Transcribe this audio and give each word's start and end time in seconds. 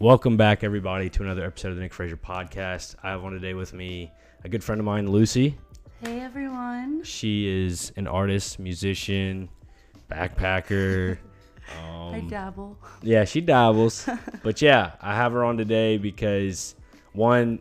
Welcome 0.00 0.36
back, 0.38 0.64
everybody, 0.64 1.10
to 1.10 1.22
another 1.22 1.44
episode 1.44 1.70
of 1.70 1.76
the 1.76 1.82
Nick 1.82 1.92
Frazier 1.92 2.16
podcast. 2.16 2.94
I 3.02 3.10
have 3.10 3.22
on 3.22 3.32
today 3.32 3.52
with 3.54 3.74
me 3.74 4.10
a 4.44 4.48
good 4.48 4.64
friend 4.64 4.78
of 4.80 4.84
mine, 4.86 5.10
Lucy. 5.10 5.58
Hey 6.02 6.20
everyone. 6.20 7.02
She 7.04 7.46
is 7.66 7.92
an 7.96 8.06
artist, 8.06 8.58
musician, 8.58 9.50
backpacker. 10.10 11.18
I 11.78 12.18
Um, 12.18 12.28
dabble. 12.28 12.78
yeah, 13.02 13.24
she 13.24 13.40
dabbles. 13.42 14.08
but 14.42 14.62
yeah, 14.62 14.92
I 15.02 15.14
have 15.14 15.32
her 15.32 15.44
on 15.44 15.58
today 15.58 15.98
because 15.98 16.74
one, 17.12 17.60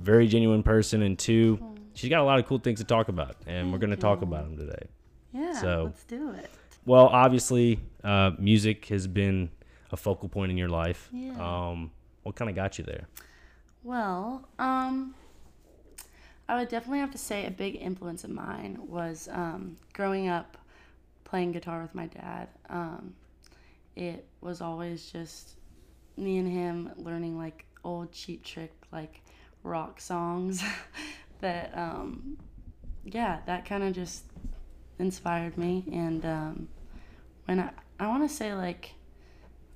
very 0.00 0.28
genuine 0.28 0.62
person, 0.62 1.02
and 1.02 1.18
two, 1.18 1.58
she's 1.94 2.08
got 2.08 2.20
a 2.20 2.24
lot 2.24 2.38
of 2.38 2.46
cool 2.46 2.58
things 2.58 2.78
to 2.78 2.84
talk 2.84 3.08
about, 3.08 3.34
and 3.48 3.72
we're 3.72 3.78
going 3.78 3.90
to 3.90 3.96
talk 3.96 4.22
about 4.22 4.44
them 4.44 4.56
today. 4.56 4.86
Yeah, 5.32 5.52
So- 5.60 5.84
let's 5.86 6.04
do 6.04 6.30
it. 6.30 6.48
Well, 6.86 7.08
obviously, 7.08 7.78
uh, 8.02 8.30
music 8.38 8.86
has 8.86 9.06
been 9.06 9.50
a 9.92 9.96
focal 9.96 10.28
point 10.28 10.50
in 10.50 10.58
your 10.58 10.68
life. 10.68 11.08
Yeah. 11.12 11.32
Um, 11.38 11.90
what 12.22 12.36
kind 12.36 12.50
of 12.50 12.56
got 12.56 12.78
you 12.78 12.84
there? 12.84 13.08
Well, 13.82 14.48
um, 14.58 15.14
I 16.48 16.58
would 16.58 16.68
definitely 16.68 16.98
have 16.98 17.12
to 17.12 17.18
say 17.18 17.46
a 17.46 17.50
big 17.50 17.76
influence 17.76 18.24
of 18.24 18.30
mine 18.30 18.78
was 18.80 19.28
um, 19.32 19.76
growing 19.92 20.28
up 20.28 20.58
playing 21.24 21.52
guitar 21.52 21.80
with 21.80 21.94
my 21.94 22.06
dad. 22.06 22.48
Um, 22.68 23.14
it 23.96 24.26
was 24.40 24.60
always 24.60 25.10
just 25.10 25.56
me 26.16 26.38
and 26.38 26.48
him 26.48 26.90
learning 26.96 27.38
like 27.38 27.64
old 27.84 28.12
cheap 28.12 28.44
trick 28.44 28.72
like 28.92 29.22
rock 29.62 30.00
songs 30.00 30.62
that 31.40 31.76
um, 31.76 32.36
yeah 33.04 33.38
that 33.46 33.64
kind 33.64 33.82
of 33.82 33.94
just 33.94 34.24
inspired 34.98 35.56
me 35.56 35.84
and 35.92 36.24
um, 36.26 36.68
when 37.46 37.60
I 37.60 37.70
I 37.98 38.06
want 38.08 38.28
to 38.28 38.34
say 38.34 38.54
like 38.54 38.94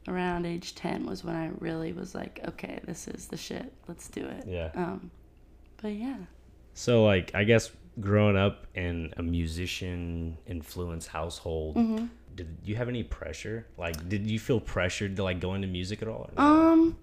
around 0.09 0.45
age 0.47 0.75
10 0.75 1.07
was 1.07 1.25
when 1.25 1.35
I 1.37 1.51
really 1.59 1.93
was 1.93 2.15
like 2.15 2.41
okay 2.49 2.81
this 2.85 3.09
is 3.09 3.27
the 3.29 3.37
shit 3.37 3.73
let's 3.89 4.09
do 4.09 4.25
it 4.27 4.45
Yeah. 4.47 4.71
um 4.75 5.11
but 5.83 5.93
yeah 5.95 6.17
So, 6.75 7.05
like, 7.05 7.31
I 7.35 7.45
guess 7.45 7.71
growing 8.01 8.37
up 8.37 8.67
in 8.75 9.15
a 9.17 9.23
musician 9.23 10.37
influenced 10.47 11.09
household, 11.09 11.77
Mm-hmm. 11.77 12.07
did 12.35 12.49
you 12.65 12.75
have 12.77 12.89
any 12.89 13.05
pressure? 13.05 13.65
Like, 13.79 14.09
did 14.09 14.29
you 14.29 14.39
feel 14.41 14.59
pressured 14.61 15.15
to 15.17 15.23
like 15.23 15.39
go 15.41 15.55
into 15.55 15.69
music 15.69 16.03
at 16.03 16.09
all? 16.09 16.29
or 16.29 16.31
no? 16.37 16.43
Um, 16.73 16.99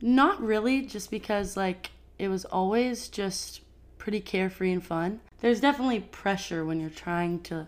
not 0.00 0.40
really, 0.40 0.82
just 0.82 1.10
because 1.10 1.56
like 1.56 1.90
it 2.18 2.28
was 2.28 2.44
always 2.44 3.08
just 3.08 3.62
pretty 3.98 4.20
carefree 4.20 4.72
and 4.72 4.84
fun. 4.84 5.20
There's 5.40 5.60
definitely 5.60 6.00
pressure 6.00 6.64
when 6.64 6.78
you're 6.80 6.90
trying 6.90 7.40
to 7.50 7.66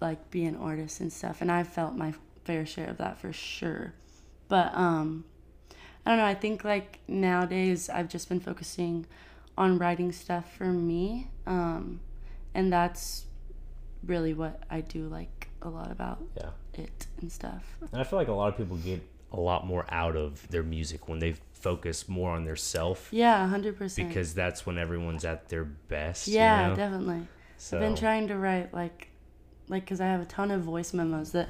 like 0.00 0.30
be 0.30 0.44
an 0.44 0.54
artist 0.56 1.00
and 1.00 1.12
stuff, 1.12 1.40
and 1.40 1.50
I 1.50 1.64
felt 1.64 1.94
my 1.96 2.14
fair 2.44 2.66
share 2.66 2.88
of 2.88 2.98
that 2.98 3.18
for 3.18 3.32
sure. 3.32 3.94
But 4.48 4.74
um, 4.74 5.24
I 6.06 6.10
don't 6.10 6.18
know. 6.18 6.24
I 6.24 6.34
think 6.34 6.64
like 6.64 7.00
nowadays 7.08 7.88
I've 7.88 8.08
just 8.08 8.28
been 8.28 8.40
focusing 8.40 9.06
on 9.56 9.78
writing 9.78 10.12
stuff 10.12 10.52
for 10.56 10.66
me, 10.66 11.28
um, 11.46 12.00
and 12.54 12.72
that's 12.72 13.26
really 14.04 14.34
what 14.34 14.62
I 14.70 14.80
do 14.80 15.08
like 15.08 15.48
a 15.62 15.68
lot 15.68 15.90
about 15.90 16.22
yeah. 16.36 16.50
it 16.74 17.06
and 17.20 17.32
stuff. 17.32 17.64
And 17.92 18.00
I 18.00 18.04
feel 18.04 18.18
like 18.18 18.28
a 18.28 18.32
lot 18.32 18.48
of 18.48 18.56
people 18.56 18.76
get 18.76 19.02
a 19.32 19.40
lot 19.40 19.66
more 19.66 19.86
out 19.88 20.16
of 20.16 20.46
their 20.48 20.62
music 20.62 21.08
when 21.08 21.18
they 21.18 21.34
focus 21.52 22.08
more 22.08 22.30
on 22.30 22.44
their 22.44 22.56
self 22.56 23.08
Yeah, 23.10 23.48
hundred 23.48 23.76
percent. 23.78 24.08
because 24.08 24.34
that's 24.34 24.66
when 24.66 24.78
everyone's 24.78 25.24
at 25.24 25.48
their 25.48 25.64
best. 25.64 26.28
Yeah, 26.28 26.62
you 26.62 26.68
know? 26.68 26.76
definitely. 26.76 27.26
So, 27.56 27.76
I've 27.76 27.82
been 27.82 27.96
trying 27.96 28.28
to 28.28 28.36
write 28.36 28.74
like, 28.74 29.08
like, 29.68 29.86
cause 29.86 30.00
I 30.00 30.06
have 30.06 30.20
a 30.20 30.26
ton 30.26 30.50
of 30.50 30.60
voice 30.60 30.92
memos 30.92 31.32
that, 31.32 31.48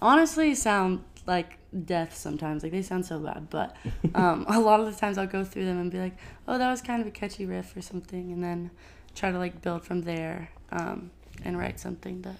honestly, 0.00 0.54
sound 0.54 1.04
like 1.26 1.58
death 1.84 2.16
sometimes. 2.16 2.62
Like 2.62 2.72
they 2.72 2.82
sound 2.82 3.06
so 3.06 3.18
bad, 3.18 3.48
but 3.50 3.76
um, 4.14 4.46
a 4.48 4.58
lot 4.58 4.80
of 4.80 4.86
the 4.86 4.98
times 4.98 5.18
I'll 5.18 5.26
go 5.26 5.44
through 5.44 5.66
them 5.66 5.78
and 5.78 5.90
be 5.90 5.98
like, 5.98 6.16
oh, 6.46 6.58
that 6.58 6.70
was 6.70 6.80
kind 6.80 7.00
of 7.00 7.08
a 7.08 7.10
catchy 7.10 7.46
riff 7.46 7.76
or 7.76 7.82
something, 7.82 8.32
and 8.32 8.42
then 8.42 8.70
try 9.14 9.30
to 9.30 9.38
like 9.38 9.60
build 9.62 9.84
from 9.84 10.02
there 10.02 10.50
um, 10.72 11.10
and 11.44 11.58
write 11.58 11.78
something 11.78 12.22
that. 12.22 12.36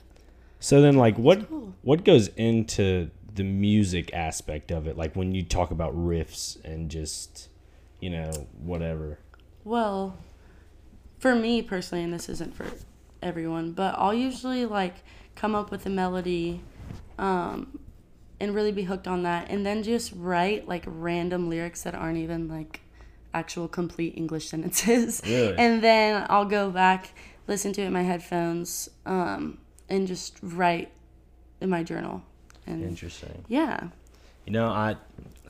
so 0.61 0.81
then, 0.81 0.97
like, 0.97 1.19
what 1.19 1.49
cool. 1.49 1.75
what 1.83 2.05
goes 2.05 2.29
into 2.29 3.11
the 3.35 3.45
music 3.45 4.13
aspect 4.13 4.71
of 4.71 4.87
it? 4.87 4.97
Like 4.97 5.15
when 5.15 5.35
you 5.35 5.43
talk 5.43 5.71
about 5.71 5.95
riffs 5.95 6.63
and 6.65 6.91
just, 6.91 7.49
you 8.01 8.11
know, 8.11 8.31
whatever. 8.59 9.19
Well, 9.65 10.17
for 11.19 11.35
me 11.35 11.63
personally, 11.63 12.05
and 12.05 12.13
this 12.13 12.29
isn't 12.29 12.55
for 12.55 12.67
everyone, 13.23 13.73
but 13.73 13.95
I'll 13.99 14.15
usually 14.15 14.65
like 14.65 14.97
come 15.35 15.55
up 15.55 15.71
with 15.71 15.87
a 15.87 15.91
melody 15.91 16.63
um, 17.19 17.79
and 18.41 18.55
really 18.55 18.73
be 18.73 18.85
hooked 18.85 19.09
on 19.09 19.23
that, 19.25 19.51
and 19.51 19.65
then 19.65 19.83
just 19.83 20.13
write 20.15 20.69
like 20.69 20.85
random 20.87 21.49
lyrics 21.49 21.83
that 21.83 21.95
aren't 21.95 22.19
even 22.19 22.49
like 22.49 22.81
actual 23.35 23.69
complete 23.69 24.15
English 24.17 24.49
sentences. 24.49 25.23
Really? 25.27 25.57
And 25.59 25.83
then 25.83 26.27
I'll 26.29 26.45
go 26.45 26.71
back, 26.71 27.13
listen 27.47 27.73
to 27.75 27.83
it 27.83 27.87
in 27.87 27.93
my 27.93 28.03
headphones, 28.03 28.89
um, 29.07 29.59
and 29.89 30.07
just 30.07 30.39
write 30.43 30.91
in 31.61 31.69
my 31.69 31.83
journal. 31.83 32.23
And 32.67 32.83
Interesting. 32.85 33.45
yeah. 33.49 33.89
You 34.47 34.53
know, 34.53 34.69
I 34.69 34.97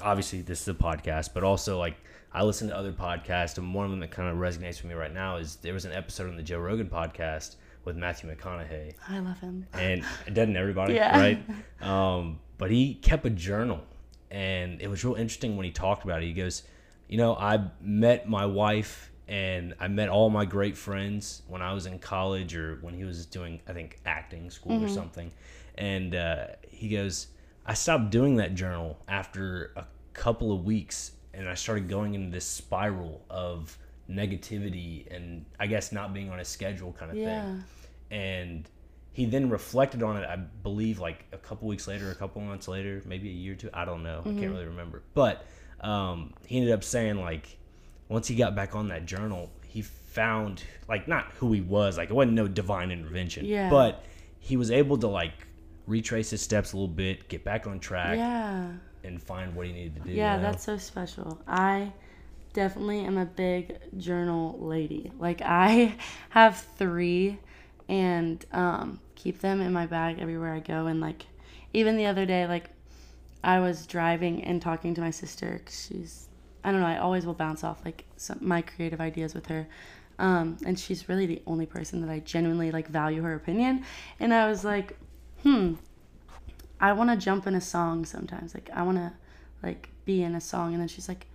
obviously 0.00 0.42
this 0.42 0.62
is 0.62 0.68
a 0.68 0.74
podcast, 0.74 1.30
but 1.34 1.44
also 1.44 1.78
like 1.78 1.96
I 2.32 2.42
listen 2.44 2.68
to 2.68 2.76
other 2.76 2.92
podcasts, 2.92 3.58
and 3.58 3.74
one 3.74 3.84
of 3.84 3.90
them 3.90 4.00
that 4.00 4.10
kind 4.10 4.28
of 4.28 4.36
resonates 4.36 4.82
with 4.82 4.86
me 4.86 4.94
right 4.94 5.12
now 5.12 5.36
is 5.36 5.56
there 5.56 5.74
was 5.74 5.84
an 5.84 5.92
episode 5.92 6.28
on 6.28 6.36
the 6.36 6.42
Joe 6.42 6.58
Rogan 6.58 6.88
podcast 6.88 7.56
with 7.84 7.96
Matthew 7.96 8.34
McConaughey, 8.34 8.94
I 9.08 9.18
love 9.20 9.38
him. 9.40 9.66
and 9.72 10.04
it 10.26 10.34
doesn't 10.34 10.56
everybody, 10.56 10.94
Yeah. 10.94 11.18
right? 11.18 11.42
Um, 11.82 12.40
but 12.58 12.70
he 12.70 12.94
kept 12.94 13.24
a 13.24 13.30
journal, 13.30 13.80
and 14.30 14.80
it 14.82 14.88
was 14.88 15.04
real 15.04 15.14
interesting 15.14 15.56
when 15.56 15.64
he 15.64 15.70
talked 15.72 16.04
about 16.04 16.22
it. 16.22 16.26
He 16.26 16.32
goes, 16.32 16.64
"You 17.08 17.18
know, 17.18 17.34
I 17.36 17.70
met 17.80 18.28
my 18.28 18.46
wife." 18.46 19.10
And 19.30 19.74
I 19.78 19.88
met 19.88 20.08
all 20.08 20.30
my 20.30 20.46
great 20.46 20.74
friends 20.74 21.42
when 21.48 21.60
I 21.60 21.74
was 21.74 21.84
in 21.84 21.98
college 21.98 22.56
or 22.56 22.78
when 22.80 22.94
he 22.94 23.04
was 23.04 23.26
doing, 23.26 23.60
I 23.68 23.74
think, 23.74 23.98
acting 24.06 24.48
school 24.48 24.82
or 24.82 24.88
something. 24.88 25.30
And 25.74 26.14
uh, 26.14 26.46
he 26.70 26.88
goes, 26.88 27.26
I 27.66 27.74
stopped 27.74 28.08
doing 28.08 28.36
that 28.36 28.54
journal 28.54 28.98
after 29.06 29.74
a 29.76 29.84
couple 30.14 30.50
of 30.50 30.64
weeks 30.64 31.12
and 31.34 31.46
I 31.46 31.52
started 31.52 31.90
going 31.90 32.14
into 32.14 32.30
this 32.30 32.46
spiral 32.46 33.22
of 33.28 33.76
negativity 34.10 35.06
and 35.14 35.44
I 35.60 35.66
guess 35.66 35.92
not 35.92 36.14
being 36.14 36.30
on 36.30 36.40
a 36.40 36.44
schedule 36.44 36.92
kind 36.98 37.10
of 37.10 37.16
Yeah. 37.16 37.42
thing. 37.44 37.64
And 38.10 38.68
he 39.12 39.26
then 39.26 39.50
reflected 39.50 40.02
on 40.02 40.16
it, 40.16 40.24
I 40.28 40.36
believe, 40.36 40.98
like 40.98 41.24
a 41.32 41.36
couple 41.38 41.68
weeks 41.68 41.86
later, 41.88 42.10
a 42.10 42.14
couple 42.14 42.40
months 42.40 42.68
later, 42.68 43.02
maybe 43.04 43.28
a 43.28 43.32
year 43.32 43.52
or 43.52 43.56
two. 43.56 43.70
I 43.74 43.84
don't 43.84 44.02
know. 44.02 44.20
I 44.20 44.28
can't 44.30 44.52
really 44.52 44.66
remember. 44.66 45.02
But 45.14 45.44
um, 45.80 46.32
he 46.46 46.56
ended 46.58 46.72
up 46.72 46.84
saying, 46.84 47.16
like, 47.20 47.58
once 48.08 48.26
he 48.28 48.34
got 48.34 48.54
back 48.54 48.74
on 48.74 48.88
that 48.88 49.06
journal, 49.06 49.50
he 49.66 49.82
found, 49.82 50.62
like, 50.88 51.06
not 51.08 51.26
who 51.38 51.52
he 51.52 51.60
was. 51.60 51.98
Like, 51.98 52.10
it 52.10 52.14
wasn't 52.14 52.34
no 52.34 52.48
divine 52.48 52.90
intervention. 52.90 53.44
Yeah. 53.44 53.68
But 53.70 54.04
he 54.38 54.56
was 54.56 54.70
able 54.70 54.96
to, 54.98 55.08
like, 55.08 55.32
retrace 55.86 56.30
his 56.30 56.40
steps 56.40 56.72
a 56.72 56.76
little 56.76 56.88
bit, 56.88 57.28
get 57.28 57.44
back 57.44 57.66
on 57.66 57.80
track, 57.80 58.16
Yeah. 58.16 58.70
and 59.04 59.22
find 59.22 59.54
what 59.54 59.66
he 59.66 59.72
needed 59.72 59.96
to 59.96 60.00
do. 60.02 60.10
Yeah, 60.12 60.36
you 60.36 60.42
know? 60.42 60.50
that's 60.50 60.64
so 60.64 60.76
special. 60.78 61.40
I 61.46 61.92
definitely 62.52 63.00
am 63.00 63.18
a 63.18 63.24
big 63.24 63.78
journal 63.98 64.58
lady. 64.58 65.12
Like 65.18 65.42
I 65.44 65.96
have 66.30 66.58
three 66.76 67.38
and 67.88 68.44
um, 68.52 69.00
keep 69.14 69.40
them 69.40 69.60
in 69.60 69.72
my 69.72 69.86
bag 69.86 70.18
everywhere 70.20 70.54
I 70.54 70.60
go. 70.60 70.86
And 70.86 71.00
like 71.00 71.26
even 71.72 71.96
the 71.96 72.06
other 72.06 72.26
day, 72.26 72.46
like 72.46 72.70
I 73.42 73.60
was 73.60 73.86
driving 73.86 74.44
and 74.44 74.60
talking 74.60 74.94
to 74.94 75.00
my 75.00 75.10
sister 75.10 75.60
she's 75.68 76.28
I 76.64 76.72
don't 76.72 76.80
know. 76.80 76.86
I 76.86 76.98
always 76.98 77.24
will 77.24 77.34
bounce 77.34 77.62
off 77.62 77.84
like 77.84 78.04
some, 78.16 78.38
my 78.40 78.62
creative 78.62 79.00
ideas 79.00 79.32
with 79.32 79.46
her. 79.46 79.68
Um, 80.18 80.58
and 80.66 80.78
she's 80.78 81.08
really 81.08 81.26
the 81.26 81.40
only 81.46 81.66
person 81.66 82.00
that 82.00 82.10
I 82.10 82.18
genuinely 82.18 82.72
like 82.72 82.88
value 82.88 83.22
her 83.22 83.34
opinion. 83.34 83.84
And 84.18 84.34
I 84.34 84.48
was 84.48 84.64
like, 84.64 84.98
hmm, 85.44 85.74
I 86.80 86.92
want 86.92 87.10
to 87.10 87.16
jump 87.16 87.46
in 87.46 87.54
a 87.54 87.60
song 87.60 88.04
sometimes. 88.04 88.54
Like 88.54 88.70
I 88.74 88.82
want 88.82 88.98
to 88.98 89.12
like 89.62 89.88
be 90.04 90.22
in 90.22 90.34
a 90.34 90.40
song 90.40 90.72
and 90.72 90.80
then 90.80 90.88
she's 90.88 91.08
like 91.08 91.26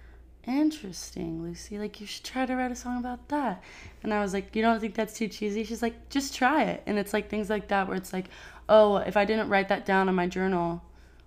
interesting 0.45 1.41
lucy 1.41 1.79
like 1.79 2.01
you 2.01 2.05
should 2.05 2.23
try 2.23 2.45
to 2.45 2.55
write 2.55 2.71
a 2.71 2.75
song 2.75 2.99
about 2.99 3.27
that. 3.29 3.63
And 4.03 4.13
i 4.13 4.21
was 4.21 4.33
like 4.33 4.55
you 4.55 4.61
don't 4.61 4.79
think 4.79 4.95
that's 4.95 5.17
too 5.17 5.27
cheesy? 5.27 5.63
She's 5.63 5.81
like 5.81 6.09
just 6.09 6.35
try 6.35 6.63
it. 6.63 6.83
And 6.85 6.97
it's 6.99 7.13
like 7.13 7.29
things 7.29 7.49
like 7.49 7.67
that 7.69 7.87
where 7.87 7.97
it's 7.97 8.13
like 8.13 8.25
oh 8.69 8.97
if 8.97 9.17
i 9.17 9.25
didn't 9.25 9.49
write 9.49 9.69
that 9.69 9.85
down 9.85 10.09
in 10.09 10.15
my 10.15 10.27
journal 10.27 10.81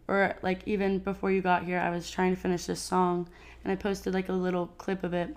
or 0.09 0.37
like 0.43 0.61
even 0.67 0.99
before 0.99 1.31
you 1.31 1.43
got 1.43 1.65
here 1.65 1.79
i 1.79 1.91
was 1.91 2.11
trying 2.11 2.35
to 2.35 2.41
finish 2.41 2.65
this 2.65 2.81
song 2.81 3.29
and 3.63 3.73
i 3.73 3.77
posted 3.77 4.15
like 4.15 4.29
a 4.29 4.33
little 4.33 4.69
clip 4.79 5.05
of 5.05 5.13
it 5.13 5.37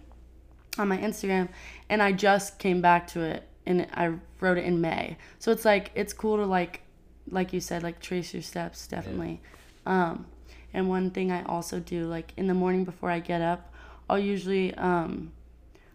on 0.78 0.88
my 0.88 0.98
instagram 0.98 1.50
and 1.90 2.02
i 2.02 2.12
just 2.12 2.58
came 2.58 2.80
back 2.80 3.06
to 3.06 3.22
it 3.22 3.44
and 3.66 3.86
i 3.94 4.14
wrote 4.42 4.58
it 4.58 4.66
in 4.66 4.82
may. 4.82 5.18
So 5.40 5.52
it's 5.52 5.66
like 5.66 5.92
it's 5.96 6.14
cool 6.14 6.38
to 6.38 6.46
like 6.46 6.82
like 7.30 7.54
you 7.54 7.60
said 7.60 7.84
like 7.84 8.00
trace 8.00 8.34
your 8.34 8.42
steps 8.42 8.88
definitely. 8.88 9.42
Um 9.86 10.26
and 10.74 10.88
one 10.90 11.12
thing 11.12 11.32
I 11.32 11.44
also 11.44 11.80
do, 11.80 12.06
like 12.06 12.34
in 12.38 12.48
the 12.48 12.54
morning 12.54 12.84
before 12.86 13.10
I 13.12 13.20
get 13.20 13.42
up, 13.42 13.74
I'll 14.10 14.20
usually 14.20 14.74
um, 14.76 15.32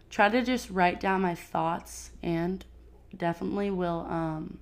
try 0.09 0.29
to 0.29 0.41
just 0.43 0.69
write 0.69 0.99
down 0.99 1.21
my 1.21 1.35
thoughts 1.35 2.11
and 2.23 2.63
definitely 3.15 3.71
will 3.71 4.05
um, 4.09 4.59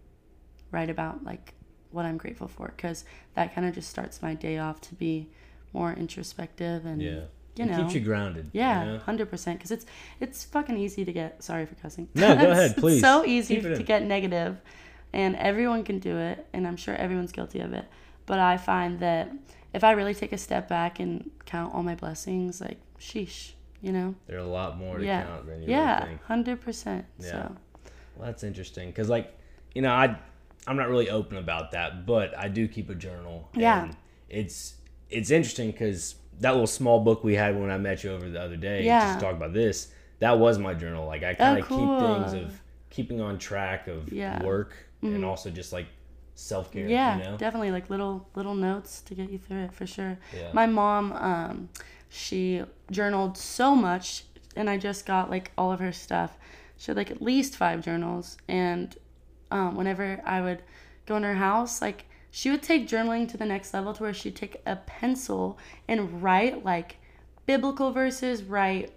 write 0.71 0.89
about 0.89 1.23
like 1.23 1.53
what 1.91 2.05
I'm 2.05 2.17
grateful 2.17 2.47
for 2.47 2.73
because 2.75 3.05
that 3.35 3.53
kind 3.53 3.67
of 3.67 3.73
just 3.75 3.89
starts 3.89 4.21
my 4.21 4.33
day 4.33 4.57
off 4.57 4.81
to 4.81 4.95
be 4.95 5.29
more 5.73 5.93
introspective 5.93 6.85
and 6.85 7.01
Yeah. 7.01 7.21
you 7.55 7.65
It 7.65 7.65
know 7.65 7.77
keeps 7.83 7.93
you 7.95 8.01
grounded. 8.01 8.45
you 8.53 8.61
yeah, 8.61 8.83
know? 8.83 8.97
hundred 8.99 9.29
percent. 9.29 9.59
Because 9.59 9.71
it's 9.71 9.85
it's 10.19 10.43
fucking 10.43 10.77
easy 10.77 11.05
to 11.05 11.11
get. 11.13 11.43
Sorry 11.43 11.65
for 11.65 11.75
cussing. 11.75 12.07
No, 12.15 12.35
go 12.35 12.51
ahead, 12.51 12.71
it's 12.71 12.79
please. 12.79 13.01
so 13.01 13.23
easy 13.25 13.57
it 13.57 13.75
to 13.75 13.83
get 13.83 14.03
negative, 14.03 14.57
and 15.13 15.35
everyone 15.35 15.83
can 15.83 15.99
do 15.99 16.17
it, 16.17 16.45
and 16.53 16.67
I'm 16.67 16.77
sure 16.77 16.95
everyone's 16.95 17.31
guilty 17.31 17.59
of 17.59 17.73
it. 17.73 17.85
But 18.25 18.39
I 18.39 18.57
find 18.57 18.99
that 18.99 19.31
if 19.73 19.83
I 19.83 19.91
really 19.91 20.13
take 20.13 20.31
a 20.33 20.37
step 20.37 20.67
back 20.69 20.99
and 20.99 21.29
count 21.45 21.73
all 21.73 21.83
my 21.83 21.95
blessings, 21.95 22.61
like 22.61 22.77
sheesh, 22.99 23.53
you 23.81 23.91
know, 23.91 24.15
There 24.27 24.37
are 24.37 24.41
a 24.41 24.47
lot 24.47 24.77
more 24.77 24.97
to 24.99 25.05
yeah, 25.05 25.23
count 25.23 25.45
than 25.47 25.61
you 25.63 25.69
yeah, 25.69 25.95
really 25.99 26.07
think. 26.09 26.23
hundred 26.23 26.61
percent. 26.61 27.05
Yeah. 27.19 27.31
So 27.31 27.55
Well, 28.15 28.27
that's 28.27 28.43
interesting 28.43 28.89
because, 28.89 29.09
like, 29.09 29.35
you 29.73 29.81
know, 29.81 29.91
I 29.91 30.17
I'm 30.65 30.77
not 30.77 30.87
really 30.89 31.09
open 31.09 31.37
about 31.37 31.71
that, 31.71 32.05
but 32.05 32.37
I 32.37 32.47
do 32.47 32.67
keep 32.67 32.89
a 32.89 32.95
journal. 32.95 33.49
Yeah. 33.53 33.91
It's 34.29 34.75
it's 35.09 35.29
interesting 35.31 35.71
because 35.71 36.15
that 36.39 36.51
little 36.51 36.67
small 36.67 36.99
book 37.01 37.23
we 37.23 37.35
had 37.35 37.59
when 37.59 37.69
I 37.69 37.77
met 37.77 38.03
you 38.03 38.11
over 38.11 38.27
the 38.29 38.41
other 38.41 38.55
day, 38.57 38.83
Yeah. 38.85 39.01
just 39.07 39.19
to 39.19 39.25
talk 39.25 39.35
about 39.35 39.53
this, 39.53 39.91
that 40.19 40.39
was 40.39 40.57
my 40.57 40.73
journal. 40.73 41.05
Like, 41.05 41.23
I 41.23 41.33
kind 41.35 41.59
of 41.59 41.65
cool. 41.67 41.99
keep 41.99 42.07
things 42.31 42.33
of 42.33 42.61
keeping 42.89 43.21
on 43.21 43.37
track 43.37 43.87
of 43.87 44.11
Yeah. 44.13 44.35
Mm-hmm. 44.37 44.45
work 44.45 44.75
and 45.01 45.25
also 45.25 45.49
just 45.49 45.73
like 45.73 45.87
self 46.35 46.71
care. 46.71 46.87
yeah, 46.87 47.17
You 47.17 47.23
know? 47.23 47.37
definitely 47.37 47.71
like 47.71 47.89
little 47.89 48.27
little 48.35 48.55
notes 48.55 49.01
to 49.01 49.15
get 49.15 49.29
you 49.29 49.37
through 49.37 49.63
it 49.65 49.73
for 49.73 49.85
sure. 49.85 50.17
Yeah. 50.35 50.49
My 50.53 50.65
mom, 50.65 51.13
um, 51.13 51.69
she 52.09 52.63
journaled 52.91 53.37
so 53.37 53.75
much, 53.75 54.25
and 54.55 54.69
I 54.69 54.77
just 54.77 55.05
got 55.05 55.29
like 55.29 55.51
all 55.57 55.71
of 55.71 55.79
her 55.79 55.91
stuff. 55.91 56.37
She 56.77 56.87
had 56.87 56.97
like 56.97 57.11
at 57.11 57.21
least 57.21 57.55
five 57.55 57.83
journals, 57.83 58.37
and 58.47 58.95
um, 59.51 59.75
whenever 59.75 60.21
I 60.25 60.41
would 60.41 60.63
go 61.05 61.15
in 61.17 61.23
her 61.23 61.35
house, 61.35 61.81
like 61.81 62.05
she 62.31 62.49
would 62.49 62.63
take 62.63 62.87
journaling 62.87 63.29
to 63.29 63.37
the 63.37 63.45
next 63.45 63.73
level 63.73 63.93
to 63.93 64.03
where 64.03 64.13
she'd 64.13 64.35
take 64.35 64.61
a 64.65 64.75
pencil 64.75 65.57
and 65.87 66.23
write 66.23 66.65
like 66.65 66.97
biblical 67.45 67.91
verses, 67.91 68.43
write 68.43 68.91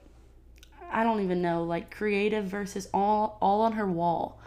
I 0.91 1.03
don't 1.03 1.21
even 1.23 1.43
know, 1.43 1.65
like 1.65 1.94
creative 1.94 2.44
verses 2.47 2.88
all 2.94 3.38
all 3.41 3.61
on 3.61 3.73
her 3.73 3.87
wall. 3.87 4.41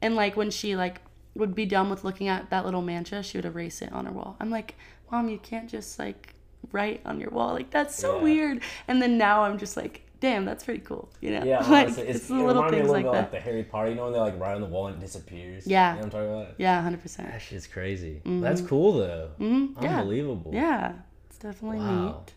And 0.00 0.16
like 0.16 0.36
when 0.36 0.50
she 0.50 0.74
like 0.74 1.00
would 1.34 1.54
be 1.54 1.66
done 1.66 1.88
with 1.90 2.04
looking 2.04 2.28
at 2.28 2.50
that 2.50 2.64
little 2.64 2.82
mantra, 2.82 3.22
she 3.22 3.38
would 3.38 3.44
erase 3.44 3.80
it 3.82 3.92
on 3.92 4.06
her 4.06 4.12
wall. 4.12 4.36
I'm 4.40 4.50
like, 4.50 4.74
"Mom, 5.10 5.28
you 5.28 5.38
can't 5.38 5.68
just 5.68 5.98
like 5.98 6.34
write 6.70 7.00
on 7.04 7.18
your 7.20 7.30
wall. 7.30 7.52
Like 7.54 7.70
that's 7.70 7.94
so 7.96 8.16
Yeah. 8.16 8.22
weird." 8.22 8.62
And 8.88 9.00
then 9.00 9.16
now 9.18 9.44
I'm 9.44 9.58
just 9.58 9.76
like, 9.76 10.02
"Damn, 10.20 10.44
that's 10.44 10.64
pretty 10.64 10.80
cool." 10.80 11.08
You 11.20 11.30
know? 11.32 11.44
Yeah, 11.44 11.58
like 11.68 11.84
honestly, 11.86 12.02
it's, 12.08 12.18
it's, 12.20 12.28
the 12.28 12.34
it 12.34 12.38
little 12.46 12.62
reminded 12.62 12.72
me 12.72 12.78
a 12.78 12.82
things 12.82 12.92
little 12.92 12.92
like 12.92 13.04
bit 13.04 13.12
that. 13.12 13.36
like 13.36 13.44
the 13.44 13.50
Harry 13.50 13.62
Potter. 13.64 13.88
You 13.90 13.94
know 13.96 14.04
when 14.04 14.12
they 14.12 14.18
like 14.18 14.38
write 14.38 14.54
on 14.54 14.60
the 14.60 14.66
wall 14.66 14.86
and 14.88 14.96
it 14.96 15.00
disappears. 15.00 15.66
Yeah. 15.66 15.90
you 15.94 15.94
know 15.94 15.96
what 15.98 16.04
I'm 16.04 16.10
talking 16.28 16.42
about. 16.42 16.54
yeah, 16.58 16.90
100%. 16.90 17.16
That 17.16 17.40
shit's 17.42 17.66
crazy. 17.66 18.20
That's 18.24 18.60
cool 18.60 18.98
though. 18.98 19.30
Mhm. 19.40 19.76
Unbelievable. 19.78 20.50
Yeah. 20.54 20.92
It's 21.28 21.38
definitely 21.38 21.78
Wow. 21.78 22.06
neat. 22.24 22.34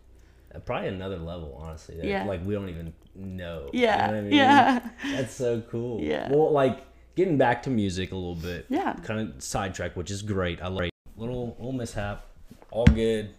Uh, 0.56 0.60
Probably 0.60 0.88
another 0.88 1.18
level, 1.18 1.60
honestly. 1.62 1.98
That, 1.98 2.06
Yeah. 2.06 2.24
Like 2.26 2.46
we 2.46 2.54
don't 2.54 2.70
even 2.70 2.94
know. 3.14 3.70
You 3.74 3.82
Yeah. 3.82 3.98
know 3.98 4.08
what 4.08 4.16
I 4.16 4.22
mean? 4.22 4.32
Yeah. 4.34 4.90
That's 5.12 5.34
so 5.34 5.62
cool. 5.70 6.00
Yeah. 6.02 6.30
Well, 6.32 6.52
like 6.52 6.80
getting 7.16 7.38
back 7.38 7.64
to 7.64 7.70
music 7.70 8.12
a 8.12 8.16
little 8.16 8.36
bit. 8.36 8.66
Yeah. 8.70 8.94
Kind 9.04 9.20
of 9.20 9.42
sidetrack, 9.44 9.96
which 9.96 10.12
is 10.12 10.22
great. 10.22 10.62
I 10.62 10.68
like 10.68 10.92
little 11.18 11.56
little 11.58 11.72
mishap. 11.72 12.26
All 12.72 12.86
good. 12.86 13.30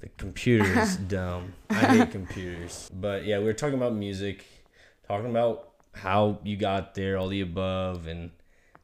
The 0.00 0.08
computer 0.16 0.80
is 0.80 0.96
dumb. 1.08 1.52
I 1.70 1.74
hate 1.74 2.10
computers. 2.10 2.90
But 2.92 3.24
yeah, 3.24 3.38
we 3.38 3.44
were 3.44 3.52
talking 3.52 3.76
about 3.76 3.94
music, 3.94 4.44
talking 5.06 5.30
about 5.30 5.68
how 5.92 6.38
you 6.42 6.56
got 6.56 6.94
there, 6.94 7.16
all 7.18 7.28
the 7.28 7.42
above, 7.42 8.06
and 8.06 8.30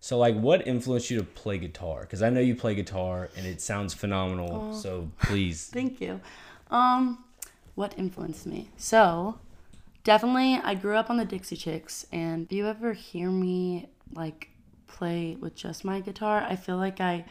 so 0.00 0.18
like, 0.18 0.36
what 0.36 0.66
influenced 0.66 1.10
you 1.10 1.18
to 1.18 1.24
play 1.24 1.58
guitar? 1.58 2.02
Because 2.02 2.22
I 2.22 2.30
know 2.30 2.40
you 2.40 2.54
play 2.54 2.74
guitar, 2.74 3.30
and 3.36 3.46
it 3.46 3.60
sounds 3.60 3.94
phenomenal. 3.94 4.74
So 4.74 5.10
please, 5.22 5.66
Thank 5.66 6.00
you. 6.00 6.20
Um, 6.70 7.24
what 7.74 7.94
influenced 7.96 8.46
me? 8.46 8.68
So, 8.76 9.38
definitely, 10.04 10.60
I 10.62 10.74
grew 10.74 10.96
up 10.96 11.10
on 11.10 11.16
the 11.16 11.24
Dixie 11.24 11.56
Chicks, 11.56 12.06
and 12.12 12.44
if 12.44 12.52
you 12.52 12.66
ever 12.66 12.92
hear 12.92 13.30
me 13.30 13.88
like 14.14 14.50
play 14.86 15.36
with 15.40 15.54
just 15.54 15.84
my 15.84 16.00
guitar, 16.00 16.44
I 16.48 16.56
feel 16.56 16.76
like 16.76 17.00
I 17.00 17.24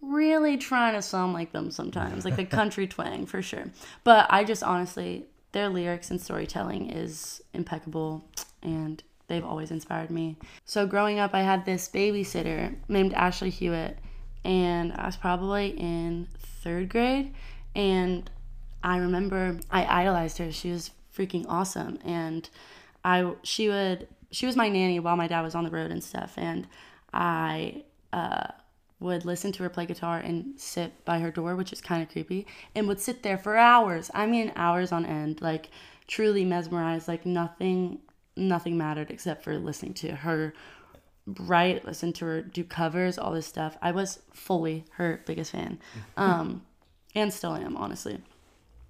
really 0.00 0.56
trying 0.56 0.94
to 0.94 1.02
sound 1.02 1.32
like 1.32 1.52
them 1.52 1.70
sometimes, 1.70 2.24
like 2.24 2.36
the 2.36 2.44
country 2.58 2.86
twang 2.86 3.26
for 3.26 3.42
sure. 3.42 3.66
But 4.02 4.26
I 4.30 4.44
just 4.44 4.62
honestly, 4.62 5.26
their 5.52 5.68
lyrics 5.68 6.10
and 6.10 6.20
storytelling 6.20 6.90
is 6.90 7.42
impeccable, 7.52 8.24
and 8.62 9.02
they've 9.28 9.44
always 9.44 9.70
inspired 9.70 10.10
me. 10.10 10.36
So 10.64 10.86
growing 10.86 11.18
up, 11.18 11.34
I 11.34 11.42
had 11.42 11.64
this 11.64 11.88
babysitter 11.88 12.74
named 12.88 13.14
Ashley 13.14 13.50
Hewitt, 13.50 13.98
and 14.44 14.92
I 14.92 15.06
was 15.06 15.16
probably 15.16 15.68
in 15.68 16.28
third 16.62 16.88
grade, 16.88 17.34
and 17.74 18.28
I 18.82 18.98
remember 18.98 19.58
I 19.70 19.84
idolized 19.84 20.38
her. 20.38 20.52
She 20.52 20.70
was 20.70 20.90
freaking 21.16 21.46
awesome, 21.48 21.98
and 22.04 22.48
I 23.04 23.32
she 23.42 23.68
would 23.68 24.08
she 24.34 24.46
was 24.46 24.56
my 24.56 24.68
nanny 24.68 24.98
while 24.98 25.16
my 25.16 25.28
dad 25.28 25.42
was 25.42 25.54
on 25.54 25.64
the 25.64 25.70
road 25.70 25.90
and 25.90 26.02
stuff, 26.02 26.34
and 26.36 26.66
I 27.12 27.84
uh, 28.12 28.48
would 28.98 29.24
listen 29.24 29.52
to 29.52 29.62
her 29.62 29.68
play 29.68 29.86
guitar 29.86 30.18
and 30.18 30.58
sit 30.58 31.04
by 31.04 31.20
her 31.20 31.30
door, 31.30 31.54
which 31.54 31.72
is 31.72 31.80
kind 31.80 32.02
of 32.02 32.08
creepy, 32.08 32.46
and 32.74 32.88
would 32.88 33.00
sit 33.00 33.22
there 33.22 33.38
for 33.38 33.56
hours. 33.56 34.10
I 34.12 34.26
mean, 34.26 34.52
hours 34.56 34.90
on 34.90 35.06
end, 35.06 35.40
like 35.40 35.70
truly 36.06 36.44
mesmerized. 36.44 37.06
Like 37.06 37.24
nothing, 37.24 38.00
nothing 38.36 38.76
mattered 38.76 39.10
except 39.10 39.44
for 39.44 39.56
listening 39.56 39.94
to 39.94 40.16
her 40.16 40.52
write, 41.26 41.84
listen 41.84 42.12
to 42.14 42.24
her 42.24 42.42
do 42.42 42.64
covers, 42.64 43.18
all 43.18 43.32
this 43.32 43.46
stuff. 43.46 43.76
I 43.80 43.92
was 43.92 44.20
fully 44.32 44.84
her 44.94 45.22
biggest 45.26 45.52
fan, 45.52 45.78
um, 46.16 46.62
and 47.14 47.32
still 47.32 47.54
am, 47.54 47.76
honestly. 47.76 48.20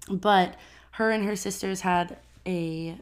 But 0.09 0.57
her 0.93 1.11
and 1.11 1.25
her 1.25 1.37
sisters 1.37 1.83
had 1.83 2.17
a 2.47 2.97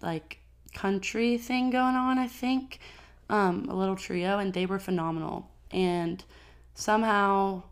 like 0.00 0.38
country 0.76 1.38
thing 1.38 1.70
going 1.70 1.96
on, 1.96 2.18
I 2.18 2.28
think, 2.28 2.78
um, 3.30 3.66
a 3.68 3.74
little 3.74 3.96
trio, 3.96 4.38
and 4.38 4.52
they 4.52 4.66
were 4.66 4.78
phenomenal. 4.78 5.50
And 5.70 6.22
somehow 6.74 7.62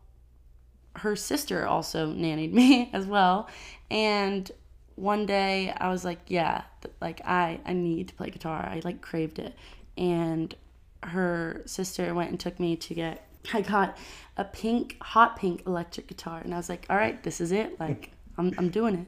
her 0.96 1.14
sister 1.14 1.66
also 1.66 2.12
nannied 2.12 2.52
me 2.52 2.90
as 2.92 3.06
well. 3.06 3.48
And 3.90 4.50
one 4.96 5.26
day 5.26 5.72
I 5.76 5.90
was 5.90 6.04
like, 6.04 6.20
yeah, 6.28 6.62
like 7.00 7.20
I, 7.24 7.60
I 7.66 7.74
need 7.74 8.08
to 8.08 8.14
play 8.14 8.30
guitar. 8.30 8.64
I 8.64 8.80
like 8.84 9.02
craved 9.02 9.38
it. 9.38 9.54
And 9.98 10.54
her 11.02 11.62
sister 11.66 12.14
went 12.14 12.30
and 12.30 12.40
took 12.40 12.58
me 12.58 12.76
to 12.76 12.94
get, 12.94 13.26
I 13.52 13.60
got 13.60 13.98
a 14.38 14.44
pink, 14.44 14.96
hot 15.02 15.36
pink 15.36 15.66
electric 15.66 16.06
guitar. 16.06 16.40
And 16.42 16.54
I 16.54 16.56
was 16.56 16.70
like, 16.70 16.86
all 16.88 16.96
right, 16.96 17.22
this 17.22 17.40
is 17.40 17.52
it. 17.52 17.78
Like, 17.78 18.12
I'm, 18.38 18.52
I'm 18.56 18.70
doing 18.70 18.94
it. 18.94 19.06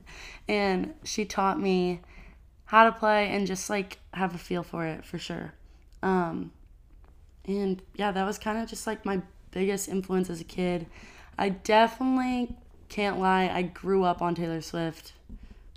And 0.49 0.93
she 1.03 1.25
taught 1.25 1.59
me 1.59 2.03
how 2.67 2.85
to 2.85 2.93
play 2.93 3.29
and 3.29 3.47
just 3.47 3.71
like 3.71 3.99
have 4.13 4.35
a 4.35 4.39
feel 4.39 4.63
for 4.63 4.87
it 4.87 5.05
for 5.05 5.19
sure. 5.19 5.55
Um, 6.03 6.53
and 7.47 7.81
yeah, 7.95 8.11
that 8.13 8.25
was 8.25 8.39
kind 8.39 8.59
of 8.59 8.69
just 8.69 8.87
like 8.87 9.05
my 9.05 9.23
biggest 9.51 9.89
influence 9.89 10.29
as 10.31 10.41
a 10.41 10.45
kid. 10.45 10.87
I 11.39 11.51
definitely 11.51 12.57
can't 12.89 13.19
lie, 13.19 13.49
I 13.49 13.63
grew 13.63 14.05
up 14.05 14.23
on 14.23 14.35
Taylor 14.35 14.61
Swift, 14.61 15.13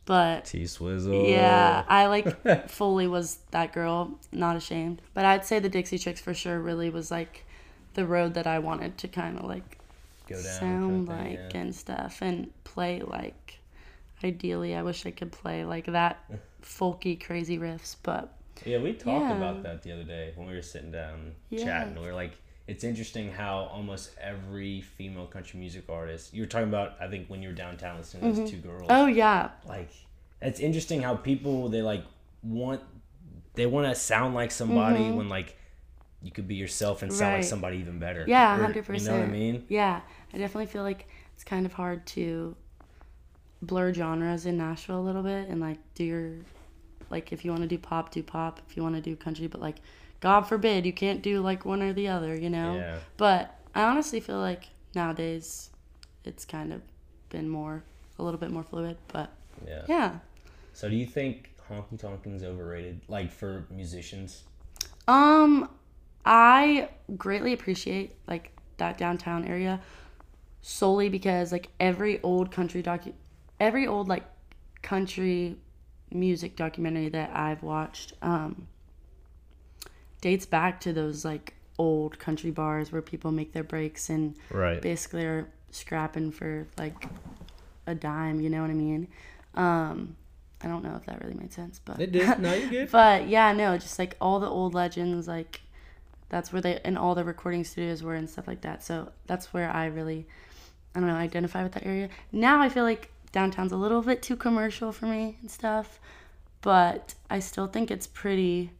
but 0.05 0.45
T 0.45 0.65
Swizzle. 0.65 1.27
yeah, 1.27 1.83
I 1.87 2.07
like 2.07 2.69
fully 2.69 3.07
was 3.07 3.39
that 3.51 3.73
girl, 3.73 4.17
not 4.31 4.55
ashamed. 4.55 5.01
But 5.13 5.25
I'd 5.25 5.45
say 5.45 5.59
the 5.59 5.69
Dixie 5.69 5.97
Chicks 5.97 6.21
for 6.21 6.33
sure 6.33 6.59
really 6.59 6.89
was 6.89 7.11
like 7.11 7.45
the 7.93 8.05
road 8.05 8.33
that 8.35 8.47
I 8.47 8.59
wanted 8.59 8.97
to 8.99 9.07
kind 9.07 9.37
of 9.37 9.45
like 9.45 9.77
Go 10.27 10.35
down. 10.35 10.43
sound 10.43 11.07
kind 11.07 11.09
of 11.09 11.17
thing, 11.25 11.39
like 11.39 11.53
yeah. 11.53 11.61
and 11.61 11.75
stuff 11.75 12.21
and 12.21 12.51
play 12.63 13.01
like 13.01 13.59
ideally 14.23 14.75
I 14.75 14.83
wish 14.83 15.05
I 15.05 15.11
could 15.11 15.31
play 15.31 15.65
like 15.65 15.85
that 15.87 16.23
folky 16.69 17.19
crazy 17.19 17.57
riffs, 17.57 17.95
but 18.03 18.35
Yeah, 18.65 18.77
we 18.79 18.91
talked 18.93 19.29
Yeah. 19.29 19.37
about 19.37 19.63
that 19.63 19.81
the 19.83 19.91
other 19.93 20.03
day 20.03 20.33
when 20.35 20.47
we 20.47 20.53
were 20.53 20.61
sitting 20.61 20.91
down 20.91 21.33
Yeah. 21.49 21.63
chatting. 21.63 21.95
We 21.95 22.05
were 22.05 22.13
like, 22.13 22.33
it's 22.67 22.83
interesting 22.83 23.31
how 23.31 23.69
almost 23.71 24.11
every 24.21 24.81
female 24.81 25.25
country 25.25 25.59
music 25.59 25.89
artist, 25.89 26.33
you 26.33 26.41
were 26.43 26.47
talking 26.47 26.67
about, 26.67 26.95
I 26.99 27.07
think 27.07 27.27
when 27.29 27.41
you 27.41 27.49
were 27.49 27.55
downtown 27.55 27.97
listening 27.97 28.33
to 28.33 28.41
those 28.41 28.51
two 28.51 28.57
girls, 28.57 28.87
oh 28.89 29.07
yeah, 29.07 29.51
like, 29.65 29.89
it's 30.41 30.59
interesting 30.59 31.01
how 31.01 31.15
people, 31.15 31.69
they 31.69 31.81
like 31.81 32.03
want, 32.43 32.81
they 33.55 33.65
want 33.65 33.87
to 33.87 33.95
sound 33.95 34.35
like 34.35 34.51
somebody 34.51 35.09
when 35.11 35.29
like 35.29 35.57
you 36.21 36.31
could 36.31 36.47
be 36.47 36.55
yourself 36.55 37.01
and 37.01 37.11
sound 37.11 37.31
like 37.33 37.41
Mm-hmm. 37.41 37.49
Somebody 37.49 37.77
even 37.77 37.97
better. 37.97 38.25
Yeah, 38.27 38.57
hundred 38.57 38.85
percent. 38.85 39.03
You 39.03 39.09
know 39.09 39.19
what 39.19 39.27
I 39.29 39.31
mean? 39.31 39.65
Yeah, 39.69 40.01
I 40.33 40.37
definitely 40.37 40.67
feel 40.67 40.83
like 40.83 41.07
it's 41.33 41.43
kind 41.45 41.65
of 41.65 41.73
hard 41.73 42.05
to 42.07 42.55
blur 43.61 43.93
genres 43.93 44.45
in 44.45 44.57
Nashville 44.57 44.99
a 44.99 45.01
little 45.01 45.23
bit 45.23 45.47
and 45.49 45.59
like 45.59 45.77
do 45.95 46.03
your 46.03 46.31
like 47.09 47.31
if 47.31 47.43
you 47.43 47.51
want 47.51 47.63
to 47.63 47.67
do 47.67 47.77
pop, 47.77 48.11
do 48.11 48.23
pop. 48.23 48.61
If 48.69 48.77
you 48.77 48.83
want 48.83 48.95
to 48.95 49.01
do 49.01 49.15
country, 49.15 49.47
but 49.47 49.61
like 49.61 49.77
God 50.19 50.41
forbid 50.41 50.85
you 50.85 50.93
can't 50.93 51.21
do 51.21 51.41
like 51.41 51.65
one 51.65 51.81
or 51.81 51.93
the 51.93 52.07
other, 52.07 52.35
you 52.35 52.49
know. 52.49 52.75
Yeah. 52.75 52.99
But 53.17 53.55
I 53.75 53.83
honestly 53.83 54.19
feel 54.19 54.39
like 54.39 54.65
nowadays 54.95 55.69
it's 56.25 56.45
kind 56.45 56.73
of 56.73 56.81
been 57.29 57.49
more 57.49 57.83
a 58.17 58.23
little 58.23 58.39
bit 58.39 58.51
more 58.51 58.63
fluid. 58.63 58.97
But 59.07 59.31
Yeah. 59.67 59.83
yeah, 59.87 60.19
So 60.73 60.89
do 60.89 60.95
you 60.95 61.05
think 61.05 61.51
honky 61.69 61.97
tonking's 61.99 62.43
overrated, 62.43 63.01
like 63.07 63.31
for 63.31 63.65
musicians? 63.69 64.43
Um, 65.07 65.69
I 66.25 66.89
greatly 67.17 67.53
appreciate 67.53 68.15
like 68.27 68.51
that 68.77 68.97
downtown 68.97 69.45
area 69.45 69.81
solely 70.61 71.09
because 71.09 71.51
like 71.51 71.69
every 71.79 72.21
old 72.21 72.51
country 72.51 72.83
docu 72.83 73.13
every 73.59 73.87
old 73.87 74.07
like 74.07 74.23
country 74.81 75.55
music 76.11 76.55
documentary 76.55 77.09
that 77.09 77.31
I've 77.35 77.61
watched 77.63 78.13
um, 78.21 78.67
dates 80.21 80.45
back 80.45 80.81
to 80.81 80.93
those 80.93 81.23
like 81.23 81.53
old 81.77 82.19
country 82.19 82.51
bars 82.51 82.91
where 82.91 83.01
people 83.01 83.31
make 83.31 83.53
their 83.53 83.63
breaks 83.63 84.09
and 84.09 84.35
Right. 84.51 84.81
basically 84.81 85.25
are 85.25 85.47
scrapping 85.71 86.31
for 86.31 86.67
like 86.77 87.07
a 87.87 87.95
dime. 87.95 88.41
You 88.41 88.49
know 88.49 88.61
what 88.61 88.69
I 88.69 88.73
mean? 88.73 89.07
Um, 89.55 90.15
I 90.61 90.67
don't 90.67 90.83
know 90.83 90.95
if 90.95 91.05
that 91.05 91.21
really 91.23 91.35
made 91.35 91.53
sense, 91.53 91.79
but 91.83 91.99
It 92.01 92.11
did. 92.11 92.37
No, 92.39 92.53
you 92.53 92.67
good. 92.69 92.91
but 92.91 93.27
yeah, 93.27 93.53
no, 93.53 93.77
just 93.77 93.97
like 93.97 94.17
all 94.19 94.39
the 94.39 94.47
old 94.49 94.73
legends, 94.73 95.27
like 95.27 95.61
that's 96.27 96.51
where 96.51 96.61
they 96.61 96.79
and 96.83 96.97
all 96.97 97.15
the 97.15 97.23
recording 97.23 97.63
studios 97.63 98.03
were 98.03 98.15
and 98.15 98.29
stuff 98.29 98.47
like 98.47 98.61
that. 98.61 98.83
So 98.83 99.11
that's 99.25 99.53
where 99.53 99.69
I 99.71 99.85
really, 99.85 100.27
I 100.93 100.99
don't 100.99 101.07
know, 101.07 101.15
identify 101.15 101.63
with 101.63 101.71
that 101.73 101.85
area. 101.85 102.09
Now 102.33 102.61
I 102.61 102.67
feel 102.69 102.83
like 102.83 103.09
downtown's 103.31 103.71
a 103.71 103.77
little 103.77 104.01
bit 104.01 104.21
too 104.21 104.35
commercial 104.35 104.91
for 104.91 105.05
me 105.05 105.37
and 105.41 105.49
stuff, 105.51 105.99
but 106.61 107.13
I 107.29 107.39
still 107.39 107.67
think 107.67 107.91
it's 107.91 108.07
pretty 108.07 108.71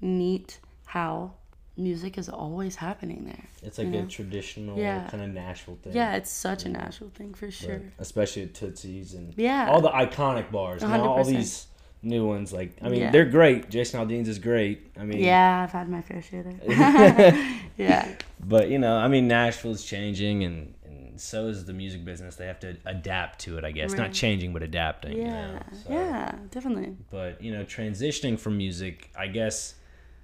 neat 0.00 0.58
how 0.86 1.32
music 1.76 2.18
is 2.18 2.28
always 2.28 2.76
happening 2.76 3.24
there. 3.24 3.44
It's 3.62 3.78
like 3.78 3.92
a 3.94 4.02
traditional 4.06 4.78
Yeah. 4.78 5.06
kind 5.08 5.22
of 5.22 5.30
Nashville 5.30 5.78
thing. 5.82 5.94
Yeah, 5.94 6.16
it's 6.16 6.30
such 6.30 6.64
a 6.64 6.68
Nashville 6.68 7.10
thing 7.14 7.32
for 7.34 7.50
sure. 7.50 7.78
Right. 7.78 7.92
Especially 7.98 8.42
at 8.42 8.54
Tootsie's 8.54 9.14
and 9.14 9.32
Yeah. 9.36 9.68
all 9.70 9.80
the 9.80 9.90
iconic 9.90 10.50
bars. 10.50 10.82
Now 10.82 11.00
all 11.02 11.18
100%. 11.18 11.26
these 11.36 11.66
new 12.02 12.26
ones, 12.26 12.52
like 12.52 12.76
I 12.82 12.88
mean, 12.88 13.00
Yeah. 13.00 13.10
they're 13.10 13.24
great. 13.26 13.70
Jason 13.70 14.00
Aldean's 14.00 14.28
is 14.28 14.38
great. 14.38 14.90
I 14.98 15.04
mean, 15.04 15.20
Yeah, 15.20 15.62
I've 15.62 15.72
had 15.72 15.88
my 15.88 16.02
fair 16.02 16.20
share 16.22 16.42
there. 16.42 17.56
yeah. 17.78 18.08
But 18.46 18.68
you 18.70 18.78
know, 18.78 18.96
I 18.96 19.08
mean, 19.08 19.28
Nashville's 19.28 19.84
changing, 19.84 20.44
and, 20.44 20.74
and 20.79 20.79
so 21.20 21.46
is 21.48 21.64
the 21.64 21.72
music 21.72 22.04
business. 22.04 22.36
They 22.36 22.46
have 22.46 22.60
to 22.60 22.76
adapt 22.86 23.40
to 23.40 23.58
it, 23.58 23.64
I 23.64 23.72
guess. 23.72 23.92
Not 23.92 24.12
changing, 24.12 24.52
but 24.52 24.62
adapting. 24.62 25.12
You 25.16 25.24
know? 25.24 25.30
Yeah. 25.30 25.62
So- 25.72 25.92
Yeah, 25.92 26.34
definitely. 26.50 26.96
But 27.10 27.42
you 27.42 27.52
know, 27.52 27.64
transitioning 27.64 28.38
from 28.38 28.56
music, 28.56 29.10
I 29.18 29.26
guess. 29.28 29.74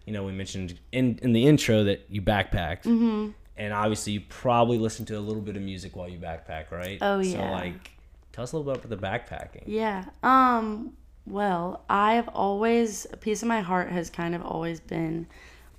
You 0.06 0.12
know, 0.12 0.24
we 0.24 0.32
mentioned 0.32 0.78
in 0.92 1.18
in 1.22 1.32
the 1.32 1.46
intro 1.46 1.84
that 1.84 2.06
you 2.08 2.22
backpacked, 2.22 2.82
mm-hmm. 2.84 3.30
and 3.56 3.72
obviously 3.72 4.12
you 4.12 4.20
probably 4.28 4.78
listened 4.78 5.08
to 5.08 5.18
a 5.18 5.20
little 5.20 5.42
bit 5.42 5.56
of 5.56 5.62
music 5.62 5.96
while 5.96 6.08
you 6.08 6.18
backpack, 6.18 6.70
right? 6.70 6.98
Oh, 7.00 7.18
yeah. 7.18 7.32
So 7.32 7.52
like, 7.52 7.90
tell 8.32 8.44
us 8.44 8.52
a 8.52 8.56
little 8.56 8.72
bit 8.72 8.84
about 8.84 9.00
the 9.00 9.04
backpacking. 9.34 9.64
Yeah. 9.66 10.04
Um 10.22 10.92
well, 11.26 11.82
I've 11.90 12.28
always 12.28 13.06
a 13.12 13.16
piece 13.16 13.42
of 13.42 13.48
my 13.48 13.60
heart 13.62 13.90
has 13.90 14.10
kind 14.10 14.34
of 14.36 14.42
always 14.42 14.78
been 14.78 15.26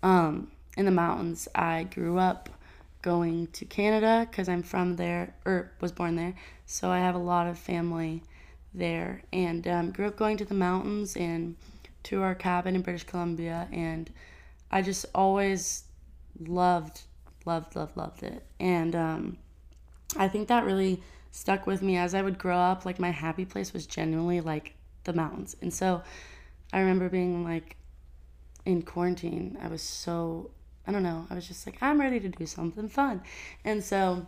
um 0.03 0.51
in 0.75 0.83
the 0.85 0.91
mountains. 0.91 1.47
I 1.55 1.83
grew 1.85 2.17
up 2.19 2.49
going 3.01 3.47
to 3.47 3.65
Canada 3.65 4.27
cuz 4.31 4.49
I'm 4.49 4.63
from 4.63 4.95
there 4.95 5.35
or 5.45 5.71
was 5.79 5.91
born 5.91 6.15
there. 6.15 6.35
So 6.65 6.89
I 6.89 6.99
have 6.99 7.15
a 7.15 7.19
lot 7.19 7.47
of 7.47 7.57
family 7.57 8.23
there 8.73 9.23
and 9.31 9.67
um, 9.67 9.91
grew 9.91 10.07
up 10.07 10.17
going 10.17 10.37
to 10.37 10.45
the 10.45 10.53
mountains 10.53 11.15
and 11.15 11.55
to 12.03 12.21
our 12.21 12.35
cabin 12.35 12.75
in 12.75 12.81
British 12.81 13.03
Columbia 13.03 13.67
and 13.71 14.09
I 14.69 14.81
just 14.81 15.05
always 15.15 15.83
loved 16.39 17.01
loved 17.45 17.75
loved 17.75 17.97
loved 17.97 18.23
it. 18.23 18.45
And 18.59 18.95
um 18.95 19.37
I 20.15 20.27
think 20.27 20.47
that 20.47 20.65
really 20.65 21.01
stuck 21.31 21.67
with 21.67 21.81
me 21.81 21.97
as 21.97 22.13
I 22.13 22.21
would 22.21 22.37
grow 22.37 22.57
up. 22.57 22.85
Like 22.85 22.99
my 22.99 23.11
happy 23.11 23.45
place 23.45 23.73
was 23.73 23.85
genuinely 23.85 24.41
like 24.41 24.75
the 25.03 25.13
mountains. 25.13 25.55
And 25.61 25.73
so 25.73 26.01
I 26.73 26.79
remember 26.79 27.09
being 27.09 27.43
like 27.43 27.77
in 28.65 28.81
quarantine, 28.81 29.57
I 29.61 29.67
was 29.67 29.81
so 29.81 30.51
I 30.87 30.91
don't 30.91 31.03
know, 31.03 31.27
I 31.29 31.35
was 31.35 31.47
just 31.47 31.65
like, 31.67 31.77
I'm 31.81 31.99
ready 31.99 32.19
to 32.19 32.29
do 32.29 32.45
something 32.45 32.87
fun. 32.87 33.21
And 33.65 33.83
so 33.83 34.25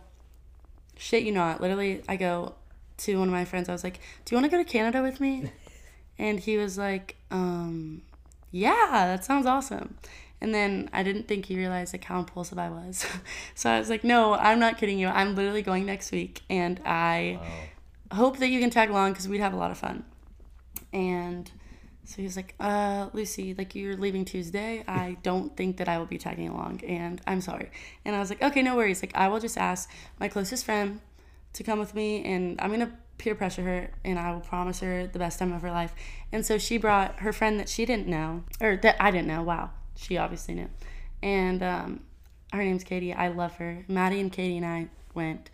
shit 0.96 1.22
you 1.22 1.32
not, 1.32 1.60
literally 1.60 2.02
I 2.08 2.16
go 2.16 2.54
to 2.98 3.18
one 3.18 3.28
of 3.28 3.32
my 3.32 3.44
friends, 3.44 3.68
I 3.68 3.72
was 3.72 3.82
like, 3.82 4.00
Do 4.24 4.34
you 4.34 4.36
wanna 4.36 4.50
go 4.50 4.58
to 4.58 4.64
Canada 4.64 5.02
with 5.02 5.20
me? 5.20 5.50
and 6.18 6.38
he 6.38 6.58
was 6.58 6.76
like, 6.76 7.16
um, 7.30 8.02
yeah, 8.50 9.06
that 9.06 9.24
sounds 9.24 9.46
awesome. 9.46 9.96
And 10.40 10.54
then 10.54 10.90
I 10.92 11.02
didn't 11.02 11.28
think 11.28 11.46
he 11.46 11.56
realized 11.56 11.94
like 11.94 12.04
how 12.04 12.18
impulsive 12.18 12.58
I 12.58 12.68
was. 12.68 13.06
so 13.54 13.70
I 13.70 13.78
was 13.78 13.90
like, 13.90 14.04
no, 14.04 14.34
I'm 14.34 14.58
not 14.58 14.78
kidding 14.78 14.98
you. 14.98 15.08
I'm 15.08 15.34
literally 15.34 15.62
going 15.62 15.86
next 15.86 16.12
week. 16.12 16.42
And 16.48 16.80
I 16.84 17.38
hope 18.12 18.38
that 18.38 18.48
you 18.48 18.60
can 18.60 18.70
tag 18.70 18.90
along 18.90 19.12
because 19.12 19.28
we'd 19.28 19.40
have 19.40 19.52
a 19.52 19.56
lot 19.56 19.70
of 19.70 19.78
fun. 19.78 20.04
And 20.92 21.50
so 22.10 22.16
he 22.16 22.24
was 22.24 22.34
like, 22.34 22.56
uh, 22.58 23.08
Lucy, 23.12 23.54
like 23.54 23.76
you're 23.76 23.96
leaving 23.96 24.24
Tuesday. 24.24 24.82
I 24.88 25.16
don't 25.22 25.56
think 25.56 25.76
that 25.76 25.88
I 25.88 25.98
will 25.98 26.06
be 26.06 26.18
tagging 26.18 26.48
along. 26.48 26.82
And 26.84 27.20
I'm 27.24 27.40
sorry. 27.40 27.70
And 28.04 28.16
I 28.16 28.18
was 28.18 28.30
like, 28.30 28.42
okay, 28.42 28.62
no 28.62 28.74
worries. 28.74 29.00
Like 29.00 29.12
I 29.14 29.28
will 29.28 29.38
just 29.38 29.56
ask 29.56 29.88
my 30.18 30.26
closest 30.26 30.64
friend 30.64 31.00
to 31.52 31.62
come 31.62 31.78
with 31.78 31.94
me 31.94 32.24
and 32.24 32.60
I'm 32.60 32.70
going 32.70 32.80
to 32.80 32.90
peer 33.18 33.36
pressure 33.36 33.62
her 33.62 33.90
and 34.04 34.18
I 34.18 34.32
will 34.32 34.40
promise 34.40 34.80
her 34.80 35.06
the 35.06 35.20
best 35.20 35.38
time 35.38 35.52
of 35.52 35.62
her 35.62 35.70
life. 35.70 35.94
And 36.32 36.44
so 36.44 36.58
she 36.58 36.78
brought 36.78 37.20
her 37.20 37.32
friend 37.32 37.60
that 37.60 37.68
she 37.68 37.86
didn't 37.86 38.08
know, 38.08 38.42
or 38.60 38.76
that 38.78 38.96
I 38.98 39.12
didn't 39.12 39.28
know. 39.28 39.44
Wow. 39.44 39.70
She 39.94 40.18
obviously 40.18 40.54
knew. 40.54 40.68
And 41.22 41.62
um, 41.62 42.00
her 42.52 42.64
name's 42.64 42.82
Katie. 42.82 43.14
I 43.14 43.28
love 43.28 43.54
her. 43.58 43.84
Maddie 43.86 44.18
and 44.18 44.32
Katie 44.32 44.56
and 44.56 44.66
I 44.66 44.88
went. 45.14 45.48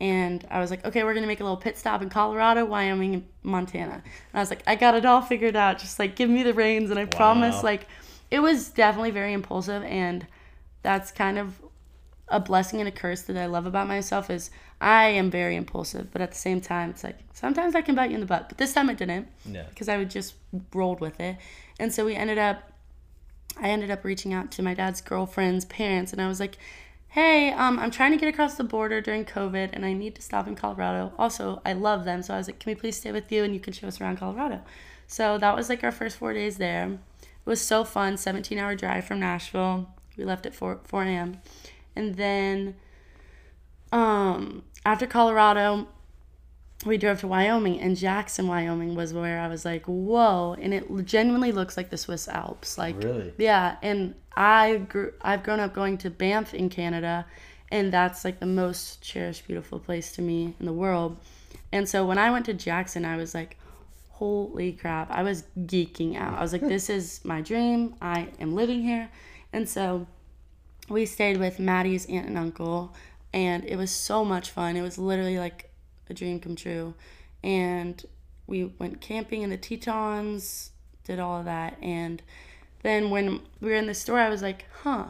And 0.00 0.46
I 0.50 0.60
was 0.60 0.70
like, 0.70 0.84
okay, 0.86 1.04
we're 1.04 1.12
to 1.12 1.26
make 1.26 1.40
a 1.40 1.44
little 1.44 1.58
pit 1.58 1.76
stop 1.76 2.00
in 2.00 2.08
Colorado, 2.08 2.64
Wyoming, 2.64 3.14
and 3.14 3.28
Montana. 3.42 3.92
And 3.94 4.02
I 4.34 4.40
was 4.40 4.48
like, 4.48 4.62
I 4.66 4.74
got 4.74 4.94
it 4.94 5.04
all 5.04 5.20
figured 5.20 5.56
out. 5.56 5.78
Just 5.78 5.98
like, 5.98 6.16
give 6.16 6.30
me 6.30 6.42
the 6.42 6.54
reins. 6.54 6.90
And 6.90 6.98
I 6.98 7.04
promise, 7.04 7.62
like, 7.62 7.86
it 8.30 8.40
was 8.40 8.70
definitely 8.70 9.10
very 9.10 9.34
impulsive. 9.34 9.82
And 9.82 10.26
that's 10.82 11.12
kind 11.12 11.38
of 11.38 11.60
a 12.28 12.40
blessing 12.40 12.78
and 12.80 12.88
a 12.88 12.92
curse 12.92 13.22
that 13.22 13.36
I 13.36 13.46
love 13.46 13.66
about 13.66 13.88
myself 13.88 14.30
is 14.30 14.50
I 14.80 15.06
am 15.08 15.30
very 15.30 15.56
impulsive, 15.56 16.10
but 16.12 16.22
at 16.22 16.30
the 16.30 16.38
same 16.38 16.60
time, 16.60 16.90
it's 16.90 17.04
like 17.04 17.18
sometimes 17.34 17.74
I 17.74 17.82
can 17.82 17.94
bite 17.94 18.10
you 18.10 18.14
in 18.14 18.20
the 18.20 18.26
butt. 18.26 18.48
But 18.48 18.56
this 18.56 18.72
time 18.72 18.88
it 18.88 18.96
didn't 18.96 19.28
Yeah. 19.44 19.64
because 19.68 19.88
I 19.88 19.98
would 19.98 20.10
just 20.10 20.34
rolled 20.72 21.00
with 21.00 21.20
it. 21.20 21.36
And 21.78 21.92
so 21.92 22.06
we 22.06 22.14
ended 22.14 22.38
up, 22.38 22.72
I 23.60 23.68
ended 23.68 23.90
up 23.90 24.04
reaching 24.04 24.32
out 24.32 24.50
to 24.52 24.62
my 24.62 24.72
dad's 24.72 25.00
girlfriend's 25.02 25.64
parents, 25.66 26.12
and 26.12 26.22
I 26.22 26.28
was 26.28 26.40
like, 26.40 26.56
"Hey, 27.10 27.52
um, 27.52 27.78
I'm 27.78 27.90
trying 27.90 28.12
to 28.12 28.16
get 28.16 28.28
across 28.28 28.54
the 28.54 28.64
border 28.64 29.00
during 29.00 29.24
COVID, 29.24 29.70
and 29.72 29.84
I 29.84 29.92
need 29.92 30.14
to 30.16 30.22
stop 30.22 30.46
in 30.46 30.54
Colorado. 30.54 31.12
Also, 31.18 31.60
I 31.64 31.72
love 31.72 32.04
them, 32.04 32.22
so 32.22 32.34
I 32.34 32.38
was 32.38 32.46
like, 32.48 32.58
can 32.60 32.70
we 32.70 32.74
please 32.74 32.96
stay 32.96 33.12
with 33.12 33.30
you, 33.32 33.44
and 33.44 33.54
you 33.54 33.60
can 33.60 33.72
show 33.72 33.88
us 33.88 34.00
around 34.00 34.18
Colorado." 34.18 34.62
So 35.06 35.38
that 35.38 35.56
was 35.56 35.68
like 35.68 35.82
our 35.82 35.92
first 35.92 36.16
four 36.18 36.32
days 36.32 36.58
there. 36.58 36.98
It 37.22 37.46
was 37.46 37.60
so 37.60 37.84
fun. 37.84 38.16
17 38.16 38.58
hour 38.58 38.76
drive 38.76 39.04
from 39.06 39.20
Nashville. 39.20 39.88
We 40.16 40.24
left 40.24 40.46
at 40.46 40.54
4 40.54 40.80
4 40.84 41.02
a.m. 41.04 41.40
And 41.96 42.14
then, 42.14 42.76
um, 43.92 44.64
after 44.84 45.06
Colorado, 45.06 45.88
we 46.86 46.96
drove 46.96 47.20
to 47.20 47.28
Wyoming, 47.28 47.80
and 47.80 47.96
Jackson, 47.96 48.48
Wyoming 48.48 48.94
was 48.94 49.12
where 49.12 49.40
I 49.40 49.48
was 49.48 49.64
like, 49.64 49.84
whoa. 49.84 50.56
And 50.60 50.72
it 50.72 50.86
genuinely 51.04 51.52
looks 51.52 51.76
like 51.76 51.90
the 51.90 51.98
Swiss 51.98 52.26
Alps. 52.28 52.78
Like, 52.78 53.02
Really? 53.02 53.32
yeah. 53.36 53.76
And 53.82 54.14
I 54.34 54.78
grew, 54.78 55.12
I've 55.20 55.42
grown 55.42 55.60
up 55.60 55.74
going 55.74 55.98
to 55.98 56.10
Banff 56.10 56.54
in 56.54 56.70
Canada, 56.70 57.26
and 57.70 57.92
that's 57.92 58.24
like 58.24 58.40
the 58.40 58.46
most 58.46 59.02
cherished, 59.02 59.46
beautiful 59.46 59.78
place 59.78 60.12
to 60.12 60.22
me 60.22 60.54
in 60.58 60.66
the 60.66 60.72
world. 60.72 61.18
And 61.72 61.88
so 61.88 62.06
when 62.06 62.18
I 62.18 62.30
went 62.30 62.46
to 62.46 62.54
Jackson, 62.54 63.04
I 63.04 63.16
was 63.16 63.34
like, 63.34 63.58
holy 64.08 64.72
crap. 64.72 65.10
I 65.10 65.22
was 65.22 65.44
geeking 65.58 66.16
out. 66.16 66.38
I 66.38 66.42
was 66.42 66.52
like, 66.52 66.62
this 66.62 66.90
is 66.90 67.20
my 67.24 67.40
dream. 67.40 67.94
I 68.00 68.28
am 68.40 68.54
living 68.54 68.82
here. 68.82 69.10
And 69.52 69.68
so 69.68 70.06
we 70.88 71.06
stayed 71.06 71.36
with 71.38 71.58
Maddie's 71.58 72.06
aunt 72.06 72.26
and 72.26 72.38
uncle, 72.38 72.94
and 73.32 73.64
it 73.64 73.76
was 73.76 73.90
so 73.90 74.24
much 74.24 74.50
fun. 74.50 74.76
It 74.76 74.82
was 74.82 74.98
literally 74.98 75.38
like 75.38 75.69
a 76.10 76.14
dream 76.14 76.40
come 76.40 76.56
true. 76.56 76.94
And 77.42 78.04
we 78.46 78.64
went 78.64 79.00
camping 79.00 79.42
in 79.42 79.50
the 79.50 79.56
Tetons, 79.56 80.72
did 81.04 81.18
all 81.18 81.38
of 81.38 81.44
that. 81.46 81.76
And 81.80 82.22
then 82.82 83.10
when 83.10 83.40
we 83.60 83.70
were 83.70 83.76
in 83.76 83.86
the 83.86 83.94
store, 83.94 84.18
I 84.18 84.28
was 84.28 84.42
like, 84.42 84.66
huh, 84.82 85.06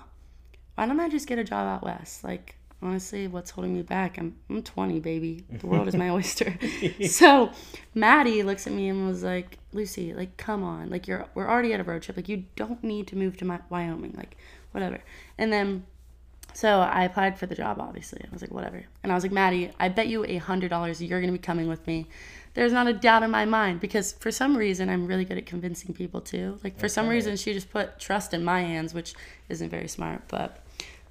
why 0.75 0.87
don't 0.87 1.00
I 1.00 1.09
just 1.09 1.26
get 1.26 1.38
a 1.38 1.45
job 1.45 1.66
out 1.66 1.83
west? 1.83 2.25
Like, 2.25 2.57
honestly, 2.83 3.26
what's 3.28 3.50
holding 3.50 3.75
me 3.75 3.83
back? 3.83 4.19
I'm, 4.19 4.37
I'm 4.49 4.62
20, 4.62 5.00
baby. 5.00 5.45
The 5.50 5.66
world 5.66 5.88
is 5.88 5.95
my 5.95 6.11
oyster. 6.11 6.59
so 7.09 7.50
Maddie 7.95 8.42
looks 8.42 8.66
at 8.66 8.73
me 8.73 8.88
and 8.88 9.07
was 9.07 9.23
like, 9.23 9.59
Lucy, 9.73 10.14
like, 10.14 10.37
come 10.37 10.62
on. 10.62 10.90
Like, 10.90 11.07
you're, 11.07 11.26
we're 11.35 11.49
already 11.49 11.73
at 11.73 11.80
a 11.80 11.85
road 11.85 12.02
trip. 12.02 12.16
Like, 12.16 12.28
you 12.28 12.45
don't 12.57 12.83
need 12.83 13.07
to 13.09 13.16
move 13.16 13.37
to 13.38 13.45
my, 13.45 13.61
Wyoming. 13.69 14.14
Like, 14.16 14.37
whatever. 14.73 15.00
And 15.38 15.52
then, 15.52 15.87
so 16.52 16.80
I 16.80 17.04
applied 17.04 17.38
for 17.38 17.47
the 17.47 17.54
job, 17.54 17.78
obviously. 17.80 18.21
I 18.25 18.28
was 18.33 18.42
like, 18.42 18.52
whatever. 18.52 18.85
And 19.02 19.12
I 19.12 19.14
was 19.14 19.25
like, 19.25 19.33
Maddie, 19.33 19.71
I 19.78 19.88
bet 19.88 20.09
you 20.09 20.25
a 20.25 20.40
$100 20.40 21.09
you're 21.09 21.21
going 21.21 21.33
to 21.33 21.38
be 21.38 21.42
coming 21.42 21.69
with 21.69 21.87
me. 21.87 22.07
There's 22.54 22.73
not 22.73 22.88
a 22.88 22.92
doubt 22.92 23.23
in 23.23 23.30
my 23.30 23.45
mind 23.45 23.80
because 23.80 24.12
for 24.14 24.33
some 24.33 24.57
reason 24.57 24.88
I'm 24.88 25.07
really 25.07 25.25
good 25.25 25.38
at 25.38 25.47
convincing 25.47 25.95
people 25.95 26.21
too. 26.21 26.59
Like 26.64 26.78
for 26.78 26.88
some 26.88 27.07
reason 27.09 27.37
she 27.37 27.52
just 27.52 27.71
put 27.71 28.00
trust 28.00 28.35
in 28.35 28.42
my 28.42 28.62
hands, 28.62 28.92
which 28.92 29.14
isn't 29.49 29.71
very 29.71 29.87
smart, 29.87 30.23
but 30.26 30.59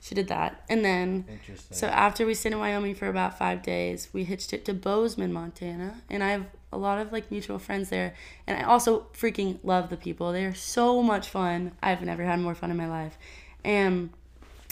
she 0.01 0.15
did 0.15 0.27
that. 0.27 0.63
And 0.69 0.83
then 0.83 1.25
Interesting. 1.29 1.75
so 1.75 1.87
after 1.87 2.25
we 2.25 2.33
stayed 2.33 2.53
in 2.53 2.59
Wyoming 2.59 2.95
for 2.95 3.07
about 3.07 3.37
five 3.37 3.61
days, 3.61 4.09
we 4.13 4.25
hitched 4.25 4.53
it 4.53 4.65
to 4.65 4.73
Bozeman, 4.73 5.31
Montana, 5.31 6.01
and 6.09 6.23
I 6.23 6.31
have 6.31 6.45
a 6.71 6.77
lot 6.77 6.99
of 6.99 7.11
like 7.11 7.31
mutual 7.31 7.59
friends 7.59 7.89
there. 7.89 8.13
And 8.45 8.57
I 8.57 8.63
also 8.63 9.07
freaking 9.13 9.59
love 9.63 9.89
the 9.89 9.97
people. 9.97 10.31
They 10.31 10.45
are 10.45 10.53
so 10.53 11.01
much 11.01 11.29
fun. 11.29 11.71
I've 11.81 12.01
never 12.01 12.23
had 12.23 12.39
more 12.39 12.55
fun 12.55 12.71
in 12.71 12.77
my 12.77 12.87
life. 12.87 13.17
And 13.63 14.11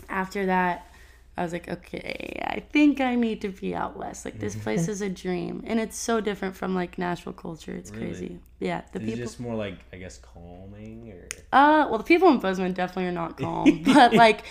after 0.10 0.46
that, 0.48 0.88
I 1.36 1.44
was 1.44 1.54
like, 1.54 1.70
okay, 1.70 2.42
I 2.48 2.60
think 2.62 3.00
I 3.00 3.16
need 3.16 3.42
to 3.42 3.50
be 3.50 3.76
out 3.76 3.96
west. 3.98 4.26
Like 4.26 4.40
this 4.40 4.54
Mm-hmm. 4.56 4.64
place 4.64 4.88
is 4.88 5.02
a 5.02 5.10
dream, 5.10 5.64
and 5.68 5.80
it's 5.80 5.98
so 5.98 6.20
different 6.22 6.56
from 6.56 6.74
like 6.76 6.98
Nashville 6.98 7.34
culture. 7.34 7.76
It's 7.76 7.92
Really? 7.92 8.06
crazy. 8.06 8.40
Yeah, 8.60 8.82
the 8.92 9.00
It's 9.00 9.06
people. 9.08 9.26
just 9.26 9.40
more 9.40 9.56
like 9.56 9.78
I 9.94 9.98
guess 9.98 10.18
calming 10.18 11.12
or 11.12 11.28
Uh, 11.52 11.88
well, 11.90 11.98
the 12.00 12.04
people 12.04 12.30
in 12.30 12.40
Bozeman 12.40 12.74
definitely 12.74 13.06
are 13.08 13.12
not 13.12 13.38
calm, 13.38 13.84
but 13.86 14.14
like, 14.16 14.44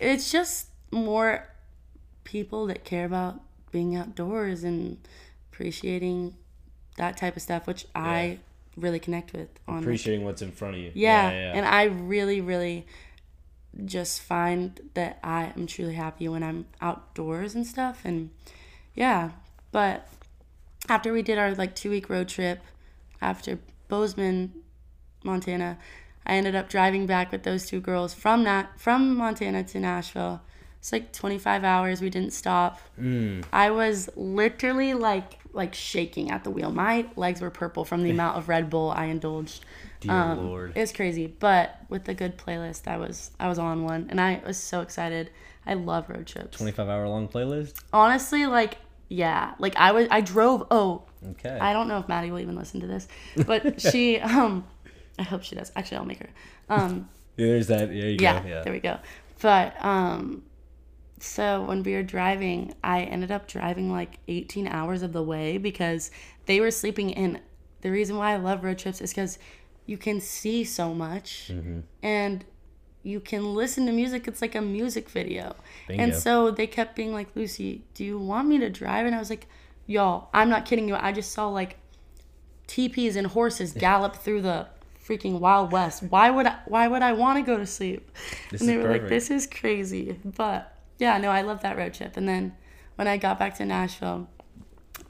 it's 0.00 0.30
just 0.32 0.68
more 0.90 1.48
people 2.24 2.66
that 2.66 2.84
care 2.84 3.04
about 3.04 3.40
being 3.70 3.94
outdoors 3.94 4.64
and 4.64 4.96
appreciating 5.52 6.34
that 6.96 7.16
type 7.16 7.36
of 7.36 7.42
stuff, 7.42 7.66
which 7.66 7.86
I 7.94 8.38
really 8.76 8.98
connect 8.98 9.32
with. 9.32 9.48
On 9.68 9.78
appreciating 9.78 10.24
what's 10.24 10.42
in 10.42 10.50
front 10.50 10.76
of 10.76 10.80
you. 10.80 10.92
yeah, 10.94 11.28
and 11.30 11.66
I 11.66 11.84
really, 11.84 12.40
really 12.40 12.86
just 13.84 14.22
find 14.22 14.80
that 14.94 15.18
I 15.22 15.52
am 15.56 15.66
truly 15.66 15.94
happy 15.94 16.28
when 16.28 16.42
I'm 16.42 16.66
outdoors 16.80 17.54
and 17.54 17.66
stuff. 17.66 18.02
And 18.04 18.30
yeah, 18.94 19.32
but 19.72 20.08
after 20.88 21.12
we 21.12 21.22
did 21.22 21.38
our 21.38 21.54
like 21.54 21.74
two 21.74 21.90
week 21.90 22.08
road 22.08 22.28
trip 22.28 22.60
after 23.20 23.58
Bozeman, 23.88 24.52
Montana, 25.24 25.78
I 26.26 26.34
ended 26.34 26.54
up 26.54 26.68
driving 26.68 27.06
back 27.06 27.30
with 27.30 27.42
those 27.42 27.66
two 27.66 27.80
girls 27.80 28.14
from 28.14 28.44
that 28.44 28.80
from 28.80 29.16
Montana 29.16 29.64
to 29.64 29.80
Nashville. 29.80 30.40
It's 30.78 30.92
like 30.92 31.12
25 31.12 31.64
hours. 31.64 32.00
We 32.00 32.10
didn't 32.10 32.32
stop. 32.32 32.80
Mm. 33.00 33.44
I 33.52 33.70
was 33.70 34.08
literally 34.16 34.94
like 34.94 35.38
like 35.52 35.74
shaking 35.74 36.30
at 36.30 36.44
the 36.44 36.50
wheel. 36.50 36.70
My 36.70 37.06
legs 37.16 37.40
were 37.40 37.50
purple 37.50 37.84
from 37.84 38.02
the 38.02 38.10
amount 38.16 38.36
of 38.36 38.48
Red 38.48 38.70
Bull 38.70 38.90
I 38.90 39.06
indulged. 39.06 39.64
Dear 40.00 40.12
Um, 40.12 40.46
Lord. 40.46 40.72
It 40.76 40.80
was 40.80 40.92
crazy, 40.92 41.26
but 41.26 41.80
with 41.88 42.04
the 42.04 42.14
good 42.14 42.36
playlist, 42.38 42.86
I 42.88 42.96
was 42.96 43.30
I 43.40 43.48
was 43.48 43.58
on 43.58 43.82
one, 43.84 44.06
and 44.10 44.20
I 44.20 44.42
was 44.46 44.56
so 44.58 44.80
excited. 44.80 45.30
I 45.66 45.74
love 45.74 46.08
road 46.08 46.26
trips. 46.26 46.56
25 46.58 46.88
hour 46.88 47.08
long 47.08 47.28
playlist. 47.28 47.82
Honestly, 47.92 48.46
like 48.46 48.78
yeah, 49.08 49.54
like 49.58 49.76
I 49.76 49.92
was 49.92 50.08
I 50.10 50.20
drove. 50.20 50.66
Oh, 50.70 51.02
Okay. 51.30 51.58
I 51.60 51.72
don't 51.72 51.88
know 51.88 51.98
if 51.98 52.08
Maddie 52.08 52.30
will 52.30 52.38
even 52.40 52.54
listen 52.56 52.80
to 52.80 52.86
this, 52.86 53.08
but 53.46 53.80
she 53.90 54.18
um, 54.20 54.66
I 55.18 55.22
hope 55.22 55.42
she 55.42 55.54
does. 55.56 55.72
Actually, 55.74 55.98
I'll 55.98 56.04
make 56.04 56.18
her. 56.20 56.28
Um, 56.68 57.08
there's 57.36 57.66
that. 57.68 57.88
There 57.88 57.94
you 58.10 58.18
yeah, 58.20 58.42
go. 58.42 58.48
Yeah. 58.48 58.62
there 58.62 58.72
we 58.72 58.80
go. 58.80 58.98
But 59.40 59.82
um, 59.84 60.44
so 61.18 61.62
when 61.62 61.82
we 61.82 61.94
were 61.94 62.02
driving, 62.02 62.74
I 62.84 63.02
ended 63.02 63.30
up 63.30 63.48
driving 63.48 63.90
like 63.90 64.18
18 64.28 64.68
hours 64.68 65.02
of 65.02 65.12
the 65.12 65.22
way 65.22 65.58
because 65.58 66.10
they 66.46 66.60
were 66.60 66.70
sleeping 66.70 67.10
in. 67.10 67.40
The 67.82 67.90
reason 67.90 68.16
why 68.16 68.32
I 68.32 68.36
love 68.36 68.64
road 68.64 68.78
trips 68.78 69.00
is 69.00 69.10
because 69.10 69.38
you 69.86 69.96
can 69.96 70.20
see 70.20 70.64
so 70.64 70.92
much 70.92 71.50
Mm-hmm. 71.52 71.80
and 72.02 72.44
you 73.02 73.20
can 73.20 73.54
listen 73.54 73.86
to 73.86 73.92
music. 73.92 74.26
It's 74.26 74.42
like 74.42 74.56
a 74.56 74.60
music 74.60 75.08
video. 75.08 75.54
And 75.88 76.12
so 76.12 76.50
they 76.50 76.66
kept 76.66 76.96
being 76.96 77.12
like, 77.12 77.28
Lucy, 77.36 77.84
do 77.94 78.04
you 78.04 78.18
want 78.18 78.48
me 78.48 78.58
to 78.58 78.68
drive? 78.68 79.06
And 79.06 79.14
I 79.14 79.18
was 79.20 79.30
like, 79.30 79.46
y'all, 79.86 80.28
I'm 80.34 80.48
not 80.48 80.64
kidding 80.66 80.88
you. 80.88 80.96
I 80.96 81.12
just 81.12 81.30
saw 81.30 81.48
like 81.48 81.76
teepees 82.66 83.14
and 83.16 83.28
horses 83.28 83.72
gallop 83.86 84.16
through 84.16 84.42
the 84.42 84.66
freaking 85.06 85.38
wild 85.38 85.70
west. 85.70 86.02
Why 86.02 86.30
would 86.30 86.46
I 86.46 86.58
why 86.66 86.88
would 86.88 87.02
I 87.02 87.12
want 87.12 87.38
to 87.38 87.42
go 87.42 87.56
to 87.56 87.66
sleep? 87.66 88.10
This 88.50 88.60
and 88.60 88.68
they 88.68 88.74
is 88.74 88.82
were 88.82 88.90
like. 88.90 89.08
This 89.08 89.30
is 89.30 89.46
crazy. 89.46 90.18
But 90.24 90.76
yeah, 90.98 91.16
no, 91.18 91.30
I 91.30 91.42
love 91.42 91.62
that 91.62 91.76
road 91.76 91.94
trip. 91.94 92.16
And 92.16 92.28
then 92.28 92.54
when 92.96 93.06
I 93.06 93.18
got 93.18 93.38
back 93.38 93.54
to 93.58 93.64
Nashville, 93.64 94.28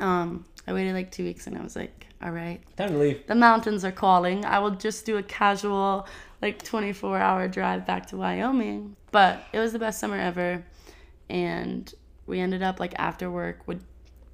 um, 0.00 0.44
I 0.66 0.72
waited 0.72 0.94
like 0.94 1.10
two 1.10 1.24
weeks 1.24 1.46
and 1.46 1.56
I 1.56 1.62
was 1.62 1.76
like, 1.76 2.06
all 2.22 2.30
right, 2.30 2.60
Time 2.76 2.90
to 2.90 2.98
leave. 2.98 3.26
the 3.26 3.34
mountains 3.34 3.84
are 3.84 3.92
calling. 3.92 4.44
I 4.44 4.58
will 4.58 4.72
just 4.72 5.04
do 5.06 5.16
a 5.18 5.22
casual, 5.22 6.06
like 6.42 6.62
24 6.62 7.18
hour 7.18 7.46
drive 7.48 7.86
back 7.86 8.06
to 8.06 8.16
Wyoming. 8.16 8.96
But 9.12 9.44
it 9.52 9.58
was 9.58 9.72
the 9.72 9.78
best 9.78 10.00
summer 10.00 10.18
ever. 10.18 10.64
And 11.28 11.92
we 12.26 12.40
ended 12.40 12.62
up 12.62 12.80
like 12.80 12.94
after 12.98 13.30
work 13.30 13.66
would 13.66 13.82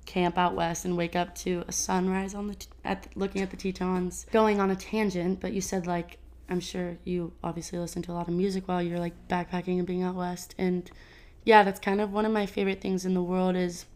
camp 0.07 0.37
out 0.37 0.55
west 0.55 0.85
and 0.85 0.97
wake 0.97 1.15
up 1.17 1.35
to 1.37 1.65
a 1.69 1.73
sunrise 1.73 2.35
on 2.35 2.49
the 2.49 2.55
t- 2.55 2.67
at 2.85 3.07
looking 3.15 3.43
at 3.43 3.51
the 3.51 3.57
Tetons. 3.57 4.27
Going 4.33 4.61
on 4.61 4.71
a 4.71 4.77
tangent, 4.77 5.41
but 5.41 5.53
you 5.53 5.61
said 5.61 5.87
like 5.87 6.19
I'm 6.49 6.61
sure 6.61 6.99
you 7.05 7.33
obviously 7.43 7.79
listen 7.79 8.03
to 8.03 8.13
a 8.13 8.15
lot 8.15 8.29
of 8.29 8.35
music 8.35 8.69
while 8.69 8.83
you're 8.83 8.99
like 8.99 9.15
backpacking 9.29 9.79
and 9.79 9.87
being 9.87 10.03
out 10.03 10.15
west. 10.17 10.55
And 10.59 10.91
yeah, 11.45 11.63
that's 11.63 11.81
kind 11.81 12.01
of 12.01 12.13
one 12.13 12.25
of 12.27 12.33
my 12.33 12.47
favorite 12.47 12.81
things 12.81 13.05
in 13.07 13.15
the 13.15 13.23
world 13.23 13.57
is 13.57 13.87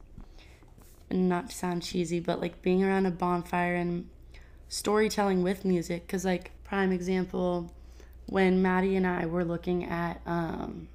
and 1.10 1.28
not 1.28 1.50
to 1.50 1.56
sound 1.56 1.82
cheesy, 1.82 2.20
but 2.20 2.40
like 2.40 2.62
being 2.62 2.82
around 2.84 3.06
a 3.06 3.10
bonfire 3.10 3.74
and 3.74 4.08
storytelling 4.68 5.42
with 5.42 5.64
music. 5.64 6.06
Cause 6.08 6.24
like 6.24 6.50
prime 6.64 6.92
example, 6.92 7.72
when 8.26 8.60
Maddie 8.60 8.96
and 8.96 9.06
I 9.06 9.26
were 9.26 9.44
looking 9.44 9.84
at, 9.84 10.20
um, 10.26 10.88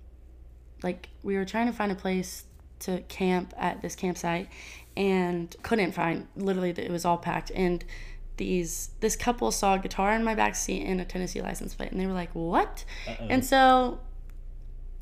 like 0.83 1.09
we 1.23 1.35
were 1.35 1.45
trying 1.45 1.67
to 1.67 1.73
find 1.73 1.91
a 1.91 1.95
place 1.95 2.45
to 2.79 3.01
camp 3.01 3.53
at 3.57 3.81
this 3.81 3.95
campsite 3.95 4.49
and 4.97 5.55
couldn't 5.61 5.93
find. 5.93 6.27
Literally, 6.35 6.71
it 6.71 6.91
was 6.91 7.05
all 7.05 7.17
packed. 7.17 7.51
And 7.55 7.85
these 8.37 8.89
this 8.99 9.15
couple 9.15 9.51
saw 9.51 9.75
a 9.75 9.79
guitar 9.79 10.13
in 10.13 10.23
my 10.23 10.35
back 10.35 10.55
seat 10.55 10.83
and 10.83 10.99
a 10.99 11.05
Tennessee 11.05 11.41
license 11.41 11.73
plate, 11.73 11.91
and 11.91 11.99
they 11.99 12.07
were 12.07 12.13
like, 12.13 12.31
"What?" 12.33 12.83
And 13.29 13.45
so 13.45 13.99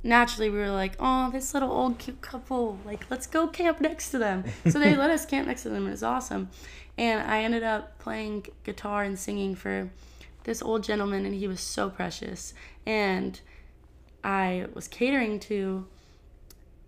naturally 0.03 0.49
we 0.49 0.57
were 0.57 0.71
like, 0.71 0.95
oh, 0.99 1.29
this 1.31 1.53
little 1.53 1.71
old 1.71 1.97
cute 1.97 2.21
couple, 2.21 2.79
like, 2.85 3.09
let's 3.09 3.27
go 3.27 3.47
camp 3.47 3.81
next 3.81 4.11
to 4.11 4.17
them. 4.17 4.45
So 4.69 4.79
they 4.79 4.95
let 4.95 5.09
us 5.09 5.25
camp 5.25 5.47
next 5.47 5.63
to 5.63 5.69
them. 5.69 5.87
It 5.87 5.91
was 5.91 6.03
awesome. 6.03 6.49
And 6.97 7.21
I 7.29 7.43
ended 7.43 7.63
up 7.63 7.99
playing 7.99 8.47
guitar 8.63 9.03
and 9.03 9.17
singing 9.17 9.55
for 9.55 9.89
this 10.43 10.61
old 10.61 10.83
gentleman, 10.83 11.25
and 11.25 11.35
he 11.35 11.47
was 11.47 11.61
so 11.61 11.89
precious. 11.89 12.53
And 12.85 13.39
I 14.23 14.67
was 14.73 14.87
catering 14.87 15.39
to 15.41 15.85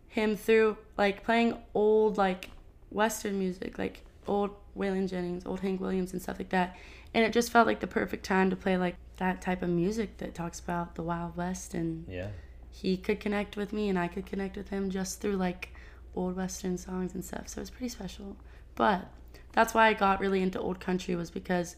him 0.07 0.35
through 0.35 0.77
like 0.97 1.23
playing 1.23 1.57
old, 1.73 2.17
like, 2.17 2.49
Western 2.89 3.39
music, 3.39 3.79
like 3.79 4.03
old 4.27 4.51
Waylon 4.77 5.09
Jennings, 5.09 5.45
old 5.45 5.61
Hank 5.61 5.79
Williams, 5.81 6.13
and 6.13 6.21
stuff 6.21 6.37
like 6.37 6.49
that. 6.49 6.75
And 7.13 7.23
it 7.25 7.33
just 7.33 7.51
felt 7.51 7.67
like 7.67 7.79
the 7.79 7.87
perfect 7.87 8.25
time 8.25 8.49
to 8.49 8.55
play 8.55 8.77
like 8.77 8.95
that 9.17 9.41
type 9.41 9.61
of 9.61 9.69
music 9.69 10.17
that 10.17 10.35
talks 10.35 10.59
about 10.59 10.95
the 10.95 11.03
Wild 11.03 11.35
West 11.35 11.73
and 11.73 12.05
Yeah. 12.09 12.27
He 12.71 12.97
could 12.97 13.19
connect 13.19 13.57
with 13.57 13.73
me 13.73 13.89
and 13.89 13.99
I 13.99 14.07
could 14.07 14.25
connect 14.25 14.55
with 14.57 14.69
him 14.69 14.89
just 14.89 15.21
through 15.21 15.35
like 15.35 15.73
old 16.15 16.35
western 16.35 16.77
songs 16.77 17.13
and 17.13 17.23
stuff. 17.23 17.47
So 17.49 17.59
it 17.59 17.63
was 17.63 17.69
pretty 17.69 17.89
special. 17.89 18.37
But 18.75 19.07
that's 19.51 19.73
why 19.73 19.87
I 19.87 19.93
got 19.93 20.19
really 20.19 20.41
into 20.41 20.59
old 20.59 20.79
country 20.79 21.15
was 21.15 21.29
because 21.29 21.75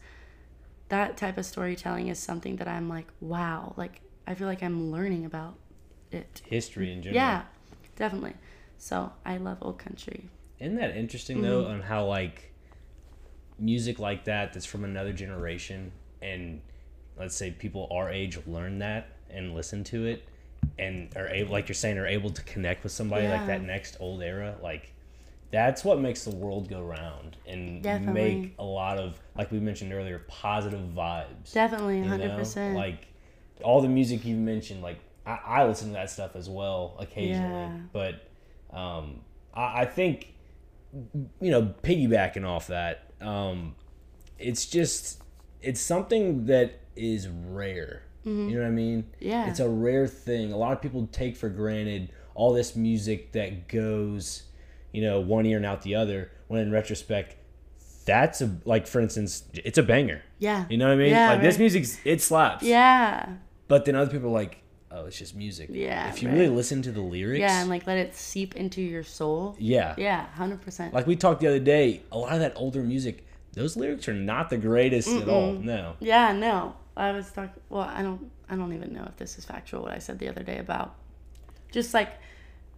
that 0.88 1.16
type 1.16 1.36
of 1.36 1.44
storytelling 1.44 2.08
is 2.08 2.18
something 2.18 2.56
that 2.56 2.68
I'm 2.68 2.88
like, 2.88 3.08
wow, 3.20 3.74
like 3.76 4.00
I 4.26 4.34
feel 4.34 4.46
like 4.46 4.62
I'm 4.62 4.90
learning 4.92 5.24
about 5.24 5.56
it. 6.12 6.42
History 6.46 6.92
in 6.92 7.02
general. 7.02 7.20
Yeah, 7.20 7.42
definitely. 7.96 8.34
So 8.78 9.12
I 9.26 9.36
love 9.38 9.58
old 9.60 9.78
country. 9.78 10.28
Isn't 10.60 10.76
that 10.76 10.96
interesting 10.96 11.38
Mm-hmm. 11.38 11.46
though, 11.46 11.66
on 11.66 11.82
how 11.82 12.06
like 12.06 12.52
music 13.58 13.98
like 13.98 14.24
that 14.24 14.52
that's 14.52 14.66
from 14.66 14.84
another 14.84 15.12
generation 15.12 15.92
and 16.20 16.60
let's 17.16 17.36
say 17.36 17.52
people 17.52 17.88
our 17.92 18.10
age 18.10 18.36
learn 18.46 18.80
that 18.80 19.08
and 19.30 19.54
listen 19.54 19.84
to 19.84 20.04
it 20.06 20.26
and 20.78 21.14
are 21.16 21.28
able 21.28 21.52
like 21.52 21.68
you're 21.68 21.74
saying 21.74 21.98
are 21.98 22.06
able 22.06 22.30
to 22.30 22.42
connect 22.42 22.82
with 22.82 22.92
somebody 22.92 23.28
like 23.28 23.46
that 23.46 23.62
next 23.62 23.96
old 24.00 24.22
era 24.22 24.56
like 24.62 24.92
that's 25.50 25.84
what 25.84 26.00
makes 26.00 26.24
the 26.24 26.34
world 26.34 26.68
go 26.68 26.82
round 26.82 27.36
and 27.46 27.80
Definitely. 27.82 28.34
make 28.40 28.54
a 28.58 28.64
lot 28.64 28.98
of 28.98 29.20
like 29.36 29.52
we 29.52 29.60
mentioned 29.60 29.92
earlier 29.92 30.18
positive 30.26 30.80
vibes 30.96 31.52
Definitely, 31.52 32.00
100%. 32.02 32.74
like 32.74 33.06
all 33.62 33.80
the 33.80 33.88
music 33.88 34.24
you 34.24 34.34
mentioned 34.36 34.82
like 34.82 34.98
I, 35.24 35.38
I 35.46 35.66
listen 35.66 35.88
to 35.88 35.94
that 35.94 36.10
stuff 36.10 36.34
as 36.34 36.48
well 36.50 36.96
occasionally 36.98 37.50
Yeah. 37.52 37.78
but 37.92 38.76
um, 38.76 39.20
I, 39.54 39.82
I 39.82 39.84
think 39.86 40.32
you 41.40 41.50
know 41.50 41.72
piggybacking 41.82 42.44
off 42.44 42.66
that 42.68 43.10
um, 43.20 43.74
it's 44.38 44.66
just 44.66 45.22
it's 45.62 45.80
something 45.80 46.46
that 46.46 46.80
is 46.96 47.28
rare 47.28 48.02
you 48.24 48.32
know 48.56 48.60
what 48.60 48.66
i 48.66 48.70
mean 48.70 49.02
Mm-hmm. 49.02 49.28
Yeah. 49.28 49.48
it's 49.50 49.60
a 49.60 49.68
rare 49.68 50.06
thing 50.06 50.52
a 50.52 50.56
lot 50.56 50.72
of 50.72 50.80
people 50.80 51.06
take 51.12 51.36
for 51.36 51.48
granted 51.48 52.10
all 52.34 52.52
this 52.52 52.74
music 52.74 53.32
that 53.32 53.68
goes 53.68 54.44
you 54.92 55.02
know 55.02 55.20
one 55.20 55.44
ear 55.46 55.56
and 55.58 55.66
out 55.66 55.82
the 55.82 55.94
other 55.94 56.30
when 56.48 56.60
in 56.60 56.70
retrospect 56.72 57.36
that's 58.06 58.40
a 58.42 58.56
like 58.64 58.86
for 58.86 59.00
instance 59.00 59.44
it's 59.54 59.78
a 59.78 59.82
banger 59.82 60.22
yeah. 60.38 60.66
you 60.68 60.76
know 60.76 60.86
what 60.88 60.94
i 60.94 60.96
mean 60.96 61.10
Yeah, 61.10 61.30
like 61.32 61.40
this 61.42 61.54
right. 61.54 61.60
music's 61.60 61.98
it 62.04 62.20
slaps 62.20 62.62
Yeah. 62.62 63.28
but 63.68 63.84
then 63.84 63.94
other 63.94 64.10
people 64.10 64.28
are 64.28 64.32
like 64.32 64.62
oh 64.90 65.06
it's 65.06 65.18
just 65.18 65.34
music 65.34 65.68
Yeah, 65.72 66.08
if 66.10 66.22
you 66.22 66.28
right. 66.28 66.34
really 66.38 66.48
listen 66.54 66.82
to 66.82 66.92
the 66.92 67.00
lyrics 67.00 67.40
Yeah, 67.40 67.60
and 67.60 67.68
like 67.70 67.86
let 67.86 67.98
it 67.98 68.14
seep 68.14 68.56
into 68.56 68.80
your 68.82 69.02
soul. 69.02 69.56
yeah 69.58 69.94
Yeah, 69.98 70.26
100%. 70.38 70.92
like 70.92 71.06
we 71.06 71.16
talked 71.16 71.40
the 71.40 71.46
other 71.48 71.58
day 71.60 72.02
a 72.12 72.18
lot 72.18 72.32
of 72.34 72.40
that 72.40 72.52
older 72.56 72.82
music 72.82 73.26
those 73.54 73.76
lyrics 73.76 74.08
are 74.08 74.14
not 74.14 74.50
the 74.50 74.56
greatest 74.58 75.08
at 75.08 75.28
all 75.28 75.52
no 75.52 75.94
Yeah, 76.00 76.32
no. 76.32 76.74
I 76.96 77.12
was 77.12 77.30
talking. 77.30 77.60
Well, 77.70 77.82
I 77.82 78.02
don't. 78.02 78.30
I 78.48 78.56
don't 78.56 78.72
even 78.72 78.92
know 78.92 79.04
if 79.08 79.16
this 79.16 79.38
is 79.38 79.44
factual. 79.44 79.82
What 79.82 79.92
I 79.92 79.98
said 79.98 80.18
the 80.18 80.28
other 80.28 80.42
day 80.42 80.58
about 80.58 80.94
just 81.72 81.92
like 81.94 82.12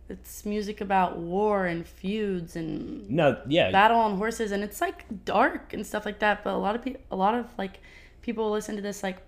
it's 0.09 0.47
music 0.47 0.81
about 0.81 1.19
war 1.19 1.67
and 1.67 1.87
feuds 1.87 2.55
and 2.57 3.11
no 3.11 3.39
yeah 3.49 3.71
battle 3.73 3.99
on 3.99 4.17
horses, 4.17 4.53
and 4.53 4.63
it's 4.65 4.81
like 4.81 5.05
dark 5.25 5.73
and 5.73 5.87
stuff 5.87 6.07
like 6.07 6.21
that. 6.21 6.45
But 6.45 6.55
a 6.55 6.57
lot 6.59 6.75
of 6.77 6.83
people, 6.83 7.01
a 7.11 7.17
lot 7.17 7.35
of 7.35 7.47
like 7.59 7.81
people 8.23 8.51
listen 8.51 8.77
to 8.77 8.83
this 8.83 9.03
like 9.03 9.19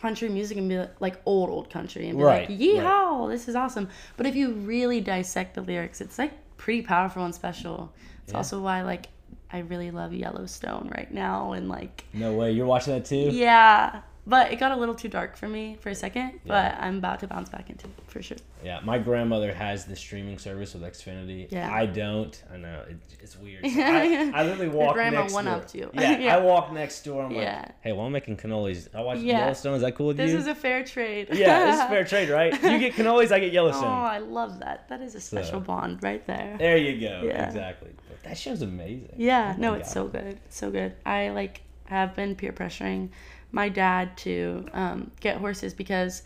country 0.00 0.30
music 0.30 0.56
and 0.56 0.66
be 0.68 0.82
like 1.00 1.20
old 1.26 1.50
old 1.50 1.68
country 1.68 2.08
and 2.08 2.16
be 2.16 2.24
Right, 2.24 2.48
like 2.48 2.58
yeehaw 2.58 3.28
this 3.28 3.48
is 3.48 3.54
awesome 3.54 3.90
but 4.16 4.24
if 4.24 4.34
you 4.34 4.52
really 4.52 5.02
dissect 5.02 5.54
the 5.56 5.60
lyrics 5.60 6.00
it's 6.00 6.18
like 6.18 6.32
pretty 6.56 6.80
powerful 6.80 7.22
and 7.22 7.34
special 7.34 7.92
it's 8.22 8.32
Yeah. 8.32 8.38
also 8.38 8.62
why 8.62 8.80
like 8.80 9.08
i 9.52 9.58
really 9.58 9.90
love 9.90 10.12
yellowstone 10.12 10.90
right 10.96 11.12
now 11.12 11.52
and 11.52 11.68
like 11.68 12.04
No 12.12 12.34
way. 12.34 12.52
You're 12.52 12.66
watching 12.66 12.94
that 12.94 13.04
too? 13.04 13.30
yeah 13.32 14.00
but 14.26 14.52
it 14.52 14.56
got 14.60 14.70
a 14.72 14.76
little 14.76 14.94
too 14.94 15.08
dark 15.08 15.36
for 15.36 15.48
me 15.48 15.76
for 15.80 15.88
a 15.88 15.94
second 15.94 16.40
but 16.46 16.74
i'm 16.78 16.98
about 16.98 17.20
to 17.20 17.26
bounce 17.26 17.48
back 17.48 17.70
into 17.70 17.86
it 17.86 17.92
for 18.06 18.22
sure 18.22 18.36
Yeah, 18.62 18.80
my 18.84 18.98
grandmother 18.98 19.54
has 19.54 19.86
the 19.86 19.96
streaming 19.96 20.36
service 20.38 20.74
with 20.74 20.82
Xfinity. 20.82 21.50
Yeah. 21.50 21.72
I 21.72 21.86
don't. 21.86 22.34
I 22.52 22.56
know 22.58 22.84
it, 22.90 22.96
it's 23.18 23.34
weird. 23.38 23.64
So 23.64 23.80
I, 23.80 24.30
I 24.34 24.42
literally 24.44 24.68
walk 24.68 24.92
grandma 24.94 25.20
next 25.22 25.32
one 25.32 25.46
door. 25.46 25.54
upped 25.54 25.74
you. 25.74 25.90
Yeah, 25.94 26.18
Yeah. 26.24 26.36
I 26.36 26.40
walk 26.40 26.70
next 26.70 27.02
door. 27.02 27.22
I'm 27.24 27.30
Yeah. 27.30 27.60
like, 27.62 27.74
hey, 27.80 27.92
while 27.92 28.04
I'm 28.06 28.12
making 28.12 28.36
cannolis, 28.36 28.88
I 28.94 29.00
watch 29.00 29.20
Yeah. 29.20 29.38
Yellowstone. 29.38 29.74
Is 29.76 29.80
that 29.80 29.94
cool 29.94 30.08
with 30.08 30.18
this 30.18 30.30
you? 30.30 30.36
This 30.36 30.42
is 30.46 30.48
a 30.48 30.54
fair 30.54 30.84
trade 30.84 31.28
yeah, 31.32 31.66
this 31.70 31.76
is 31.80 31.86
fair 31.94 32.04
trade, 32.04 32.28
right? 32.28 32.52
You 32.52 32.78
get 32.78 32.92
cannolis, 32.92 33.32
I 33.32 33.38
get 33.40 33.52
Yellowstone. 33.52 33.84
oh 33.84 33.88
i 34.16 34.18
love 34.18 34.58
that 34.60 34.88
that 34.90 35.00
is 35.00 35.14
a 35.14 35.20
special 35.20 35.60
So- 35.60 35.60
bond 35.60 36.02
right 36.02 36.24
there 36.26 36.56
There 36.58 36.76
you 36.76 37.00
go. 37.00 37.22
Yeah. 37.24 37.46
Exactly. 37.46 37.90
But 38.08 38.22
that 38.24 38.36
show's 38.36 38.60
amazing. 38.60 39.14
Yeah, 39.16 39.54
Oh 39.56 39.60
no, 39.60 39.70
my 39.70 39.78
it's 39.78 39.88
God. 39.94 39.94
so 39.94 40.08
good. 40.08 40.38
It's 40.44 40.56
so 40.58 40.70
good. 40.70 40.92
I 41.06 41.30
like 41.30 41.62
have 41.86 42.14
been 42.14 42.34
peer 42.34 42.52
pressuring 42.52 43.08
my 43.52 43.68
dad 43.68 44.16
to 44.18 44.66
um, 44.72 45.10
get 45.20 45.38
horses 45.38 45.74
because 45.74 46.22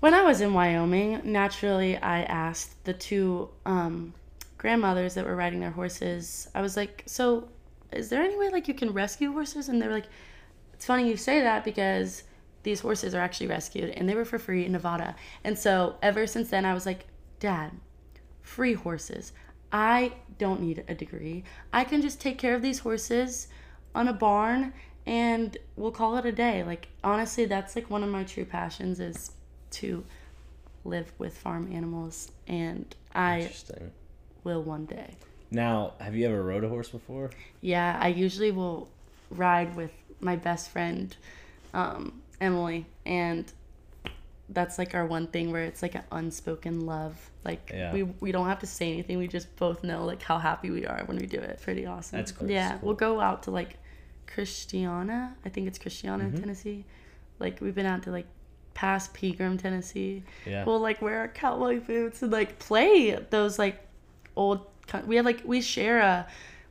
when 0.00 0.14
I 0.14 0.22
was 0.22 0.40
in 0.40 0.52
Wyoming, 0.52 1.20
naturally 1.24 1.96
I 1.96 2.22
asked 2.24 2.84
the 2.84 2.92
two 2.92 3.48
um, 3.64 4.12
grandmothers 4.58 5.14
that 5.14 5.24
were 5.24 5.36
riding 5.36 5.60
their 5.60 5.70
horses. 5.70 6.48
I 6.54 6.60
was 6.60 6.76
like, 6.76 7.04
"So, 7.06 7.48
is 7.92 8.08
there 8.08 8.22
any 8.22 8.36
way 8.36 8.50
like 8.50 8.68
you 8.68 8.74
can 8.74 8.92
rescue 8.92 9.32
horses?" 9.32 9.68
And 9.68 9.80
they 9.80 9.86
were 9.86 9.92
like, 9.92 10.08
"It's 10.72 10.86
funny 10.86 11.08
you 11.08 11.16
say 11.16 11.40
that 11.40 11.64
because 11.64 12.24
these 12.62 12.80
horses 12.80 13.14
are 13.14 13.20
actually 13.20 13.46
rescued 13.46 13.90
and 13.90 14.08
they 14.08 14.14
were 14.14 14.24
for 14.24 14.38
free 14.38 14.66
in 14.66 14.72
Nevada." 14.72 15.16
And 15.44 15.58
so 15.58 15.96
ever 16.02 16.26
since 16.26 16.50
then, 16.50 16.64
I 16.64 16.74
was 16.74 16.86
like, 16.86 17.06
"Dad, 17.40 17.72
free 18.42 18.74
horses. 18.74 19.32
I 19.72 20.12
don't 20.38 20.60
need 20.60 20.84
a 20.86 20.94
degree. 20.94 21.44
I 21.72 21.84
can 21.84 22.00
just 22.00 22.20
take 22.20 22.38
care 22.38 22.54
of 22.54 22.62
these 22.62 22.80
horses 22.80 23.48
on 23.94 24.08
a 24.08 24.12
barn 24.12 24.72
and 25.06 25.56
we'll 25.76 25.90
call 25.90 26.16
it 26.16 26.24
a 26.26 26.32
day. 26.32 26.62
Like 26.64 26.88
honestly, 27.02 27.44
that's 27.44 27.76
like 27.76 27.90
one 27.90 28.02
of 28.02 28.08
my 28.10 28.24
true 28.24 28.44
passions 28.44 29.00
is 29.00 29.32
to 29.72 30.04
live 30.84 31.12
with 31.18 31.36
farm 31.36 31.70
animals 31.72 32.30
and 32.46 32.94
I 33.14 33.40
Interesting. 33.40 33.90
will 34.44 34.62
one 34.62 34.86
day. 34.86 35.14
Now, 35.50 35.92
have 36.00 36.14
you 36.16 36.26
ever 36.26 36.42
rode 36.42 36.64
a 36.64 36.68
horse 36.68 36.88
before? 36.88 37.30
Yeah, 37.60 37.98
I 38.00 38.08
usually 38.08 38.50
will 38.50 38.88
ride 39.30 39.76
with 39.76 39.92
my 40.20 40.36
best 40.36 40.70
friend 40.70 41.14
um, 41.72 42.20
Emily 42.40 42.86
and 43.06 43.50
that's 44.50 44.78
like 44.78 44.94
our 44.94 45.06
one 45.06 45.26
thing 45.26 45.50
where 45.52 45.64
it's 45.64 45.80
like 45.82 45.94
an 45.94 46.02
unspoken 46.12 46.84
love. 46.86 47.30
Like 47.44 47.70
Yeah. 47.72 47.92
we 47.92 48.02
we 48.02 48.30
don't 48.32 48.46
have 48.46 48.58
to 48.60 48.66
say 48.66 48.92
anything. 48.92 49.18
We 49.18 49.26
just 49.26 49.54
both 49.56 49.82
know 49.82 50.04
like 50.04 50.22
how 50.22 50.38
happy 50.38 50.70
we 50.70 50.86
are 50.86 51.02
when 51.06 51.16
we 51.18 51.26
do 51.26 51.38
it. 51.38 51.60
Pretty 51.62 51.86
awesome. 51.86 52.18
That's 52.18 52.32
cool. 52.32 52.50
Yeah, 52.50 52.72
cool. 52.78 52.80
we'll 52.88 52.96
go 52.96 53.20
out 53.20 53.44
to 53.44 53.50
like 53.50 53.78
Christiana. 54.26 55.34
I 55.44 55.48
think 55.48 55.66
it's 55.68 55.78
Christiana, 55.78 56.24
Mm-hmm. 56.24 56.36
Tennessee. 56.38 56.84
Like 57.38 57.60
we've 57.60 57.74
been 57.74 57.86
out 57.86 58.02
to 58.04 58.10
like 58.10 58.26
past 58.74 59.12
Pegram, 59.14 59.56
Tennessee. 59.58 60.22
Yeah. 60.46 60.64
We'll 60.64 60.80
like 60.80 61.00
wear 61.02 61.18
our 61.20 61.28
cowboy 61.28 61.80
boots 61.80 62.22
and 62.22 62.32
like 62.32 62.58
play 62.58 63.18
those 63.30 63.58
like 63.58 63.86
old. 64.36 64.66
We 65.06 65.16
have 65.16 65.24
like 65.24 65.42
we 65.44 65.60
share 65.60 66.00
a 66.00 66.26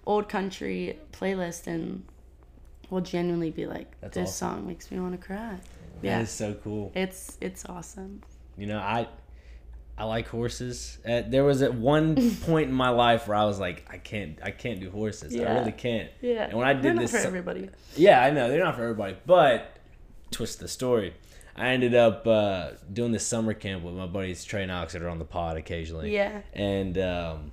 old 0.05 0.29
country 0.29 0.99
playlist 1.11 1.67
and 1.67 2.03
we'll 2.89 3.01
genuinely 3.01 3.51
be 3.51 3.65
like, 3.65 3.91
That's 4.01 4.15
this 4.15 4.29
awesome. 4.29 4.57
song 4.59 4.67
makes 4.67 4.91
me 4.91 4.99
want 4.99 5.19
to 5.19 5.25
cry. 5.25 5.57
That 6.01 6.07
Yeah, 6.07 6.19
is 6.21 6.29
so 6.29 6.53
cool. 6.63 6.91
it's 6.95 7.37
it's 7.41 7.65
awesome. 7.65 8.21
You 8.57 8.67
know, 8.67 8.79
I 8.79 9.07
I 9.97 10.05
like 10.05 10.27
horses. 10.27 10.97
Uh, 11.07 11.21
there 11.27 11.43
was 11.43 11.61
at 11.61 11.75
one 11.75 12.35
point 12.41 12.69
in 12.69 12.73
my 12.75 12.89
life 12.89 13.27
where 13.27 13.37
I 13.37 13.45
was 13.45 13.59
like, 13.59 13.85
I 13.89 13.97
can't, 13.97 14.39
I 14.43 14.51
can't 14.51 14.79
do 14.79 14.89
horses. 14.89 15.35
I 15.35 15.43
really 15.59 15.71
can't. 15.71 16.09
Yeah, 16.21 16.45
And 16.45 16.53
when 16.57 16.67
I 16.67 16.73
They're 16.73 16.81
did 16.93 16.95
not 16.95 17.01
this, 17.01 17.11
for 17.11 17.17
everybody. 17.17 17.69
yeah, 17.95 18.23
I 18.23 18.31
know 18.31 18.49
they're 18.49 18.63
not 18.63 18.75
for 18.75 18.81
everybody. 18.83 19.17
But 19.25 19.77
twist 20.31 20.59
the 20.59 20.67
story. 20.67 21.13
I 21.55 21.67
ended 21.69 21.93
up 21.93 22.25
uh, 22.25 22.71
doing 22.91 23.11
this 23.11 23.25
summer 23.27 23.53
camp 23.53 23.83
with 23.83 23.93
my 23.93 24.07
buddies 24.07 24.43
Trey 24.43 24.63
and 24.63 24.71
Alex 24.71 24.93
that 24.93 25.03
are 25.03 25.09
on 25.09 25.19
the 25.19 25.25
pod 25.25 25.57
occasionally. 25.57 26.11
Yeah. 26.11 26.41
And 26.53 26.97
um, 26.97 27.51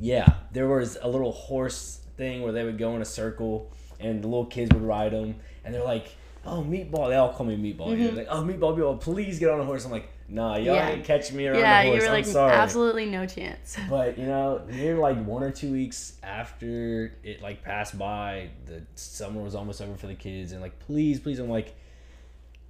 yeah, 0.00 0.34
there 0.52 0.66
was 0.68 0.96
a 1.02 1.08
little 1.08 1.32
horse 1.32 2.00
thing 2.16 2.40
where 2.40 2.52
they 2.52 2.64
would 2.64 2.78
go 2.78 2.96
in 2.96 3.02
a 3.02 3.06
circle 3.06 3.70
and 4.00 4.22
the 4.24 4.28
little 4.28 4.46
kids 4.46 4.72
would 4.72 4.82
ride 4.82 5.12
them. 5.12 5.36
And 5.64 5.74
they're 5.74 5.84
like, 5.84 6.16
oh, 6.46 6.62
meatball. 6.66 7.10
They 7.10 7.16
all 7.16 7.32
call 7.34 7.44
me 7.44 7.56
meatball. 7.56 7.94
here. 7.96 8.10
Like, 8.12 8.28
oh, 8.30 8.42
meatball, 8.42 8.76
meatball, 8.76 8.98
please 9.00 9.38
get 9.38 9.50
on 9.50 9.60
a 9.60 9.64
horse. 9.64 9.84
I'm 9.84 9.90
like, 9.92 10.08
nah, 10.32 10.56
y'all. 10.56 10.74
Yeah. 10.74 10.90
ain't 10.90 11.04
catching 11.04 11.36
me 11.36 11.46
around 11.46 11.60
Yeah, 11.60 11.82
you 11.82 11.90
horse. 11.90 12.00
were 12.02 12.06
I'm 12.08 12.12
like 12.14 12.24
sorry. 12.24 12.52
absolutely 12.54 13.06
no 13.06 13.26
chance. 13.26 13.76
But 13.90 14.18
you 14.18 14.26
know, 14.26 14.62
near 14.68 14.96
like 14.96 15.22
one 15.24 15.42
or 15.42 15.50
two 15.50 15.70
weeks 15.72 16.14
after 16.22 17.12
it 17.22 17.42
like 17.42 17.62
passed 17.62 17.98
by, 17.98 18.50
the 18.66 18.82
summer 18.94 19.40
was 19.42 19.54
almost 19.54 19.80
over 19.80 19.96
for 19.96 20.06
the 20.06 20.14
kids, 20.14 20.52
and 20.52 20.60
like, 20.60 20.78
please, 20.80 21.20
please, 21.20 21.38
I'm 21.38 21.48
like, 21.50 21.74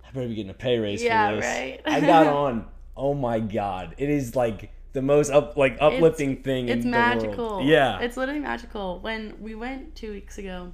I 0.07 0.11
better 0.13 0.29
be 0.29 0.35
getting 0.35 0.51
a 0.51 0.55
pay 0.55 0.79
raise 0.79 1.03
Yeah, 1.03 1.31
for 1.31 1.37
this. 1.37 1.45
right. 1.45 1.81
I 1.87 2.01
got 2.01 2.27
on. 2.43 2.67
Oh 2.97 3.15
my 3.15 3.41
god, 3.41 3.95
it 3.99 4.11
is 4.11 4.37
like 4.37 4.71
the 4.93 5.01
most 5.01 5.31
up 5.31 5.57
like 5.57 5.79
uplifting 5.81 6.43
thing. 6.43 6.69
It's 6.69 6.85
in 6.85 6.91
magical. 6.91 7.31
The 7.31 7.43
world. 7.55 7.65
Yeah, 7.67 8.01
It's 8.01 8.17
literally 8.19 8.41
magical. 8.41 8.99
When 9.01 9.35
we 9.41 9.55
went 9.55 9.95
two 9.97 10.13
weeks 10.13 10.37
ago, 10.37 10.73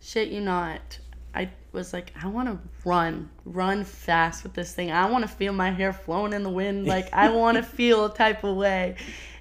shit 0.00 0.28
you 0.28 0.40
not, 0.40 0.98
I 1.34 1.50
was 1.72 1.92
like, 1.92 2.12
I 2.22 2.26
want 2.26 2.48
to 2.48 2.58
run, 2.84 3.30
run 3.44 3.84
fast 3.84 4.42
with 4.42 4.54
this 4.54 4.74
thing. 4.74 4.92
I 4.92 5.10
want 5.10 5.22
to 5.22 5.28
feel 5.28 5.52
my 5.52 5.70
hair 5.70 5.92
flowing 5.92 6.32
in 6.32 6.42
the 6.42 6.50
wind. 6.50 6.86
Like 6.92 7.12
I 7.12 7.30
want 7.30 7.56
to 7.56 7.62
feel 7.62 8.04
a 8.04 8.14
type 8.14 8.44
of 8.44 8.56
way. 8.56 8.96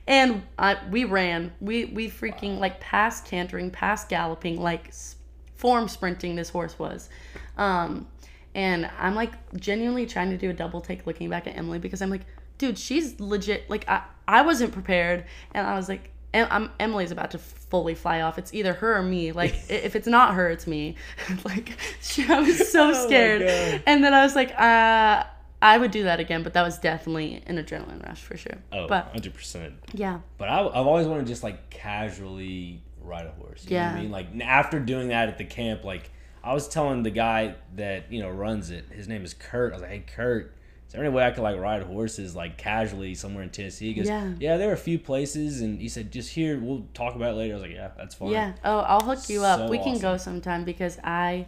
And 0.08 0.44
I, 0.58 0.78
we 0.90 1.04
ran. 1.04 1.52
We 1.60 1.86
we 1.86 2.10
freaking 2.10 2.60
like 2.60 2.80
past 2.80 3.26
cantering, 3.26 3.72
past 3.72 4.10
galloping, 4.10 4.60
like 4.62 4.94
form 5.56 5.88
sprinting. 5.88 6.36
This 6.36 6.50
horse 6.50 6.80
was. 6.80 7.10
Um, 7.58 8.08
and 8.56 8.90
I'm 9.00 9.16
like 9.16 9.34
genuinely 9.60 10.06
trying 10.06 10.30
to 10.30 10.38
do 10.38 10.50
a 10.50 10.54
double 10.54 10.82
take 10.82 11.06
looking 11.06 11.30
back 11.30 11.48
at 11.48 11.58
Emily 11.58 11.80
because 11.80 12.02
I'm 12.02 12.10
like, 12.10 12.26
dude, 12.58 12.78
she's 12.78 13.20
legit. 13.20 13.70
Like 13.70 13.88
I, 13.90 14.04
I 14.28 14.42
wasn't 14.44 14.72
prepared, 14.72 15.26
and 15.54 15.68
I 15.68 15.76
was 15.76 15.90
like, 15.90 16.11
I'm, 16.34 16.72
Emily's 16.80 17.12
about 17.12 17.32
to 17.32 17.38
fully 17.38 17.94
fly 17.96 18.22
off. 18.22 18.38
It's 18.38 18.54
either 18.54 18.74
her 18.74 18.96
or 18.98 19.04
me. 19.04 19.32
Like 19.32 19.54
if 19.70 19.96
it's 19.96 20.08
not 20.08 20.36
her, 20.36 20.50
it's 20.50 20.68
me. 20.68 20.96
like 21.46 21.72
she, 22.02 22.26
I 22.28 22.40
was 22.40 22.70
so 22.72 22.90
Oh 22.92 23.06
scared, 23.08 23.42
God. 23.42 23.84
and 23.86 24.04
then 24.04 24.14
I 24.14 24.24
was 24.24 24.36
like, 24.36 24.58
uh. 24.60 25.24
I 25.64 25.78
would 25.78 25.92
do 25.92 26.06
that 26.06 26.20
again, 26.20 26.42
but 26.42 26.54
that 26.54 26.64
was 26.64 26.80
definitely 26.80 27.44
an 27.46 27.58
adrenaline 27.64 28.04
rush 28.04 28.20
for 28.20 28.36
sure. 28.36 28.58
oh, 28.72 28.88
but 28.88 29.06
100 29.14 29.36
percent. 29.36 29.76
yeah, 29.94 30.22
But 30.40 30.50
I, 30.50 30.60
I've 30.66 30.88
always 30.88 31.06
wanted 31.06 31.28
to 31.28 31.32
just 31.32 31.44
like 31.44 31.70
casually 31.70 32.82
ride 33.04 33.28
a 33.28 33.32
horse. 33.32 33.66
You 33.68 33.78
know 33.78 33.84
what 33.86 33.94
I 33.96 34.02
mean? 34.02 34.12
Like 34.12 34.28
after 34.42 34.80
doing 34.80 35.10
that 35.10 35.30
at 35.30 35.38
the 35.38 35.46
camp, 35.46 35.84
like 35.84 36.10
I 36.44 36.56
was 36.56 36.68
telling 36.68 37.04
the 37.04 37.12
guy 37.12 37.54
that 37.76 38.12
you 38.12 38.24
know 38.24 38.30
runs 38.32 38.72
it. 38.72 38.86
His 38.92 39.08
name 39.08 39.24
is 39.24 39.36
Kurt. 39.36 39.74
I 39.74 39.76
was 39.76 39.82
like, 39.84 39.92
hey 39.92 40.04
Kurt, 40.08 40.56
is 40.92 40.96
there 40.96 41.06
any 41.06 41.14
way 41.14 41.24
I 41.24 41.32
could 41.32 41.44
like 41.44 41.58
ride 41.58 41.84
horses 41.84 42.36
like 42.36 42.58
casually 42.58 43.16
somewhere 43.16 43.44
in 43.44 43.50
Tennessee? 43.50 43.88
He 43.88 43.94
goes, 43.94 44.10
Yeah. 44.10 44.34
yeah, 44.42 44.58
there 44.58 44.72
are 44.72 44.74
a 44.74 44.78
few 44.78 45.00
places, 45.00 45.62
and 45.62 45.80
he 45.80 45.88
said 45.88 46.12
just 46.12 46.32
here. 46.32 46.60
We'll 46.60 46.86
talk 46.94 47.16
about 47.16 47.32
it 47.32 47.38
later. 47.38 47.54
I 47.54 47.56
was 47.56 47.62
like, 47.62 47.72
yeah, 47.72 47.92
that's 47.98 48.14
fine. 48.14 48.32
Yeah. 48.32 48.52
Oh, 48.66 48.80
I'll 48.80 49.00
hook 49.00 49.30
you 49.30 49.42
up. 49.42 49.58
So 49.58 49.70
we 49.70 49.78
can 49.78 50.00
go 50.00 50.18
sometime 50.18 50.66
because 50.66 51.00
I 51.02 51.46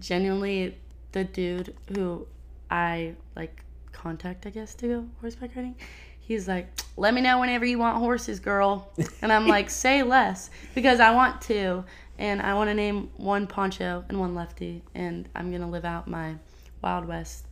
genuinely 0.00 0.78
the 1.12 1.24
dude 1.24 1.76
who 1.94 2.26
I 2.70 3.16
like 3.36 3.62
contact, 3.92 4.46
I 4.46 4.48
guess, 4.48 4.72
to 4.76 4.88
go 4.88 5.06
horseback 5.20 5.54
riding. 5.54 5.76
He's 6.18 6.48
like, 6.48 6.70
"Let 6.96 7.12
me 7.12 7.20
know 7.20 7.38
whenever 7.38 7.66
you 7.66 7.78
want 7.78 7.98
horses, 7.98 8.40
girl." 8.40 8.90
And 9.20 9.30
I'm 9.30 9.46
like, 9.46 9.68
"Say 9.68 10.02
less," 10.02 10.48
because 10.74 11.00
I 11.00 11.10
want 11.10 11.42
to, 11.42 11.84
and 12.18 12.40
I 12.40 12.54
want 12.54 12.70
to 12.70 12.74
name 12.74 13.10
one 13.18 13.46
Poncho 13.46 14.06
and 14.08 14.18
one 14.18 14.34
Lefty, 14.34 14.82
and 14.94 15.28
I'm 15.36 15.52
gonna 15.52 15.68
live 15.68 15.84
out 15.84 16.08
my 16.08 16.36
Wild 16.80 17.06
West 17.06 17.44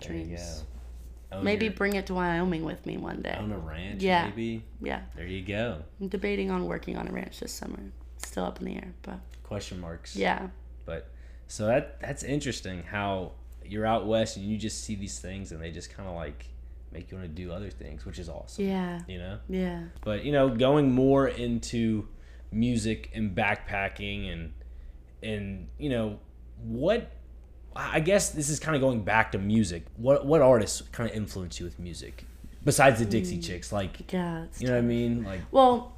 There 0.00 0.16
you 0.16 0.24
dreams. 0.24 0.64
Own 1.32 1.44
Maybe 1.44 1.66
your- 1.66 1.74
bring 1.74 1.94
it 1.94 2.06
to 2.06 2.14
Wyoming 2.14 2.64
with 2.64 2.84
me 2.86 2.96
one 2.96 3.22
day. 3.22 3.36
own 3.38 3.52
a 3.52 3.58
ranch. 3.58 4.02
Yeah. 4.02 4.26
Maybe. 4.26 4.64
Yeah, 4.82 5.02
There 5.14 5.26
you 5.26 5.42
go. 5.44 5.82
I'm 6.00 6.08
debating 6.08 6.50
on 6.50 6.66
working 6.66 6.96
on 6.96 7.06
a 7.08 7.12
ranch 7.12 7.38
this 7.40 7.52
summer. 7.52 7.78
Still 8.18 8.44
up 8.44 8.58
in 8.58 8.64
the 8.66 8.74
air, 8.76 8.92
but 9.02 9.20
Question 9.44 9.80
marks. 9.80 10.16
yeah. 10.16 10.48
But 10.86 11.08
so 11.46 11.66
that 11.66 12.00
that's 12.00 12.22
interesting 12.22 12.82
how 12.82 13.32
you're 13.64 13.86
out 13.86 14.06
west 14.06 14.36
and 14.36 14.44
you 14.46 14.56
just 14.58 14.82
see 14.84 14.94
these 14.96 15.18
things 15.20 15.52
and 15.52 15.62
they 15.62 15.70
just 15.70 15.94
kind 15.94 16.08
of 16.08 16.14
like 16.16 16.46
make 16.92 17.10
you 17.12 17.16
want 17.18 17.28
to 17.28 17.42
do 17.42 17.52
other 17.52 17.70
things, 17.70 18.04
which 18.04 18.18
is 18.18 18.28
awesome. 18.28 18.64
Yeah. 18.66 19.00
You 19.06 19.18
know. 19.18 19.38
Yeah. 19.48 19.84
But 20.02 20.24
you 20.24 20.32
know, 20.32 20.48
going 20.48 20.92
more 20.92 21.28
into 21.28 22.08
music 22.50 23.10
and 23.14 23.36
backpacking 23.36 24.32
and 24.32 24.52
and 25.22 25.68
you 25.78 25.88
know 25.90 26.18
what 26.62 27.12
I 27.74 28.00
guess 28.00 28.30
this 28.30 28.48
is 28.48 28.58
kind 28.58 28.74
of 28.74 28.82
going 28.82 29.02
back 29.02 29.32
to 29.32 29.38
music. 29.38 29.84
What 29.96 30.26
what 30.26 30.42
artists 30.42 30.82
kind 30.92 31.08
of 31.08 31.16
influence 31.16 31.60
you 31.60 31.66
with 31.66 31.78
music 31.78 32.24
besides 32.64 32.98
the 32.98 33.04
Dixie 33.04 33.38
Chicks? 33.38 33.72
Like 33.72 34.12
Yeah. 34.12 34.46
You 34.58 34.66
know 34.66 34.72
what 34.74 34.78
I 34.78 34.82
mean? 34.82 35.24
Like 35.24 35.40
Well, 35.50 35.92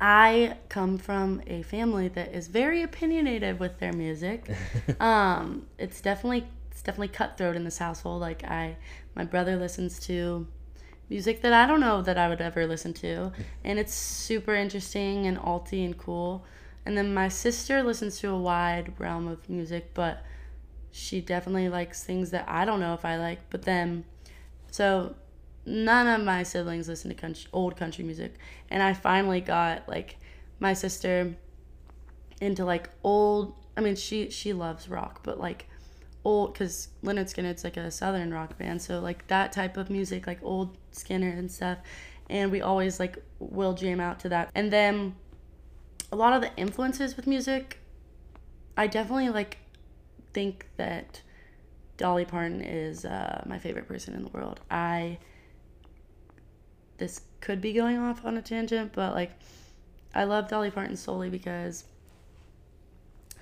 I 0.00 0.56
come 0.68 0.98
from 0.98 1.42
a 1.46 1.62
family 1.62 2.08
that 2.08 2.34
is 2.34 2.48
very 2.48 2.82
opinionated 2.82 3.60
with 3.60 3.78
their 3.78 3.92
music. 3.92 4.50
um, 5.00 5.66
it's 5.78 6.00
definitely 6.00 6.48
it's 6.72 6.82
definitely 6.82 7.08
cutthroat 7.08 7.54
in 7.54 7.62
this 7.62 7.78
household. 7.78 8.20
Like 8.20 8.42
I, 8.42 8.76
my 9.14 9.24
brother 9.24 9.56
listens 9.56 10.00
to 10.06 10.48
music 11.08 11.42
that 11.42 11.52
I 11.52 11.66
don't 11.66 11.78
know 11.78 12.02
that 12.02 12.18
I 12.18 12.28
would 12.28 12.40
ever 12.40 12.66
listen 12.66 12.92
to, 12.94 13.30
and 13.64 13.78
it's 13.78 13.94
super 13.94 14.56
interesting 14.56 15.26
and 15.26 15.38
alty 15.38 15.84
and 15.84 15.96
cool. 15.96 16.44
And 16.84 16.98
then 16.98 17.14
my 17.14 17.28
sister 17.28 17.84
listens 17.84 18.18
to 18.18 18.30
a 18.30 18.38
wide 18.38 18.98
realm 18.98 19.28
of 19.28 19.48
music, 19.48 19.94
but 19.94 20.24
she 20.92 21.20
definitely 21.22 21.70
likes 21.70 22.04
things 22.04 22.30
that 22.30 22.44
I 22.48 22.64
don't 22.64 22.78
know 22.78 22.94
if 22.94 23.04
I 23.04 23.16
like. 23.16 23.50
But 23.50 23.62
then, 23.62 24.04
so 24.70 25.16
none 25.64 26.06
of 26.06 26.24
my 26.24 26.42
siblings 26.42 26.86
listen 26.86 27.10
to 27.10 27.16
country, 27.16 27.48
old 27.52 27.76
country 27.76 28.04
music, 28.04 28.34
and 28.70 28.82
I 28.82 28.92
finally 28.92 29.40
got 29.40 29.88
like 29.88 30.18
my 30.60 30.74
sister 30.74 31.34
into 32.40 32.64
like 32.64 32.90
old. 33.02 33.54
I 33.76 33.80
mean, 33.80 33.96
she 33.96 34.30
she 34.30 34.52
loves 34.52 34.88
rock, 34.88 35.20
but 35.22 35.40
like 35.40 35.66
old 36.24 36.52
because 36.52 36.88
Lynyrd 37.02 37.32
Skynyrd's 37.32 37.64
like 37.64 37.78
a 37.78 37.90
southern 37.90 38.32
rock 38.32 38.58
band, 38.58 38.82
so 38.82 39.00
like 39.00 39.26
that 39.28 39.50
type 39.50 39.78
of 39.78 39.88
music, 39.88 40.26
like 40.26 40.42
old 40.42 40.76
Skynyrd 40.92 41.38
and 41.38 41.50
stuff, 41.50 41.78
and 42.28 42.52
we 42.52 42.60
always 42.60 43.00
like 43.00 43.18
will 43.38 43.72
jam 43.72 43.98
out 43.98 44.20
to 44.20 44.28
that. 44.28 44.50
And 44.54 44.70
then 44.70 45.14
a 46.12 46.16
lot 46.16 46.34
of 46.34 46.42
the 46.42 46.54
influences 46.56 47.16
with 47.16 47.26
music, 47.26 47.78
I 48.76 48.86
definitely 48.86 49.30
like 49.30 49.56
think 50.32 50.66
that 50.76 51.22
Dolly 51.96 52.24
Parton 52.24 52.60
is 52.60 53.04
uh, 53.04 53.42
my 53.46 53.58
favorite 53.58 53.86
person 53.86 54.14
in 54.14 54.22
the 54.22 54.30
world. 54.30 54.60
I 54.70 55.18
this 56.98 57.22
could 57.40 57.60
be 57.60 57.72
going 57.72 57.98
off 57.98 58.24
on 58.24 58.36
a 58.36 58.42
tangent, 58.42 58.92
but 58.94 59.14
like 59.14 59.32
I 60.14 60.24
love 60.24 60.48
Dolly 60.48 60.70
Parton 60.70 60.96
solely 60.96 61.30
because 61.30 61.84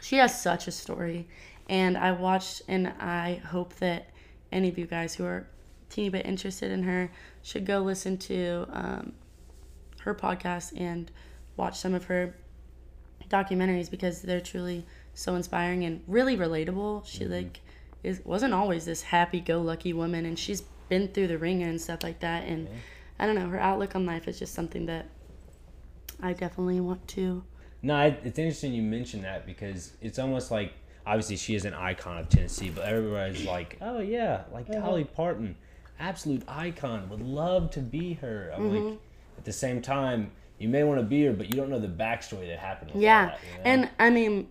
she 0.01 0.17
has 0.17 0.41
such 0.41 0.67
a 0.67 0.71
story 0.71 1.29
and 1.69 1.97
I 1.97 2.13
watched 2.13 2.63
and 2.69 2.89
I 2.89 3.41
hope 3.47 3.75
that 3.77 4.11
any 4.51 4.69
of 4.69 4.79
you 4.79 4.87
guys 4.87 5.15
who 5.15 5.25
are 5.25 5.47
teeny 5.89 6.09
bit 6.09 6.27
interested 6.27 6.71
in 6.71 6.83
her 6.85 7.11
should 7.43 7.67
go 7.67 7.81
listen 7.81 8.17
to 8.17 8.67
um, 8.73 9.13
her 10.01 10.15
podcast 10.15 10.79
and 10.79 11.11
watch 11.57 11.79
some 11.79 11.95
of 11.95 12.05
her 12.05 12.35
documentaries 13.29 13.91
because 13.91 14.23
they're 14.23 14.41
truly 14.41 14.85
so 15.21 15.35
inspiring 15.35 15.85
and 15.85 16.03
really 16.07 16.35
relatable. 16.35 17.05
She 17.05 17.25
mm-hmm. 17.25 17.33
like 17.35 17.61
is 18.03 18.23
wasn't 18.25 18.55
always 18.55 18.87
this 18.87 19.03
happy 19.03 19.41
go 19.41 19.61
lucky 19.61 19.93
woman 19.93 20.25
and 20.25 20.39
she's 20.39 20.63
been 20.89 21.09
through 21.09 21.27
the 21.27 21.37
ringer 21.37 21.69
and 21.69 21.81
stuff 21.81 22.03
like 22.03 22.21
that 22.21 22.45
and 22.45 22.67
yeah. 22.67 22.75
I 23.19 23.27
don't 23.27 23.35
know, 23.35 23.49
her 23.49 23.61
outlook 23.61 23.95
on 23.95 24.07
life 24.07 24.27
is 24.27 24.39
just 24.39 24.55
something 24.55 24.87
that 24.87 25.07
I 26.23 26.33
definitely 26.33 26.81
want 26.81 27.07
to 27.09 27.45
No, 27.83 28.01
it's 28.01 28.39
interesting 28.39 28.73
you 28.73 28.83
mentioned 28.83 29.25
that 29.25 29.45
because 29.45 29.93
it's 30.01 30.19
almost 30.19 30.51
like 30.51 30.73
obviously 31.07 31.37
she 31.37 31.55
is 31.55 31.67
an 31.67 31.75
icon 31.75 32.17
of 32.17 32.31
Tennessee, 32.31 32.71
but 32.71 32.85
everybody's 32.87 33.45
like, 33.45 33.77
"Oh 33.83 34.01
yeah, 34.01 34.45
like 34.53 34.69
Dolly 34.69 35.05
Parton, 35.05 35.55
absolute 35.99 36.43
icon. 36.49 37.11
Would 37.11 37.21
love 37.21 37.71
to 37.73 37.81
be 37.81 38.15
her." 38.15 38.53
I'm 38.55 38.63
mm-hmm. 38.63 38.89
like, 38.89 38.99
at 39.39 39.45
the 39.45 39.53
same 39.53 39.83
time, 39.83 40.31
you 40.59 40.69
may 40.69 40.85
want 40.85 40.99
to 40.99 41.05
be 41.05 41.25
her, 41.25 41.33
but 41.33 41.47
you 41.49 41.55
don't 41.61 41.69
know 41.69 41.79
the 41.79 41.89
backstory 41.89 42.47
that 42.49 42.59
happened. 42.59 42.93
yeah, 42.95 43.27
that, 43.27 43.39
you 43.43 43.59
know? 43.59 43.65
and 43.65 43.91
I 43.99 44.11
mean, 44.11 44.49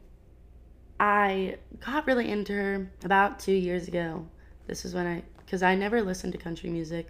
I 1.00 1.58
got 1.86 2.08
really 2.08 2.30
into 2.30 2.54
her 2.54 2.92
about 3.04 3.40
two 3.40 3.54
years 3.54 3.88
ago. 3.88 4.28
This 4.68 4.86
is 4.86 4.94
when 4.94 5.08
I, 5.08 5.24
because 5.46 5.64
I 5.64 5.76
never 5.76 6.02
listened 6.02 6.34
to 6.34 6.40
country 6.40 6.70
music, 6.70 7.08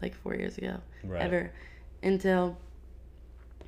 like 0.00 0.14
four 0.14 0.34
years 0.34 0.56
ago, 0.56 0.78
right. 1.04 1.22
ever, 1.22 1.52
until 2.02 2.56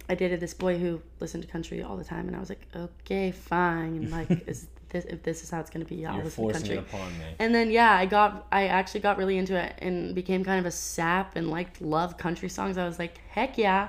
I 0.08 0.14
dated 0.14 0.40
this 0.40 0.54
boy 0.54 0.78
who 0.78 1.00
listened 1.20 1.42
to 1.44 1.48
country 1.48 1.82
all 1.82 1.96
the 1.96 2.04
time, 2.04 2.26
and 2.26 2.36
I 2.36 2.40
was 2.40 2.48
like, 2.48 2.66
okay, 2.74 3.30
fine. 3.30 3.96
And 3.96 4.10
like, 4.10 4.30
is 4.46 4.68
this 4.90 5.04
if 5.06 5.22
this 5.22 5.42
is 5.42 5.50
how 5.50 5.60
it's 5.60 5.70
gonna 5.70 5.84
be, 5.84 6.04
I'll 6.04 6.16
You're 6.16 6.24
listen 6.24 6.46
to 6.48 6.52
country. 6.52 6.76
It 6.76 6.78
upon 6.78 7.18
me. 7.18 7.24
And 7.38 7.54
then 7.54 7.70
yeah, 7.70 7.92
I 7.94 8.06
got 8.06 8.46
I 8.52 8.66
actually 8.66 9.00
got 9.00 9.18
really 9.18 9.38
into 9.38 9.56
it 9.56 9.74
and 9.78 10.14
became 10.14 10.44
kind 10.44 10.60
of 10.60 10.66
a 10.66 10.70
sap 10.70 11.36
and 11.36 11.50
like 11.50 11.76
love 11.80 12.16
country 12.18 12.48
songs. 12.48 12.76
I 12.76 12.86
was 12.86 12.98
like, 12.98 13.18
heck 13.28 13.56
yeah. 13.56 13.88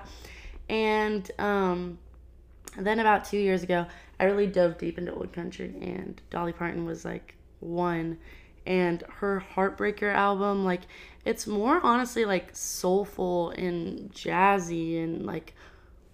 And 0.69 1.29
um 1.39 1.97
then 2.77 2.99
about 2.99 3.25
two 3.25 3.37
years 3.37 3.63
ago, 3.63 3.85
I 4.21 4.25
really 4.25 4.45
dove 4.45 4.77
deep 4.77 4.99
into 4.99 5.13
old 5.13 5.33
country 5.33 5.73
and 5.81 6.21
Dolly 6.29 6.53
Parton 6.53 6.85
was 6.85 7.03
like 7.03 7.35
one 7.59 8.19
and 8.67 9.03
her 9.15 9.43
Heartbreaker 9.55 10.13
album, 10.13 10.63
like 10.63 10.81
it's 11.25 11.47
more 11.47 11.79
honestly 11.83 12.25
like 12.25 12.55
soulful 12.55 13.49
and 13.51 14.11
jazzy 14.11 15.03
and 15.03 15.25
like 15.25 15.55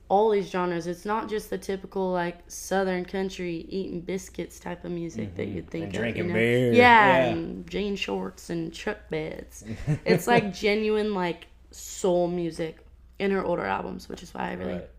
all 0.08 0.30
these 0.30 0.50
genres. 0.50 0.88
It's 0.88 1.04
not 1.04 1.28
just 1.28 1.50
the 1.50 1.58
typical 1.58 2.10
like 2.14 2.40
Southern 2.48 3.04
country 3.04 3.66
eating 3.68 4.00
biscuits 4.00 4.58
type 4.58 4.86
of 4.86 4.92
music 4.92 5.28
mm-hmm. 5.28 5.36
that 5.36 5.48
you'd 5.48 5.70
think 5.70 5.86
and 5.88 5.96
of. 5.96 6.00
Drinking 6.00 6.24
you 6.24 6.30
know? 6.30 6.34
beer. 6.36 6.72
Yeah, 6.72 6.78
yeah, 6.78 7.26
and 7.26 7.70
jean 7.70 7.98
shorts 7.98 8.50
and 8.50 8.74
truck 8.74 9.10
beds. 9.10 9.66
it's 10.06 10.28
like 10.28 10.54
genuine 10.58 11.14
like 11.14 11.48
soul 11.72 12.30
music 12.30 12.78
in 13.20 13.32
her 13.32 13.44
older 13.44 13.66
albums, 13.66 14.08
which 14.08 14.24
is 14.24 14.34
why 14.34 14.52
I 14.52 14.54
really, 14.54 14.74
right. 14.74 14.90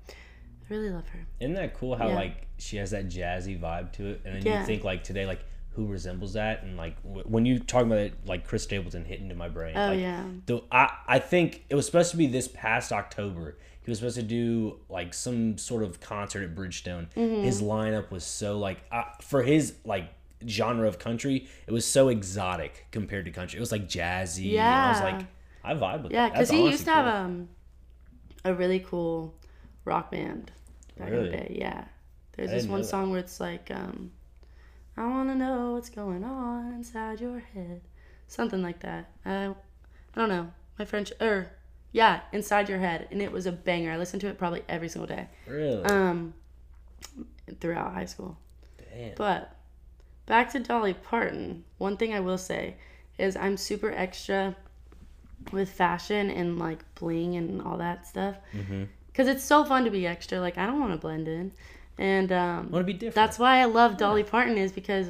I 0.68 0.74
really 0.74 0.90
love 0.90 1.08
her. 1.08 1.26
Isn't 1.40 1.54
that 1.54 1.74
cool? 1.74 1.96
How 1.96 2.08
yeah. 2.08 2.14
like 2.14 2.46
she 2.58 2.76
has 2.76 2.90
that 2.90 3.08
jazzy 3.08 3.58
vibe 3.58 3.92
to 3.94 4.08
it, 4.08 4.22
and 4.24 4.36
then 4.36 4.42
yeah. 4.44 4.60
you 4.60 4.66
think 4.66 4.84
like 4.84 5.04
today 5.04 5.26
like. 5.26 5.40
Who 5.72 5.86
resembles 5.86 6.32
that? 6.32 6.64
And 6.64 6.76
like 6.76 7.00
w- 7.04 7.22
when 7.28 7.46
you 7.46 7.60
talk 7.60 7.84
about 7.84 7.98
it, 7.98 8.12
like 8.26 8.44
Chris 8.44 8.64
Stapleton 8.64 9.04
hit 9.04 9.20
into 9.20 9.36
my 9.36 9.48
brain. 9.48 9.76
Oh 9.76 9.90
like, 9.90 10.00
yeah. 10.00 10.24
The, 10.46 10.60
I 10.72 10.90
I 11.06 11.18
think 11.20 11.66
it 11.70 11.76
was 11.76 11.86
supposed 11.86 12.10
to 12.10 12.16
be 12.16 12.26
this 12.26 12.48
past 12.48 12.90
October 12.90 13.54
he 13.88 13.90
was 13.90 14.00
supposed 14.00 14.16
to 14.16 14.22
do 14.22 14.80
like 14.90 15.14
some 15.14 15.56
sort 15.56 15.82
of 15.82 15.98
concert 15.98 16.42
at 16.42 16.54
Bridgestone. 16.54 17.08
Mm-hmm. 17.14 17.42
His 17.42 17.62
lineup 17.62 18.10
was 18.10 18.22
so 18.22 18.58
like 18.58 18.82
uh, 18.92 19.04
for 19.22 19.42
his 19.42 19.76
like 19.82 20.10
genre 20.46 20.86
of 20.86 20.98
country, 20.98 21.48
it 21.66 21.72
was 21.72 21.86
so 21.86 22.08
exotic 22.08 22.86
compared 22.90 23.24
to 23.24 23.30
country. 23.30 23.56
It 23.56 23.60
was 23.60 23.72
like 23.72 23.88
jazzy. 23.88 24.52
Yeah, 24.52 24.84
I 24.84 24.88
was 24.90 25.00
like, 25.00 25.26
I 25.64 25.72
vibe 25.72 26.02
with 26.02 26.12
yeah, 26.12 26.28
because 26.28 26.50
he 26.50 26.66
used 26.66 26.80
to 26.80 26.84
cool. 26.84 26.94
have 26.96 27.14
um, 27.14 27.48
a 28.44 28.52
really 28.52 28.78
cool 28.78 29.34
rock 29.86 30.10
band 30.10 30.52
back 30.98 31.10
really? 31.10 31.26
in 31.26 31.30
the 31.32 31.36
day. 31.36 31.56
Yeah, 31.58 31.84
there's 32.32 32.50
this 32.50 32.66
one 32.66 32.84
song 32.84 33.10
where 33.10 33.20
it's 33.20 33.40
like, 33.40 33.70
um, 33.70 34.12
I 34.96 35.06
want 35.06 35.28
to 35.28 35.34
know 35.34 35.72
what's 35.72 35.90
going 35.90 36.24
on 36.24 36.72
inside 36.72 37.20
your 37.20 37.38
head, 37.38 37.80
something 38.26 38.62
like 38.62 38.80
that. 38.80 39.10
I, 39.24 39.46
I 39.46 39.54
don't 40.14 40.28
know. 40.28 40.50
My 40.78 40.84
French 40.84 41.12
er, 41.20 41.50
yeah, 41.92 42.20
Inside 42.32 42.68
Your 42.68 42.78
Head, 42.78 43.08
and 43.10 43.20
it 43.20 43.32
was 43.32 43.46
a 43.46 43.52
banger. 43.52 43.92
I 43.92 43.96
listened 43.96 44.20
to 44.20 44.28
it 44.28 44.38
probably 44.38 44.62
every 44.68 44.88
single 44.88 45.08
day. 45.08 45.28
Really? 45.46 45.82
Um, 45.84 46.34
throughout 47.60 47.94
high 47.94 48.04
school. 48.04 48.36
Damn. 48.92 49.14
But 49.16 49.56
back 50.26 50.52
to 50.52 50.60
Dolly 50.60 50.94
Parton. 50.94 51.64
One 51.78 51.96
thing 51.96 52.14
I 52.14 52.20
will 52.20 52.38
say 52.38 52.76
is 53.18 53.36
I'm 53.36 53.56
super 53.56 53.90
extra 53.90 54.54
with 55.52 55.70
fashion 55.70 56.30
and 56.30 56.58
like 56.58 56.84
bling 56.94 57.36
and 57.36 57.62
all 57.62 57.78
that 57.78 58.06
stuff. 58.06 58.36
Mm-hmm. 58.54 58.84
Cause 59.18 59.26
it's 59.26 59.44
so 59.44 59.64
fun 59.64 59.84
to 59.84 59.90
be 59.90 60.06
extra. 60.06 60.38
Like 60.38 60.56
I 60.56 60.64
don't 60.64 60.78
want 60.78 60.92
to 60.92 60.98
blend 60.98 61.26
in, 61.26 61.50
and 61.98 62.30
um, 62.30 62.70
want 62.70 62.86
to 62.86 62.92
be 62.92 62.92
different. 62.92 63.16
That's 63.16 63.36
why 63.36 63.60
I 63.60 63.64
love 63.64 63.96
Dolly 63.96 64.22
Parton 64.22 64.56
is 64.56 64.70
because 64.70 65.08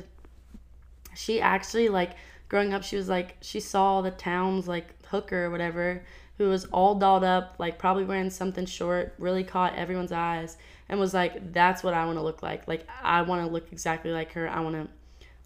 she 1.15 1.43
actually 1.43 1.91
like 1.91 2.13
growing 2.49 2.73
up. 2.73 2.83
She 2.83 2.97
was 2.97 3.11
like 3.11 3.37
she 3.43 3.61
saw 3.61 4.01
the 4.01 4.11
town's 4.11 4.67
like 4.67 5.05
hooker 5.07 5.45
or 5.45 5.51
whatever 5.51 6.03
who 6.39 6.49
was 6.49 6.65
all 6.67 6.95
dolled 6.95 7.25
up, 7.25 7.57
like 7.59 7.79
probably 7.79 8.05
wearing 8.05 8.31
something 8.31 8.65
short, 8.65 9.13
really 9.19 9.45
caught 9.45 9.75
everyone's 9.75 10.13
eyes, 10.13 10.57
and 10.89 10.99
was 10.99 11.13
like, 11.13 11.53
"That's 11.53 11.83
what 11.83 11.93
I 11.93 12.07
want 12.07 12.17
to 12.17 12.23
look 12.23 12.43
like. 12.43 12.67
Like 12.67 12.89
I 13.03 13.23
want 13.23 13.45
to 13.45 13.53
look 13.53 13.73
exactly 13.73 14.13
like 14.13 14.33
her. 14.33 14.49
I 14.49 14.61
want 14.61 14.77
to 14.77 14.89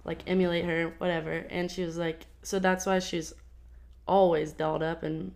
like 0.04 0.22
emulate 0.28 0.66
her, 0.66 0.92
whatever." 0.98 1.46
And 1.50 1.70
she 1.70 1.82
was 1.82 1.96
like, 1.96 2.26
so 2.42 2.58
that's 2.58 2.86
why 2.86 2.98
she's 2.98 3.32
always 4.06 4.52
dolled 4.52 4.82
up, 4.82 5.02
and 5.02 5.32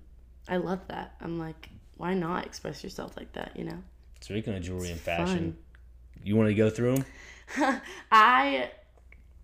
I 0.49 0.59
love 0.59 0.87
that. 0.89 1.15
I'm 1.21 1.39
like, 1.39 1.71
why 1.97 2.15
not 2.15 2.47
express 2.47 2.83
yourself 2.85 3.17
like 3.17 3.33
that? 3.33 3.53
You 3.57 3.65
know. 3.65 3.79
Speaking 4.21 4.55
of 4.55 4.63
jewelry 4.63 4.91
and 4.91 5.01
fashion, 5.01 5.39
fun. 5.39 5.57
you 6.25 6.37
want 6.37 6.49
to 6.49 6.55
go 6.55 6.71
through 6.71 6.97
them? 6.97 7.05
I, 8.13 8.71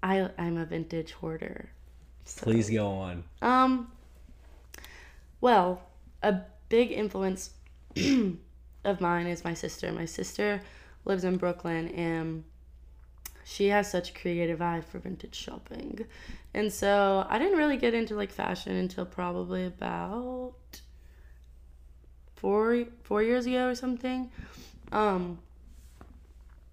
I, 0.03 0.31
I'm 0.39 0.57
a 0.57 0.65
vintage 0.65 1.13
hoarder. 1.13 1.69
So. 2.25 2.43
Please 2.43 2.71
go 2.71 2.89
on. 2.89 3.25
Um. 3.41 3.91
Well, 5.41 5.83
a 6.23 6.37
big 6.69 6.93
influence 6.93 7.51
of 8.85 9.01
mine 9.01 9.27
is 9.27 9.45
my 9.45 9.55
sister. 9.55 9.93
My 9.93 10.05
sister 10.05 10.61
lives 11.05 11.25
in 11.25 11.37
Brooklyn 11.37 11.89
and 11.89 12.45
she 13.45 13.69
has 13.69 13.91
such 13.91 14.11
a 14.11 14.13
creative 14.13 14.63
eye 14.63 14.81
for 14.81 14.99
vintage 14.99 15.35
shopping. 15.35 16.07
And 16.55 16.73
so 16.73 17.27
I 17.29 17.39
didn't 17.39 17.59
really 17.59 17.77
get 17.77 17.93
into 17.95 18.15
like 18.15 18.31
fashion 18.31 18.77
until 18.77 19.05
probably 19.05 19.67
about 19.67 20.55
four 22.75 22.93
four 23.03 23.23
years 23.23 23.47
ago 23.47 23.69
or 23.69 23.75
something. 23.75 24.31
Um 24.91 25.39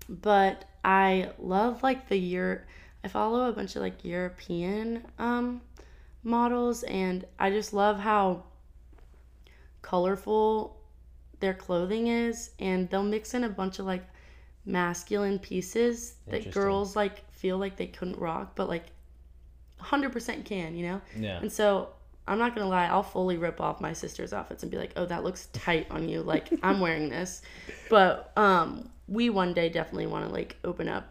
but 0.07 0.65
I 0.83 1.31
love 1.39 1.83
like 1.83 2.09
the 2.09 2.17
year 2.17 2.65
I 3.03 3.07
follow 3.07 3.49
a 3.49 3.51
bunch 3.51 3.75
of 3.75 3.81
like 3.81 4.03
European 4.03 5.03
um 5.17 5.61
models 6.23 6.83
and 6.83 7.25
I 7.37 7.49
just 7.49 7.73
love 7.73 7.99
how 7.99 8.43
colorful 9.81 10.79
their 11.39 11.53
clothing 11.53 12.07
is, 12.07 12.51
and 12.59 12.89
they'll 12.89 13.03
mix 13.03 13.33
in 13.33 13.43
a 13.43 13.49
bunch 13.49 13.79
of 13.79 13.85
like 13.85 14.05
masculine 14.65 15.39
pieces 15.39 16.15
that 16.27 16.51
girls 16.51 16.95
like 16.95 17.29
feel 17.31 17.57
like 17.57 17.77
they 17.77 17.87
couldn't 17.87 18.19
rock, 18.19 18.55
but 18.55 18.67
like 18.67 18.85
100% 19.81 20.45
can, 20.45 20.75
you 20.75 20.85
know? 20.85 21.01
Yeah. 21.17 21.39
And 21.39 21.51
so 21.51 21.89
I'm 22.29 22.39
not 22.39 22.55
gonna 22.55 22.69
lie, 22.69 22.85
I'll 22.85 23.03
fully 23.03 23.37
rip 23.37 23.59
off 23.59 23.81
my 23.81 23.93
sister's 23.93 24.33
outfits 24.33 24.63
and 24.63 24.71
be 24.71 24.77
like, 24.77 24.93
"Oh, 24.95 25.05
that 25.05 25.23
looks 25.23 25.47
tight 25.47 25.87
on 25.89 26.07
you. 26.07 26.21
Like 26.21 26.49
I'm 26.63 26.79
wearing 26.79 27.09
this." 27.09 27.41
But 27.89 28.31
um, 28.37 28.89
we 29.07 29.29
one 29.29 29.53
day 29.53 29.69
definitely 29.69 30.07
want 30.07 30.27
to 30.27 30.31
like 30.31 30.57
open 30.63 30.87
up 30.87 31.07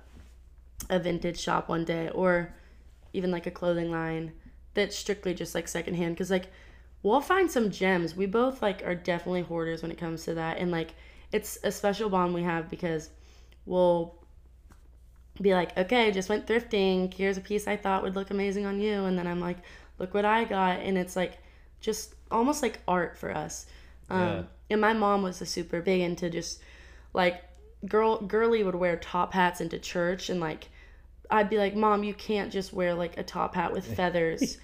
a 0.88 0.98
vintage 0.98 1.38
shop 1.38 1.68
one 1.68 1.84
day, 1.84 2.08
or 2.10 2.54
even 3.12 3.30
like 3.30 3.46
a 3.46 3.50
clothing 3.50 3.90
line 3.90 4.32
that's 4.74 4.96
strictly 4.96 5.34
just 5.34 5.54
like 5.54 5.66
secondhand. 5.68 6.14
Because 6.14 6.30
like 6.30 6.50
we'll 7.02 7.20
find 7.20 7.50
some 7.50 7.70
gems. 7.70 8.14
We 8.14 8.26
both 8.26 8.62
like 8.62 8.84
are 8.86 8.94
definitely 8.94 9.42
hoarders 9.42 9.82
when 9.82 9.90
it 9.90 9.98
comes 9.98 10.24
to 10.24 10.34
that, 10.34 10.58
and 10.58 10.70
like 10.70 10.94
it's 11.32 11.58
a 11.64 11.72
special 11.72 12.08
bond 12.08 12.32
we 12.32 12.42
have 12.42 12.70
because 12.70 13.10
we'll 13.66 14.14
be 15.40 15.54
like, 15.54 15.76
okay, 15.76 16.10
just 16.10 16.28
went 16.28 16.46
thrifting. 16.46 17.12
Here's 17.12 17.36
a 17.36 17.40
piece 17.40 17.66
I 17.66 17.76
thought 17.76 18.02
would 18.02 18.16
look 18.16 18.30
amazing 18.30 18.66
on 18.66 18.80
you. 18.80 19.04
And 19.04 19.18
then 19.18 19.26
I'm 19.26 19.40
like, 19.40 19.58
look 19.98 20.14
what 20.14 20.24
I 20.24 20.44
got. 20.44 20.80
And 20.80 20.96
it's 20.98 21.16
like 21.16 21.38
just 21.80 22.14
almost 22.30 22.62
like 22.62 22.80
art 22.88 23.16
for 23.18 23.30
us. 23.34 23.66
Um, 24.10 24.20
Yeah. 24.20 24.42
And 24.70 24.80
my 24.80 24.92
mom 24.92 25.22
was 25.22 25.40
a 25.40 25.46
super 25.46 25.80
big 25.80 26.00
into 26.02 26.28
just 26.28 26.60
like, 27.14 27.42
girl, 27.86 28.20
girly 28.20 28.62
would 28.62 28.74
wear 28.74 28.96
top 28.96 29.32
hats 29.32 29.60
into 29.60 29.78
church. 29.78 30.28
And 30.28 30.40
like, 30.40 30.68
I'd 31.30 31.48
be 31.50 31.56
like, 31.58 31.74
mom, 31.74 32.04
you 32.04 32.14
can't 32.14 32.52
just 32.52 32.72
wear 32.72 32.94
like 32.94 33.16
a 33.18 33.22
top 33.22 33.54
hat 33.54 33.72
with 33.72 33.86
feathers. 33.96 34.58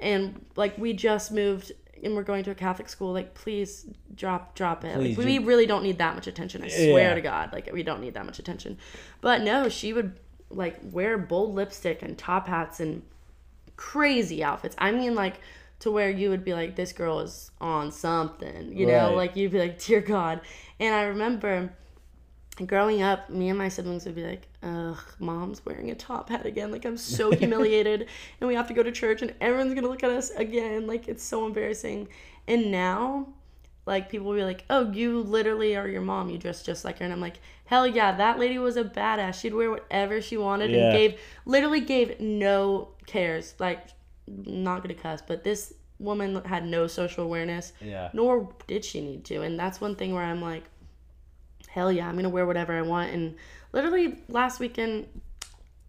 and 0.00 0.44
like, 0.56 0.76
we 0.78 0.92
just 0.94 1.30
moved 1.32 1.72
and 2.02 2.14
we're 2.16 2.22
going 2.22 2.42
to 2.44 2.50
a 2.50 2.54
Catholic 2.54 2.88
school. 2.88 3.12
Like, 3.12 3.34
please 3.34 3.84
drop, 4.14 4.54
drop 4.54 4.84
it. 4.84 4.94
Please, 4.94 5.18
like, 5.18 5.26
we 5.26 5.38
really 5.38 5.66
don't 5.66 5.82
need 5.82 5.98
that 5.98 6.14
much 6.14 6.26
attention. 6.26 6.62
I 6.64 6.68
swear 6.68 7.14
to 7.14 7.20
God. 7.20 7.52
Like, 7.52 7.70
we 7.70 7.82
don't 7.82 8.00
need 8.00 8.14
that 8.14 8.24
much 8.24 8.38
attention. 8.38 8.78
But 9.20 9.42
no, 9.42 9.68
she 9.68 9.92
would 9.92 10.18
like 10.48 10.78
wear 10.82 11.18
bold 11.18 11.54
lipstick 11.54 12.00
and 12.02 12.16
top 12.16 12.48
hats 12.48 12.80
and 12.80 13.02
crazy 13.80 14.44
outfits. 14.44 14.76
I 14.78 14.92
mean, 14.92 15.14
like 15.14 15.40
to 15.80 15.90
where 15.90 16.10
you 16.10 16.28
would 16.28 16.44
be 16.44 16.52
like, 16.52 16.76
this 16.76 16.92
girl 16.92 17.20
is 17.20 17.50
on 17.60 17.90
something, 17.90 18.76
you 18.76 18.86
know? 18.86 19.14
Like 19.14 19.34
you'd 19.36 19.52
be 19.52 19.58
like, 19.58 19.82
dear 19.82 20.02
God. 20.02 20.42
And 20.78 20.94
I 20.94 21.04
remember 21.04 21.72
growing 22.66 23.00
up, 23.00 23.30
me 23.30 23.48
and 23.48 23.56
my 23.56 23.70
siblings 23.70 24.04
would 24.04 24.14
be 24.14 24.22
like, 24.22 24.46
ugh, 24.62 24.98
mom's 25.18 25.64
wearing 25.64 25.90
a 25.90 25.94
top 25.94 26.28
hat 26.28 26.44
again. 26.44 26.70
Like 26.70 26.84
I'm 26.84 26.98
so 26.98 27.30
humiliated 27.36 28.06
and 28.40 28.48
we 28.48 28.54
have 28.54 28.68
to 28.68 28.74
go 28.74 28.82
to 28.82 28.92
church 28.92 29.22
and 29.22 29.32
everyone's 29.40 29.72
gonna 29.72 29.88
look 29.88 30.04
at 30.04 30.10
us 30.10 30.28
again. 30.30 30.86
Like 30.86 31.08
it's 31.08 31.24
so 31.24 31.46
embarrassing. 31.46 32.08
And 32.46 32.70
now 32.70 33.28
like 33.90 34.08
people 34.08 34.26
will 34.28 34.36
be 34.36 34.44
like, 34.44 34.64
"Oh, 34.70 34.90
you 34.90 35.20
literally 35.20 35.76
are 35.76 35.86
your 35.86 36.00
mom. 36.00 36.30
You 36.30 36.38
dress 36.38 36.62
just 36.62 36.84
like 36.86 36.98
her." 37.00 37.04
And 37.04 37.12
I'm 37.12 37.20
like, 37.20 37.40
"Hell 37.66 37.86
yeah, 37.86 38.16
that 38.16 38.38
lady 38.38 38.56
was 38.58 38.78
a 38.78 38.84
badass. 38.84 39.40
She'd 39.40 39.52
wear 39.52 39.70
whatever 39.70 40.22
she 40.22 40.38
wanted 40.38 40.70
Yeah. 40.70 40.84
and 40.84 40.92
gave 40.92 41.20
literally 41.44 41.80
gave 41.82 42.18
no 42.20 42.88
cares. 43.06 43.54
Like, 43.58 43.88
not 44.26 44.82
gonna 44.82 44.94
cuss, 44.94 45.20
but 45.26 45.44
this 45.44 45.74
woman 45.98 46.42
had 46.44 46.64
no 46.64 46.86
social 46.86 47.24
awareness, 47.24 47.72
Yeah. 47.82 48.08
nor 48.14 48.48
did 48.66 48.84
she 48.84 49.00
need 49.02 49.24
to. 49.26 49.42
And 49.42 49.58
that's 49.60 49.80
one 49.82 49.96
thing 49.96 50.14
where 50.14 50.22
I'm 50.24 50.40
like, 50.40 50.64
hell 51.68 51.92
yeah, 51.92 52.08
I'm 52.08 52.16
gonna 52.16 52.28
wear 52.30 52.46
whatever 52.46 52.72
I 52.78 52.82
want. 52.82 53.12
And 53.12 53.34
literally 53.72 54.18
last 54.28 54.60
weekend, 54.60 55.06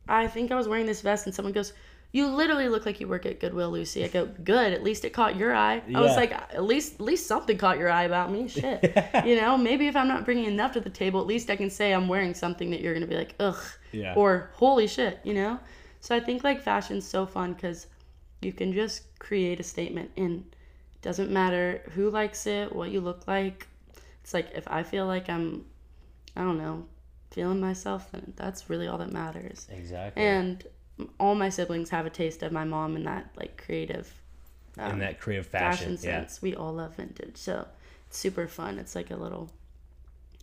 I 0.09 0.27
think 0.27 0.51
I 0.51 0.55
was 0.55 0.67
wearing 0.67 0.85
this 0.87 1.01
vest, 1.01 1.25
and 1.27 1.33
someone 1.35 1.53
goes. 1.53 1.71
You 2.13 2.27
literally 2.27 2.67
look 2.67 2.85
like 2.85 2.99
you 2.99 3.07
work 3.07 3.25
at 3.25 3.39
Goodwill, 3.39 3.71
Lucy. 3.71 4.03
I 4.03 4.09
go, 4.09 4.25
good. 4.25 4.73
At 4.73 4.83
least 4.83 5.05
it 5.05 5.11
caught 5.11 5.37
your 5.37 5.55
eye. 5.55 5.81
I 5.95 6.01
was 6.01 6.17
like, 6.17 6.33
at 6.33 6.61
least, 6.63 6.95
at 6.95 7.01
least 7.01 7.25
something 7.25 7.57
caught 7.57 7.77
your 7.77 7.89
eye 7.89 8.03
about 8.03 8.29
me. 8.31 8.47
Shit, 8.49 8.83
you 9.25 9.37
know. 9.39 9.57
Maybe 9.57 9.87
if 9.87 9.95
I'm 9.95 10.09
not 10.09 10.25
bringing 10.25 10.45
enough 10.45 10.73
to 10.73 10.81
the 10.81 10.89
table, 10.89 11.21
at 11.21 11.27
least 11.27 11.49
I 11.49 11.55
can 11.55 11.69
say 11.69 11.93
I'm 11.93 12.09
wearing 12.09 12.33
something 12.33 12.69
that 12.71 12.81
you're 12.81 12.93
gonna 12.93 13.07
be 13.07 13.15
like, 13.15 13.35
ugh, 13.39 13.63
Yeah. 13.93 14.13
or 14.15 14.49
holy 14.55 14.87
shit, 14.87 15.19
you 15.23 15.33
know. 15.33 15.57
So 16.01 16.13
I 16.13 16.19
think 16.19 16.43
like 16.43 16.61
fashion's 16.61 17.07
so 17.07 17.25
fun 17.25 17.53
because 17.53 17.87
you 18.41 18.51
can 18.51 18.73
just 18.73 19.17
create 19.19 19.59
a 19.61 19.63
statement, 19.63 20.11
and 20.17 20.43
it 20.95 21.01
doesn't 21.01 21.31
matter 21.31 21.81
who 21.95 22.09
likes 22.09 22.45
it, 22.45 22.75
what 22.75 22.91
you 22.91 22.99
look 22.99 23.25
like. 23.27 23.67
It's 24.21 24.33
like 24.33 24.49
if 24.53 24.67
I 24.67 24.83
feel 24.83 25.05
like 25.05 25.29
I'm, 25.29 25.65
I 26.35 26.41
don't 26.41 26.57
know, 26.57 26.85
feeling 27.29 27.61
myself, 27.61 28.11
then 28.11 28.33
that's 28.35 28.69
really 28.69 28.87
all 28.87 28.97
that 28.97 29.13
matters. 29.13 29.67
Exactly. 29.71 30.21
And 30.23 30.63
all 31.19 31.35
my 31.35 31.49
siblings 31.49 31.89
have 31.89 32.05
a 32.05 32.09
taste 32.09 32.43
of 32.43 32.51
my 32.51 32.63
mom 32.63 32.95
in 32.95 33.03
that 33.05 33.29
like 33.35 33.61
creative 33.63 34.11
um, 34.77 34.91
in 34.93 34.99
that 34.99 35.19
creative 35.19 35.47
fashion, 35.47 35.97
fashion. 35.97 36.09
yeah. 36.09 36.19
sense. 36.21 36.41
We 36.41 36.55
all 36.55 36.73
love 36.73 36.95
vintage, 36.95 37.37
so 37.37 37.67
it's 38.07 38.17
super 38.17 38.47
fun. 38.47 38.79
It's 38.79 38.95
like 38.95 39.11
a 39.11 39.15
little, 39.17 39.49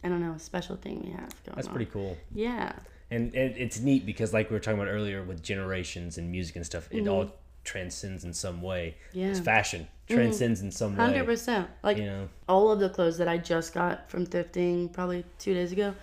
I 0.05 0.09
don't 0.09 0.21
know, 0.21 0.35
special 0.39 0.77
thing 0.77 1.03
we 1.05 1.11
have 1.13 1.31
going 1.45 1.55
That's 1.57 1.67
on. 1.69 1.75
pretty 1.75 1.91
cool. 1.91 2.17
Yeah, 2.35 2.73
And 3.11 3.35
it, 3.35 3.55
it's 3.57 3.81
neat 3.81 4.05
because, 4.05 4.33
like 4.35 4.51
we 4.51 4.55
were 4.55 4.61
talking 4.61 4.79
about 4.81 4.91
earlier 4.91 5.23
with 5.23 5.43
generations 5.43 6.19
and 6.19 6.31
music 6.31 6.57
and 6.57 6.67
stuff, 6.67 6.89
it 6.91 7.07
all 7.09 7.25
Mm-hmm. 7.25 7.35
transcends 7.65 8.25
in 8.25 8.33
some 8.35 8.61
way. 8.63 8.97
Yeah. 9.13 9.25
Mm-hmm. 9.25 9.31
It's 9.33 9.41
fashion 9.41 9.89
transcends 10.09 10.61
in 10.63 10.71
some 10.73 10.97
way. 10.97 11.05
hundred 11.05 11.25
percent. 11.27 11.69
Like 11.83 11.97
You 11.99 12.07
know, 12.07 12.29
all 12.49 12.71
of 12.71 12.81
the 12.81 12.89
clothes 12.91 13.19
that 13.19 13.29
I 13.29 13.37
just 13.39 13.73
got 13.75 14.11
from 14.11 14.27
thrifting 14.27 14.91
probably 14.93 15.25
two 15.39 15.53
days 15.55 15.73
ago. 15.73 15.95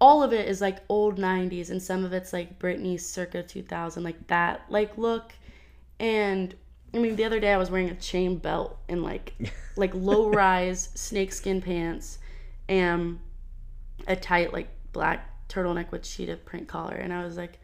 All 0.00 0.22
of 0.22 0.32
it 0.32 0.48
is 0.48 0.60
like 0.60 0.78
old 0.88 1.18
'90s, 1.18 1.70
and 1.70 1.82
some 1.82 2.04
of 2.04 2.12
it's 2.12 2.32
like 2.32 2.58
Britney 2.58 3.00
circa 3.00 3.42
2000, 3.42 4.02
like 4.02 4.26
that 4.28 4.62
like 4.68 4.96
look. 4.98 5.32
And 5.98 6.54
I 6.94 6.98
mean, 6.98 7.16
the 7.16 7.24
other 7.24 7.40
day 7.40 7.52
I 7.52 7.56
was 7.56 7.70
wearing 7.70 7.88
a 7.90 7.94
chain 7.94 8.36
belt 8.36 8.78
and 8.88 9.02
like 9.02 9.34
like 9.76 9.92
low 9.94 10.28
rise 10.28 10.90
snakeskin 10.94 11.62
pants, 11.62 12.18
and 12.68 13.18
a 14.06 14.16
tight 14.16 14.52
like 14.52 14.68
black 14.92 15.48
turtleneck 15.48 15.90
with 15.90 16.02
cheetah 16.02 16.36
print 16.38 16.68
collar, 16.68 16.94
and 16.96 17.12
I 17.12 17.24
was 17.24 17.36
like. 17.36 17.58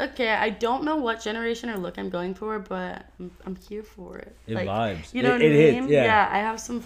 Okay, 0.00 0.30
I 0.30 0.50
don't 0.50 0.82
know 0.82 0.96
what 0.96 1.20
generation 1.22 1.70
or 1.70 1.76
look 1.76 1.96
I'm 1.96 2.08
going 2.10 2.34
for, 2.34 2.58
but 2.58 3.06
I'm, 3.20 3.30
I'm 3.46 3.54
here 3.54 3.84
for 3.84 4.18
it. 4.18 4.34
It 4.48 4.54
like, 4.54 4.66
vibes. 4.66 5.14
You 5.14 5.22
know 5.22 5.28
It- 5.28 5.32
what 5.32 5.42
it 5.42 5.52
I 5.52 5.54
hits, 5.54 5.80
mean? 5.82 5.88
yeah. 5.92 6.28
I 6.32 6.38
have 6.38 6.58
some 6.58 6.82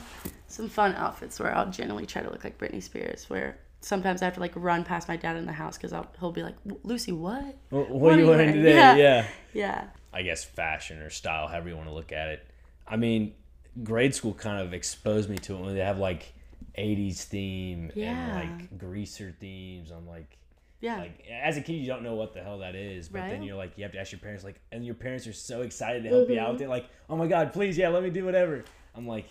some 0.48 0.68
fun 0.68 0.94
outfits 0.96 1.40
where 1.40 1.54
I'll 1.56 1.70
generally 1.70 2.04
try 2.04 2.20
to 2.20 2.28
look 2.28 2.44
like 2.44 2.58
Britney 2.58 2.82
Spears. 2.82 3.30
Where 3.30 3.56
sometimes 3.86 4.20
I 4.20 4.24
have 4.24 4.34
to 4.34 4.40
like 4.40 4.52
run 4.56 4.82
past 4.82 5.06
my 5.06 5.16
dad 5.16 5.36
in 5.36 5.46
the 5.46 5.52
house 5.52 5.78
because 5.78 5.92
he'll 6.18 6.32
be 6.32 6.42
like, 6.42 6.56
Lucy, 6.82 7.12
what? 7.12 7.56
what, 7.70 7.88
What 7.88 7.90
what 7.90 8.10
are 8.10 8.14
are 8.14 8.18
you 8.18 8.24
you 8.24 8.30
wearing 8.30 8.46
wearing? 8.48 8.54
today? 8.64 8.74
Yeah. 8.74 8.96
yeah. 8.96 9.26
Yeah. 9.52 9.84
I 10.12 10.22
guess 10.22 10.42
fashion 10.44 10.98
or 10.98 11.08
style, 11.08 11.46
however 11.46 11.68
you 11.68 11.76
want 11.76 11.88
to 11.88 11.94
look 11.94 12.10
at 12.10 12.28
it. 12.28 12.46
I 12.88 12.96
mean, 12.96 13.34
grade 13.84 14.12
school 14.12 14.34
kind 14.34 14.60
of 14.60 14.72
exposed 14.72 15.30
me 15.30 15.36
to 15.38 15.54
it 15.54 15.60
when 15.60 15.74
they 15.74 15.80
have 15.82 15.98
like 16.00 16.32
80s 16.76 17.22
theme 17.24 17.92
Yeah. 17.94 18.10
and 18.10 18.60
like 18.60 18.78
greaser 18.78 19.32
themes. 19.38 19.92
I'm 19.92 20.08
like, 20.08 20.36
Yeah. 20.80 20.98
like 20.98 21.24
as 21.30 21.56
a 21.56 21.60
kid, 21.60 21.74
you 21.74 21.86
don't 21.86 22.02
know 22.02 22.16
what 22.16 22.34
the 22.34 22.42
hell 22.42 22.58
that 22.58 22.74
is, 22.74 23.08
but 23.08 23.20
then 23.28 23.44
you're 23.44 23.56
like, 23.56 23.78
you 23.78 23.84
have 23.84 23.92
to 23.92 24.00
ask 24.00 24.10
your 24.10 24.18
parents, 24.18 24.42
like, 24.42 24.60
and 24.72 24.84
your 24.84 24.96
parents 24.96 25.28
are 25.28 25.32
so 25.32 25.62
excited 25.62 26.02
to 26.02 26.08
help 26.08 26.28
you 26.28 26.40
out 26.40 26.46
mm-hmm. 26.46 26.52
with 26.54 26.62
it, 26.62 26.68
like, 26.68 26.86
oh 27.08 27.16
my 27.16 27.28
god, 27.28 27.52
please, 27.52 27.78
yeah, 27.78 27.88
let 27.90 28.02
me 28.02 28.10
do 28.10 28.24
whatever. 28.24 28.64
I'm 28.96 29.06
like, 29.06 29.26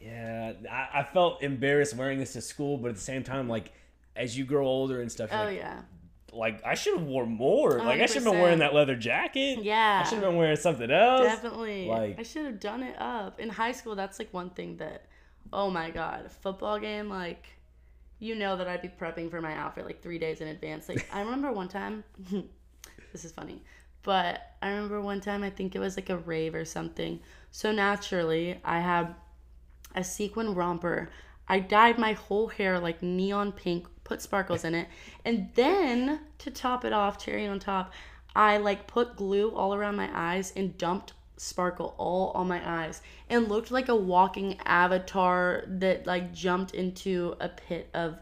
yeah, 0.00 0.52
I, 0.70 1.00
I 1.00 1.02
felt 1.02 1.42
embarrassed 1.42 1.96
wearing 1.96 2.20
this 2.20 2.34
to 2.34 2.40
school, 2.40 2.76
but 2.76 2.90
at 2.90 2.94
the 2.94 3.00
same 3.00 3.24
time, 3.24 3.48
like, 3.48 3.72
as 4.18 4.36
you 4.36 4.44
grow 4.44 4.66
older 4.66 5.00
and 5.00 5.10
stuff, 5.10 5.30
oh 5.32 5.44
like, 5.44 5.56
yeah. 5.56 5.82
like 6.32 6.60
I 6.64 6.74
should 6.74 6.98
have 6.98 7.06
worn 7.06 7.30
more. 7.30 7.78
Like 7.78 8.00
I 8.00 8.06
should 8.06 8.22
have 8.22 8.32
been 8.32 8.42
wearing 8.42 8.58
that 8.58 8.74
leather 8.74 8.96
jacket. 8.96 9.62
Yeah. 9.62 10.02
I 10.04 10.08
should 10.08 10.18
have 10.18 10.28
been 10.28 10.36
wearing 10.36 10.56
something 10.56 10.90
else. 10.90 11.22
Definitely. 11.22 11.86
like- 11.86 12.18
I 12.18 12.22
should 12.22 12.44
have 12.44 12.60
done 12.60 12.82
it 12.82 13.00
up. 13.00 13.40
In 13.40 13.48
high 13.48 13.72
school, 13.72 13.94
that's 13.94 14.18
like 14.18 14.32
one 14.34 14.50
thing 14.50 14.76
that, 14.78 15.06
oh 15.52 15.70
my 15.70 15.90
God, 15.90 16.30
football 16.30 16.78
game, 16.78 17.08
like, 17.08 17.46
you 18.18 18.34
know 18.34 18.56
that 18.56 18.66
I'd 18.66 18.82
be 18.82 18.88
prepping 18.88 19.30
for 19.30 19.40
my 19.40 19.54
outfit 19.54 19.86
like 19.86 20.02
three 20.02 20.18
days 20.18 20.40
in 20.40 20.48
advance. 20.48 20.88
Like, 20.88 21.08
I 21.12 21.20
remember 21.20 21.52
one 21.52 21.68
time, 21.68 22.02
this 23.12 23.24
is 23.24 23.32
funny, 23.32 23.62
but 24.02 24.40
I 24.60 24.70
remember 24.70 25.00
one 25.00 25.20
time, 25.20 25.42
I 25.42 25.50
think 25.50 25.76
it 25.76 25.78
was 25.78 25.96
like 25.96 26.10
a 26.10 26.18
rave 26.18 26.54
or 26.54 26.64
something. 26.64 27.20
So 27.50 27.72
naturally, 27.72 28.60
I 28.64 28.80
had 28.80 29.14
a 29.94 30.04
sequin 30.04 30.54
romper. 30.54 31.10
I 31.48 31.60
dyed 31.60 31.98
my 31.98 32.12
whole 32.12 32.48
hair 32.48 32.78
like 32.78 33.02
neon 33.02 33.52
pink, 33.52 33.86
put 34.08 34.22
sparkles 34.22 34.64
in 34.64 34.74
it, 34.74 34.88
and 35.24 35.50
then 35.54 36.20
to 36.38 36.50
top 36.50 36.84
it 36.84 36.92
off, 36.92 37.22
cherry 37.22 37.46
on 37.46 37.58
top, 37.58 37.92
I 38.34 38.56
like 38.56 38.86
put 38.86 39.16
glue 39.16 39.50
all 39.50 39.74
around 39.74 39.96
my 39.96 40.08
eyes 40.12 40.52
and 40.56 40.76
dumped 40.78 41.12
sparkle 41.36 41.94
all 41.98 42.32
on 42.32 42.48
my 42.48 42.60
eyes 42.68 43.00
and 43.30 43.48
looked 43.48 43.70
like 43.70 43.88
a 43.88 43.94
walking 43.94 44.58
avatar 44.64 45.64
that 45.68 46.06
like 46.06 46.32
jumped 46.32 46.74
into 46.74 47.36
a 47.40 47.48
pit 47.48 47.88
of 47.94 48.18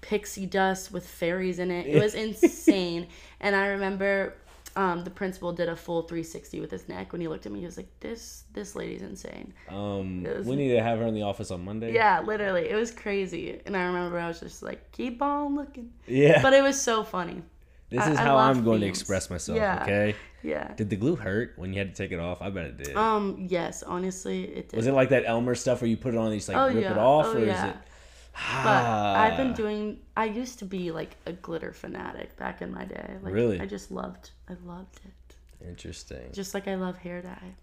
pixie 0.00 0.46
dust 0.46 0.92
with 0.92 1.06
fairies 1.06 1.58
in 1.58 1.70
it. 1.70 1.86
It 1.86 2.00
was 2.00 2.14
insane. 2.26 3.08
and 3.40 3.56
I 3.56 3.68
remember 3.68 4.34
um, 4.76 5.02
the 5.04 5.10
principal 5.10 5.52
did 5.52 5.68
a 5.68 5.74
full 5.76 6.02
360 6.02 6.60
with 6.60 6.70
his 6.70 6.88
neck 6.88 7.12
when 7.12 7.20
he 7.20 7.28
looked 7.28 7.46
at 7.46 7.52
me. 7.52 7.60
He 7.60 7.66
was 7.66 7.76
like, 7.76 7.88
"This 8.00 8.44
this 8.52 8.76
lady's 8.76 9.02
insane." 9.02 9.52
Um, 9.68 10.22
was- 10.24 10.46
we 10.46 10.56
need 10.56 10.70
to 10.72 10.82
have 10.82 10.98
her 10.98 11.06
in 11.06 11.14
the 11.14 11.22
office 11.22 11.50
on 11.50 11.64
Monday. 11.64 11.92
Yeah, 11.94 12.20
literally, 12.20 12.68
it 12.68 12.74
was 12.76 12.90
crazy. 12.90 13.60
And 13.66 13.76
I 13.76 13.82
remember 13.84 14.18
I 14.18 14.28
was 14.28 14.40
just 14.40 14.62
like, 14.62 14.92
"Keep 14.92 15.20
on 15.22 15.56
looking," 15.56 15.90
yeah. 16.06 16.40
but 16.42 16.52
it 16.52 16.62
was 16.62 16.80
so 16.80 17.02
funny. 17.02 17.42
This 17.90 18.02
I- 18.02 18.12
is 18.12 18.18
how 18.18 18.36
I'm 18.36 18.64
going 18.64 18.80
to 18.82 18.86
express 18.86 19.30
myself. 19.30 19.56
Yeah. 19.56 19.82
Okay. 19.82 20.14
Yeah. 20.42 20.72
Did 20.74 20.90
the 20.90 20.96
glue 20.96 21.16
hurt 21.16 21.54
when 21.56 21.72
you 21.72 21.78
had 21.80 21.94
to 21.94 22.00
take 22.00 22.12
it 22.12 22.20
off? 22.20 22.40
I 22.42 22.50
bet 22.50 22.66
it 22.66 22.76
did. 22.76 22.96
Um. 22.96 23.46
Yes. 23.48 23.82
Honestly, 23.82 24.44
it 24.44 24.68
did. 24.68 24.76
was 24.76 24.86
it 24.86 24.92
like 24.92 25.08
that 25.08 25.24
Elmer 25.26 25.54
stuff 25.54 25.80
where 25.80 25.88
you 25.88 25.96
put 25.96 26.14
it 26.14 26.18
on 26.18 26.26
and 26.26 26.34
you 26.34 26.38
just 26.38 26.48
like 26.50 26.58
Oh, 26.58 26.66
rip 26.68 26.82
yeah. 26.84 26.92
it 26.92 26.98
off, 26.98 27.26
Oh, 27.26 27.32
or 27.38 27.40
yeah. 27.44 27.64
is 27.64 27.70
it? 27.70 27.76
But 28.64 28.84
I've 28.84 29.36
been 29.36 29.50
Ah. 29.50 29.54
doing. 29.54 29.98
I 30.16 30.26
used 30.26 30.58
to 30.60 30.64
be 30.64 30.90
like 30.92 31.16
a 31.26 31.32
glitter 31.32 31.72
fanatic 31.72 32.36
back 32.36 32.62
in 32.62 32.72
my 32.72 32.84
day. 32.84 33.16
Like, 33.22 33.34
Really? 33.34 33.60
I 33.60 33.66
just 33.66 33.90
loved. 33.90 34.30
I 34.48 34.54
loved 34.64 35.00
it. 35.04 35.66
Interesting. 35.66 36.30
Just 36.32 36.54
like 36.54 36.68
I 36.68 36.76
love 36.76 36.98
hair 36.98 37.20
dye. 37.22 37.54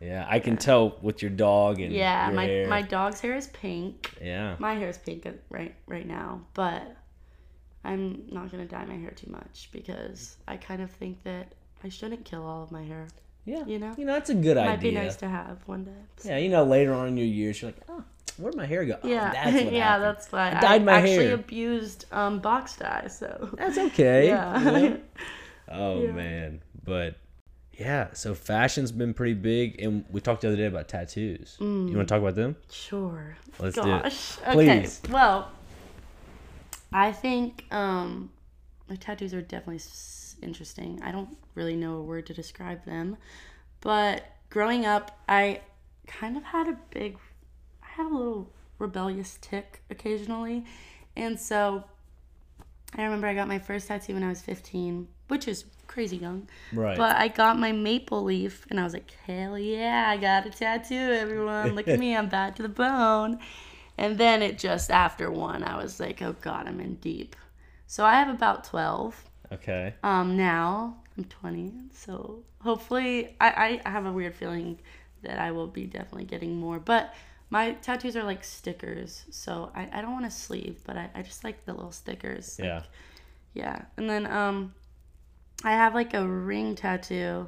Yeah, 0.00 0.26
I 0.28 0.38
can 0.38 0.56
tell 0.56 0.98
with 1.02 1.20
your 1.22 1.30
dog 1.30 1.80
and 1.80 1.92
Yeah. 1.92 2.26
your 2.26 2.36
My 2.36 2.46
hair. 2.46 2.68
my 2.68 2.82
dog's 2.82 3.20
hair 3.20 3.34
is 3.36 3.48
pink. 3.48 4.14
yeah. 4.22 4.54
My 4.58 4.74
hair 4.74 4.88
is 4.88 4.98
pink 4.98 5.26
right 5.50 5.74
right 5.86 6.06
now, 6.06 6.42
but 6.54 6.96
I'm 7.84 8.24
not 8.30 8.50
gonna 8.50 8.66
dye 8.66 8.84
my 8.84 8.96
hair 8.96 9.10
too 9.10 9.30
much 9.30 9.68
because 9.72 10.36
I 10.46 10.56
kind 10.56 10.80
of 10.80 10.90
think 10.90 11.22
that 11.24 11.54
I 11.82 11.88
shouldn't 11.88 12.24
kill 12.24 12.44
all 12.46 12.62
of 12.62 12.70
my 12.70 12.82
hair. 12.84 13.08
Yeah. 13.44 13.64
You 13.66 13.78
know? 13.78 13.94
You 13.98 14.04
know, 14.06 14.14
that's 14.14 14.30
a 14.30 14.34
good 14.34 14.56
idea. 14.56 14.70
Might 14.70 14.80
be 14.80 14.90
nice 14.92 15.16
to 15.16 15.28
have 15.28 15.58
one 15.66 15.84
day. 15.84 15.90
Yeah, 16.24 16.38
you 16.38 16.48
know, 16.48 16.64
later 16.64 16.94
on 16.94 17.08
in 17.08 17.16
your 17.16 17.26
years, 17.26 17.60
you're 17.60 17.72
like, 17.72 17.82
oh, 17.88 18.02
where'd 18.38 18.56
my 18.56 18.66
hair 18.66 18.84
go? 18.84 18.98
Oh, 19.02 19.08
Yeah, 19.08 19.32
that's 19.32 19.54
what 19.64 19.72
yeah, 19.72 19.84
happened. 19.84 20.04
that's 20.04 20.32
why 20.32 20.50
I 20.56 20.60
dyed 20.60 20.84
my 20.84 20.92
actually 20.94 21.26
hair. 21.26 21.34
abused 21.34 22.06
um, 22.12 22.40
box 22.40 22.76
dye. 22.76 23.06
So 23.08 23.50
That's 23.56 23.78
okay. 23.78 24.26
Yeah. 24.28 24.58
you 24.58 24.64
know? 24.88 25.00
Oh 25.68 26.02
Yeah. 26.02 26.12
man, 26.12 26.62
but 26.84 27.16
yeah. 27.78 28.12
So 28.12 28.34
fashion's 28.34 28.92
been 28.92 29.14
pretty 29.14 29.34
big, 29.34 29.80
and 29.80 30.04
we 30.10 30.20
talked 30.20 30.42
the 30.42 30.48
other 30.48 30.56
day 30.56 30.66
about 30.66 30.88
tattoos. 30.88 31.56
You 31.58 31.66
want 31.66 32.00
to 32.00 32.04
talk 32.06 32.20
about 32.20 32.34
them? 32.34 32.56
sure. 32.70 33.36
Let's 33.58 33.74
do 33.76 33.82
it. 33.82 34.02
Gosh. 34.02 34.38
Okay. 34.46 34.86
Well, 35.10 35.50
I 36.92 37.12
think 37.12 37.64
um, 37.72 38.30
my 38.88 38.96
tattoos 38.96 39.32
are 39.34 39.42
definitely 39.42 39.80
interesting. 40.42 41.00
I 41.02 41.10
don't 41.10 41.36
really 41.54 41.76
know 41.76 41.96
a 41.96 42.02
word 42.02 42.26
to 42.26 42.34
describe 42.34 42.84
them, 42.84 43.16
but 43.80 44.22
growing 44.50 44.84
up, 44.86 45.18
I 45.28 45.60
kind 46.06 46.36
of 46.36 46.44
had 46.44 46.68
a 46.68 46.76
big, 46.92 47.16
I 47.94 48.02
had 48.02 48.10
a 48.10 48.14
little 48.14 48.50
rebellious 48.78 49.38
tick 49.40 49.82
occasionally, 49.90 50.64
and 51.16 51.38
so 51.38 51.84
I 52.96 53.02
remember 53.02 53.26
I 53.26 53.34
got 53.34 53.48
my 53.48 53.58
first 53.58 53.88
tattoo 53.88 54.14
when 54.14 54.22
I 54.22 54.28
was 54.28 54.40
15, 54.42 55.08
which 55.28 55.48
is 55.48 55.64
crazy 55.86 56.16
young. 56.16 56.48
Right. 56.72 56.96
But 56.96 57.16
I 57.16 57.28
got 57.28 57.58
my 57.58 57.72
maple 57.72 58.24
leaf 58.24 58.66
and 58.70 58.78
I 58.78 58.84
was 58.84 58.92
like, 58.92 59.10
hell 59.26 59.58
yeah, 59.58 60.06
I 60.08 60.16
got 60.16 60.46
a 60.46 60.50
tattoo, 60.50 60.94
everyone. 60.94 61.74
Look 61.74 61.88
at 61.88 61.98
me, 61.98 62.16
I'm 62.16 62.28
bad 62.28 62.56
to 62.56 62.62
the 62.62 62.68
bone. 62.68 63.38
And 63.96 64.18
then 64.18 64.42
it 64.42 64.58
just 64.58 64.90
after 64.90 65.30
one, 65.30 65.62
I 65.62 65.80
was 65.80 66.00
like, 66.00 66.22
oh 66.22 66.34
god, 66.40 66.66
I'm 66.66 66.80
in 66.80 66.96
deep. 66.96 67.36
So 67.86 68.04
I 68.04 68.14
have 68.14 68.28
about 68.28 68.64
12 68.64 69.24
okay. 69.52 69.94
um, 70.02 70.36
now. 70.36 70.96
I'm 71.16 71.24
20. 71.24 71.72
So 71.92 72.42
hopefully, 72.60 73.36
I, 73.40 73.80
I 73.84 73.88
have 73.88 74.04
a 74.04 74.10
weird 74.10 74.34
feeling 74.34 74.80
that 75.22 75.38
I 75.38 75.52
will 75.52 75.68
be 75.68 75.86
definitely 75.86 76.24
getting 76.24 76.56
more. 76.56 76.80
But 76.80 77.14
my 77.54 77.70
tattoos 77.74 78.16
are 78.16 78.24
like 78.24 78.42
stickers. 78.42 79.22
So 79.30 79.70
I, 79.76 79.88
I 79.92 80.02
don't 80.02 80.12
want 80.12 80.26
a 80.26 80.30
sleeve, 80.30 80.80
but 80.84 80.96
I, 80.96 81.08
I 81.14 81.22
just 81.22 81.44
like 81.44 81.64
the 81.64 81.72
little 81.72 81.92
stickers. 81.92 82.58
like, 82.58 82.66
Yeah. 82.66 82.82
yeah. 83.54 83.82
And 83.96 84.10
then 84.10 84.26
um 84.26 84.74
I 85.62 85.70
have 85.70 85.94
like 85.94 86.14
a 86.14 86.26
ring 86.26 86.74
tattoo. 86.74 87.46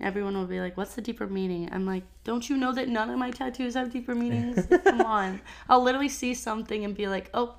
Everyone 0.00 0.34
will 0.38 0.46
be 0.46 0.60
like, 0.60 0.76
"What's 0.76 0.94
the 0.94 1.02
deeper 1.02 1.26
meaning?" 1.26 1.68
I'm 1.72 1.84
like, 1.84 2.04
"Don't 2.22 2.48
you 2.48 2.56
know 2.56 2.72
that 2.72 2.88
none 2.88 3.10
of 3.10 3.18
my 3.18 3.32
tattoos 3.32 3.74
have 3.74 3.92
deeper 3.92 4.14
meanings? 4.14 4.68
Come 4.84 5.02
on." 5.02 5.40
I'll 5.68 5.82
literally 5.82 6.08
see 6.08 6.32
something 6.32 6.84
and 6.84 6.94
be 6.96 7.08
like, 7.08 7.28
"Oh, 7.34 7.56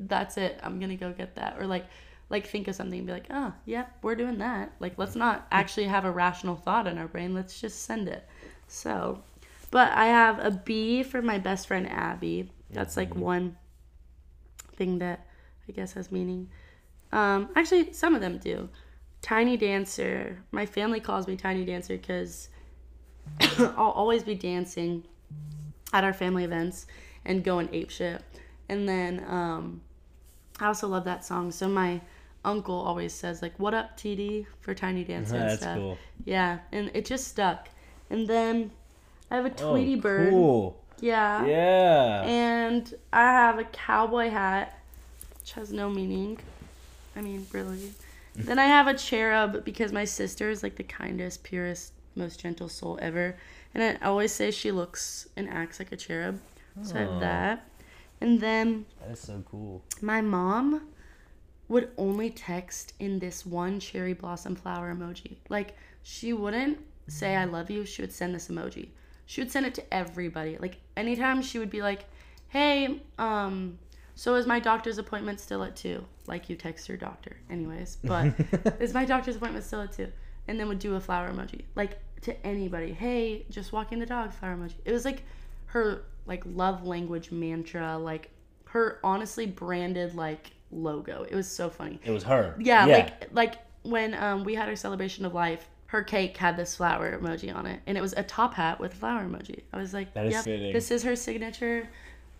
that's 0.00 0.36
it. 0.38 0.58
I'm 0.64 0.80
going 0.80 0.90
to 0.90 0.96
go 0.96 1.12
get 1.12 1.36
that." 1.36 1.56
Or 1.60 1.66
like 1.66 1.86
like 2.30 2.48
think 2.48 2.66
of 2.66 2.74
something 2.74 2.98
and 2.98 3.06
be 3.06 3.12
like, 3.12 3.28
"Oh, 3.30 3.54
yeah, 3.64 3.86
we're 4.02 4.16
doing 4.16 4.38
that." 4.38 4.72
Like 4.80 4.98
let's 4.98 5.14
not 5.14 5.46
actually 5.52 5.86
have 5.86 6.04
a 6.04 6.10
rational 6.10 6.56
thought 6.56 6.88
in 6.88 6.98
our 6.98 7.08
brain. 7.08 7.32
Let's 7.32 7.60
just 7.60 7.84
send 7.84 8.08
it. 8.08 8.26
So, 8.66 9.22
but 9.70 9.92
I 9.92 10.06
have 10.06 10.38
a 10.38 10.50
B 10.50 11.02
for 11.02 11.22
my 11.22 11.38
best 11.38 11.66
friend 11.66 11.88
Abby. 11.90 12.50
That's 12.70 12.96
like 12.96 13.14
one 13.14 13.56
thing 14.76 14.98
that 14.98 15.26
I 15.68 15.72
guess 15.72 15.92
has 15.94 16.10
meaning. 16.10 16.48
Um, 17.12 17.50
actually, 17.56 17.92
some 17.92 18.14
of 18.14 18.20
them 18.20 18.38
do. 18.38 18.68
Tiny 19.22 19.56
Dancer. 19.56 20.38
My 20.52 20.66
family 20.66 21.00
calls 21.00 21.26
me 21.26 21.36
Tiny 21.36 21.64
Dancer 21.64 21.96
because 21.96 22.48
I'll 23.58 23.90
always 23.90 24.22
be 24.22 24.34
dancing 24.34 25.04
at 25.92 26.04
our 26.04 26.12
family 26.12 26.44
events 26.44 26.86
and 27.24 27.42
going 27.42 27.68
ape 27.72 27.90
shit. 27.90 28.22
And 28.68 28.88
then 28.88 29.24
um, 29.28 29.80
I 30.60 30.66
also 30.66 30.88
love 30.88 31.04
that 31.04 31.24
song. 31.24 31.50
So 31.50 31.68
my 31.68 32.00
uncle 32.44 32.74
always 32.76 33.12
says 33.12 33.42
like, 33.42 33.58
"What 33.58 33.74
up, 33.74 33.96
TD?" 33.98 34.46
for 34.60 34.74
Tiny 34.74 35.04
Dancer 35.04 35.36
and 35.36 35.44
That's 35.50 35.62
stuff. 35.62 35.76
cool. 35.76 35.98
Yeah, 36.24 36.58
and 36.72 36.90
it 36.94 37.04
just 37.04 37.28
stuck. 37.28 37.68
And 38.10 38.26
then 38.28 38.70
I 39.30 39.36
have 39.36 39.46
a 39.46 39.52
Oh, 39.64 39.70
Tweety 39.72 39.96
bird. 39.96 40.30
Cool. 40.30 40.80
Yeah. 41.00 41.44
Yeah. 41.46 42.22
And 42.22 42.94
I 43.12 43.22
have 43.22 43.58
a 43.58 43.64
cowboy 43.64 44.30
hat, 44.30 44.78
which 45.40 45.52
has 45.52 45.72
no 45.72 45.88
meaning. 45.90 46.38
I 47.16 47.20
mean, 47.20 47.46
really. 47.52 47.92
then 48.34 48.58
I 48.58 48.64
have 48.66 48.86
a 48.86 48.94
cherub 48.94 49.64
because 49.64 49.92
my 49.92 50.04
sister 50.04 50.50
is 50.50 50.62
like 50.62 50.76
the 50.76 50.82
kindest, 50.84 51.42
purest, 51.44 51.92
most 52.16 52.40
gentle 52.40 52.68
soul 52.68 52.98
ever. 53.02 53.36
And 53.74 53.98
I 54.00 54.06
always 54.06 54.32
say 54.32 54.50
she 54.50 54.70
looks 54.72 55.28
and 55.36 55.48
acts 55.48 55.78
like 55.78 55.92
a 55.92 55.96
cherub. 55.96 56.40
So 56.82 56.94
I 56.96 57.00
have 57.00 57.20
that. 57.20 57.68
And 58.20 58.40
then 58.40 58.86
That's 59.06 59.20
so 59.22 59.42
cool. 59.50 59.82
my 60.00 60.20
mom 60.20 60.88
would 61.68 61.90
only 61.98 62.30
text 62.30 62.94
in 62.98 63.18
this 63.18 63.44
one 63.44 63.78
cherry 63.80 64.12
blossom 64.14 64.54
flower 64.56 64.94
emoji. 64.94 65.36
Like 65.48 65.76
she 66.02 66.32
wouldn't 66.32 66.78
say 67.08 67.36
I 67.36 67.44
love 67.44 67.70
you, 67.70 67.84
she 67.84 68.02
would 68.02 68.12
send 68.12 68.34
this 68.34 68.48
emoji. 68.48 68.88
She 69.28 69.42
would 69.42 69.50
send 69.50 69.66
it 69.66 69.74
to 69.74 69.94
everybody. 69.94 70.56
Like 70.58 70.78
anytime 70.96 71.42
she 71.42 71.58
would 71.58 71.68
be 71.68 71.82
like, 71.82 72.06
"Hey, 72.48 73.02
um 73.18 73.78
so 74.14 74.34
is 74.36 74.46
my 74.46 74.58
doctor's 74.58 74.96
appointment 74.96 75.38
still 75.38 75.62
at 75.62 75.76
2?" 75.76 76.02
Like 76.26 76.48
you 76.48 76.56
text 76.56 76.88
your 76.88 76.96
doctor 76.96 77.36
anyways, 77.50 77.98
but 78.02 78.32
is 78.80 78.94
my 78.94 79.04
doctor's 79.04 79.36
appointment 79.36 79.66
still 79.66 79.82
at 79.82 79.92
2? 79.92 80.10
And 80.48 80.58
then 80.58 80.66
would 80.68 80.78
do 80.78 80.94
a 80.94 81.00
flower 81.00 81.30
emoji. 81.30 81.60
Like 81.74 81.98
to 82.22 82.46
anybody. 82.46 82.94
"Hey, 82.94 83.44
just 83.50 83.70
walking 83.70 83.98
the 83.98 84.06
dog," 84.06 84.32
flower 84.32 84.56
emoji. 84.56 84.76
It 84.86 84.92
was 84.92 85.04
like 85.04 85.22
her 85.66 86.04
like 86.24 86.42
love 86.46 86.86
language 86.86 87.30
mantra, 87.30 87.98
like 87.98 88.30
her 88.64 88.98
honestly 89.04 89.44
branded 89.44 90.14
like 90.14 90.52
logo. 90.70 91.26
It 91.28 91.34
was 91.34 91.50
so 91.50 91.68
funny. 91.68 92.00
It 92.02 92.12
was 92.12 92.22
her. 92.22 92.56
Yeah, 92.58 92.86
like 92.86 93.28
like 93.34 93.54
when 93.82 94.14
um 94.14 94.42
we 94.44 94.54
had 94.54 94.70
our 94.70 94.76
celebration 94.76 95.26
of 95.26 95.34
life, 95.34 95.68
her 95.88 96.02
cake 96.02 96.36
had 96.36 96.56
this 96.56 96.76
flower 96.76 97.18
emoji 97.18 97.54
on 97.54 97.64
it, 97.64 97.80
and 97.86 97.96
it 97.96 98.00
was 98.02 98.12
a 98.12 98.22
top 98.22 98.54
hat 98.54 98.78
with 98.78 98.92
flower 98.92 99.24
emoji. 99.24 99.62
I 99.72 99.78
was 99.78 99.94
like, 99.94 100.08
yep, 100.14 100.44
fitting. 100.44 100.72
this 100.72 100.90
is 100.90 101.02
her 101.02 101.16
signature 101.16 101.88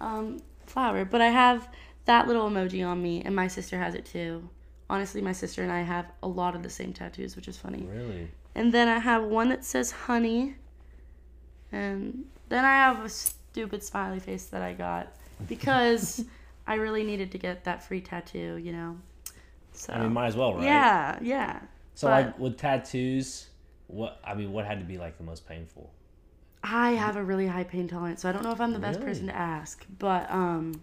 um, 0.03 0.43
flower. 0.67 1.07
But 1.07 1.23
I 1.23 1.29
have 1.29 1.67
that 2.05 2.27
little 2.27 2.49
emoji 2.51 2.87
on 2.87 3.03
me, 3.03 3.23
and 3.25 3.35
my 3.35 3.49
sister 3.49 3.79
has 3.79 3.95
it 3.95 4.05
too. 4.05 4.49
Honestly, 4.91 5.23
my 5.23 5.33
sister 5.33 5.63
and 5.63 5.73
I 5.73 5.81
have 5.81 6.07
a 6.23 6.29
lot 6.29 6.55
of 6.57 6.63
the 6.63 6.69
same 6.69 6.93
tattoos, 6.93 7.37
which 7.37 7.49
is 7.49 7.57
funny. 7.57 7.89
Really. 7.91 8.29
And 8.55 8.73
then 8.73 8.87
I 8.87 8.99
have 8.99 9.25
one 9.25 9.49
that 9.49 9.65
says 9.65 9.93
honey. 9.93 10.57
And 11.73 12.27
then 12.51 12.67
I 12.67 12.75
have 12.75 13.03
a 13.03 13.09
stupid 13.09 13.83
smiley 13.83 14.21
face 14.21 14.45
that 14.47 14.61
I 14.61 14.75
got 14.75 15.15
because 15.49 16.23
I 16.67 16.75
really 16.75 17.03
needed 17.03 17.33
to 17.33 17.39
get 17.39 17.65
that 17.65 17.83
free 17.83 18.03
tattoo, 18.03 18.59
you 18.59 18.73
know. 18.73 18.99
So 19.73 19.95
I 19.95 20.01
mean, 20.01 20.13
might 20.13 20.27
as 20.27 20.37
well, 20.37 20.55
right? 20.55 20.65
yeah, 20.65 21.19
yeah. 21.23 21.61
So 21.99 22.07
but- 22.07 22.13
like 22.27 22.39
with 22.39 22.57
tattoos, 22.57 23.49
what 23.89 24.21
I 24.25 24.35
mean, 24.35 24.53
what 24.53 24.65
had 24.65 24.79
to 24.79 24.85
be 24.85 24.99
like 24.99 25.19
the 25.19 25.25
most 25.25 25.49
painful? 25.49 25.91
I 26.63 26.91
have 26.93 27.17
a 27.17 27.25
really 27.25 27.49
high 27.49 27.65
pain 27.65 27.89
tolerance, 27.89 28.23
so 28.23 28.29
I 28.29 28.33
don't 28.33 28.45
know 28.45 28.53
if 28.53 28.61
I'm 28.61 28.73
the 28.73 28.79
best 28.79 29.01
Really? 29.01 29.11
person 29.11 29.27
to 29.27 29.35
ask, 29.35 29.85
but 29.99 30.31
um 30.31 30.81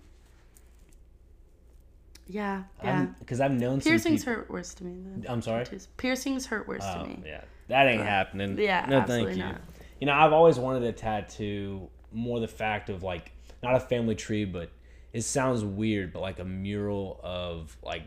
yeah, 2.28 2.64
yeah. 2.84 3.06
Because 3.20 3.40
I've 3.40 3.52
known 3.54 3.80
Piercings 3.80 4.24
some 4.26 4.34
people. 4.34 4.42
hurt 4.44 4.50
worse 4.52 4.74
to 4.74 4.84
me 4.84 4.92
than 5.04 5.26
I'm 5.30 5.42
sorry. 5.42 5.64
tattoos. 5.64 5.88
Piercings 5.96 6.48
hurt 6.48 6.68
worse 6.68 6.84
Oh 6.84 7.04
to 7.04 7.08
me. 7.08 7.24
yeah, 7.26 7.42
that 7.70 7.88
ain't 7.88 8.04
happening. 8.04 8.58
yeah, 8.58 8.86
no, 8.90 9.04
thank 9.06 9.30
you. 9.30 9.36
not. 9.38 9.62
You 10.02 10.08
know, 10.08 10.14
I've 10.14 10.34
always 10.34 10.60
wanted 10.60 10.84
a 10.84 10.92
tattoo. 10.92 11.88
More 12.12 12.42
the 12.42 12.48
fact 12.50 12.90
of 12.90 13.04
like 13.04 13.32
not 13.64 13.76
a 13.76 13.80
family 13.80 14.16
tree, 14.16 14.44
but 14.44 14.70
it 15.14 15.22
sounds 15.22 15.64
weird, 15.64 16.12
but 16.12 16.20
like 16.22 16.40
a 16.40 16.44
mural 16.46 17.22
of 17.24 17.78
like 17.84 18.04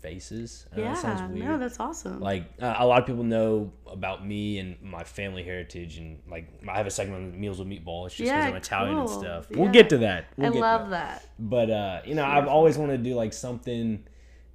faces. 0.00 0.66
That 0.72 0.80
Yeah, 0.80 0.94
sounds 0.94 1.32
weird. 1.32 1.46
no, 1.46 1.58
that's 1.58 1.78
awesome. 1.80 2.20
like 2.20 2.44
uh, 2.60 2.74
a 2.78 2.86
lot 2.86 3.00
of 3.00 3.06
people 3.06 3.24
know 3.24 3.72
about 3.86 4.26
me 4.26 4.58
and 4.58 4.80
my 4.82 5.04
family 5.04 5.42
heritage 5.42 5.98
and 5.98 6.20
like 6.30 6.48
I 6.68 6.76
have 6.76 6.86
a 6.86 6.90
segment 6.90 7.34
on 7.34 7.40
meals 7.40 7.58
with 7.58 7.68
meatball. 7.68 8.06
It's 8.06 8.14
just 8.16 8.30
because 8.30 8.44
Yeah, 8.44 8.50
I'm 8.50 8.56
Italian 8.56 8.98
and 8.98 9.08
stuff. 9.10 9.46
Yeah. 9.50 9.58
We'll 9.58 9.72
get 9.72 9.88
to 9.90 9.98
that. 9.98 10.26
We'll 10.36 10.46
I 10.46 10.50
get 10.50 10.54
to 10.56 10.60
love 10.60 10.90
that. 10.90 11.22
that. 11.22 11.28
But 11.38 11.70
uh, 11.70 12.00
you 12.04 12.14
know, 12.14 12.24
I've 12.24 12.48
always 12.48 12.76
wanted 12.78 12.98
to 12.98 13.02
do 13.02 13.14
like 13.14 13.32
something. 13.32 14.04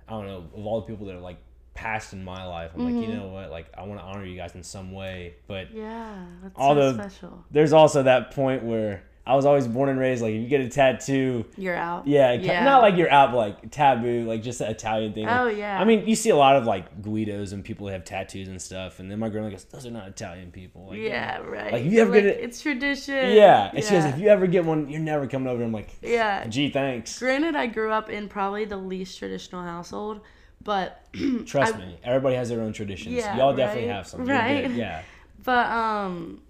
I 0.08 0.12
don't 0.12 0.28
know 0.28 0.38
of 0.56 0.66
all 0.66 0.82
the 0.82 0.88
people 0.88 1.06
that 1.08 1.16
are 1.16 1.20
like 1.22 1.38
passed 1.74 2.14
in 2.14 2.24
my 2.24 2.46
life. 2.46 2.72
I'm 2.74 2.86
like, 2.86 2.94
you 2.94 3.02
Mm-hmm. 3.02 3.18
know 3.18 3.28
what? 3.28 3.52
Like, 3.52 3.68
I 3.78 3.84
want 3.84 4.00
to 4.00 4.06
honor 4.06 4.24
you 4.26 4.38
guys 4.38 4.56
in 4.56 4.64
some 4.64 4.94
way. 4.94 5.36
But 5.48 5.72
Yeah, 5.74 6.24
that's 6.42 6.54
All 6.58 6.74
so 6.76 6.94
special. 6.94 7.44
there's 7.52 7.74
also 7.74 8.04
that 8.04 8.32
point 8.32 8.64
where 8.64 9.04
I 9.28 9.36
was 9.36 9.46
always 9.46 9.68
born 9.68 9.90
and 9.90 9.98
raised 9.98 10.22
like 10.22 10.34
if 10.36 10.42
you 10.44 10.48
get 10.48 10.62
a 10.62 10.70
tattoo, 10.70 11.46
You're 11.58 11.76
out. 11.76 12.06
yeah, 12.06 12.38
ca- 12.38 12.64
not 12.64 12.84
like 12.84 12.96
you're 12.96 13.10
out, 13.12 13.32
but 13.32 13.38
like 13.38 13.72
taboo, 13.72 14.24
like 14.26 14.44
just 14.44 14.62
an 14.62 14.70
Italian 14.70 15.14
thing. 15.14 15.28
Oh, 15.28 15.46
Like, 15.46 15.58
yeah. 15.58 15.80
I 15.80 15.84
mean, 15.84 16.08
you 16.08 16.16
see 16.16 16.30
a 16.30 16.36
lot 16.36 16.56
of 16.58 16.66
like 16.66 17.02
Guidos 17.02 17.52
and 17.52 17.64
people 17.64 17.88
that 17.88 17.94
have 17.94 18.04
tattoos 18.06 18.48
and 18.48 18.62
stuff, 18.62 19.00
and 19.00 19.10
then 19.10 19.18
my 19.18 19.30
grandma 19.30 19.50
goes, 19.50 19.64
"Those 19.64 19.88
are 19.88 19.92
not 19.92 20.08
Italian 20.08 20.52
people." 20.52 20.90
Like, 20.90 21.00
Yeah, 21.00 21.40
right. 21.40 21.74
Like, 21.74 21.86
if 21.86 21.92
you 21.92 22.02
ever 22.02 22.12
Like, 22.12 22.22
get 22.24 22.26
it- 22.38 22.44
it's 22.44 22.62
tradition. 22.62 23.32
Yeah, 23.34 23.72
and 23.74 23.84
she 23.84 23.92
goes, 23.92 24.06
"If 24.06 24.20
you 24.20 24.28
ever 24.28 24.46
get 24.46 24.64
one, 24.64 24.90
you're 24.90 25.00
never 25.00 25.26
coming 25.26 25.48
over." 25.48 25.64
I'm 25.64 25.72
like, 25.72 25.90
yeah. 26.04 26.46
"Gee, 26.48 26.70
thanks." 26.70 27.18
Granted, 27.18 27.56
I 27.56 27.66
grew 27.66 27.92
up 27.92 28.12
in 28.12 28.30
probably 28.30 28.66
the 28.66 28.78
least 28.78 29.18
traditional 29.18 29.64
household, 29.64 30.22
but 30.64 31.02
Trust 31.48 31.74
I- 31.74 31.78
me, 31.80 31.98
everybody 32.04 32.36
has 32.36 32.50
their 32.50 32.62
own 32.62 32.74
traditions. 32.74 33.16
Yeah, 33.16 33.36
Y'all 33.38 33.56
definitely 33.56 33.90
right? 33.90 33.96
have 33.96 34.08
some. 34.08 34.24
Right? 34.26 34.70
Yeah. 34.70 35.02
but 35.44 35.66
um, 35.68 36.42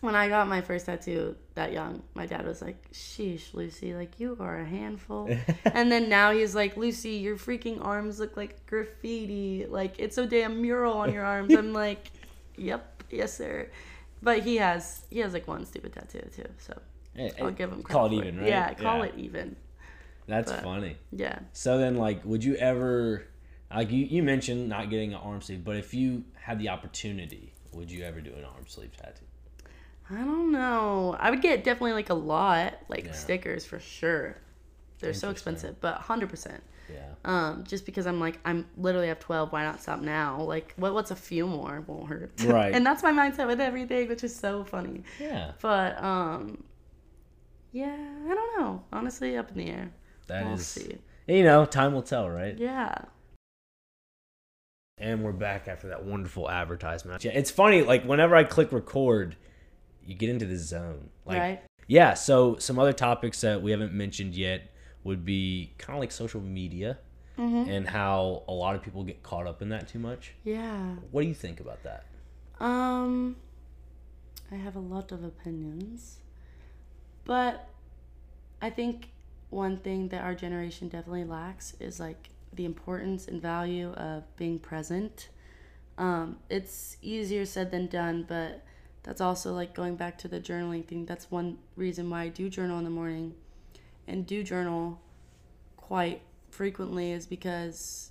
when 0.00 0.16
I 0.16 0.28
got 0.28 0.48
my 0.48 0.60
first 0.60 0.86
tattoo 0.86 1.36
that 1.54 1.72
young, 1.72 2.02
my 2.14 2.26
dad 2.26 2.46
was 2.46 2.60
like, 2.60 2.90
"Sheesh, 2.92 3.54
Lucy, 3.54 3.94
like 3.94 4.18
you 4.18 4.36
are 4.40 4.58
a 4.58 4.64
handful." 4.64 5.28
and 5.64 5.90
then 5.90 6.08
now 6.08 6.32
he's 6.32 6.54
like, 6.54 6.76
"Lucy, 6.76 7.10
your 7.12 7.36
freaking 7.36 7.84
arms 7.84 8.18
look 8.18 8.36
like 8.36 8.64
graffiti. 8.66 9.66
Like 9.68 9.94
it's 9.98 10.18
a 10.18 10.26
damn 10.26 10.60
mural 10.62 10.94
on 10.94 11.12
your 11.12 11.24
arms." 11.24 11.54
I'm 11.54 11.72
like, 11.72 12.10
"Yep, 12.56 13.02
yes, 13.10 13.36
sir." 13.36 13.68
But 14.22 14.40
he 14.40 14.56
has 14.56 15.04
he 15.10 15.20
has 15.20 15.32
like 15.32 15.46
one 15.46 15.64
stupid 15.66 15.92
tattoo 15.92 16.28
too, 16.34 16.48
so 16.58 16.80
Hey, 17.14 17.30
I'll 17.40 17.50
give 17.52 17.70
him 17.70 17.82
call 17.82 18.06
it 18.06 18.14
even, 18.14 18.38
right? 18.38 18.48
Yeah, 18.48 18.74
call 18.74 18.98
Yeah. 18.98 19.04
it 19.04 19.14
even. 19.16 19.56
That's 20.26 20.50
but- 20.50 20.62
funny. 20.62 20.96
Yeah. 21.12 21.38
So 21.52 21.78
then, 21.78 21.96
like, 21.96 22.24
would 22.24 22.42
you 22.42 22.56
ever, 22.56 23.24
like, 23.72 23.90
you, 23.92 24.06
you 24.06 24.22
mentioned 24.22 24.68
not 24.68 24.88
getting 24.90 25.12
an 25.12 25.20
arm 25.22 25.42
sleeve, 25.42 25.62
but 25.62 25.76
if 25.76 25.92
you 25.92 26.24
had 26.34 26.58
the 26.58 26.70
opportunity, 26.70 27.52
would 27.72 27.90
you 27.90 28.02
ever 28.04 28.20
do 28.22 28.32
an 28.32 28.44
arm 28.44 28.64
sleeve 28.66 28.96
tattoo? 28.96 29.26
I 30.10 30.16
don't 30.16 30.52
know. 30.52 31.16
I 31.18 31.30
would 31.30 31.40
get 31.42 31.64
definitely 31.64 31.92
like 31.92 32.10
a 32.10 32.14
lot, 32.14 32.74
like 32.88 33.06
Yeah. 33.06 33.12
stickers 33.12 33.64
for 33.64 33.80
sure. 33.80 34.36
They're 35.00 35.14
so 35.14 35.30
expensive, 35.30 35.80
but 35.80 35.96
hundred 35.96 36.30
percent. 36.30 36.62
Yeah. 36.92 37.14
Um, 37.24 37.64
just 37.64 37.86
because 37.86 38.06
I'm 38.06 38.20
like 38.20 38.38
I'm 38.44 38.66
literally 38.76 39.08
have 39.08 39.18
twelve. 39.18 39.52
Why 39.52 39.62
not 39.64 39.80
stop 39.82 40.00
now? 40.00 40.42
Like 40.42 40.74
what? 40.76 40.92
What's 40.94 41.10
a 41.10 41.16
few 41.16 41.46
more? 41.46 41.82
Won't 41.86 42.08
hurt. 42.08 42.32
Right. 42.44 42.74
and 42.74 42.84
that's 42.84 43.02
my 43.02 43.12
mindset 43.12 43.46
with 43.46 43.60
everything, 43.60 44.08
which 44.08 44.22
is 44.24 44.34
so 44.34 44.64
funny. 44.64 45.02
Yeah. 45.18 45.52
But 45.62 46.02
um, 46.02 46.62
yeah, 47.72 47.96
I 48.30 48.34
don't 48.34 48.60
know. 48.60 48.82
Honestly, 48.92 49.36
up 49.36 49.50
in 49.50 49.56
the 49.58 49.70
air. 49.70 49.90
That 50.26 50.44
we'll 50.44 50.54
is, 50.54 50.66
see. 50.66 50.98
you 51.26 51.42
know, 51.44 51.64
time 51.66 51.92
will 51.94 52.02
tell, 52.02 52.28
right? 52.30 52.56
Yeah. 52.58 52.94
And 54.98 55.22
we're 55.24 55.32
back 55.32 55.66
after 55.68 55.88
that 55.88 56.04
wonderful 56.04 56.48
advertisement. 56.50 57.24
Yeah, 57.24 57.32
it's 57.32 57.50
funny, 57.50 57.82
like, 57.82 58.04
whenever 58.04 58.36
I 58.36 58.44
click 58.44 58.70
record, 58.72 59.36
you 60.06 60.14
get 60.14 60.28
into 60.30 60.46
the 60.46 60.56
zone. 60.56 61.10
Like, 61.24 61.38
right. 61.38 61.62
yeah, 61.86 62.14
so 62.14 62.56
some 62.58 62.78
other 62.78 62.92
topics 62.92 63.40
that 63.42 63.62
we 63.62 63.70
haven't 63.70 63.92
mentioned 63.92 64.34
yet 64.34 64.72
would 65.02 65.24
be 65.24 65.72
kind 65.78 65.96
of 65.96 66.00
like 66.00 66.12
social 66.12 66.40
media 66.40 66.98
Mm-hmm. 67.36 67.68
and 67.68 67.88
how 67.88 68.44
a 68.46 68.52
lot 68.52 68.76
of 68.76 68.82
people 68.82 69.02
get 69.02 69.24
caught 69.24 69.48
up 69.48 69.60
in 69.60 69.70
that 69.70 69.88
too 69.88 69.98
much. 69.98 70.34
Yeah. 70.44 70.94
What 71.10 71.22
do 71.22 71.26
you 71.26 71.34
think 71.34 71.58
about 71.58 71.82
that? 71.82 72.04
Um, 72.60 73.34
I 74.52 74.54
have 74.54 74.76
a 74.76 74.80
lot 74.80 75.10
of 75.10 75.24
opinions, 75.24 76.18
but 77.24 77.68
I 78.62 78.70
think 78.70 79.08
one 79.50 79.78
thing 79.78 80.10
that 80.10 80.22
our 80.22 80.36
generation 80.36 80.88
definitely 80.88 81.24
lacks 81.24 81.74
is 81.80 81.98
like 81.98 82.28
the 82.52 82.64
importance 82.64 83.26
and 83.26 83.42
value 83.42 83.90
of 83.94 84.22
being 84.36 84.60
present. 84.60 85.28
Um, 85.98 86.36
it's 86.48 86.98
easier 87.02 87.44
said 87.46 87.72
than 87.72 87.88
done, 87.88 88.26
but 88.28 88.64
that's 89.04 89.20
also 89.20 89.54
like 89.54 89.74
going 89.74 89.96
back 89.96 90.18
to 90.18 90.28
the 90.28 90.40
journaling 90.40 90.84
thing. 90.84 91.06
That's 91.06 91.30
one 91.30 91.58
reason 91.76 92.10
why 92.10 92.22
I 92.22 92.28
do 92.28 92.50
journal 92.50 92.78
in 92.78 92.84
the 92.84 92.90
morning 92.90 93.34
and 94.08 94.26
do 94.26 94.42
journal 94.42 95.00
quite 95.76 96.22
frequently 96.50 97.12
is 97.12 97.26
because 97.26 98.10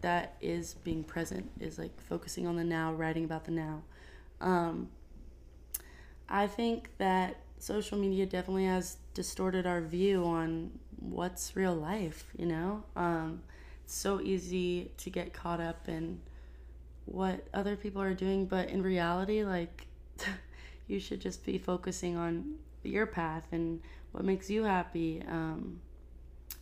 that 0.00 0.36
is 0.40 0.74
being 0.84 1.02
present 1.02 1.50
is 1.60 1.78
like 1.78 2.00
focusing 2.00 2.46
on 2.46 2.56
the 2.56 2.64
now 2.64 2.92
writing 2.92 3.24
about 3.24 3.44
the 3.44 3.50
now 3.50 3.82
um, 4.40 4.88
i 6.28 6.46
think 6.46 6.90
that 6.98 7.36
social 7.58 7.98
media 7.98 8.24
definitely 8.24 8.66
has 8.66 8.98
distorted 9.14 9.66
our 9.66 9.80
view 9.80 10.24
on 10.24 10.70
what's 11.00 11.56
real 11.56 11.74
life 11.74 12.26
you 12.36 12.46
know 12.46 12.84
um, 12.94 13.40
it's 13.84 13.94
so 13.94 14.20
easy 14.20 14.90
to 14.96 15.10
get 15.10 15.32
caught 15.32 15.60
up 15.60 15.88
in 15.88 16.20
what 17.06 17.46
other 17.52 17.74
people 17.74 18.00
are 18.00 18.14
doing 18.14 18.46
but 18.46 18.68
in 18.68 18.82
reality 18.82 19.42
like 19.42 19.87
you 20.88 20.98
should 20.98 21.20
just 21.20 21.44
be 21.44 21.58
focusing 21.58 22.16
on 22.16 22.54
your 22.82 23.06
path 23.06 23.44
and 23.52 23.80
what 24.12 24.24
makes 24.24 24.48
you 24.48 24.64
happy 24.64 25.22
um, 25.28 25.80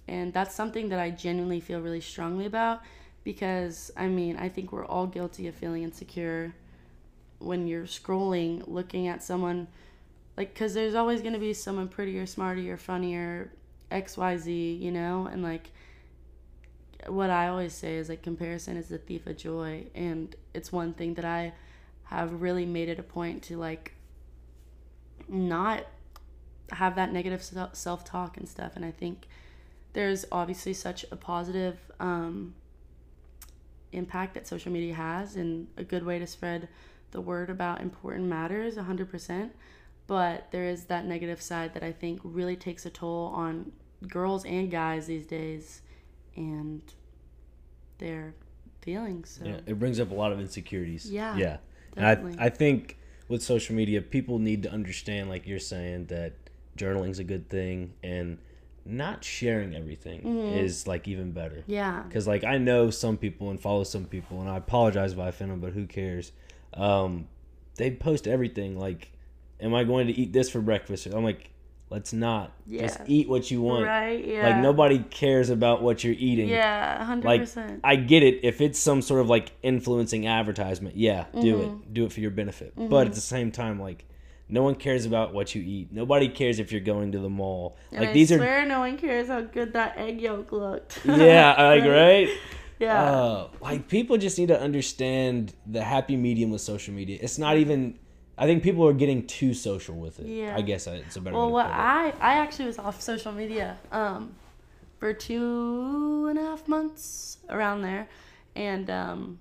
and 0.09 0.33
that's 0.33 0.55
something 0.55 0.89
that 0.91 0.99
I 0.99 1.11
genuinely 1.11 1.61
feel 1.61 1.81
really 1.81 2.01
strongly 2.01 2.47
about 2.47 2.83
because 3.25 3.91
I 3.97 4.07
mean, 4.07 4.37
I 4.37 4.49
think 4.49 4.73
we're 4.73 4.87
all 4.87 5.07
guilty 5.07 5.49
of 5.49 5.55
feeling 5.55 5.83
insecure 5.83 6.55
when 7.39 7.67
you're 7.67 7.85
scrolling, 7.85 8.63
looking 8.69 9.09
at 9.09 9.23
someone 9.23 9.67
like 10.37 10.55
cuz 10.55 10.75
there's 10.75 10.95
always 10.95 11.23
going 11.23 11.33
to 11.33 11.41
be 11.41 11.53
someone 11.53 11.89
prettier, 11.89 12.25
smarter, 12.27 12.77
funnier, 12.77 13.51
XYZ, 13.91 14.81
you 14.81 14.93
know? 14.93 15.27
And 15.27 15.43
like 15.43 15.73
what 17.09 17.31
I 17.31 17.49
always 17.49 17.75
say 17.75 17.97
is 17.97 18.09
like 18.09 18.23
comparison 18.23 18.77
is 18.77 18.89
the 18.89 18.99
thief 18.99 19.27
of 19.27 19.37
joy 19.37 19.87
and 19.95 20.35
it's 20.55 20.73
one 20.73 20.95
thing 20.95 21.15
that 21.15 21.25
I 21.25 21.53
have 22.07 22.41
really 22.41 22.67
made 22.67 22.89
it 22.89 22.99
a 22.99 23.03
point 23.03 23.43
to 23.43 23.57
like 23.57 23.95
not 25.29 25.85
have 26.71 26.97
that 26.97 27.13
negative 27.13 27.43
self 27.73 28.05
talk 28.05 28.37
and 28.37 28.49
stuff 28.49 28.77
and 28.77 28.85
I 28.85 28.91
think 28.91 29.27
there's 29.93 30.27
obviously 30.31 30.75
such 30.75 31.07
a 31.11 31.17
positive 31.17 31.79
um, 32.01 32.55
impact 33.93 34.35
that 34.35 34.47
social 34.47 34.71
media 34.71 34.95
has 34.95 35.37
and 35.37 35.69
a 35.77 35.85
good 35.85 36.05
way 36.05 36.19
to 36.19 36.27
spread 36.27 36.69
the 37.13 37.21
word 37.21 37.49
about 37.49 37.81
important 37.81 38.27
matters 38.27 38.77
100% 38.77 39.51
but 40.07 40.49
there 40.51 40.65
is 40.65 40.85
that 40.85 41.07
negative 41.07 41.41
side 41.41 41.73
that 41.73 41.83
i 41.83 41.91
think 41.91 42.21
really 42.23 42.57
takes 42.57 42.85
a 42.85 42.91
toll 42.91 43.33
on 43.35 43.73
girls 44.09 44.45
and 44.45 44.71
guys 44.71 45.07
these 45.07 45.27
days 45.27 45.81
and 46.37 46.83
their 47.99 48.35
feelings 48.83 49.39
so 49.41 49.49
Yeah, 49.49 49.61
it 49.67 49.79
brings 49.79 49.99
up 49.99 50.11
a 50.11 50.15
lot 50.15 50.33
of 50.33 50.41
insecurities. 50.41 51.11
Yeah, 51.11 51.37
yeah. 51.37 51.57
Definitely. 51.97 52.33
And 52.33 52.41
I, 52.41 52.45
I 52.47 52.49
think 52.49 52.99
with 53.29 53.43
social 53.43 53.75
media, 53.75 54.01
people 54.03 54.39
need 54.39 54.63
to 54.65 54.71
understand, 54.71 55.29
like 55.29 55.47
you're 55.47 55.59
saying, 55.59 56.07
that 56.07 56.33
journaling's 56.77 57.19
a 57.19 57.25
good 57.25 57.49
thing, 57.49 57.95
and 58.03 58.39
not 58.85 59.25
sharing 59.25 59.75
everything 59.75 60.25
is 60.55 60.87
like 60.87 61.09
even 61.09 61.33
better. 61.33 61.65
yeah 61.67 62.03
Because 62.03 62.29
like 62.29 62.45
I 62.45 62.57
know 62.59 62.91
some 62.91 63.17
people 63.17 63.51
and 63.51 63.61
follow 63.61 63.83
some 63.85 64.05
people, 64.05 64.41
and 64.41 64.49
I 64.49 64.57
apologize 64.59 65.13
if 65.13 65.19
I 65.19 65.29
offend 65.29 65.51
them, 65.51 65.61
but 65.61 65.73
who 65.73 65.87
cares? 65.87 66.33
Um, 66.75 67.27
they 67.77 67.91
post 67.91 68.29
everything. 68.29 68.79
Like, 68.79 69.11
am 69.61 69.75
I 69.75 69.85
going 69.85 70.07
to 70.07 70.13
eat 70.13 70.33
this 70.33 70.49
for 70.51 70.61
breakfast? 70.61 71.07
I'm 71.07 71.25
like, 71.25 71.51
let's 71.91 72.13
not. 72.13 72.53
Just 72.69 73.01
eat 73.07 73.29
what 73.29 73.51
you 73.51 73.63
want. 73.63 73.85
right 73.87 74.25
yeah 74.27 74.49
Like 74.49 74.63
nobody 74.63 74.99
cares 74.99 75.51
about 75.51 75.83
what 75.83 76.03
you're 76.05 76.15
eating. 76.19 76.49
yeah 76.49 77.05
100% 77.07 77.25
Like 77.25 77.81
I 77.85 77.97
get 77.97 78.23
it 78.23 78.41
if 78.43 78.61
it's 78.61 78.79
some 78.79 79.03
sort 79.03 79.21
of 79.21 79.29
like 79.29 79.53
influencing 79.63 80.27
advertisement. 80.27 80.97
Yeah, 80.97 81.27
do 81.33 81.55
Mm-hmm. 81.57 81.77
it. 81.83 81.95
Do 81.95 82.05
it 82.07 82.13
for 82.13 82.21
your 82.21 82.31
benefit. 82.33 82.73
But 82.77 83.07
at 83.07 83.15
the 83.15 83.21
same 83.21 83.51
time, 83.53 83.81
like 83.81 84.05
no 84.49 84.63
one 84.63 84.75
cares 84.77 85.07
about 85.07 85.35
what 85.35 85.55
you 85.55 85.63
eat. 85.63 85.93
Nobody 85.93 86.29
cares 86.29 86.59
if 86.61 86.71
you're 86.71 86.81
going 86.81 87.13
to 87.13 87.19
the 87.19 87.29
mall. 87.31 87.77
and 87.91 88.01
like 88.01 88.11
I 88.11 88.13
these 88.13 88.31
are 88.33 88.65
no 88.65 88.81
one 88.81 88.97
cares 88.97 89.29
how 89.29 89.41
good 89.43 89.73
that 89.73 89.97
egg 89.99 90.21
yolk 90.21 90.53
looked 90.53 91.01
yeah, 91.05 91.51
like 91.71 91.85
right. 91.85 92.29
yeah 92.79 93.03
Uh, 93.13 93.49
like 93.61 93.89
people 93.89 94.17
just 94.19 94.39
need 94.39 94.49
to 94.49 94.61
understand 94.61 95.53
the 95.67 95.83
happy 95.83 96.17
medium 96.17 96.51
with 96.51 96.61
social 96.61 96.95
media. 96.95 97.19
It's 97.21 97.39
not 97.39 97.57
even. 97.59 97.99
I 98.39 98.47
think 98.47 98.63
people 98.63 98.87
are 98.87 98.93
getting 98.93 99.27
too 99.27 99.55
social 99.55 99.97
with 99.97 100.21
it. 100.21 100.27
Yeah. 100.27 100.57
I 100.57 100.63
guess 100.63 100.87
it's 100.87 101.17
a 101.17 101.21
better. 101.21 101.37
Well, 101.37 101.51
what. 101.53 101.67
I 101.67 102.13
I 102.21 102.35
actually 102.35 102.67
was 102.67 102.79
off 102.79 103.01
social 103.01 103.33
media 103.33 103.79
um 103.93 104.35
for 104.99 105.13
two 105.13 106.27
and 106.29 106.39
a 106.39 106.43
half 106.43 106.69
months 106.69 107.39
around 107.49 107.83
there, 107.83 108.09
and 108.55 108.91
um 108.91 109.39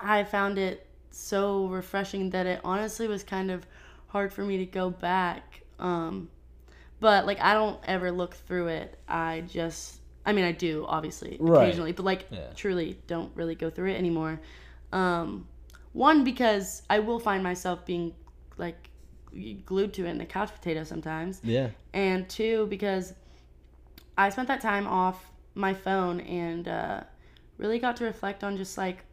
I 0.00 0.24
found 0.24 0.58
it 0.58 0.86
so 1.10 1.66
refreshing 1.66 2.30
that 2.30 2.46
it 2.46 2.60
honestly 2.64 3.08
was 3.08 3.24
kind 3.24 3.50
of 3.50 3.66
hard 4.08 4.32
for 4.32 4.42
me 4.42 4.58
to 4.58 4.66
go 4.66 4.90
back. 4.90 5.62
Um, 5.78 6.28
but 7.00 7.26
like 7.26 7.40
I 7.40 7.54
don't 7.54 7.78
ever 7.84 8.10
look 8.10 8.34
through 8.34 8.68
it. 8.68 8.98
I 9.08 9.42
just 9.48 10.00
I 10.26 10.32
mean 10.32 10.44
I 10.44 10.52
do 10.52 10.84
obviously 10.86 11.36
Right. 11.40 11.64
occasionally, 11.64 11.92
but 11.92 12.04
like 12.04 12.26
Yeah. 12.30 12.52
truly 12.54 12.98
don't 13.06 13.34
really 13.34 13.54
go 13.54 13.70
through 13.70 13.90
it 13.90 13.96
anymore. 13.96 14.40
Um, 14.92 15.46
one 15.92 16.24
because 16.24 16.82
I 16.90 16.98
will 16.98 17.18
find 17.18 17.42
myself 17.42 17.84
being 17.84 18.14
like 18.56 18.90
glued 19.66 19.92
to 19.94 20.06
it 20.06 20.10
in 20.10 20.18
the 20.18 20.24
couch 20.24 20.52
potato 20.52 20.82
sometimes 20.82 21.40
yeah. 21.44 21.68
and 21.92 22.28
two 22.30 22.66
because 22.70 23.12
i 24.16 24.30
spent 24.30 24.48
that 24.48 24.60
time 24.60 24.86
off 24.86 25.30
my 25.54 25.74
phone 25.74 26.18
and 26.20 26.66
uh, 26.66 27.00
really 27.58 27.78
got 27.78 27.94
to 27.94 28.04
reflect 28.04 28.42
on 28.42 28.56
just 28.56 28.78
like 28.78 29.04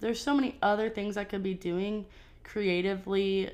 there's 0.00 0.20
so 0.20 0.34
many 0.34 0.56
other 0.60 0.90
things 0.90 1.16
i 1.16 1.24
could 1.24 1.42
be 1.42 1.54
doing 1.54 2.04
creatively 2.44 3.50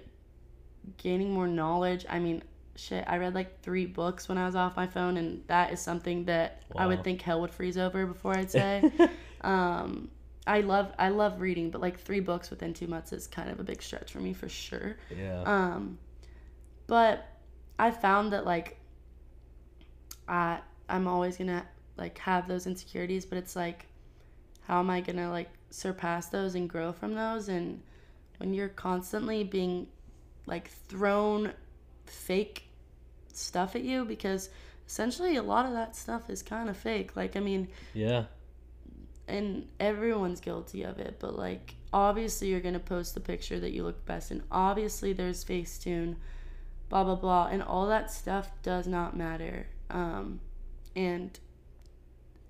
gaining 0.99 1.33
more 1.33 1.49
knowledge. 1.49 2.05
I 2.09 2.19
mean, 2.19 2.43
shit, 2.77 3.05
I 3.07 3.19
read 3.19 3.35
like 3.35 3.63
three 3.63 3.87
books 3.87 4.29
when 4.29 4.39
I 4.39 4.47
was 4.47 4.55
off 4.55 4.77
my 4.77 4.87
phone, 4.87 5.17
and 5.17 5.43
that 5.47 5.73
is 5.73 5.81
something 5.81 6.25
that 6.27 6.63
I 6.77 6.87
would 6.87 7.05
think 7.05 7.23
hell 7.23 7.41
would 7.41 7.51
freeze 7.51 7.79
over 7.79 8.07
before 8.07 8.37
I'd 8.37 8.51
say. 8.51 8.91
um, 9.43 10.11
I 10.47 10.61
love 10.61 10.93
I 10.99 11.09
love 11.09 11.41
reading, 11.41 11.71
but 11.71 11.81
like 11.81 11.99
three 11.99 12.21
books 12.21 12.51
within 12.51 12.75
two 12.75 12.87
months 12.87 13.13
is 13.13 13.27
kind 13.27 13.51
of 13.51 13.61
a 13.61 13.65
big 13.65 13.83
stretch 13.83 14.13
for 14.13 14.19
me 14.19 14.35
for 14.35 14.49
sure. 14.49 14.97
Yeah. 15.17 15.43
Um, 15.43 15.99
but 16.87 17.27
I 17.79 17.91
found 17.91 18.33
that 18.33 18.45
like 18.45 18.79
I 20.29 20.59
I'm 20.89 21.09
always 21.09 21.37
gonna 21.37 21.67
like 21.97 22.19
have 22.19 22.47
those 22.47 22.67
insecurities, 22.67 23.25
but 23.25 23.39
it's 23.39 23.57
like 23.57 23.87
how 24.63 24.81
am 24.81 24.91
I 24.91 25.01
gonna 25.01 25.31
like 25.31 25.49
surpass 25.71 26.27
those 26.27 26.55
and 26.55 26.69
grow 26.69 26.93
from 26.93 27.15
those? 27.15 27.49
And 27.49 27.81
when 28.39 28.53
you're 28.53 28.69
constantly 28.69 29.45
being 29.45 29.87
like 30.47 30.69
thrown 30.89 31.53
fake 32.05 32.65
stuff 33.33 33.75
at 33.75 33.83
you, 33.83 34.05
because 34.05 34.51
essentially 34.87 35.37
a 35.37 35.43
lot 35.43 35.65
of 35.65 35.73
that 35.73 35.97
stuff 35.97 36.29
is 36.29 36.43
kind 36.43 36.69
of 36.69 36.77
fake. 36.77 37.17
Like 37.17 37.35
I 37.35 37.41
mean, 37.41 37.69
yeah. 37.95 38.25
And 39.27 39.67
everyone's 39.81 40.41
guilty 40.41 40.83
of 40.83 40.99
it 40.99 41.17
but 41.19 41.37
like 41.39 41.75
obviously 41.93 42.49
you're 42.49 42.61
gonna 42.61 42.79
post 42.79 43.15
the 43.15 43.21
picture 43.21 43.59
that 43.59 43.73
you 43.73 43.83
look 43.83 44.05
best 44.05 44.31
in 44.31 44.43
obviously 44.51 45.13
there's 45.13 45.45
facetune 45.45 46.15
blah 46.89 47.03
blah 47.05 47.15
blah 47.15 47.47
and 47.51 47.63
all 47.63 47.87
that 47.87 48.11
stuff 48.11 48.51
does 48.63 48.87
not 48.87 49.17
matter 49.17 49.67
um 49.91 50.39
and 50.95 51.39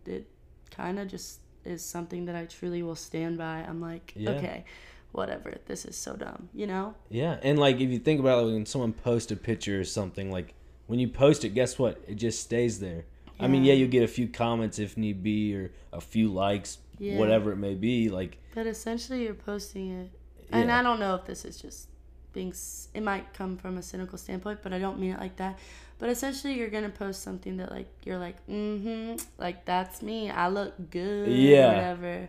it 0.06 0.28
kind 0.70 0.98
of 0.98 1.08
just 1.08 1.40
is 1.64 1.84
something 1.84 2.24
that 2.24 2.34
i 2.34 2.44
truly 2.44 2.82
will 2.82 2.96
stand 2.96 3.38
by 3.38 3.64
i'm 3.68 3.80
like 3.80 4.12
Yeah. 4.16 4.30
okay 4.30 4.64
whatever 5.12 5.54
this 5.66 5.84
is 5.84 5.96
so 5.96 6.16
dumb 6.16 6.48
you 6.52 6.66
know 6.66 6.94
Yeah, 7.08 7.38
and 7.42 7.56
like 7.56 7.76
if 7.76 7.88
you 7.90 8.00
think 8.00 8.18
about 8.18 8.42
it, 8.42 8.52
when 8.52 8.66
someone 8.66 8.92
posts 8.92 9.30
a 9.30 9.36
picture 9.36 9.78
or 9.78 9.84
something, 9.84 10.28
like 10.32 10.54
when 10.88 10.98
you 10.98 11.06
post 11.06 11.44
it, 11.44 11.50
guess 11.50 11.78
what? 11.78 12.02
It 12.08 12.16
just 12.16 12.40
stays 12.42 12.80
there. 12.80 13.04
I 13.40 13.46
mean, 13.48 13.64
Yeah. 13.64 13.72
yeah, 13.72 13.80
you 13.80 13.86
get 13.88 14.02
a 14.04 14.08
few 14.08 14.28
comments 14.28 14.78
if 14.78 14.96
need 14.96 15.22
be, 15.22 15.54
or 15.56 15.72
a 15.92 16.00
few 16.00 16.28
likes, 16.32 16.78
Yeah. 16.98 17.18
whatever 17.18 17.52
it 17.52 17.56
may 17.56 17.74
be. 17.74 18.08
Like, 18.08 18.38
but 18.54 18.66
essentially 18.66 19.24
you're 19.24 19.34
posting 19.34 19.90
it 19.90 20.10
and 20.52 20.70
i 20.70 20.82
don't 20.82 21.00
know 21.00 21.14
if 21.16 21.24
this 21.24 21.44
is 21.44 21.56
just 21.60 21.88
being 22.32 22.54
it 22.92 23.02
might 23.02 23.32
come 23.32 23.56
from 23.56 23.76
a 23.78 23.82
cynical 23.82 24.16
standpoint 24.18 24.60
but 24.62 24.72
i 24.72 24.78
don't 24.78 25.00
mean 25.00 25.12
it 25.12 25.18
like 25.18 25.34
that 25.36 25.58
but 25.98 26.08
essentially 26.08 26.52
you're 26.54 26.68
gonna 26.68 26.88
post 26.88 27.22
something 27.22 27.56
that 27.56 27.70
like 27.72 27.88
you're 28.04 28.18
like 28.18 28.36
mm-hmm 28.46 29.16
like 29.38 29.64
that's 29.64 30.02
me 30.02 30.30
i 30.30 30.46
look 30.46 30.74
good 30.90 31.28
Yeah. 31.32 31.68
whatever 31.74 32.28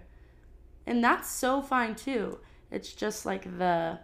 and 0.88 1.04
that's 1.04 1.30
so 1.30 1.62
fine 1.62 1.94
too 1.94 2.40
it's 2.72 2.94
just 2.94 3.26
like 3.26 3.44
the 3.60 4.00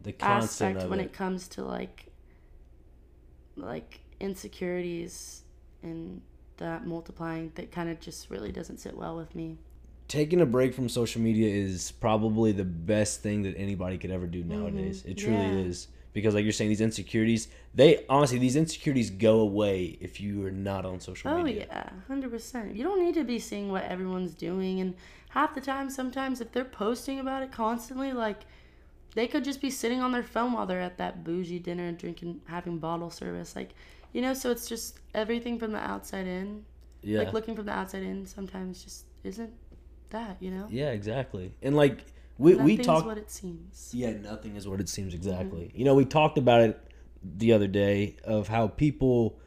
the 0.00 0.14
aspect 0.22 0.84
when 0.88 1.00
it. 1.00 1.06
it 1.06 1.12
comes 1.12 1.48
to 1.48 1.64
like 1.64 2.06
like 3.56 4.00
insecurities 4.20 5.42
and 5.82 6.22
that 6.58 6.86
multiplying 6.86 7.52
that 7.56 7.70
kind 7.72 7.88
of 7.90 8.00
just 8.00 8.30
really 8.30 8.52
doesn't 8.52 8.78
sit 8.78 8.96
well 8.96 9.16
with 9.16 9.34
me 9.34 9.58
Taking 10.08 10.40
a 10.40 10.46
break 10.46 10.72
from 10.72 10.88
social 10.88 11.20
media 11.20 11.48
is 11.52 11.90
probably 11.90 12.52
the 12.52 12.64
best 12.64 13.22
thing 13.22 13.42
that 13.42 13.56
anybody 13.58 13.98
could 13.98 14.12
ever 14.12 14.26
do 14.28 14.44
nowadays. 14.44 15.02
It 15.04 15.14
truly 15.18 15.48
Mm-hmm. 15.48 15.58
Yeah. 15.58 15.64
is. 15.64 15.88
Because 16.12 16.32
like 16.34 16.44
you're 16.44 16.52
saying, 16.52 16.70
these 16.70 16.80
insecurities, 16.80 17.48
they 17.74 18.04
honestly, 18.08 18.38
these 18.38 18.54
insecurities 18.56 19.10
go 19.10 19.40
away 19.40 19.98
if 20.00 20.20
you 20.20 20.46
are 20.46 20.50
not 20.52 20.86
on 20.86 21.00
social 21.00 21.30
Oh 21.30 21.42
media. 21.42 21.66
Oh 21.70 21.74
yeah, 21.74 21.90
hundred 22.06 22.30
percent. 22.30 22.74
You 22.76 22.84
don't 22.84 23.02
need 23.04 23.14
to 23.14 23.24
be 23.24 23.38
seeing 23.38 23.70
what 23.70 23.82
everyone's 23.84 24.32
doing, 24.32 24.80
and 24.80 24.94
half 25.30 25.54
the 25.54 25.60
time, 25.60 25.90
sometimes 25.90 26.40
if 26.40 26.52
they're 26.52 26.64
posting 26.64 27.18
about 27.18 27.42
it 27.42 27.50
constantly, 27.52 28.12
like 28.12 28.46
they 29.14 29.26
could 29.26 29.44
just 29.44 29.60
be 29.60 29.70
sitting 29.70 30.00
on 30.00 30.12
their 30.12 30.22
phone 30.22 30.52
while 30.52 30.66
they're 30.66 30.80
at 30.80 30.98
that 30.98 31.24
bougie 31.24 31.58
dinner, 31.58 31.86
and 31.88 31.98
drinking, 31.98 32.40
having 32.46 32.78
bottle 32.78 33.10
service, 33.10 33.56
like 33.56 33.74
you 34.16 34.22
know. 34.22 34.32
So 34.32 34.50
it's 34.50 34.66
just 34.66 34.98
everything 35.14 35.58
from 35.58 35.72
the 35.72 35.78
outside 35.78 36.26
in. 36.26 36.64
Yeah. 37.02 37.18
Like 37.18 37.34
looking 37.34 37.54
from 37.54 37.66
the 37.66 37.72
outside 37.72 38.02
in, 38.02 38.24
sometimes 38.26 38.82
just 38.82 39.04
isn't 39.22 39.52
that 40.10 40.38
you 40.40 40.50
know. 40.50 40.66
Yeah, 40.70 40.90
exactly. 40.90 41.54
And 41.62 41.76
like 41.76 42.06
we 42.38 42.54
we 42.54 42.72
Nothing's 42.72 42.86
talked 42.86 43.06
what 43.06 43.18
it 43.18 43.30
seems. 43.30 43.90
Yeah, 43.92 44.12
nothing 44.12 44.56
is 44.56 44.66
what 44.66 44.80
it 44.80 44.88
seems 44.88 45.12
Mm-hmm. 45.12 45.28
exactly. 45.28 45.70
You 45.74 45.84
know, 45.84 45.94
we 45.94 46.06
talked 46.06 46.38
about 46.38 46.62
it 46.62 46.80
the 47.22 47.52
other 47.52 47.66
day 47.66 48.16
of 48.24 48.48
how 48.48 48.68
people 48.68 49.38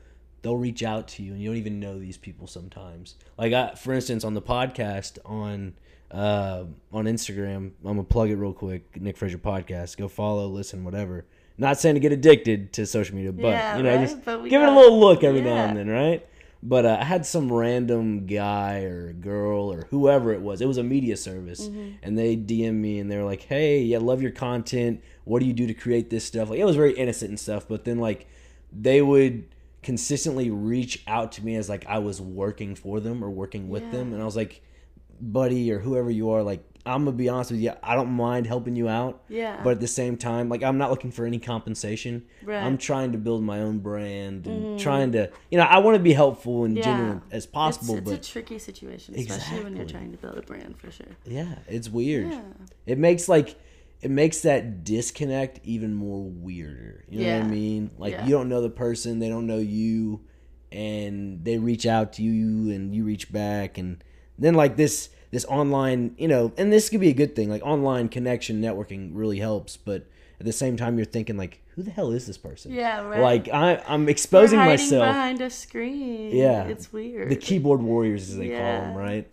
they'll 0.42 0.56
reach 0.56 0.84
out 0.84 1.08
to 1.08 1.24
you 1.24 1.34
and 1.34 1.42
you 1.42 1.50
don't 1.50 1.58
even 1.58 1.80
know 1.80 2.00
these 2.00 2.18
people 2.18 2.48
sometimes. 2.48 3.16
Like 3.38 3.52
I, 3.54 3.74
for 3.74 3.92
instance, 3.94 4.24
on 4.24 4.36
the 4.36 4.42
podcast 4.42 5.18
on 5.26 5.74
uh, 6.12 6.66
on 6.94 7.06
Instagram, 7.06 7.56
I'm 7.56 7.74
gonna 7.84 8.04
plug 8.04 8.30
it 8.30 8.36
real 8.36 8.54
quick. 8.54 9.02
Nick 9.02 9.18
Frazier 9.18 9.40
podcast. 9.40 9.98
Go 9.98 10.08
follow, 10.08 10.48
listen, 10.48 10.84
whatever. 10.84 11.26
Not 11.60 11.78
saying 11.80 11.96
to 11.96 12.00
get 12.00 12.12
addicted 12.12 12.74
to 12.74 12.86
social 12.86 13.16
media, 13.16 13.32
but 13.34 13.50
Yeah, 13.50 13.78
you 13.78 13.84
know, 13.84 13.96
right? 13.96 14.08
just 14.10 14.24
give 14.26 14.62
it 14.62 14.68
a 14.70 14.76
little 14.76 15.00
look 15.00 15.24
every 15.24 15.42
now 15.42 15.56
and 15.66 15.78
then, 15.78 15.88
right? 15.90 16.26
But 16.64 16.86
uh, 16.86 16.98
I 17.00 17.04
had 17.06 17.26
some 17.26 17.52
random 17.52 18.26
guy 18.26 18.80
or 18.82 19.14
girl 19.14 19.72
or 19.72 19.86
whoever 19.92 20.34
it 20.34 20.42
was. 20.42 20.60
It 20.62 20.68
was 20.68 20.78
a 20.78 20.84
media 20.84 21.16
service, 21.16 21.68
Mm-hmm. 21.68 21.90
and 22.04 22.18
they 22.18 22.36
DM 22.36 22.74
me 22.76 23.00
and 23.00 23.10
they 23.12 23.18
were 23.18 23.24
like, 23.24 23.44
"Hey, 23.44 23.82
yeah, 23.84 24.00
love 24.00 24.22
your 24.22 24.32
content. 24.32 25.02
What 25.24 25.40
do 25.40 25.46
you 25.46 25.54
do 25.54 25.68
to 25.68 25.74
create 25.74 26.10
this 26.10 26.26
stuff?" 26.26 26.50
Like 26.50 26.60
it 26.60 26.66
was 26.66 26.76
very 26.76 26.94
innocent 26.94 27.30
and 27.30 27.40
stuff. 27.40 27.66
But 27.68 27.86
then 27.86 28.00
like 28.00 28.28
they 28.74 29.02
would 29.02 29.46
consistently 29.84 30.50
reach 30.50 31.02
out 31.08 31.32
to 31.34 31.46
me 31.46 31.56
as 31.56 31.70
like 31.70 31.86
I 31.88 32.00
was 32.00 32.20
working 32.20 32.76
for 32.76 33.00
them 33.00 33.24
or 33.24 33.30
working 33.30 33.70
with 33.70 33.90
them, 33.92 34.12
and 34.14 34.22
I 34.22 34.26
was 34.26 34.36
like, 34.36 34.62
"Buddy 35.22 35.72
or 35.72 35.80
whoever 35.80 36.12
you 36.12 36.30
are, 36.32 36.44
like 36.44 36.64
I'm 36.90 37.06
gonna 37.06 37.16
be 37.16 37.30
honest 37.30 37.52
with 37.52 37.60
you. 37.60 37.74
I 37.84 37.96
don't 37.96 38.10
mind 38.10 38.48
helping 38.48 38.76
you 38.76 38.90
out." 38.90 39.24
Yeah. 39.30 39.62
But 39.64 39.72
at 39.72 39.80
the 39.80 39.88
same 39.88 40.18
time, 40.18 40.50
like 40.50 40.64
I'm 40.64 40.78
not 40.78 40.90
looking 40.90 41.12
for 41.12 41.26
any 41.26 41.40
compensation. 41.40 42.26
Right. 42.44 42.62
I'm 42.62 42.78
trying 42.78 43.12
to 43.12 43.18
build 43.18 43.44
my 43.44 43.60
own 43.62 43.80
brand 43.80 44.48
and 44.48 44.64
mm-hmm. 44.64 44.78
trying 44.78 45.12
to, 45.14 45.30
you 45.52 45.58
know, 45.58 45.64
I 45.66 45.78
want 45.80 45.96
to 45.98 46.04
be 46.04 46.14
helpful 46.14 46.66
and 46.66 46.76
Yeah. 46.76 46.84
genuine 46.84 47.22
as 47.32 47.46
possible. 47.46 47.96
It's, 47.96 48.10
but 48.10 48.14
a 48.28 48.32
tricky 48.32 48.60
situation, 48.60 49.16
especially 49.18 49.64
when 49.64 49.76
you're 49.76 49.86
trying 49.86 50.12
to 50.12 50.18
build 50.18 50.38
a 50.38 50.42
brand 50.42 50.78
for 50.78 50.92
sure. 50.92 51.08
yeah, 51.26 51.56
it's 51.68 51.90
weird. 51.90 52.32
Yeah. 52.32 52.42
It 52.86 52.98
makes 52.98 53.30
like 53.30 53.56
it 54.02 54.10
makes 54.12 54.42
that 54.42 54.84
disconnect 54.86 55.60
even 55.64 55.94
more 55.94 56.24
weirder. 56.24 57.04
You 57.10 57.20
know 57.20 57.26
what 57.26 57.34
I 57.34 57.38
Yeah. 57.38 57.44
mean? 57.48 57.92
Like 57.98 58.14
Yeah. 58.14 58.26
you 58.26 58.32
don't 58.32 58.50
know 58.50 58.62
the 58.62 58.70
person, 58.70 59.20
they 59.20 59.30
don't 59.30 59.46
know 59.46 59.58
you, 59.58 60.22
and 60.72 61.44
they 61.44 61.58
reach 61.58 61.86
out 61.86 62.14
to 62.14 62.24
you 62.24 62.72
and 62.74 62.94
you 62.96 63.04
reach 63.04 63.32
back 63.32 63.78
and 63.78 64.04
then 64.38 64.54
like 64.54 64.78
this 64.78 65.10
this 65.32 65.46
online, 65.46 66.16
you 66.18 66.28
know, 66.28 66.52
and 66.58 66.72
this 66.74 66.90
could 66.90 67.00
be 67.00 67.10
a 67.10 67.14
good 67.14 67.36
thing. 67.36 67.50
Like 67.50 67.62
online 67.66 68.10
connection 68.10 68.62
networking 68.62 69.12
really 69.14 69.40
helps, 69.40 69.78
but 69.78 70.06
at 70.40 70.46
the 70.46 70.52
same 70.54 70.78
time 70.78 70.98
you're 70.98 71.06
thinking 71.06 71.38
like 71.38 71.62
who 71.76 71.84
the 71.84 71.92
hell 71.92 72.12
is 72.12 72.26
this 72.28 72.38
person? 72.38 72.72
Yeah, 72.74 73.02
right. 73.04 73.20
Like 73.22 73.50
I 73.50 73.82
I'm 73.88 74.10
exposing 74.10 74.58
You're 74.60 74.68
hiding 74.70 74.86
myself. 74.86 75.06
behind 75.08 75.42
a 75.42 75.50
screen. 75.50 76.36
Yeah. 76.36 76.64
it's 76.66 76.92
weird. 76.92 77.30
The 77.30 77.36
keyboard 77.36 77.82
warriors 77.82 78.30
as 78.30 78.38
they 78.38 78.50
call 78.50 78.58
them, 78.58 78.96
right? 78.96 79.28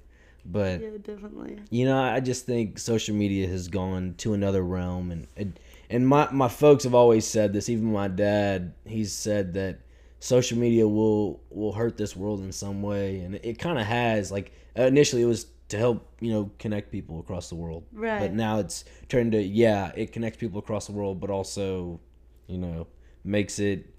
But 0.44 0.80
Yeah, 0.80 0.90
definitely. 1.02 1.58
you 1.70 1.86
know, 1.86 2.00
I 2.00 2.20
just 2.20 2.46
think 2.46 2.78
social 2.78 3.16
media 3.16 3.48
has 3.48 3.66
gone 3.66 4.14
to 4.18 4.32
another 4.32 4.62
realm, 4.62 5.10
and 5.10 5.26
and, 5.36 5.58
and 5.90 6.06
my 6.06 6.28
my 6.30 6.46
folks 6.48 6.84
have 6.84 6.94
always 6.94 7.26
said 7.26 7.52
this. 7.52 7.68
Even 7.68 7.90
my 7.92 8.06
dad, 8.06 8.72
he's 8.84 9.12
said 9.12 9.54
that 9.54 9.80
social 10.20 10.56
media 10.56 10.86
will 10.86 11.40
will 11.50 11.72
hurt 11.72 11.96
this 11.96 12.14
world 12.14 12.40
in 12.40 12.52
some 12.52 12.80
way, 12.80 13.20
and 13.20 13.34
it 13.42 13.58
kind 13.58 13.76
of 13.76 13.86
has. 13.86 14.30
Like 14.30 14.52
initially, 14.76 15.22
it 15.22 15.26
was 15.26 15.46
to 15.68 15.76
help 15.78 16.08
you 16.20 16.30
know 16.32 16.50
connect 16.58 16.92
people 16.92 17.18
across 17.20 17.48
the 17.48 17.54
world, 17.56 17.84
Right. 17.92 18.20
But 18.20 18.34
now 18.34 18.58
it's 18.60 18.84
turned 19.08 19.32
to 19.32 19.42
yeah, 19.42 19.92
it 19.96 20.12
connects 20.12 20.38
people 20.38 20.58
across 20.58 20.86
the 20.86 20.92
world, 20.92 21.20
but 21.20 21.30
also, 21.30 22.00
you 22.46 22.58
know, 22.58 22.86
makes 23.24 23.58
it 23.58 23.92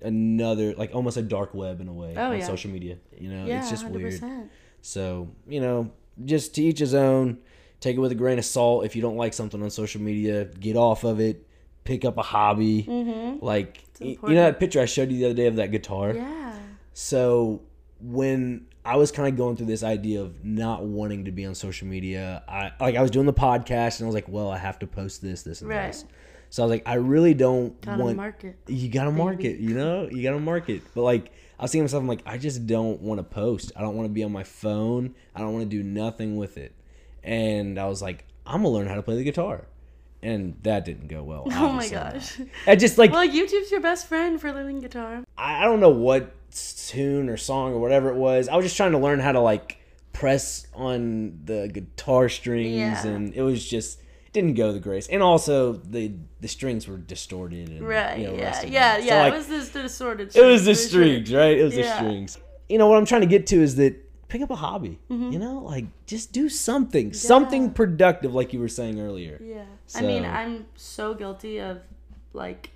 another 0.00 0.74
like 0.74 0.94
almost 0.94 1.16
a 1.16 1.22
dark 1.22 1.54
web 1.54 1.80
in 1.80 1.88
a 1.88 1.92
way 1.92 2.14
Oh, 2.16 2.30
on 2.30 2.38
yeah. 2.38 2.46
social 2.46 2.70
media. 2.70 2.98
You 3.18 3.30
know, 3.30 3.46
Yeah, 3.46 3.60
it's 3.60 3.70
just 3.70 3.84
100%. 3.84 3.92
weird. 4.22 4.50
So, 4.80 5.28
you 5.48 5.60
know, 5.60 5.90
just 6.24 6.54
to 6.56 6.62
each 6.62 6.78
his 6.78 6.94
own. 6.94 7.38
Take 7.80 7.96
it 7.96 8.00
with 8.00 8.10
a 8.10 8.16
grain 8.16 8.38
of 8.40 8.44
salt. 8.44 8.84
If 8.84 8.96
you 8.96 9.02
don't 9.02 9.16
like 9.16 9.32
something 9.32 9.62
on 9.62 9.70
social 9.70 10.00
media, 10.00 10.46
get 10.46 10.74
off 10.76 11.04
of 11.04 11.20
it. 11.20 11.46
Pick 11.84 12.04
up 12.04 12.18
a 12.18 12.22
hobby. 12.22 12.82
Mm-hmm. 12.82 13.44
Like, 13.44 13.84
you 14.00 14.18
know 14.22 14.34
that 14.34 14.58
picture 14.58 14.80
I 14.80 14.84
showed 14.86 15.12
you 15.12 15.18
the 15.18 15.24
other 15.26 15.34
day 15.34 15.46
of 15.46 15.56
that 15.56 15.70
guitar? 15.70 16.12
Yeah. 16.12 16.58
So, 16.92 17.62
when 18.00 18.66
I 18.88 18.96
was 18.96 19.12
kind 19.12 19.28
of 19.28 19.36
going 19.36 19.56
through 19.56 19.66
this 19.66 19.82
idea 19.82 20.22
of 20.22 20.44
not 20.44 20.82
wanting 20.84 21.26
to 21.26 21.30
be 21.32 21.44
on 21.44 21.54
social 21.54 21.86
media, 21.86 22.42
I 22.48 22.72
like 22.80 22.96
I 22.96 23.02
was 23.02 23.10
doing 23.10 23.26
the 23.26 23.32
podcast 23.34 24.00
and 24.00 24.06
I 24.06 24.08
was 24.08 24.14
like, 24.14 24.28
well, 24.28 24.50
I 24.50 24.58
have 24.58 24.78
to 24.80 24.86
post 24.86 25.20
this, 25.22 25.42
this, 25.42 25.60
and 25.60 25.68
Right. 25.70 25.88
this. 25.88 26.04
So 26.50 26.62
I 26.62 26.66
was 26.66 26.70
like, 26.70 26.82
I 26.88 26.94
really 26.94 27.34
don't 27.34 27.78
Gotta 27.82 28.02
want 28.02 28.16
market. 28.16 28.56
you 28.66 28.88
gotta 28.88 29.10
market, 29.12 29.58
you 29.58 29.74
know, 29.74 30.08
you 30.10 30.22
gotta 30.22 30.40
market. 30.40 30.82
But 30.94 31.02
like, 31.02 31.30
I 31.58 31.64
was 31.64 31.72
thinking 31.72 31.82
to 31.86 31.90
myself, 31.90 32.00
I'm 32.02 32.08
like, 32.08 32.22
I 32.24 32.38
just 32.38 32.66
don't 32.66 33.02
want 33.02 33.18
to 33.18 33.24
post. 33.24 33.72
I 33.76 33.82
don't 33.82 33.96
want 33.96 34.06
to 34.08 34.12
be 34.12 34.22
on 34.24 34.32
my 34.32 34.44
phone. 34.44 35.14
I 35.34 35.40
don't 35.40 35.52
want 35.52 35.68
to 35.68 35.76
do 35.76 35.82
nothing 35.82 36.36
with 36.38 36.56
it. 36.56 36.72
And 37.22 37.78
I 37.78 37.86
was 37.86 38.00
like, 38.00 38.24
I'm 38.46 38.62
gonna 38.62 38.70
learn 38.70 38.86
how 38.86 38.94
to 38.94 39.02
play 39.02 39.16
the 39.16 39.24
guitar, 39.24 39.66
and 40.22 40.56
that 40.62 40.86
didn't 40.86 41.08
go 41.08 41.22
well. 41.22 41.46
Oh 41.52 41.72
my 41.74 41.86
gosh. 41.88 42.40
I 42.66 42.76
just 42.76 42.96
like 42.96 43.12
Well, 43.12 43.28
YouTube's 43.28 43.70
your 43.70 43.80
best 43.80 44.06
friend 44.06 44.40
for 44.40 44.50
learning 44.50 44.80
guitar. 44.80 45.24
I 45.36 45.62
I 45.62 45.64
don't 45.66 45.80
know 45.80 45.90
what 45.90 46.32
tune 46.52 47.28
or 47.28 47.36
song 47.36 47.72
or 47.74 47.78
whatever 47.80 48.08
it 48.10 48.16
was. 48.16 48.48
I 48.48 48.56
was 48.56 48.64
just 48.64 48.76
trying 48.76 48.92
to 48.92 48.98
learn 48.98 49.20
how 49.20 49.32
to 49.32 49.40
like 49.40 49.78
press 50.12 50.66
on 50.74 51.40
the 51.44 51.68
guitar 51.72 52.28
strings, 52.28 52.76
Yeah. 52.76 53.06
and 53.06 53.32
it 53.34 53.42
was 53.42 53.64
just 53.66 54.00
didn't 54.32 54.54
go 54.54 54.72
the 54.72 54.78
grace. 54.80 55.08
and 55.08 55.22
also 55.22 55.72
the 55.72 56.12
the 56.40 56.48
strings 56.48 56.86
were 56.86 56.96
distorted. 56.98 57.68
And, 57.68 57.86
Right. 57.86 58.18
you 58.18 58.26
know, 58.28 58.34
yeah. 58.34 58.62
Yeah. 58.66 58.92
out. 58.94 59.00
So, 59.00 59.06
Yeah. 59.06 59.22
like, 59.22 59.32
it 59.32 59.36
was 59.36 59.46
this 59.48 59.68
disordered. 59.70 60.36
it 60.36 60.44
was 60.44 60.64
the 60.64 60.74
strings, 60.74 61.28
strings, 61.28 61.34
right? 61.34 61.58
It 61.58 61.64
was 61.64 61.74
the 61.74 61.84
strings. 61.84 62.38
You 62.68 62.78
know 62.78 62.86
what 62.88 62.98
I'm 62.98 63.06
trying 63.06 63.22
to 63.22 63.26
get 63.26 63.46
to 63.48 63.56
is 63.62 63.76
that 63.76 63.96
pick 64.28 64.42
up 64.42 64.50
a 64.50 64.56
hobby. 64.56 64.98
Mm-hmm. 65.10 65.32
You 65.32 65.38
know, 65.38 65.58
like 65.60 65.86
just 66.06 66.32
do 66.32 66.48
something, 66.48 67.12
something 67.14 67.70
productive, 67.72 68.34
like 68.34 68.52
you 68.52 68.60
were 68.60 68.68
saying 68.68 69.00
earlier. 69.00 69.40
Yeah. 69.42 69.64
I 69.94 70.02
mean, 70.02 70.24
I'm 70.24 70.66
so 70.76 71.14
guilty 71.14 71.58
of 71.60 71.78
like 72.34 72.70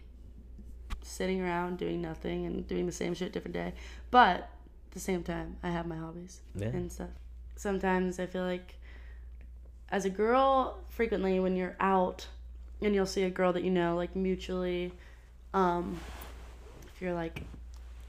sitting 1.03 1.41
around 1.43 1.79
doing 1.79 2.01
nothing 2.01 2.47
and 2.47 2.67
doing 2.67 2.87
the 2.87 2.93
same 2.93 3.15
shit 3.15 3.33
different 3.33 3.55
day. 3.55 3.73
But 4.11 4.37
at 4.37 4.51
the 4.93 5.01
same 5.01 5.23
time, 5.23 5.57
I 5.63 5.71
have 5.71 5.87
my 5.87 5.97
hobbies 5.97 6.41
Yeah. 6.55 6.69
and 6.69 6.91
stuff. 6.93 7.11
Sometimes 7.57 8.19
I 8.19 8.27
feel 8.27 8.45
like 8.45 8.77
as 9.91 10.05
a 10.05 10.11
girl, 10.11 10.79
frequently 10.89 11.39
when 11.41 11.57
you're 11.57 11.77
out 11.81 12.27
and 12.81 12.95
you'll 12.95 13.07
see 13.07 13.23
a 13.25 13.31
girl 13.31 13.53
that 13.53 13.63
you 13.63 13.71
know, 13.71 13.95
like 13.97 14.17
mutually, 14.17 14.93
um, 15.55 15.99
if 16.95 17.01
you're 17.03 17.13
like, 17.15 17.43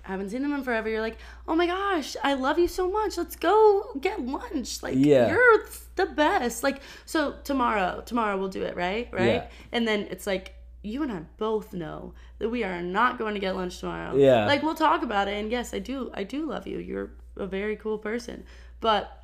I 0.06 0.12
haven't 0.12 0.30
seen 0.32 0.42
them 0.42 0.54
in 0.54 0.64
forever, 0.64 0.90
you're 0.90 1.02
like, 1.02 1.18
oh 1.48 1.56
my 1.56 1.66
gosh, 1.68 2.16
I 2.24 2.34
love 2.34 2.60
you 2.60 2.68
so 2.68 2.90
much. 2.92 3.18
Let's 3.18 3.36
go 3.38 3.92
get 4.02 4.20
lunch. 4.26 4.84
Like, 4.84 4.96
Yeah. 4.98 5.30
you're 5.32 5.66
the 5.96 6.08
best. 6.08 6.64
Like, 6.64 6.82
so 7.06 7.36
tomorrow, 7.44 8.02
tomorrow 8.06 8.38
we'll 8.38 8.50
do 8.50 8.64
it, 8.64 8.76
right? 8.76 9.08
Right? 9.14 9.26
Yeah. 9.26 9.48
And 9.72 9.88
then 9.88 10.02
it's 10.10 10.28
like, 10.28 10.56
you 10.84 11.02
and 11.02 11.12
I 11.12 11.22
both 11.38 11.74
know 11.74 12.14
that 12.40 12.50
we 12.50 12.64
are 12.64 12.82
not 12.82 13.18
going 13.18 13.34
to 13.34 13.40
get 13.40 13.56
lunch 13.56 13.80
tomorrow. 13.80 14.16
Yeah. 14.16 14.46
Like, 14.46 14.62
we'll 14.62 14.76
talk 14.76 15.02
about 15.02 15.28
it. 15.28 15.34
And 15.36 15.52
yes, 15.52 15.74
I 15.74 15.80
do, 15.80 16.12
I 16.14 16.24
do 16.24 16.46
love 16.46 16.68
you. 16.68 16.78
You're 16.78 17.12
a 17.38 17.48
very 17.48 17.76
cool 17.78 17.98
person. 17.98 18.44
But 18.82 19.24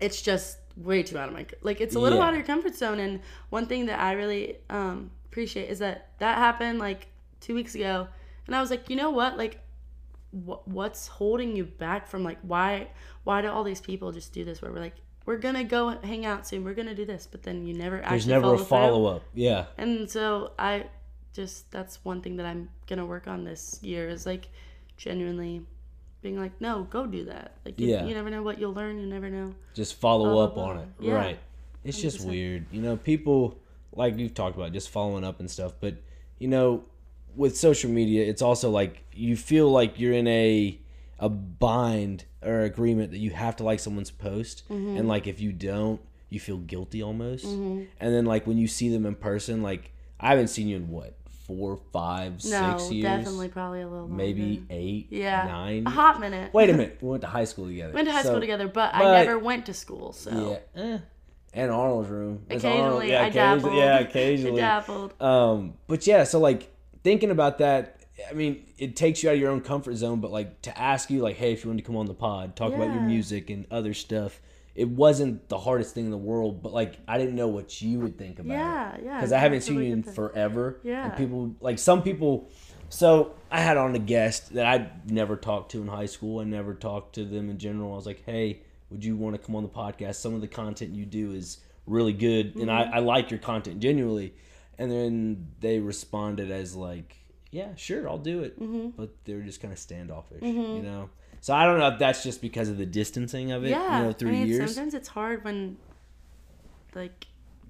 it's 0.00 0.22
just 0.22 0.58
way 0.76 1.02
too 1.02 1.18
out 1.18 1.28
of 1.28 1.34
my 1.34 1.44
like 1.62 1.80
it's 1.80 1.94
a 1.94 1.98
little 1.98 2.18
Yeah. 2.18 2.24
out 2.26 2.30
of 2.30 2.36
your 2.36 2.46
comfort 2.46 2.74
zone 2.74 3.00
and 3.00 3.20
one 3.50 3.66
thing 3.66 3.86
that 3.86 3.98
i 4.00 4.12
really 4.12 4.56
um 4.70 5.10
appreciate 5.26 5.68
is 5.68 5.80
that 5.80 6.12
that 6.20 6.38
happened 6.38 6.78
like 6.78 7.08
two 7.40 7.54
weeks 7.54 7.74
ago 7.74 8.08
and 8.46 8.56
i 8.56 8.60
was 8.60 8.70
like 8.70 8.88
you 8.88 8.96
know 8.96 9.10
what 9.10 9.36
like 9.36 9.60
what 10.30 10.66
what's 10.66 11.06
holding 11.08 11.54
you 11.56 11.64
back 11.64 12.06
from 12.06 12.22
like 12.22 12.38
why 12.42 12.86
why 13.24 13.42
do 13.42 13.48
all 13.50 13.64
these 13.64 13.80
people 13.80 14.10
just 14.12 14.32
do 14.32 14.44
this 14.44 14.62
where 14.62 14.72
we're 14.72 14.78
like 14.80 14.94
we're 15.26 15.36
gonna 15.38 15.64
go 15.64 15.90
hang 16.02 16.24
out 16.26 16.46
soon 16.46 16.64
we're 16.64 16.74
gonna 16.74 16.94
do 16.94 17.04
this 17.04 17.26
but 17.30 17.42
then 17.42 17.66
you 17.66 17.74
never 17.74 17.98
actually. 17.98 18.10
There's 18.10 18.26
never 18.26 18.54
a 18.54 18.58
follow 18.58 19.06
up. 19.06 19.22
Yeah. 19.34 19.66
and 19.78 20.10
so 20.10 20.52
i 20.58 20.86
just 21.32 21.70
that's 21.70 22.04
one 22.04 22.20
thing 22.20 22.36
that 22.36 22.46
i'm 22.46 22.68
gonna 22.88 23.06
work 23.06 23.26
on 23.28 23.44
this 23.44 23.78
year 23.82 24.08
is 24.08 24.26
like 24.26 24.48
genuinely 24.96 25.62
being 26.22 26.38
like 26.38 26.60
no 26.60 26.84
go 26.90 27.06
do 27.06 27.24
that 27.24 27.54
like 27.64 27.78
you, 27.80 27.88
Yeah. 27.88 28.04
you 28.04 28.14
never 28.14 28.28
know 28.30 28.42
what 28.42 28.58
you'll 28.58 28.74
learn 28.74 28.98
you 28.98 29.06
never 29.06 29.30
know 29.30 29.54
just 29.74 29.94
follow 29.94 30.32
Blah, 30.32 30.44
up 30.44 30.54
blah. 30.54 30.64
on 30.70 30.78
it. 30.78 30.88
Yeah. 31.00 31.14
Right. 31.14 31.38
It's 31.84 31.98
just 32.00 32.18
100%. 32.20 32.28
weird. 32.28 32.66
You 32.72 32.82
know, 32.82 32.96
people 32.98 33.56
like 33.94 34.18
you've 34.18 34.34
talked 34.34 34.54
about 34.56 34.72
just 34.72 34.90
following 34.90 35.24
up 35.24 35.40
and 35.40 35.50
stuff, 35.50 35.72
but 35.80 35.94
you 36.38 36.46
know, 36.48 36.84
with 37.36 37.56
social 37.56 37.88
media, 37.90 38.26
it's 38.28 38.42
also 38.42 38.68
like 38.68 39.02
you 39.14 39.34
feel 39.36 39.70
like 39.70 39.98
you're 39.98 40.12
in 40.12 40.26
a 40.26 40.78
a 41.20 41.28
bind 41.28 42.24
or 42.42 42.62
agreement 42.62 43.10
that 43.12 43.18
you 43.18 43.30
have 43.30 43.54
to 43.56 43.62
like 43.64 43.78
someone's 43.78 44.10
post 44.10 44.64
Mm-hmm. 44.68 44.96
and 44.96 45.06
like 45.08 45.26
if 45.26 45.40
you 45.40 45.52
don't, 45.52 46.00
you 46.30 46.40
feel 46.40 46.56
guilty 46.58 47.02
almost. 47.02 47.44
And 47.44 47.88
then 47.98 48.24
like 48.24 48.46
when 48.46 48.56
you 48.58 48.66
see 48.68 48.88
them 48.88 49.04
in 49.06 49.14
person, 49.14 49.62
like 49.62 49.92
I 50.18 50.30
haven't 50.30 50.48
seen 50.48 50.68
you 50.68 50.76
in 50.76 50.88
what, 50.88 51.14
four, 51.46 51.78
five, 51.92 52.42
No, 52.44 52.78
six 52.78 52.90
years? 52.92 53.04
definitely 53.04 53.48
probably 53.48 53.82
a 53.82 53.88
little 53.88 54.08
maybe 54.08 54.62
eight, 54.70 55.08
yeah, 55.10 55.44
nine. 55.46 55.86
a 55.86 55.90
hot 55.90 56.20
minute. 56.20 56.54
Wait 56.54 56.70
a 56.70 56.72
minute. 56.80 56.98
We 57.00 57.08
went 57.10 57.20
to 57.22 57.28
high 57.28 57.44
school 57.44 57.66
together. 57.66 57.92
went 57.92 58.06
to 58.08 58.12
high 58.12 58.22
So- 58.22 58.28
school 58.30 58.40
together, 58.40 58.68
but, 58.68 58.94
I 58.94 59.24
never 59.24 59.38
went 59.38 59.66
to 59.66 59.74
school, 59.74 60.12
so 60.12 60.60
Yeah. 60.76 60.82
Eh. 60.82 60.98
And 61.52 61.70
Arnold's 61.72 62.08
room. 62.08 62.44
It's 62.48 62.64
Arnold- 62.64 63.02
occasionally 63.02 63.10
yeah, 63.10 63.22
I 63.22 63.26
occasionally- 63.26 63.58
dabbled. 63.60 63.74
Yeah, 63.76 63.94
I 63.96 64.00
occasionally. 64.00 64.60
dabbled. 64.60 65.14
Um, 65.20 65.74
but 65.88 66.06
yeah, 66.06 66.22
so 66.24 66.38
like 66.38 66.72
thinking 67.02 67.30
about 67.32 67.58
that, 67.58 67.99
I 68.28 68.32
mean, 68.32 68.66
it 68.78 68.96
takes 68.96 69.22
you 69.22 69.30
out 69.30 69.34
of 69.34 69.40
your 69.40 69.50
own 69.50 69.60
comfort 69.60 69.96
zone. 69.96 70.20
But 70.20 70.30
like 70.30 70.62
to 70.62 70.78
ask 70.78 71.10
you, 71.10 71.20
like, 71.22 71.36
hey, 71.36 71.52
if 71.52 71.64
you 71.64 71.70
want 71.70 71.78
to 71.78 71.84
come 71.84 71.96
on 71.96 72.06
the 72.06 72.14
pod, 72.14 72.56
talk 72.56 72.72
about 72.72 72.92
your 72.92 73.02
music 73.02 73.50
and 73.50 73.66
other 73.70 73.94
stuff, 73.94 74.40
it 74.74 74.88
wasn't 74.88 75.48
the 75.48 75.58
hardest 75.58 75.94
thing 75.94 76.06
in 76.06 76.10
the 76.10 76.18
world. 76.18 76.62
But 76.62 76.72
like, 76.72 76.98
I 77.06 77.18
didn't 77.18 77.34
know 77.34 77.48
what 77.48 77.80
you 77.82 78.00
would 78.00 78.18
think 78.18 78.38
about 78.38 78.52
it 78.52 78.56
Yeah, 78.56 78.96
yeah. 79.02 79.16
because 79.18 79.32
I 79.32 79.38
haven't 79.38 79.62
seen 79.62 79.82
you 79.82 79.92
in 79.92 80.02
forever. 80.02 80.80
Yeah. 80.82 81.06
And 81.06 81.16
people 81.16 81.54
like 81.60 81.78
some 81.78 82.02
people. 82.02 82.50
So 82.88 83.34
I 83.50 83.60
had 83.60 83.76
on 83.76 83.94
a 83.94 84.00
guest 84.00 84.54
that 84.54 84.66
I 84.66 84.90
never 85.06 85.36
talked 85.36 85.70
to 85.72 85.80
in 85.80 85.86
high 85.86 86.06
school. 86.06 86.40
I 86.40 86.44
never 86.44 86.74
talked 86.74 87.14
to 87.16 87.24
them 87.24 87.48
in 87.48 87.58
general. 87.58 87.92
I 87.92 87.96
was 87.96 88.06
like, 88.06 88.24
hey, 88.26 88.62
would 88.90 89.04
you 89.04 89.16
want 89.16 89.36
to 89.36 89.38
come 89.44 89.54
on 89.54 89.62
the 89.62 89.68
podcast? 89.68 90.16
Some 90.16 90.34
of 90.34 90.40
the 90.40 90.48
content 90.48 90.94
you 90.94 91.06
do 91.06 91.32
is 91.32 91.58
really 91.86 92.12
good, 92.12 92.56
and 92.56 92.70
I, 92.70 92.82
I 92.82 92.98
like 92.98 93.30
your 93.30 93.38
content 93.38 93.80
genuinely. 93.80 94.34
And 94.78 94.90
then 94.90 95.48
they 95.60 95.78
responded 95.78 96.50
as 96.50 96.74
like, 96.74 97.16
yeah, 97.50 97.74
sure, 97.74 98.08
I'll 98.08 98.18
do 98.18 98.40
it. 98.42 98.60
Mm-hmm. 98.60 98.90
But 98.96 99.10
they 99.24 99.34
were 99.34 99.42
just 99.42 99.60
kind 99.60 99.72
of 99.72 99.78
standoffish, 99.78 100.42
you 100.42 100.52
mm-hmm. 100.52 100.84
know. 100.84 101.10
So 101.40 101.54
I 101.54 101.64
don't 101.64 101.78
know 101.78 101.88
if 101.88 101.98
that's 101.98 102.22
just 102.22 102.42
because 102.42 102.68
of 102.68 102.76
the 102.76 102.86
distancing 102.86 103.52
of 103.52 103.64
it, 103.64 103.70
yeah, 103.70 103.98
you 103.98 104.04
know, 104.04 104.12
through 104.12 104.28
I 104.28 104.32
mean, 104.32 104.46
years. 104.46 104.74
sometimes 104.74 104.94
it's 104.94 105.08
hard 105.08 105.42
when, 105.42 105.78
like, 106.94 107.26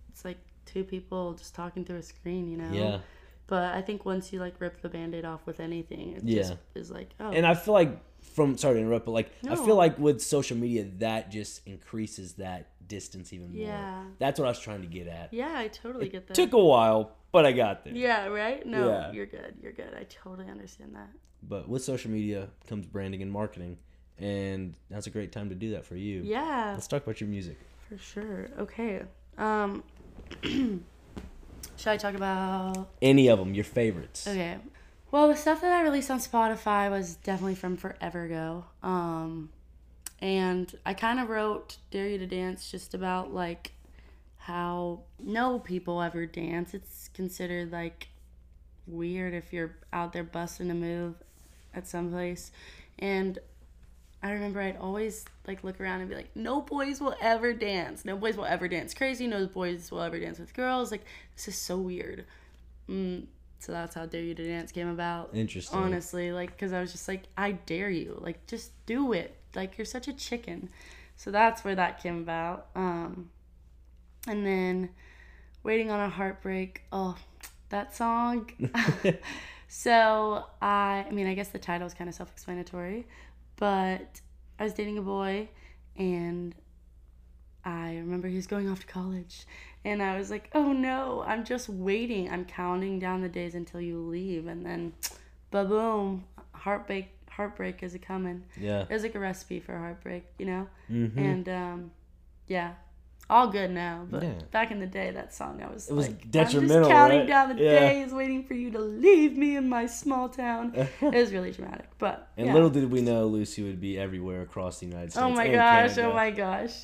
it's 0.09 0.25
like 0.25 0.39
two 0.67 0.85
people 0.85 1.35
just 1.35 1.55
talking 1.55 1.85
through 1.85 1.99
a 1.99 2.03
screen, 2.03 2.49
you 2.49 2.57
know. 2.57 2.73
Yeah. 2.73 2.99
But 3.47 3.75
I 3.75 3.83
think 3.83 4.05
once 4.05 4.33
you 4.33 4.39
like 4.39 4.61
rip 4.61 4.81
the 4.81 4.89
band-aid 4.89 5.25
off 5.25 5.45
with 5.45 5.61
anything, 5.61 6.13
it 6.17 6.23
Yeah. 6.25 6.43
just 6.43 6.55
is 6.75 6.91
like, 6.91 7.11
oh, 7.19 7.31
And 7.31 7.45
I 7.45 7.55
feel 7.55 7.75
like 7.75 7.99
from 8.23 8.57
sorry 8.57 8.75
to 8.75 8.81
interrupt, 8.81 9.07
but 9.07 9.13
like 9.13 9.33
I 9.49 9.57
feel 9.57 9.75
like 9.75 9.99
with 9.99 10.23
social 10.23 10.57
media 10.57 10.87
that 10.99 11.31
just 11.31 11.67
increases 11.67 12.35
that 12.35 12.70
distance 12.91 13.33
even 13.33 13.53
more. 13.55 13.63
Yeah. 13.67 14.03
That's 14.19 14.39
what 14.39 14.45
I 14.47 14.51
was 14.51 14.59
trying 14.61 14.83
to 14.83 14.87
get 14.89 15.07
at. 15.07 15.33
yeah, 15.33 15.55
I 15.57 15.69
totally 15.69 16.09
get 16.11 16.27
that. 16.27 16.35
Took 16.35 16.53
a 16.53 16.59
while, 16.63 17.13
but 17.33 17.47
I 17.47 17.53
got 17.53 17.85
there. 17.85 17.95
yeah, 17.95 18.27
right? 18.27 18.67
No, 18.67 18.89
Yeah. 18.91 19.13
you're 19.13 19.25
good. 19.27 19.55
You're 19.63 19.73
good. 19.73 19.95
I 19.99 20.05
totally 20.05 20.49
understand 20.51 20.95
that. 20.95 21.09
But 21.43 21.69
with 21.69 21.83
social 21.83 22.11
media 22.11 22.49
comes 22.69 22.85
branding 22.87 23.23
and 23.23 23.33
marketing, 23.33 23.79
and 24.19 24.75
that's 24.91 25.07
a 25.07 25.11
great 25.11 25.33
time 25.33 25.49
to 25.49 25.55
do 25.55 25.71
that 25.71 25.87
for 25.87 25.97
you. 25.97 26.21
Yeah, 26.23 26.73
Let's 26.75 26.87
talk 26.89 27.03
about 27.05 27.21
your 27.23 27.31
music. 27.31 27.57
for 27.89 27.97
sure. 27.97 28.51
Okay. 28.59 29.03
Um, 29.39 29.83
should 30.43 30.83
I 31.87 31.97
talk 31.97 32.15
about 32.15 32.91
Any 33.01 33.29
of 33.29 33.39
them, 33.39 33.55
your 33.55 33.65
favorites. 33.65 34.27
Okay. 34.29 34.59
Well, 35.11 35.29
the 35.29 35.37
stuff 35.37 35.61
that 35.63 35.73
I 35.73 35.83
released 35.83 36.11
on 36.11 36.19
Spotify 36.19 36.91
was 36.91 37.17
definitely 37.17 37.55
from 37.57 37.77
forever 37.77 38.25
ago. 38.25 38.65
Um, 38.83 39.51
and 40.21 40.73
I 40.85 40.95
kind 40.95 41.19
of 41.21 41.29
wrote 41.29 41.79
Dare 41.91 42.09
You 42.09 42.19
to 42.19 42.27
Dance 42.27 42.71
just 42.71 42.95
about 42.95 43.33
like 43.33 43.73
how 44.37 45.01
no 45.19 45.59
people 45.59 46.03
ever 46.03 46.27
dance. 46.27 46.75
It's 46.75 47.09
considered 47.15 47.73
like 47.73 48.09
weird 48.87 49.35
if 49.35 49.53
you're 49.53 49.77
out 49.93 50.13
there 50.13 50.25
busting 50.25 50.71
a 50.71 50.75
move 50.75 51.15
at 51.75 51.87
some 51.87 52.11
place. 52.11 52.51
And 52.99 53.39
I 54.23 54.33
remember 54.33 54.61
I'd 54.61 54.77
always 54.77 55.25
like 55.47 55.65
look 55.65 55.81
around 55.81 56.01
and 56.01 56.11
be 56.11 56.17
like, 56.17 56.35
no 56.35 56.61
boys 56.61 57.01
will 57.01 57.15
ever 57.21 57.53
dance. 57.55 58.05
No 58.05 58.17
boys 58.17 58.37
will 58.37 58.45
ever 58.45 58.69
dance 58.69 58.93
crazy. 58.93 59.27
No 59.27 59.47
boys 59.47 59.91
will 59.91 60.03
ever 60.03 60.19
dance 60.19 60.39
with 60.39 60.53
girls. 60.53 60.91
Like, 60.91 61.05
this 61.37 61.49
is 61.49 61.57
so 61.57 61.79
weird. 61.79 62.27
Mm, 62.89 63.27
so 63.59 63.73
that's 63.73 63.95
how 63.95 64.05
Dare 64.07 64.23
You 64.23 64.35
to 64.35 64.45
Dance 64.45 64.73
came 64.73 64.89
about. 64.89 65.31
Interesting. 65.33 65.79
Honestly, 65.79 66.33
like, 66.33 66.51
because 66.51 66.73
I 66.73 66.81
was 66.81 66.93
just 66.93 67.09
like, 67.09 67.23
I 67.37 67.53
dare 67.53 67.91
you. 67.91 68.19
Like, 68.21 68.47
just 68.47 68.73
do 68.85 69.13
it. 69.13 69.37
Like, 69.55 69.79
you're 69.79 69.85
such 69.85 70.09
a 70.09 70.13
chicken. 70.13 70.69
So 71.17 71.31
that's 71.31 71.65
where 71.65 71.75
that 71.75 72.03
came 72.03 72.19
about. 72.19 72.69
Um, 72.75 73.31
and 74.27 74.47
then 74.47 74.91
Waiting 75.63 75.91
on 75.91 76.01
a 76.01 76.09
Heartbreak. 76.09 76.83
Oh, 76.91 77.17
that 77.69 77.95
song. 77.95 78.51
so 79.69 80.47
I, 80.63 81.05
I 81.07 81.11
mean, 81.11 81.27
I 81.27 81.35
guess 81.35 81.49
the 81.49 81.59
title 81.59 81.87
is 81.87 81.93
kind 81.93 82.09
of 82.09 82.15
self-explanatory, 82.15 83.07
but 83.57 84.23
I 84.59 84.65
was 84.65 84.73
dating 84.73 84.97
a 84.97 85.03
boy, 85.03 85.51
and 85.99 86.55
I 87.63 87.97
remember 87.97 88.29
he 88.29 88.37
was 88.37 88.47
going 88.47 88.71
off 88.71 88.81
to 88.81 88.87
college, 88.87 89.45
and 89.85 90.03
I 90.03 90.17
was 90.17 90.31
like, 90.31 90.49
oh 90.55 90.73
no, 90.73 91.25
I'm 91.27 91.45
just 91.45 91.69
waiting. 91.69 92.31
I'm 92.31 92.47
counting 92.47 92.99
down 92.99 93.21
the 93.21 93.29
days 93.29 93.55
until 93.55 93.83
you 93.83 93.99
leave, 93.99 94.47
and 94.47 94.65
then, 94.65 94.95
ba 95.51 95.67
boom, 95.67 96.25
heartbreak. 96.53 97.11
Heartbreak 97.41 97.83
is 97.83 97.95
a 97.95 97.99
coming. 97.99 98.45
Yeah. 98.59 98.83
It 98.83 98.91
was 98.91 99.03
like 99.03 99.15
a 99.15 99.19
recipe 99.19 99.61
for 99.61 99.75
heartbreak, 99.79 100.25
you 100.39 100.45
know. 100.45 100.69
Mhm. 100.91 101.17
And 101.17 101.49
um, 101.49 101.91
yeah, 102.47 102.75
all 103.31 103.49
good 103.49 103.71
now. 103.71 104.07
But 104.11 104.23
Yeah. 104.23 104.41
back 104.51 104.71
in 104.71 104.79
the 104.79 104.87
day, 104.87 105.11
that 105.13 105.33
song 105.33 105.63
I 105.63 105.69
was 105.73 105.89
It 105.89 105.95
was 105.95 106.09
like, 106.09 106.25
I'm 106.37 106.51
just 106.51 106.69
counting 106.69 107.21
right? 107.21 107.27
down 107.27 107.57
the 107.57 107.63
Yeah. 107.63 107.81
days, 107.81 108.13
waiting 108.13 108.45
for 108.45 108.53
you 108.53 108.71
to 108.73 108.79
leave 108.79 109.39
me 109.39 109.57
in 109.57 109.71
my 109.71 109.87
small 109.87 110.29
town. 110.29 110.75
it 111.01 111.15
was 111.23 111.33
really 111.33 111.51
dramatic, 111.51 111.89
but 111.99 112.29
And 112.37 112.49
yeah. 112.49 112.55
little 112.55 112.69
did 112.69 112.91
we 112.91 113.01
know 113.01 113.27
Lucy 113.27 113.63
would 113.63 113.81
be 113.81 113.99
everywhere 113.99 114.43
across 114.43 114.81
the 114.81 114.87
United 114.87 115.13
States. 115.13 115.25
Oh 115.25 115.31
my 115.31 115.49
gosh! 115.49 115.95
Canada. 115.95 116.09
Oh 116.11 116.13
my 116.13 116.31
gosh! 116.31 116.75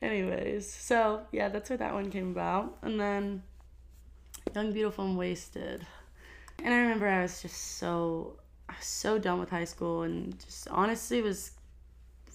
Anyways, 0.00 0.64
so 0.90 1.20
yeah, 1.30 1.48
that's 1.48 1.70
where 1.70 1.76
that 1.84 1.94
one 1.94 2.10
came 2.10 2.30
about, 2.32 2.78
and 2.82 2.98
then 2.98 3.44
Young, 4.54 4.72
Beautiful, 4.72 5.04
and 5.04 5.16
Wasted. 5.16 5.86
And 6.64 6.74
I 6.74 6.78
remember 6.78 7.06
I 7.06 7.22
was 7.22 7.40
just 7.42 7.78
so, 7.78 8.36
so 8.80 9.18
done 9.18 9.38
with 9.40 9.50
high 9.50 9.64
school, 9.64 10.02
and 10.02 10.38
just 10.38 10.68
honestly 10.68 11.20
was 11.22 11.52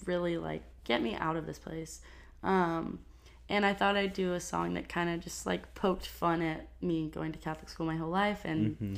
really 0.06 0.38
like, 0.38 0.62
get 0.84 1.02
me 1.02 1.14
out 1.14 1.36
of 1.36 1.46
this 1.46 1.58
place. 1.58 2.00
Um, 2.42 3.00
and 3.48 3.64
I 3.64 3.74
thought 3.74 3.96
I'd 3.96 4.12
do 4.12 4.34
a 4.34 4.40
song 4.40 4.74
that 4.74 4.88
kind 4.88 5.10
of 5.10 5.20
just 5.20 5.46
like 5.46 5.74
poked 5.74 6.06
fun 6.06 6.42
at 6.42 6.68
me 6.80 7.08
going 7.08 7.32
to 7.32 7.38
Catholic 7.38 7.68
school 7.68 7.86
my 7.86 7.96
whole 7.96 8.10
life, 8.10 8.42
and 8.44 8.78
Mm-hmm. 8.78 8.94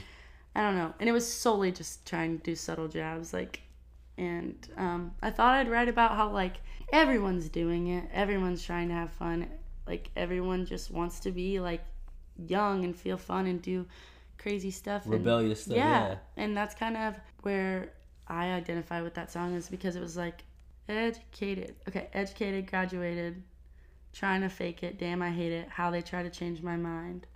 I 0.53 0.62
don't 0.62 0.74
know, 0.76 0.93
and 0.99 1.09
it 1.09 1.12
was 1.12 1.32
solely 1.32 1.70
just 1.70 2.05
trying 2.07 2.36
to 2.38 2.43
do 2.43 2.57
subtle 2.57 2.88
jabs, 2.88 3.32
like, 3.32 3.61
and 4.18 4.57
um, 4.76 5.12
I 5.22 5.30
thought 5.30 5.55
I'd 5.55 5.70
write 5.70 5.88
about 5.88 6.16
how 6.16 6.28
like 6.30 6.57
everyone's 6.93 7.49
doing 7.49 7.86
it, 7.86 8.05
everyone's 8.12 8.64
trying 8.64 8.88
to 8.88 8.95
have 8.95 9.12
fun, 9.12 9.47
like 9.86 10.11
everyone 10.16 10.66
just 10.66 10.91
wants 10.91 11.20
to 11.20 11.30
be 11.30 11.61
like 11.61 11.82
young 12.36 12.84
and 12.84 12.97
feel 12.97 13.16
fun 13.16 13.47
and 13.47 13.62
do 13.62 13.86
crazy 14.41 14.70
stuff, 14.70 15.05
and- 15.05 15.12
Rebellious 15.14 15.62
stuff. 15.64 15.76
yeah. 15.76 16.09
Yeah. 16.09 16.16
and 16.36 16.57
that's 16.57 16.74
kind 16.74 16.97
of 16.97 17.14
where 17.43 17.93
I 18.26 18.47
identify 18.53 19.03
with 19.03 19.14
that 19.14 19.30
song 19.30 19.55
is 19.55 19.68
because 19.68 19.97
it 19.97 20.01
was 20.01 20.16
like 20.16 20.43
educated, 20.88 21.74
okay, 21.88 22.09
educated, 22.12 22.66
graduated, 22.70 23.43
trying 24.12 24.41
to 24.43 24.49
fake 24.49 24.82
it. 24.82 24.99
Damn, 24.99 25.22
I 25.22 25.30
hate 25.30 25.53
it. 25.53 25.68
How 25.68 25.91
they 25.91 26.03
try 26.03 26.22
to 26.22 26.30
change 26.30 26.62
my 26.62 26.76
mind. 26.76 27.26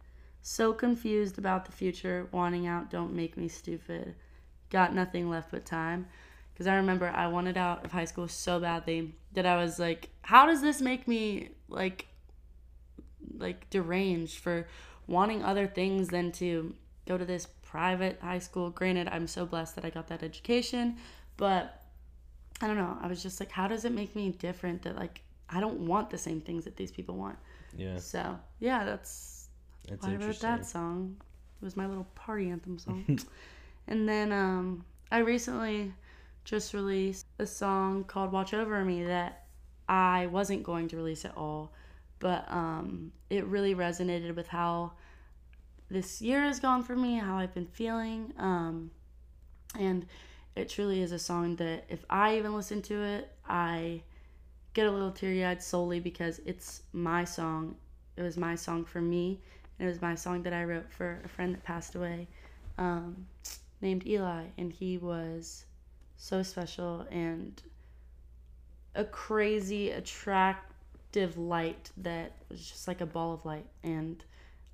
So 0.43 0.73
confused 0.73 1.39
about 1.39 1.65
the 1.65 1.73
future, 1.73 2.29
wanting 2.33 2.67
out, 2.67 2.91
don't 2.91 3.15
make 3.15 3.37
me 3.37 3.49
stupid. 3.49 4.15
Got 4.71 4.95
nothing 4.95 5.31
left 5.31 5.51
but 5.53 5.65
time. 5.65 6.07
Because 6.53 6.67
I 6.67 6.77
remember 6.77 7.09
I 7.09 7.27
wanted 7.29 7.57
out 7.57 7.85
of 7.85 7.93
high 7.93 8.05
school 8.05 8.29
so 8.29 8.61
badly 8.61 9.15
that 9.33 9.47
I 9.47 9.57
was 9.57 9.79
like, 9.79 10.11
how 10.23 10.47
does 10.47 10.61
this 10.63 10.81
make 10.81 11.09
me 11.09 11.51
like 11.69 12.07
like 13.39 13.69
deranged 13.71 14.39
for 14.39 14.67
wanting 15.07 15.43
other 15.43 15.67
things 15.67 16.09
than 16.09 16.31
to 16.33 16.75
go 17.07 17.19
to 17.19 17.25
this 17.25 17.47
private 17.63 18.19
high 18.21 18.39
school. 18.39 18.71
Granted, 18.71 19.09
I'm 19.11 19.27
so 19.27 19.47
blessed 19.47 19.75
that 19.77 19.85
I 19.85 19.91
got 19.91 20.09
that 20.09 20.23
education, 20.23 20.97
but 21.37 21.83
I 22.61 22.67
don't 22.67 22.77
know. 22.77 22.97
I 23.01 23.07
was 23.07 23.23
just 23.23 23.41
like, 23.41 23.51
how 23.51 23.67
does 23.67 23.85
it 23.85 23.93
make 23.93 24.15
me 24.15 24.31
different 24.31 24.83
that 24.83 24.97
like 24.97 25.21
I 25.51 25.61
don't 25.61 25.81
want 25.81 26.11
the 26.11 26.19
same 26.19 26.41
things 26.41 26.65
that 26.65 26.77
these 26.77 26.91
people 26.91 27.17
want? 27.17 27.39
Yeah. 27.77 27.99
So 27.99 28.39
yeah, 28.61 28.85
that's 28.85 29.49
That's 29.89 30.07
why 30.07 30.13
I 30.13 30.17
wrote 30.17 30.41
that 30.41 30.67
song. 30.67 31.17
It 31.61 31.65
was 31.65 31.77
my 31.77 31.87
little 31.87 32.07
party 32.15 32.51
anthem 32.51 32.79
song. 32.79 33.19
and 33.89 34.09
then 34.09 34.33
um, 34.33 34.85
I 35.11 35.19
recently 35.19 35.93
just 36.45 36.75
released 36.75 37.27
a 37.39 37.47
song 37.47 38.05
called 38.05 38.33
"Watch 38.33 38.55
Over 38.55 38.85
Me" 38.85 39.05
that 39.05 39.47
I 39.89 40.27
wasn't 40.27 40.63
going 40.63 40.89
to 40.89 40.97
release 40.97 41.25
at 41.25 41.37
all, 41.37 41.73
but 42.19 42.51
um, 42.51 43.13
it 43.31 43.45
really 43.47 43.75
resonated 43.75 44.35
with 44.37 44.49
how 44.49 44.93
this 45.95 46.21
year 46.21 46.43
has 46.43 46.61
gone 46.61 46.83
for 46.83 46.97
me, 46.97 47.17
how 47.17 47.39
I've 47.39 47.55
been 47.55 47.67
feeling, 47.67 48.33
um, 48.39 48.91
and 49.79 50.07
it 50.57 50.69
truly 50.69 51.03
is 51.03 51.13
a 51.13 51.19
song 51.19 51.57
that 51.57 51.85
if 51.89 52.05
I 52.09 52.37
even 52.37 52.55
listen 52.55 52.83
to 52.83 53.03
it, 53.03 53.31
I 53.49 54.03
get 54.75 54.87
a 54.87 54.91
little 54.91 55.11
teary 55.11 55.45
eyed 55.45 55.63
solely 55.63 56.01
because 56.01 56.41
it's 56.45 56.83
my 56.93 57.25
song. 57.25 57.77
It 58.17 58.23
was 58.23 58.37
my 58.37 58.55
song 58.55 58.85
for 58.85 59.01
me. 59.01 59.41
And 59.79 59.89
it 59.89 59.91
was 59.91 60.03
my 60.03 60.15
song 60.15 60.43
that 60.45 60.53
I 60.53 60.65
wrote 60.65 60.91
for 60.93 61.21
a 61.25 61.29
friend 61.29 61.55
that 61.55 61.65
passed 61.65 61.95
away 61.97 62.29
um, 62.79 63.27
named 63.81 64.07
Eli. 64.07 64.45
And 64.59 64.73
he 64.73 64.99
was 64.99 65.65
so 66.17 66.43
special 66.43 67.07
and 67.11 67.61
a 68.95 69.05
crazy, 69.05 69.91
attractive 69.91 71.37
light 71.37 71.91
that 71.97 72.33
was 72.49 72.69
just 72.69 72.87
like 72.87 73.01
a 73.01 73.07
ball 73.07 73.33
of 73.33 73.45
light. 73.45 73.67
And 73.83 74.23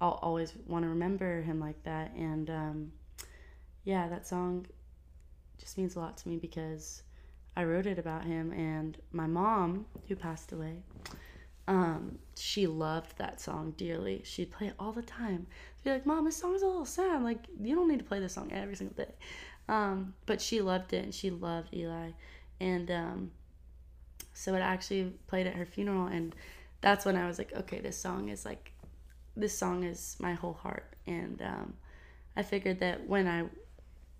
I'll 0.01 0.19
always 0.23 0.55
want 0.67 0.85
to 0.85 0.89
remember 0.89 1.43
him 1.43 1.61
like 1.61 1.83
that. 1.85 2.13
And 2.15 2.49
um, 2.51 2.93
yeah, 3.85 4.09
that 4.09 4.27
song 4.27 4.67
just 5.59 5.77
means 5.77 5.97
a 5.97 6.01
lot 6.01 6.17
to 6.19 6.29
me 6.29 6.37
because 6.37 7.03
I 7.57 7.65
wrote 7.65 7.87
it 7.87 7.99
about 7.99 8.25
him, 8.25 8.53
and 8.53 8.97
my 9.13 9.27
mom, 9.27 9.87
who 10.09 10.17
passed 10.17 10.53
away, 10.53 10.83
um, 11.69 12.19
she 12.37 12.67
loved 12.67 13.19
that 13.19 13.41
song 13.41 13.75
dearly. 13.77 14.23
She'd 14.25 14.51
play 14.51 14.69
it 14.69 14.75
all 14.79 14.93
the 14.93 15.03
time. 15.03 15.47
She'd 15.77 15.85
be 15.85 15.91
like, 15.91 16.07
"Mom, 16.07 16.25
this 16.25 16.37
song's 16.37 16.63
a 16.63 16.67
little 16.67 16.87
sad. 16.87 17.23
Like, 17.23 17.45
you 17.61 17.75
don't 17.75 17.89
need 17.89 17.99
to 17.99 18.05
play 18.05 18.21
this 18.21 18.35
song 18.35 18.51
every 18.53 18.77
single 18.77 18.97
day." 18.97 19.13
Um, 19.69 20.15
but 20.27 20.41
she 20.41 20.61
loved 20.61 20.93
it, 20.93 21.05
and 21.05 21.15
she 21.15 21.31
loved 21.31 21.75
Eli, 21.75 22.13
and 22.61 22.91
um, 22.91 23.31
so 24.33 24.55
it 24.55 24.61
actually 24.61 25.13
played 25.27 25.47
at 25.47 25.55
her 25.55 25.67
funeral, 25.67 26.07
and 26.07 26.35
that's 26.81 27.05
when 27.05 27.17
I 27.17 27.27
was 27.27 27.39
like, 27.39 27.53
"Okay, 27.53 27.81
this 27.81 27.99
song 27.99 28.29
is 28.31 28.45
like, 28.45 28.73
this 29.37 29.57
song 29.57 29.85
is 29.85 30.17
my 30.21 30.35
whole 30.35 30.55
heart," 30.55 30.95
and 31.07 31.41
um, 31.43 31.75
I 32.37 32.43
figured 32.43 32.81
that 32.81 33.07
when 33.07 33.27
I, 33.27 33.45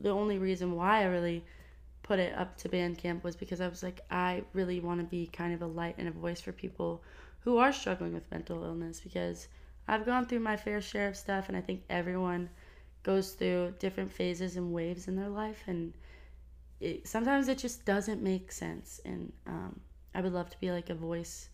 the 0.01 0.11
only 0.11 0.39
reason 0.39 0.77
why 0.77 1.03
I 1.03 1.05
really 1.07 1.45
put 2.03 2.19
it 2.19 2.35
up 2.37 2.57
to 2.59 2.69
Bandcamp 2.69 3.23
was 3.23 3.37
because 3.37 3.61
I 3.61 3.69
was 3.69 3.83
like, 3.83 4.01
I 4.11 4.43
really 4.53 4.81
want 4.81 5.01
to 5.01 5.07
be 5.07 5.27
kind 5.27 5.55
of 5.55 5.63
a 5.63 5.67
light 5.67 5.95
and 5.99 6.09
a 6.09 6.11
voice 6.11 6.41
for 6.41 6.53
people 6.53 7.03
who 7.41 7.59
are 7.59 7.73
struggling 7.73 8.13
with 8.13 8.31
mental 8.31 8.65
illness 8.65 9.01
because 9.01 9.49
I've 9.87 10.07
gone 10.07 10.27
through 10.27 10.41
my 10.41 10.57
fair 10.57 10.81
share 10.81 11.09
of 11.09 11.17
stuff, 11.17 11.49
and 11.49 11.57
I 11.57 11.61
think 11.61 11.83
everyone 11.89 12.51
goes 13.03 13.33
through 13.33 13.75
different 13.79 14.13
phases 14.13 14.57
and 14.57 14.73
waves 14.73 15.09
in 15.09 15.17
their 15.17 15.29
life, 15.29 15.63
and 15.67 15.93
it, 16.81 17.09
sometimes 17.09 17.49
it 17.49 17.59
just 17.59 17.85
doesn't 17.85 18.23
make 18.23 18.53
sense. 18.53 19.01
And 19.05 19.33
um, 19.47 19.81
I 20.15 20.21
would 20.21 20.33
love 20.33 20.51
to 20.51 20.61
be 20.61 20.71
like 20.71 20.91
a 20.91 20.95
voice 20.95 21.49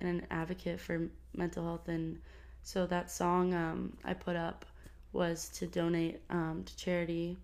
and 0.00 0.08
an 0.08 0.26
advocate 0.30 0.80
for 0.80 1.08
mental 1.36 1.64
health, 1.64 1.88
and 1.88 2.18
so 2.62 2.86
that 2.86 3.10
song 3.10 3.54
um, 3.54 3.96
I 4.04 4.14
put 4.14 4.36
up 4.36 4.64
was 5.12 5.48
to 5.50 5.66
donate 5.66 6.20
um, 6.30 6.62
to 6.64 6.76
charity 6.76 7.36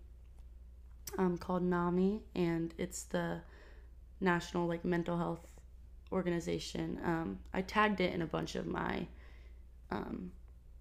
um, 1.17 1.37
called 1.37 1.63
NAMI, 1.63 2.21
and 2.35 2.73
it's 2.77 3.03
the 3.03 3.41
national 4.21 4.67
like 4.67 4.83
mental 4.85 5.17
health 5.17 5.45
organization. 6.11 6.99
Um, 7.03 7.39
I 7.53 7.61
tagged 7.61 8.01
it 8.01 8.13
in 8.13 8.21
a 8.21 8.25
bunch 8.25 8.55
of 8.55 8.65
my 8.65 9.05
um, 9.91 10.31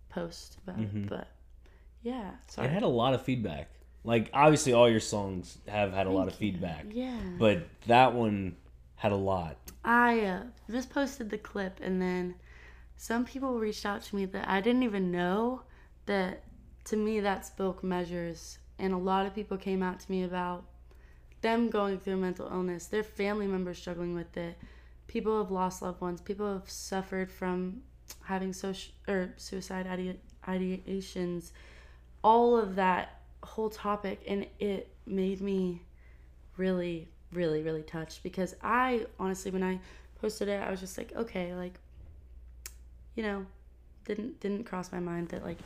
posts 0.08 0.56
about 0.62 0.80
it, 0.80 1.08
but 1.08 1.28
yeah, 2.02 2.32
sorry. 2.48 2.68
It 2.68 2.72
had 2.72 2.82
a 2.82 2.88
lot 2.88 3.14
of 3.14 3.22
feedback. 3.22 3.68
Like 4.04 4.30
obviously, 4.32 4.72
all 4.72 4.88
your 4.88 5.00
songs 5.00 5.58
have 5.66 5.92
had 5.92 6.06
a 6.06 6.10
lot 6.10 6.28
of 6.28 6.34
feedback, 6.34 6.86
yeah, 6.90 7.18
but 7.38 7.66
that 7.88 8.14
one 8.14 8.56
had 8.94 9.12
a 9.12 9.16
lot. 9.16 9.56
I 9.84 10.20
uh, 10.20 10.42
just 10.70 10.90
posted 10.90 11.30
the 11.30 11.38
clip, 11.38 11.80
and 11.82 12.00
then 12.00 12.36
some 12.96 13.24
people 13.24 13.58
reached 13.58 13.84
out 13.84 14.02
to 14.02 14.16
me 14.16 14.24
that 14.26 14.48
I 14.48 14.60
didn't 14.60 14.82
even 14.82 15.10
know 15.10 15.62
that 16.06 16.44
to 16.84 16.96
me 16.96 17.20
that 17.20 17.44
spoke 17.44 17.82
measures, 17.82 18.58
and 18.78 18.92
a 18.92 18.98
lot 18.98 19.26
of 19.26 19.34
people 19.34 19.56
came 19.56 19.82
out 19.82 20.00
to 20.00 20.10
me 20.10 20.24
about 20.24 20.64
them 21.42 21.68
going 21.68 21.98
through 21.98 22.16
mental 22.16 22.48
illness, 22.50 22.86
their 22.86 23.02
family 23.02 23.46
members 23.46 23.78
struggling 23.78 24.14
with 24.14 24.36
it, 24.36 24.56
people 25.06 25.38
have 25.38 25.50
lost 25.50 25.82
loved 25.82 26.00
ones, 26.00 26.20
people 26.20 26.50
have 26.52 26.68
suffered 26.70 27.30
from 27.30 27.82
having 28.24 28.52
social 28.52 28.92
or 29.08 29.34
suicide 29.36 29.86
ide- 29.86 30.20
ideations, 30.46 31.50
all 32.22 32.56
of 32.56 32.76
that 32.76 33.20
whole 33.42 33.70
topic, 33.70 34.20
and 34.26 34.46
it 34.58 34.88
made 35.06 35.40
me 35.40 35.82
really, 36.56 37.08
really, 37.32 37.62
really 37.62 37.82
touched 37.82 38.22
because 38.22 38.54
I 38.62 39.06
honestly, 39.18 39.50
when 39.50 39.62
I 39.62 39.80
posted 40.20 40.48
it, 40.48 40.62
I 40.62 40.70
was 40.70 40.80
just 40.80 40.96
like, 40.96 41.12
okay, 41.14 41.54
like, 41.54 41.78
you 43.16 43.22
know, 43.24 43.46
didn't 44.04 44.38
didn't 44.38 44.64
cross 44.64 44.92
my 44.92 45.00
mind 45.00 45.30
that 45.30 45.44
like 45.44 45.58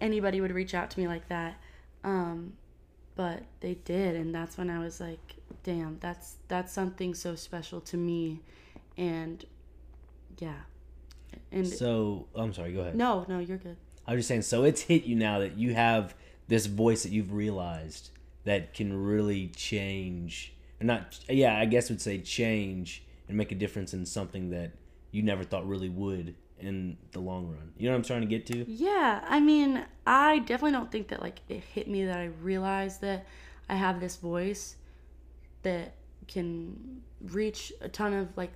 anybody 0.00 0.40
would 0.40 0.52
reach 0.52 0.74
out 0.74 0.90
to 0.90 1.00
me 1.00 1.08
like 1.08 1.28
that. 1.28 1.56
Um, 2.04 2.52
but 3.16 3.42
they 3.60 3.74
did 3.74 4.16
and 4.16 4.34
that's 4.34 4.56
when 4.56 4.70
i 4.70 4.78
was 4.78 4.98
like 4.98 5.34
damn 5.62 5.98
that's 6.00 6.36
that's 6.48 6.72
something 6.72 7.12
so 7.12 7.34
special 7.34 7.78
to 7.78 7.98
me 7.98 8.40
and 8.96 9.44
yeah 10.38 10.54
and 11.52 11.66
So 11.66 12.26
I'm 12.34 12.54
sorry. 12.54 12.72
Go 12.72 12.80
ahead. 12.80 12.96
no 12.96 13.26
no 13.28 13.38
you're 13.40 13.58
good 13.58 13.76
I 14.06 14.14
was 14.14 14.20
just 14.20 14.28
saying. 14.28 14.42
So 14.42 14.64
it's 14.64 14.80
hit 14.80 15.04
you 15.04 15.14
now 15.14 15.40
that 15.40 15.58
you 15.58 15.74
have 15.74 16.14
this 16.48 16.66
voice 16.66 17.02
that 17.02 17.12
you've 17.12 17.32
realized 17.32 18.10
that 18.44 18.74
can 18.74 19.04
really 19.04 19.48
change, 19.48 20.54
and 20.80 20.86
not 20.86 21.20
yeah, 21.28 21.56
I 21.58 21.66
guess 21.66 21.90
would 21.90 22.00
say 22.00 22.18
change 22.18 23.04
and 23.28 23.36
make 23.36 23.52
a 23.52 23.54
difference 23.54 23.92
in 23.94 24.06
something 24.06 24.50
that 24.50 24.72
you 25.12 25.22
never 25.22 25.44
thought 25.44 25.68
really 25.68 25.88
would 25.88 26.34
in 26.62 26.96
the 27.12 27.20
long 27.20 27.46
run. 27.48 27.72
You 27.76 27.86
know 27.86 27.92
what 27.92 27.98
I'm 27.98 28.04
trying 28.04 28.20
to 28.22 28.26
get 28.26 28.46
to? 28.46 28.70
yeah 28.70 29.24
i 29.28 29.40
mean 29.40 29.84
i 30.06 30.38
definitely 30.40 30.72
don't 30.72 30.90
think 30.90 31.08
that 31.08 31.20
like 31.20 31.40
it 31.48 31.62
hit 31.74 31.88
me 31.88 32.04
that 32.04 32.18
i 32.18 32.26
realized 32.42 33.00
that 33.00 33.26
i 33.68 33.74
have 33.74 34.00
this 34.00 34.16
voice 34.16 34.76
that 35.62 35.94
can 36.28 37.02
reach 37.22 37.72
a 37.80 37.88
ton 37.88 38.12
of 38.12 38.28
like 38.36 38.52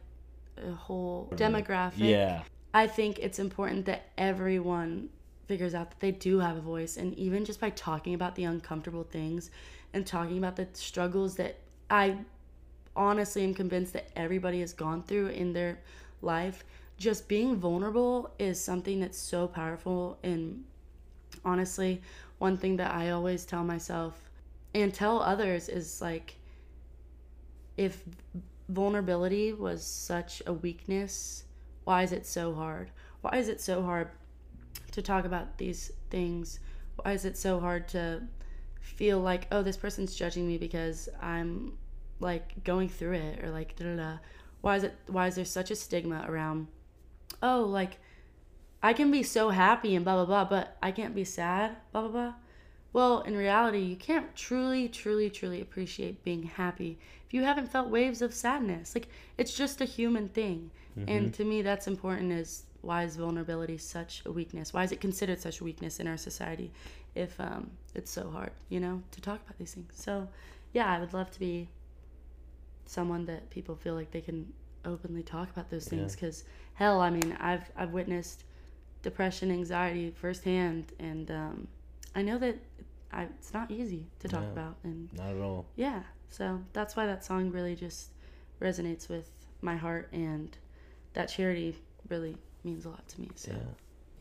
a 0.57 0.73
whole 0.73 1.29
demographic 1.35 1.99
Yeah. 1.99 2.43
I 2.73 2.89
think 2.89 3.19
it's 3.21 3.39
important 3.39 3.87
that 3.87 4.07
everyone 4.19 5.09
figures 5.47 5.75
out 5.75 5.91
that 5.91 6.01
they 6.01 6.11
do 6.11 6.41
have 6.41 6.57
a 6.57 6.61
voice. 6.61 6.97
And 6.97 7.15
even 7.17 7.45
just 7.45 7.61
by 7.61 7.71
talking 7.71 8.15
about 8.15 8.35
the 8.35 8.45
uncomfortable 8.45 9.05
things 9.05 9.51
and 9.93 10.05
talking 10.05 10.39
about 10.39 10.57
the 10.57 10.67
struggles 10.73 11.37
that 11.37 11.59
I 11.89 12.17
honestly 12.97 13.45
am 13.45 13.55
convinced 13.55 13.93
that 13.93 14.09
everybody 14.17 14.59
has 14.61 14.73
gone 14.73 15.03
through 15.05 15.29
in 15.29 15.53
their 15.53 15.79
life, 16.23 16.65
just 16.99 17.29
being 17.29 17.57
vulnerable 17.57 18.35
is 18.39 18.61
something 18.61 19.01
that's 19.01 19.19
so 19.19 19.47
powerful. 19.47 20.19
And 20.23 20.65
honestly, 21.45 22.03
one 22.39 22.57
thing 22.57 22.77
that 22.77 22.95
I 22.95 23.11
always 23.11 23.45
tell 23.45 23.65
myself 23.65 24.31
and 24.75 24.93
tell 24.93 25.21
others 25.21 25.69
is 25.69 26.01
like, 26.01 26.37
if 27.77 28.03
vulnerability 28.69 29.53
was 29.53 29.85
such 29.85 30.43
a 30.47 30.53
weakness 30.53 31.45
why 31.85 32.03
is 32.03 32.13
it 32.13 32.27
so 32.27 32.55
hard? 32.55 32.91
Why 33.21 33.37
is 33.37 33.49
it 33.49 33.61
so 33.61 33.83
hard 33.83 34.09
to 34.93 35.03
talk 35.03 35.25
about 35.25 35.59
these 35.59 35.93
things? 36.11 36.61
Why 36.97 37.13
is 37.13 37.25
it 37.25 37.37
so 37.37 37.61
hard 37.61 37.89
to 37.89 38.23
feel 38.81 39.21
like, 39.21 39.47
oh, 39.53 39.63
this 39.63 39.77
person's 39.77 40.15
judging 40.15 40.47
me 40.47 40.59
because 40.59 41.09
I'm 41.21 41.77
like 42.21 42.65
going 42.65 42.89
through 42.89 43.15
it 43.15 43.45
or 43.45 43.51
like 43.51 43.77
da 43.77 43.85
da 43.85 43.97
da. 43.97 44.19
Why 44.61 44.77
is 44.77 44.85
it 44.85 44.95
why 45.07 45.27
is 45.27 45.35
there 45.35 45.45
such 45.45 45.71
a 45.71 45.77
stigma 45.77 46.25
around 46.27 46.69
oh 47.45 47.63
like 47.63 47.99
I 48.83 48.93
can 48.93 49.11
be 49.11 49.23
so 49.23 49.51
happy 49.51 49.95
and 49.95 50.05
blah 50.05 50.17
blah 50.17 50.27
blah, 50.27 50.45
but 50.45 50.77
I 50.83 50.91
can't 50.91 51.15
be 51.15 51.25
sad, 51.25 51.77
blah 51.93 52.03
blah 52.03 52.11
blah. 52.11 52.35
Well, 52.93 53.23
in 53.23 53.37
reality, 53.37 53.81
you 53.81 53.97
can't 53.97 54.35
truly, 54.37 54.89
truly, 54.89 55.31
truly 55.31 55.61
appreciate 55.61 56.23
being 56.23 56.45
happy 56.45 56.99
if 57.27 57.35
you 57.35 57.43
haven't 57.43 57.71
felt 57.71 57.89
waves 57.89 58.23
of 58.23 58.35
sadness. 58.35 58.95
Like 58.95 59.09
it's 59.39 59.55
just 59.55 59.81
a 59.81 59.85
human 59.85 60.29
thing. 60.29 60.71
And 61.09 61.35
to 61.35 61.45
me 61.45 61.63
that's 61.63 61.87
important 61.87 62.33
is 62.33 62.65
why 62.83 63.03
is 63.05 63.17
vulnerability 63.17 63.79
such 63.79 64.23
a 64.27 64.31
weakness? 64.33 64.73
Why 64.73 64.85
is 64.85 64.93
it 64.93 65.01
considered 65.01 65.41
such 65.41 65.61
a 65.61 65.65
weakness 65.65 65.99
in 66.01 66.07
our 66.07 66.17
society 66.17 66.71
if 67.15 67.39
um, 67.41 67.71
it's 67.95 68.11
so 68.11 68.31
hard, 68.31 68.53
you 68.69 68.79
know, 68.81 69.03
to 69.11 69.21
talk 69.21 69.41
about 69.45 69.59
these 69.59 69.75
things? 69.75 69.93
So, 69.97 70.29
yeah, 70.73 70.93
I 70.93 71.01
would 71.01 71.13
love 71.15 71.31
to 71.33 71.41
be 71.41 71.69
someone 72.87 73.25
that 73.27 73.51
people 73.51 73.75
feel 73.75 73.95
like 73.95 74.11
they 74.11 74.21
can 74.21 74.53
openly 74.85 75.23
talk 75.23 75.51
about 75.51 75.71
those 75.71 75.89
things 75.89 76.15
because 76.15 76.45
hell 76.75 77.01
i 77.01 77.11
mean 77.11 77.37
i've 77.41 77.71
i've 77.77 77.91
witnessed 77.93 78.45
depression 79.03 79.51
anxiety 79.51 80.11
firsthand 80.17 80.93
and 80.99 81.31
um, 81.31 81.67
i 82.15 82.23
know 82.23 82.39
that 82.39 82.57
I, 83.13 83.25
it's 83.39 83.53
not 83.55 83.71
easy 83.71 84.07
to 84.21 84.29
talk 84.29 84.43
No. 84.43 84.51
about 84.51 84.77
and 84.83 85.09
Not 85.13 85.31
at 85.31 85.41
all. 85.41 85.67
yeah 85.77 86.03
so 86.31 86.61
that's 86.73 86.97
why 86.97 87.07
that 87.07 87.25
song 87.25 87.51
really 87.51 87.77
just 87.77 88.11
resonates 88.61 89.09
with 89.09 89.31
my 89.63 89.77
heart 89.77 90.09
and 90.13 90.57
that 91.13 91.27
charity 91.27 91.77
really 92.09 92.37
means 92.65 92.85
a 92.87 92.89
lot 92.89 93.07
to 93.09 93.21
me 93.21 93.31
so 93.37 93.53
Yeah. 93.53 93.59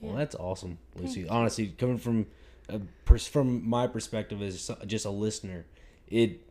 Well, 0.01 0.11
Yeah. 0.13 0.17
that's 0.19 0.35
awesome, 0.35 0.77
Lucy. 0.95 1.21
you. 1.21 1.27
Honestly, 1.29 1.67
coming 1.69 1.97
from 1.97 2.25
a 2.69 2.79
pers- 3.05 3.25
from 3.27 3.67
my 3.67 3.87
perspective 3.87 4.41
as 4.41 4.69
just 4.85 5.05
a 5.05 5.09
listener, 5.09 5.65
it 6.07 6.41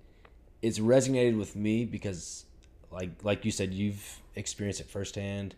it's 0.63 0.79
resonated 0.79 1.37
with 1.39 1.55
me 1.55 1.85
because, 1.85 2.47
like 2.91 3.11
like 3.23 3.45
you 3.45 3.51
said, 3.51 3.75
you've 3.75 4.21
experienced 4.37 4.81
it 4.81 4.89
firsthand. 4.89 5.55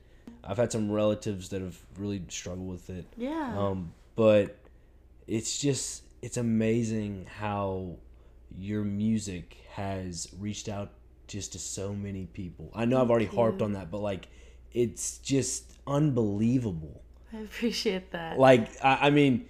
I've 0.46 0.56
had 0.56 0.70
some 0.72 0.90
relatives 0.90 1.48
that 1.50 1.60
have 1.62 1.78
really 1.98 2.22
struggled 2.28 2.68
with 2.68 2.90
it. 2.90 3.06
yeah 3.16 3.54
Um, 3.58 3.92
but 4.16 4.56
it's 5.26 5.58
just 5.58 6.02
it's 6.22 6.36
amazing 6.36 7.26
how 7.38 7.96
your 8.56 8.84
music 8.84 9.56
has 9.72 10.28
reached 10.38 10.68
out 10.68 10.90
just 11.26 11.52
to 11.52 11.58
so 11.58 11.92
many 11.94 12.26
people. 12.26 12.70
I 12.74 12.84
know 12.84 13.00
I've 13.00 13.10
already 13.10 13.26
harped 13.26 13.62
on 13.62 13.72
that, 13.72 13.90
but 13.90 13.98
like 14.00 14.28
it's 14.72 15.18
just 15.18 15.72
unbelievable. 15.86 17.02
i 17.32 17.38
appreciate 17.38 18.10
that 18.12 18.38
Like 18.38 18.68
I, 18.84 19.06
I 19.06 19.10
mean, 19.10 19.46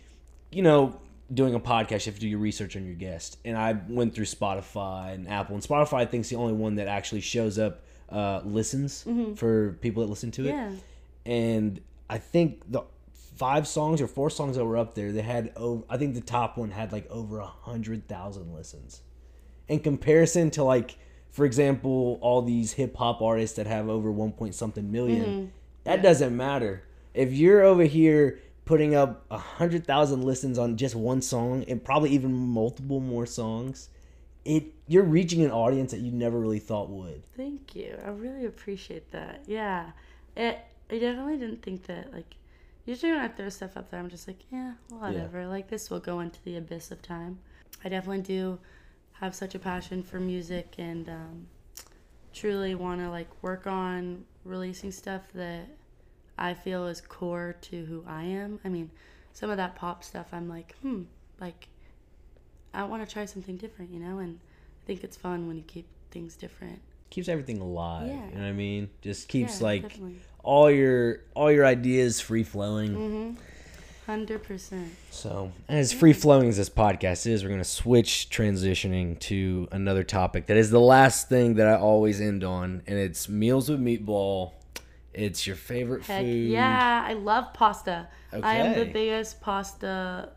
you 0.51 0.62
know, 0.62 1.01
doing 1.32 1.55
a 1.55 1.61
podcast, 1.61 2.07
you 2.07 2.12
have 2.12 2.14
to 2.16 2.20
do 2.20 2.28
your 2.28 2.38
research 2.38 2.76
on 2.76 2.84
your 2.84 2.95
guest. 2.95 3.38
And 3.45 3.57
I 3.57 3.76
went 3.88 4.14
through 4.14 4.26
Spotify 4.26 5.14
and 5.14 5.28
Apple, 5.28 5.55
and 5.55 5.64
Spotify 5.64 5.95
I 5.95 6.07
think 6.07 6.22
is 6.24 6.30
the 6.30 6.36
only 6.36 6.53
one 6.53 6.76
that 6.76 6.88
actually 6.88 7.20
shows 7.20 7.59
up 7.59 7.82
uh, 8.11 8.40
listens 8.44 9.05
for 9.36 9.72
people 9.80 10.02
that 10.02 10.09
listen 10.09 10.30
to 10.30 10.44
it 10.46 10.52
yeah 10.52 10.72
and 11.26 11.80
I 12.09 12.18
think 12.18 12.70
the 12.70 12.82
five 13.36 13.66
songs 13.66 14.00
or 14.00 14.07
four 14.07 14.30
songs 14.30 14.57
that 14.57 14.64
were 14.64 14.76
up 14.76 14.94
there, 14.94 15.12
they 15.12 15.22
had 15.22 15.52
over. 15.57 15.82
I 15.88 15.96
think 15.96 16.14
the 16.14 16.20
top 16.20 16.57
one 16.57 16.70
had 16.70 16.92
like 16.92 17.11
over 17.11 17.38
a 17.38 17.46
hundred 17.46 18.09
thousand 18.09 18.55
listens. 18.55 19.00
In 19.68 19.80
comparison 19.80 20.50
to 20.52 20.64
like, 20.64 20.96
for 21.30 21.44
example, 21.46 22.18
all 22.20 22.42
these 22.42 22.74
hip 22.74 22.96
hop 22.96 23.22
artists 23.22 23.57
that 23.57 23.66
have 23.66 23.88
over 23.88 24.11
one 24.11 24.32
point 24.32 24.55
something 24.55 24.90
1000000 24.92 25.50
that 25.84 26.02
doesn't 26.02 26.36
matter. 26.36 26.82
If 27.12 27.32
you're 27.32 27.62
over 27.62 27.84
here 27.84 28.40
putting 28.64 28.94
up 28.94 29.24
a 29.30 29.38
hundred 29.38 29.86
thousand 29.86 30.22
listens 30.22 30.59
on 30.59 30.76
just 30.76 30.94
one 30.94 31.20
song 31.22 31.64
and 31.68 31.82
probably 31.82 32.11
even 32.11 32.32
multiple 32.32 33.00
more 33.00 33.26
songs, 33.26 33.88
it 34.45 34.64
you're 34.86 35.05
reaching 35.05 35.42
an 35.42 35.51
audience 35.51 35.90
that 35.92 36.01
you 36.01 36.12
never 36.12 36.38
really 36.38 36.59
thought 36.59 36.90
would. 36.90 37.24
Thank 37.36 37.74
you. 37.74 37.99
I 38.05 38.09
really 38.11 38.47
appreciate 38.47 39.11
that. 39.12 39.45
Yeah. 39.47 39.90
It 40.36 40.59
I 40.90 40.99
definitely 40.99 41.38
didn't 41.38 41.62
think 41.62 41.86
that 41.86 42.12
like 42.12 42.36
usually 42.84 43.12
when 43.12 43.20
I 43.20 43.28
throw 43.28 43.49
stuff 43.49 43.76
up 43.76 43.90
there 43.90 44.01
I'm 44.01 44.11
just 44.11 44.28
like, 44.28 44.40
yeah, 44.51 44.74
whatever. 44.90 45.47
Like 45.47 45.68
this 45.68 45.90
will 45.90 46.01
go 46.01 46.20
into 46.20 46.42
the 46.45 46.57
abyss 46.57 46.90
of 46.90 47.01
time. 47.03 47.38
I 47.84 47.88
definitely 47.88 48.22
do 48.22 48.59
have 49.14 49.34
such 49.34 49.55
a 49.55 49.59
passion 49.59 50.03
for 50.03 50.20
music 50.20 50.74
and 50.78 51.09
um, 51.09 51.47
truly 52.32 52.74
want 52.74 53.01
to 53.01 53.09
like 53.09 53.28
work 53.42 53.66
on 53.66 54.24
releasing 54.45 54.90
stuff 54.90 55.22
that 55.34 55.68
I 56.36 56.55
feel 56.55 56.86
is 56.86 57.01
core 57.01 57.57
to 57.62 57.84
who 57.84 58.05
I 58.07 58.24
am. 58.24 58.61
I 58.64 58.68
mean, 58.68 58.90
some 59.32 59.51
of 59.51 59.57
that 59.57 59.76
pop 59.76 60.05
stuff 60.05 60.28
I'm 60.32 60.49
like, 60.49 60.74
hmm, 60.82 61.03
like 61.40 61.68
I 62.75 62.85
want 62.85 63.07
to 63.07 63.12
try 63.12 63.25
something 63.25 63.57
different, 63.57 63.93
you 63.93 64.01
know, 64.01 64.18
and 64.18 64.39
I 64.83 64.87
think 64.87 65.05
it's 65.05 65.16
fun 65.16 65.47
when 65.47 65.57
you 65.57 65.62
keep 65.66 65.87
things 66.11 66.37
different. 66.37 66.81
Keeps 67.11 67.29
everything 67.29 67.61
alive. 67.61 68.09
Yeah. 68.09 68.14
You 68.14 68.35
know 68.35 68.41
what 68.43 68.49
I 68.49 68.53
mean? 68.53 68.91
Just 69.03 69.29
keeps 69.29 69.61
Yeah, 69.61 69.66
like 69.66 69.83
definitely. 69.83 70.16
all 70.43 70.70
your 70.70 71.20
all 71.35 71.51
your 71.53 71.64
ideas 71.64 72.20
free 72.20 72.43
flowing. 72.43 72.91
Mm-hmm. 72.95 73.31
Hundred 74.07 74.43
percent. 74.43 74.93
So, 75.11 75.51
as 75.66 75.93
free 75.95 76.12
flowing 76.12 76.49
as 76.51 76.59
this 76.59 76.68
podcast 76.68 77.27
is, 77.27 77.43
we're 77.43 77.49
going 77.49 77.61
to 77.61 77.64
switch 77.64 78.29
transitioning 78.31 79.18
to 79.20 79.66
another 79.72 80.03
topic 80.03 80.47
that 80.47 80.59
is 80.59 80.70
the 80.70 80.81
last 80.81 81.31
thing 81.31 81.55
that 81.55 81.66
I 81.66 81.77
always 81.77 82.20
end 82.20 82.45
on, 82.45 82.83
and 82.87 82.99
it's 82.99 83.31
meals 83.31 83.70
with 83.70 83.81
meatball. 83.81 84.53
It's 85.14 85.47
your 85.47 85.57
favorite 85.57 86.03
Heck 86.03 86.20
food. 86.22 86.51
yeah, 86.51 87.05
I 87.09 87.14
love 87.14 87.55
pasta. 87.55 88.09
I 88.33 88.57
am 88.57 88.79
the 88.79 88.85
biggest 88.93 89.41
pasta 89.41 90.31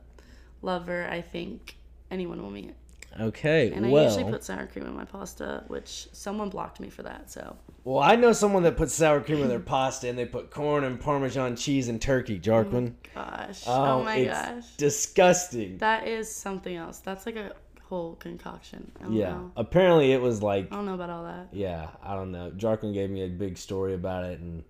lover 0.61 1.05
I 1.09 1.21
think 1.21 1.75
anyone 2.11 2.41
will 2.41 2.51
meet. 2.51 2.73
Okay. 3.19 3.71
And 3.71 3.85
I 3.85 3.89
well, 3.89 4.03
usually 4.03 4.29
put 4.31 4.43
sour 4.43 4.67
cream 4.67 4.85
in 4.85 4.95
my 4.95 5.05
pasta, 5.05 5.63
which 5.67 6.07
someone 6.11 6.49
blocked 6.49 6.79
me 6.79 6.89
for 6.89 7.03
that. 7.03 7.31
So 7.31 7.55
well, 7.83 7.99
I 7.99 8.15
know 8.15 8.33
someone 8.33 8.63
that 8.63 8.77
puts 8.77 8.93
sour 8.93 9.21
cream 9.21 9.41
in 9.41 9.47
their 9.47 9.59
pasta, 9.59 10.07
and 10.09 10.17
they 10.17 10.25
put 10.25 10.51
corn 10.51 10.83
and 10.83 10.99
Parmesan 10.99 11.55
cheese 11.55 11.87
and 11.87 12.01
turkey. 12.01 12.39
Jarquin. 12.39 12.93
Oh 12.93 13.09
gosh, 13.15 13.63
oh, 13.65 13.83
oh, 13.85 14.03
my 14.03 14.17
it's 14.17 14.37
gosh, 14.37 14.75
disgusting. 14.77 15.77
that 15.79 16.07
is 16.07 16.33
something 16.33 16.75
else. 16.75 16.99
That's 16.99 17.25
like 17.25 17.37
a 17.37 17.53
whole 17.83 18.15
concoction. 18.15 18.91
I 18.99 19.03
don't 19.03 19.13
Yeah. 19.13 19.29
know. 19.31 19.51
Apparently, 19.55 20.11
it 20.11 20.21
was 20.21 20.43
like 20.43 20.67
I 20.71 20.75
don't 20.75 20.85
know 20.85 20.93
about 20.95 21.09
all 21.09 21.23
that. 21.23 21.47
Yeah, 21.51 21.87
I 22.03 22.13
don't 22.15 22.31
know. 22.31 22.51
Jarquin 22.55 22.93
gave 22.93 23.09
me 23.09 23.23
a 23.23 23.29
big 23.29 23.57
story 23.57 23.93
about 23.93 24.25
it, 24.25 24.39
and 24.39 24.63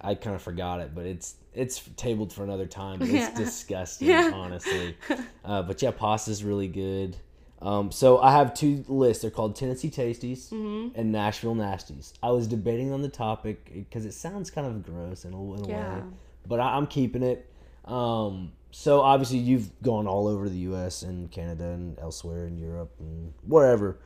I 0.00 0.14
kind 0.14 0.34
of 0.36 0.42
forgot 0.42 0.80
it, 0.80 0.94
but 0.94 1.06
it's 1.06 1.34
it's 1.52 1.80
tabled 1.96 2.32
for 2.32 2.44
another 2.44 2.66
time. 2.66 3.02
It's 3.02 3.10
Yeah. 3.12 3.34
disgusting, 3.34 4.08
Yeah. 4.08 4.30
honestly. 4.32 4.96
Uh, 5.44 5.62
but 5.62 5.80
yeah, 5.82 5.90
pasta's 5.90 6.44
really 6.44 6.68
good. 6.68 7.16
Um, 7.62 7.90
so 7.90 8.18
I 8.20 8.32
have 8.32 8.52
two 8.54 8.84
lists. 8.88 9.22
They're 9.22 9.30
called 9.30 9.56
Tennessee 9.56 9.90
Tasties 9.90 10.50
Mm-hmm. 10.50 10.98
and 10.98 11.10
Nashville 11.12 11.54
Nasties. 11.54 12.12
I 12.22 12.30
was 12.30 12.46
debating 12.46 12.92
on 12.92 13.00
the 13.02 13.08
topic 13.08 13.70
because 13.72 14.04
it 14.04 14.12
sounds 14.12 14.50
kind 14.50 14.66
of 14.66 14.82
gross 14.84 15.24
in 15.24 15.32
a, 15.32 15.54
in 15.54 15.64
a 15.64 15.68
Yeah. 15.68 15.96
way, 15.96 16.02
but 16.46 16.60
I, 16.60 16.76
I'm 16.76 16.86
keeping 16.86 17.22
it. 17.22 17.50
Um, 17.86 18.52
so 18.70 19.00
obviously 19.00 19.38
you've 19.38 19.70
gone 19.82 20.06
all 20.06 20.28
over 20.28 20.48
the 20.48 20.58
U.S. 20.58 21.02
and 21.02 21.30
Canada 21.30 21.64
and 21.70 21.98
elsewhere 21.98 22.46
in 22.46 22.56
Europe 22.58 22.92
and 23.00 23.32
wherever. 23.46 23.98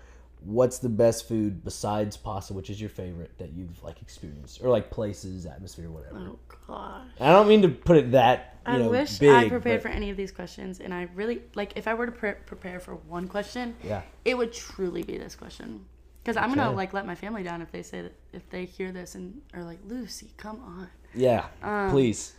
What's 0.45 0.79
the 0.79 0.89
best 0.91 1.27
food 1.27 1.65
besides 1.65 2.17
pasta? 2.17 2.53
Which 2.53 2.69
is 2.71 2.81
your 2.81 2.91
favorite 2.91 3.37
that 3.39 3.53
you've 3.53 3.83
like 3.83 4.03
experienced, 4.03 4.61
or 4.63 4.69
like 4.71 4.91
places, 4.91 5.47
atmosphere, 5.47 5.91
whatever? 5.91 6.19
Oh 6.19 6.39
gosh. 6.67 7.07
I 7.21 7.31
don't 7.33 7.49
mean 7.49 7.63
to 7.63 7.69
put 7.69 7.97
it 7.97 8.13
that 8.13 8.59
you 8.67 8.73
I 8.75 8.79
know 8.79 8.89
wish 8.91 9.19
big. 9.19 9.31
I 9.31 9.49
prepared 9.49 9.83
but- 9.83 9.89
for 9.91 9.95
any 9.95 10.11
of 10.11 10.17
these 10.17 10.33
questions, 10.33 10.81
and 10.81 10.93
I 10.93 11.09
really 11.15 11.43
like 11.55 11.73
if 11.77 11.89
I 11.89 11.95
were 11.95 12.07
to 12.07 12.13
pre- 12.13 12.33
prepare 12.47 12.79
for 12.81 12.95
one 12.95 13.27
question, 13.29 13.75
Yeah. 13.83 14.03
it 14.25 14.37
would 14.37 14.53
truly 14.53 15.03
be 15.03 15.17
this 15.19 15.35
question. 15.35 15.87
Because 16.23 16.37
I'm 16.39 16.49
gonna 16.55 16.71
like 16.73 16.93
let 16.95 17.07
my 17.07 17.15
family 17.15 17.43
down 17.43 17.61
if 17.61 17.71
they 17.73 17.83
say 17.83 18.01
that 18.03 18.13
if 18.33 18.49
they 18.51 18.65
hear 18.65 18.93
this 18.93 19.15
and 19.15 19.41
are 19.53 19.63
like 19.65 19.79
Lucy, 19.87 20.31
come 20.37 20.61
on. 20.63 20.89
Yeah, 21.15 21.47
Um, 21.63 21.91
please. 21.91 22.35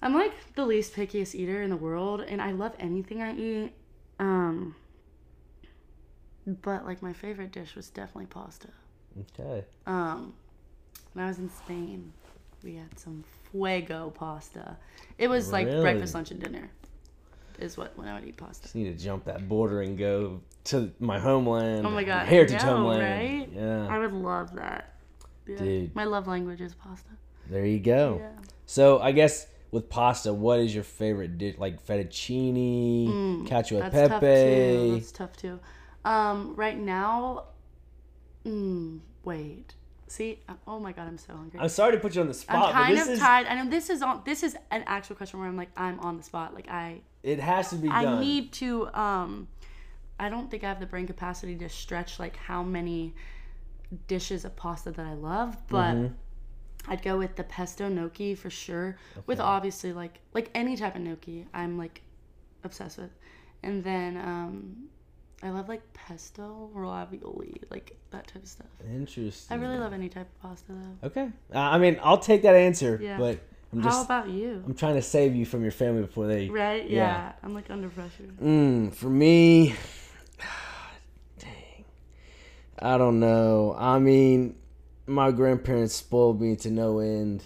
I'm 0.00 0.14
like 0.14 0.32
the 0.56 0.64
least 0.66 0.94
pickiest 0.94 1.34
eater 1.36 1.62
in 1.62 1.70
the 1.70 1.76
world, 1.76 2.20
and 2.20 2.40
I 2.42 2.50
love 2.52 2.74
anything 2.80 3.22
I 3.22 3.34
eat. 3.36 3.72
Um, 4.18 4.74
but 6.46 6.84
like 6.84 7.02
my 7.02 7.12
favorite 7.12 7.52
dish 7.52 7.74
was 7.76 7.88
definitely 7.90 8.26
pasta. 8.26 8.68
Okay. 9.38 9.64
Um, 9.86 10.32
when 11.12 11.24
I 11.24 11.28
was 11.28 11.38
in 11.38 11.50
Spain, 11.50 12.12
we 12.64 12.76
had 12.76 12.98
some 12.98 13.24
fuego 13.50 14.10
pasta. 14.14 14.76
It 15.18 15.28
was 15.28 15.52
like 15.52 15.66
Really? 15.66 15.80
breakfast, 15.82 16.14
lunch, 16.14 16.30
and 16.30 16.40
dinner. 16.40 16.70
Is 17.58 17.76
what 17.76 17.96
when 17.96 18.08
I 18.08 18.14
would 18.18 18.26
eat 18.26 18.36
pasta. 18.38 18.62
Just 18.64 18.74
need 18.74 18.96
to 18.96 19.04
jump 19.04 19.24
that 19.26 19.48
border 19.48 19.82
and 19.82 19.96
go 19.96 20.40
to 20.64 20.90
my 20.98 21.18
homeland. 21.18 21.86
Oh 21.86 21.90
my 21.90 22.02
God, 22.02 22.22
I 22.22 22.24
heritage 22.24 22.62
know, 22.62 22.76
homeland. 22.78 23.02
right? 23.02 23.48
Yeah, 23.54 23.86
I 23.88 23.98
would 23.98 24.12
love 24.12 24.54
that. 24.54 24.94
Yeah. 25.46 25.56
Dude. 25.58 25.94
My 25.94 26.04
love 26.04 26.26
language 26.26 26.60
is 26.60 26.74
pasta. 26.74 27.10
there 27.48 27.66
you 27.66 27.78
go. 27.78 28.16
Yeah. 28.20 28.30
So 28.66 29.00
I 29.00 29.12
guess 29.12 29.46
with 29.70 29.88
pasta, 29.90 30.32
what 30.32 30.60
is 30.60 30.74
your 30.74 30.82
favorite 30.82 31.36
dish? 31.38 31.56
Like 31.58 31.84
fettuccine, 31.86 33.46
cacio 33.46 33.78
e 33.78 33.80
Mm, 33.82 33.90
That's 33.90 34.08
tough 34.08 34.20
too. 34.20 34.26
pepe. 34.26 34.90
That's 34.94 35.12
tough 35.12 35.36
too. 35.36 35.60
Um, 36.04 36.54
right 36.56 36.78
now, 36.78 37.44
mm, 38.44 39.00
wait. 39.24 39.74
See, 40.08 40.40
oh 40.66 40.78
my 40.78 40.92
god, 40.92 41.08
I'm 41.08 41.16
so 41.16 41.32
hungry. 41.32 41.58
I'm 41.58 41.68
sorry 41.70 41.92
to 41.92 41.98
put 41.98 42.14
you 42.14 42.20
on 42.20 42.28
the 42.28 42.34
spot, 42.34 42.74
I'm 42.74 42.84
kind 42.84 42.98
of 42.98 43.08
is 43.08 43.18
tired. 43.18 43.46
I 43.46 43.54
know 43.54 43.70
this 43.70 43.88
is 43.88 44.02
on. 44.02 44.20
This 44.26 44.42
is 44.42 44.56
an 44.70 44.84
actual 44.86 45.16
question 45.16 45.40
where 45.40 45.48
I'm 45.48 45.56
like, 45.56 45.70
I'm 45.74 45.98
on 46.00 46.18
the 46.18 46.22
spot. 46.22 46.54
Like 46.54 46.68
I, 46.68 47.00
it 47.22 47.40
has 47.40 47.70
to 47.70 47.76
be 47.76 47.88
done. 47.88 48.06
I 48.06 48.20
need 48.20 48.52
to. 48.54 48.88
Um, 48.94 49.48
I 50.20 50.28
don't 50.28 50.50
think 50.50 50.64
I 50.64 50.68
have 50.68 50.80
the 50.80 50.86
brain 50.86 51.06
capacity 51.06 51.56
to 51.56 51.68
stretch 51.68 52.18
like 52.18 52.36
how 52.36 52.62
many 52.62 53.14
dishes 54.06 54.44
of 54.44 54.54
pasta 54.54 54.90
that 54.90 55.06
I 55.06 55.14
love, 55.14 55.56
but 55.68 55.94
Mm-hmm. 55.94 56.14
I'd 56.88 57.02
go 57.02 57.16
with 57.16 57.36
the 57.36 57.44
pesto 57.44 57.88
gnocchi 57.88 58.34
for 58.34 58.50
sure. 58.50 58.96
With 59.26 59.38
obviously 59.40 59.92
like 59.92 60.18
like 60.34 60.50
any 60.54 60.76
type 60.76 60.96
of 60.96 61.02
gnocchi, 61.02 61.46
I'm 61.54 61.78
like 61.78 62.02
obsessed 62.64 62.98
with, 62.98 63.10
and 63.62 63.84
then 63.84 64.16
um, 64.16 64.88
I 65.42 65.50
love 65.50 65.68
like 65.68 65.82
pesto 65.92 66.70
ravioli, 66.72 67.56
like 67.70 67.96
that 68.10 68.28
type 68.28 68.42
of 68.42 68.48
stuff. 68.48 68.66
Interesting. 68.88 69.56
I 69.56 69.60
really 69.60 69.78
love 69.78 69.92
any 69.92 70.08
type 70.08 70.28
of 70.36 70.42
pasta 70.50 70.72
though. 70.72 71.06
Okay. 71.08 71.30
Uh, 71.54 71.58
I 71.58 71.78
mean, 71.78 71.98
I'll 72.02 72.18
take 72.18 72.42
that 72.42 72.54
answer, 72.54 72.98
Yeah. 73.02 73.18
but 73.18 73.38
I'm 73.72 73.80
How 73.82 73.88
just 73.90 74.04
about 74.04 74.28
you? 74.28 74.62
I'm 74.64 74.74
trying 74.74 74.94
to 74.94 75.02
save 75.02 75.34
you 75.34 75.44
from 75.44 75.62
your 75.62 75.72
family 75.72 76.02
before 76.02 76.26
they. 76.26 76.48
Right? 76.48 76.88
Yeah. 76.88 76.96
Yeah. 76.98 77.32
I'm 77.42 77.54
like 77.54 77.70
under 77.70 77.88
pressure. 77.88 78.24
Mm, 78.40 78.94
for 78.94 79.08
me, 79.08 79.74
dang, 81.38 81.84
I 82.78 82.98
don't 82.98 83.18
know. 83.18 83.74
I 83.78 83.98
mean, 83.98 84.54
my 85.06 85.30
grandparents 85.32 85.94
spoiled 85.94 86.40
me 86.40 86.54
to 86.56 86.70
no 86.70 86.98
end, 87.00 87.42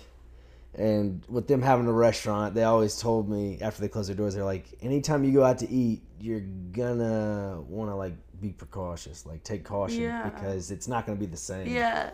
and 0.76 1.22
with 1.28 1.48
them 1.48 1.62
having 1.62 1.86
a 1.86 1.92
restaurant, 1.92 2.54
they 2.54 2.64
always 2.64 3.00
told 3.00 3.28
me 3.28 3.58
after 3.60 3.80
they 3.80 3.88
closed 3.88 4.08
their 4.08 4.16
doors, 4.16 4.34
they're 4.34 4.44
like, 4.44 4.66
anytime 4.82 5.24
you 5.24 5.32
go 5.32 5.42
out 5.42 5.58
to 5.58 5.70
eat, 5.70 6.02
you're 6.20 6.44
gonna 6.72 7.62
want 7.66 7.90
to 7.90 7.94
like 7.94 8.14
be 8.40 8.50
precautious, 8.50 9.24
like 9.24 9.42
take 9.42 9.64
caution 9.64 10.02
Yeah. 10.02 10.28
because 10.28 10.70
it's 10.70 10.86
not 10.86 11.06
gonna 11.06 11.18
be 11.18 11.26
the 11.26 11.36
same. 11.36 11.66
Yeah. 11.66 12.10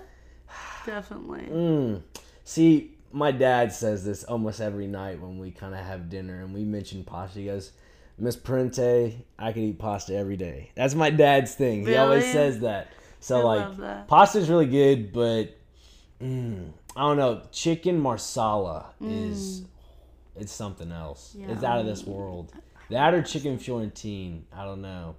Definitely. 0.86 1.48
Mm. 1.50 2.02
See, 2.44 2.96
my 3.12 3.30
dad 3.32 3.72
says 3.72 4.04
this 4.04 4.24
almost 4.24 4.60
every 4.60 4.86
night 4.86 5.20
when 5.20 5.38
we 5.38 5.50
kind 5.50 5.74
of 5.74 5.80
have 5.84 6.08
dinner 6.08 6.40
and 6.42 6.54
we 6.54 6.64
mention 6.64 7.04
pasta. 7.04 7.40
He 7.40 7.46
goes, 7.46 7.72
Miss 8.18 8.36
Parente, 8.36 9.14
I 9.38 9.52
could 9.52 9.62
eat 9.62 9.78
pasta 9.78 10.14
every 10.14 10.36
day. 10.36 10.70
That's 10.74 10.94
my 10.94 11.10
dad's 11.10 11.54
thing. 11.54 11.86
He 11.86 11.96
always 11.96 12.24
says 12.30 12.60
that. 12.60 12.92
So, 13.20 13.46
I 13.46 13.66
like, 13.66 14.08
pasta's 14.08 14.50
really 14.50 14.66
good, 14.66 15.12
but 15.12 15.56
mm, 16.20 16.70
I 16.97 17.01
don't 17.03 17.16
know. 17.16 17.43
Chicken 17.51 17.99
marsala 17.99 18.93
is 19.01 19.62
it's 20.36 20.53
something 20.53 20.93
else. 20.93 21.36
It's 21.38 21.64
out 21.64 21.80
of 21.80 21.86
this 21.86 22.05
world. 22.05 22.53
That 22.90 23.14
or 23.14 23.22
chicken 23.22 23.59
Florentine. 23.59 24.45
I 24.53 24.64
don't 24.64 24.82
know. 24.82 25.16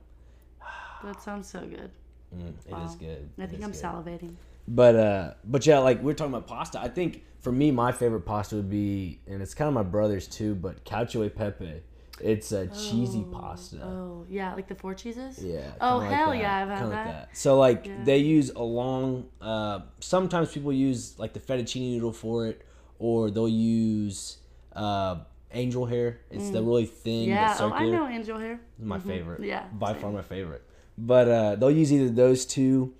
That 1.03 1.21
sounds 1.21 1.49
so 1.49 1.59
good. 1.59 1.91
Mm, 2.33 2.49
It 2.65 2.71
is 2.85 2.91
Wow. 2.91 2.95
good. 2.99 3.29
I 3.37 3.43
It 3.43 3.49
think 3.49 3.63
I'm 3.63 3.71
good. 3.71 3.81
salivating. 3.81 4.35
But 4.67 4.95
uh, 4.95 5.33
but 5.43 5.65
yeah, 5.65 5.79
like 5.79 6.01
we're 6.01 6.13
talking 6.13 6.33
about 6.33 6.47
pasta. 6.47 6.79
I 6.79 6.87
think 6.87 7.23
for 7.41 7.51
me, 7.51 7.71
my 7.71 7.91
favorite 7.91 8.21
pasta 8.25 8.55
would 8.55 8.69
be, 8.69 9.19
and 9.27 9.41
it's 9.41 9.53
kind 9.53 9.67
of 9.67 9.73
my 9.73 9.83
brother's 9.83 10.27
too, 10.27 10.55
but 10.55 10.85
cacio 10.85 11.25
e 11.25 11.29
pepe. 11.29 11.81
It's 12.21 12.51
a 12.51 12.67
cheesy 12.67 13.23
pasta. 13.31 13.83
Oh, 13.83 14.25
yeah, 14.29 14.53
like 14.53 14.67
the 14.67 14.75
four 14.75 14.93
cheeses? 14.93 15.43
Yeah. 15.43 15.71
Oh, 15.81 15.99
hell 15.99 16.29
that, 16.29 16.37
yeah, 16.37 16.57
I've 16.61 16.69
had 16.69 16.77
kinda 16.79 16.95
like 16.95 17.05
that. 17.05 17.29
So 17.37 17.57
like 17.57 17.85
Yeah. 17.87 18.03
they 18.03 18.17
use 18.19 18.51
a 18.51 18.61
long. 18.61 19.25
Uh, 19.41 19.79
sometimes 19.99 20.51
people 20.51 20.71
use 20.71 21.17
like 21.17 21.33
the 21.33 21.39
fettuccine 21.39 21.91
noodle 21.93 22.13
for 22.13 22.45
it, 22.47 22.61
or 22.99 23.31
they'll 23.31 23.49
use 23.49 24.37
uh, 24.75 25.17
angel 25.51 25.85
hair. 25.87 26.19
It's 26.29 26.49
the 26.51 26.61
really 26.61 26.85
thin, 26.85 27.25
Mm. 27.25 27.27
Yeah. 27.29 27.57
Oh. 27.59 27.71
I 27.71 27.89
know 27.89 28.07
angel 28.07 28.37
hair. 28.37 28.59
It's 28.77 28.85
my 28.87 28.99
favorite. 28.99 29.43
Yeah, 29.43 29.65
By 29.73 29.93
same. 29.93 30.01
far 30.01 30.11
my 30.11 30.21
favorite. 30.21 30.63
But 30.97 31.27
uh, 31.27 31.55
they'll 31.55 31.71
use 31.71 31.91
either 31.91 32.09
those 32.09 32.45
two 32.45 32.93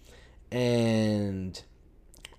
and 0.51 1.61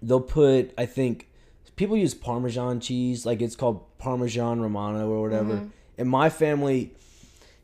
they'll 0.02 0.20
put, 0.20 0.72
I 0.78 0.86
think, 0.86 1.28
people 1.76 1.96
use 1.96 2.14
Parmesan 2.14 2.80
cheese. 2.80 3.24
Like 3.26 3.42
it's 3.42 3.56
called 3.56 3.96
Parmesan 3.98 4.60
Romano 4.60 5.08
or 5.08 5.22
whatever. 5.22 5.54
Mm-hmm. 5.54 5.66
In 5.96 6.08
my 6.08 6.28
family, 6.30 6.92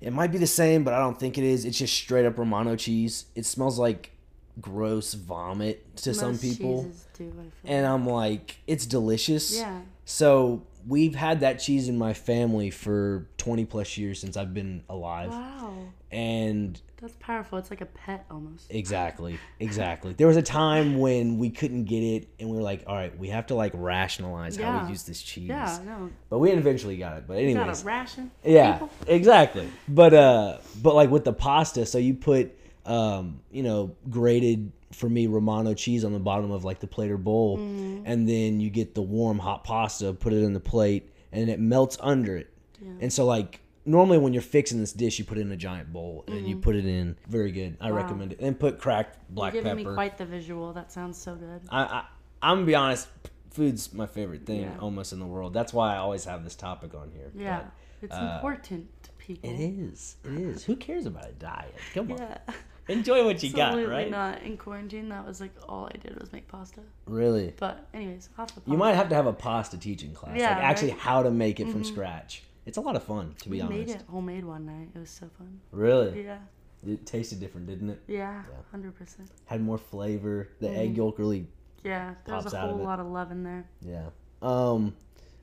it 0.01 0.13
might 0.13 0.33
be 0.33 0.39
the 0.39 0.47
same, 0.47 0.85
but 0.85 0.95
I 0.95 0.99
don't 0.99 1.19
think 1.19 1.37
it 1.39 1.45
is. 1.45 1.65
It's 1.65 1.79
just 1.79 1.95
straight 1.95 2.25
up 2.27 2.39
Romano 2.39 2.77
cheese. 2.77 3.27
It 3.35 3.45
smells 3.45 3.79
like 3.79 4.13
gross 4.61 5.15
vomit 5.15 5.97
to 5.97 6.15
some 6.15 6.39
people. 6.39 6.85
cheeses 6.85 7.07
do, 7.17 7.29
I 7.29 7.43
feel. 7.43 7.51
And 7.65 7.87
I'm 7.87 8.07
like, 8.07 8.57
it's 8.67 8.87
delicious. 8.87 9.57
yeah. 9.57 9.81
So 10.05 10.63
we've 10.87 11.15
had 11.15 11.41
that 11.41 11.59
cheese 11.59 11.89
in 11.89 11.99
my 11.99 12.13
family 12.13 12.71
for 12.71 13.29
20 13.39 13.65
plus 13.65 13.97
years 13.97 14.21
since 14.21 14.37
I've 14.37 14.55
been 14.55 14.83
alive. 14.89 15.31
Wow. 15.31 15.75
And 16.11 16.81
That's 17.01 17.15
powerful. 17.21 17.59
It's 17.59 17.71
like 17.71 17.81
a 17.81 17.87
pet 17.87 18.27
almost. 18.31 18.67
exactly, 18.69 19.39
exactly. 19.61 20.13
There 20.13 20.27
was 20.27 20.37
a 20.37 20.43
time 20.43 20.99
when 20.99 21.39
we 21.39 21.51
couldn't 21.51 21.85
get 21.85 22.03
it 22.03 22.29
and 22.41 22.49
we 22.51 22.57
were 22.57 22.63
like, 22.63 22.83
all 22.87 22.97
right, 22.97 23.17
we 23.17 23.29
have 23.29 23.47
to 23.49 23.55
like 23.55 23.73
rationalize 23.75 24.57
how 24.57 24.85
we 24.85 24.91
use 24.91 25.05
this 25.05 25.23
cheese. 25.23 25.49
Yeah, 25.49 25.79
no. 25.85 26.11
But 26.29 26.39
we 26.39 26.51
eventually 26.51 26.97
got 26.97 27.19
it. 27.19 27.25
But 27.29 27.39
anyways, 27.39 27.83
a 27.83 27.85
ration. 27.85 28.31
yeah, 28.45 28.73
people. 28.73 28.91
exactly. 29.07 29.69
But 29.87 30.15
uh, 30.15 30.59
but 30.83 30.95
like 30.97 31.11
with 31.11 31.25
the 31.25 31.33
pasta, 31.33 31.87
so 31.87 31.99
you 31.99 32.15
put 32.15 32.57
um, 32.87 33.41
you 33.51 33.63
know, 33.63 33.95
grated 34.09 34.73
for 34.93 35.09
me 35.09 35.27
Romano 35.27 35.73
cheese 35.75 36.05
on 36.05 36.13
the 36.13 36.19
bottom 36.19 36.51
of 36.51 36.65
like 36.65 36.81
the 36.81 36.87
plate 36.87 37.11
or 37.11 37.19
bowl, 37.19 37.59
Mm-hmm. 37.59 38.03
and 38.07 38.29
then 38.29 38.61
you 38.61 38.71
get 38.71 38.95
the 38.95 39.03
warm 39.03 39.39
hot 39.39 39.65
pasta, 39.65 40.13
put 40.13 40.33
it 40.33 40.43
in 40.43 40.53
the 40.53 40.61
plate, 40.61 41.11
and 41.33 41.49
it 41.49 41.61
melts 41.61 41.97
under 42.01 42.37
it. 42.37 42.53
And 43.01 43.13
so 43.13 43.25
like 43.27 43.61
normally 43.85 44.19
when 44.19 44.33
you're 44.33 44.43
fixing 44.43 44.79
this 44.81 44.93
dish, 44.93 45.19
you 45.19 45.25
put 45.25 45.37
it 45.39 45.43
in 45.43 45.53
a 45.53 45.57
giant 45.57 45.93
bowl 45.93 46.25
and 46.27 46.37
then 46.37 46.47
you 46.47 46.57
put 46.57 46.75
it 46.77 46.87
in. 46.87 47.17
Very 47.29 47.53
good. 47.53 47.77
I. 47.81 47.91
Wow. 47.91 47.97
recommend 47.99 48.33
it. 48.33 48.41
And 48.41 48.59
put 48.59 48.79
cracked 48.79 49.19
black 49.35 49.53
You're 49.55 49.63
giving 49.63 49.79
pepper. 49.85 49.91
me 49.91 49.95
quite 49.95 50.17
the 50.19 50.25
visual. 50.27 50.73
That 50.73 50.91
sounds 50.91 51.19
so 51.19 51.35
good. 51.35 51.61
I, 51.71 51.83
I 51.83 52.05
I'm 52.43 52.57
gonna 52.59 52.67
be 52.67 52.75
honest. 52.75 53.09
Food's 53.51 53.93
my 53.93 54.07
favorite 54.07 54.47
thing 54.47 54.63
Yeah. 54.63 54.79
almost 54.81 55.13
in 55.13 55.19
the 55.19 55.27
world. 55.27 55.53
That's 55.53 55.73
why 55.73 55.95
I 55.95 55.99
always 55.99 56.25
have 56.25 56.43
this 56.45 56.55
topic 56.55 56.95
on 56.95 57.11
here. 57.11 57.31
Yeah. 57.37 57.59
But 57.61 57.71
it's 58.03 58.15
uh, 58.17 58.33
important 58.37 58.89
to 59.03 59.11
people. 59.19 59.51
it 59.51 59.59
is. 59.61 60.17
It 60.25 60.33
is. 60.33 60.65
Who 60.65 60.77
cares 60.77 61.05
about 61.07 61.29
a 61.29 61.33
diet? 61.33 61.75
Come 61.93 62.13
on. 62.13 62.19
Yeah. 62.19 62.39
Enjoy 62.91 63.25
what 63.25 63.43
you 63.43 63.53
got, 63.53 63.69
Absolutely 63.69 63.93
right? 63.93 64.11
not. 64.11 64.43
In 64.43 64.57
quarantine, 64.57 65.09
that 65.11 65.27
was 65.27 65.41
like 65.41 65.53
all 65.69 65.87
I 65.93 65.97
did 65.99 66.19
was 66.21 66.33
make 66.33 66.49
pasta. 66.49 66.81
Really. 67.07 67.55
But 67.59 67.87
anyways, 67.95 68.29
off 68.39 68.55
the 68.55 68.63
You 68.71 68.77
might 68.77 68.95
have 68.95 69.09
to 69.11 69.15
have 69.15 69.27
a 69.27 69.33
pasta 69.33 69.79
teaching 69.79 70.13
class. 70.13 70.37
Yeah, 70.37 70.51
like 70.55 70.65
actually 70.65 70.89
right? 70.91 70.99
Mm-hmm. 70.99 71.09
how 71.09 71.23
to 71.23 71.31
make 71.31 71.61
it 71.61 71.69
from 71.69 71.85
scratch. 71.85 72.43
It's 72.67 72.77
a 72.77 72.81
lot 72.81 72.97
of 72.97 73.03
fun, 73.03 73.35
to 73.43 73.49
be 73.49 73.57
We 73.57 73.61
honest. 73.63 73.79
made 73.79 73.91
it 73.97 74.03
homemade 74.09 74.45
one 74.45 74.67
night. 74.67 74.89
It 74.95 74.99
was 74.99 75.11
so 75.11 75.29
fun. 75.39 75.61
Really? 75.73 76.25
Yeah. 76.25 76.39
It 76.87 77.05
tasted 77.07 77.41
different, 77.41 77.67
didn't 77.67 77.91
it? 77.91 78.01
Yeah. 78.07 78.43
Hundred 78.71 78.95
percent. 78.97 79.29
Had 79.47 79.61
more 79.63 79.79
flavor. 79.79 80.49
The 80.61 80.69
Mm-hmm. 80.69 80.79
egg 80.81 80.97
yolk 80.97 81.19
really 81.19 81.47
Yeah. 81.85 82.15
There 82.25 82.35
was 82.35 82.45
Pops 82.45 82.55
a 82.55 82.59
out 82.59 82.71
of 82.71 82.77
whole 82.77 82.85
lot 82.85 83.01
of 83.01 83.07
love 83.07 83.31
in 83.31 83.43
there. 83.45 83.65
yeah. 83.83 84.07
Um 84.43 84.95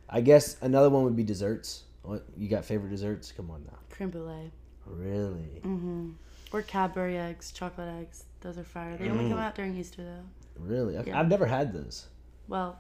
I 0.10 0.22
guess 0.22 0.58
another 0.62 0.90
one 0.90 1.04
would 1.04 1.16
be 1.16 1.24
desserts. 1.24 1.84
What 2.04 2.26
you 2.38 2.48
got 2.48 2.64
favorite 2.66 2.90
desserts? 2.90 3.32
Come 3.34 3.52
on 3.52 3.64
now. 3.66 3.78
Creme 3.90 4.10
brulee. 4.10 4.52
Really? 4.86 5.62
Mm-hmm. 5.66 5.77
Or 6.54 6.62
Cadbury 6.62 7.18
eggs, 7.18 7.52
chocolate 7.52 7.90
eggs. 8.00 8.24
Those 8.42 8.58
are 8.58 8.64
fire. 8.64 8.96
They 8.98 9.10
only 9.10 9.26
Mm. 9.26 9.30
come 9.32 9.40
out 9.40 9.56
during 9.56 9.76
Easter 9.76 10.04
though. 10.04 10.64
Really? 10.64 10.98
Okay. 10.98 11.10
Yeah. 11.12 11.20
I've 11.20 11.28
never 11.28 11.46
had 11.46 11.74
those. 11.74 12.08
Well, 12.48 12.80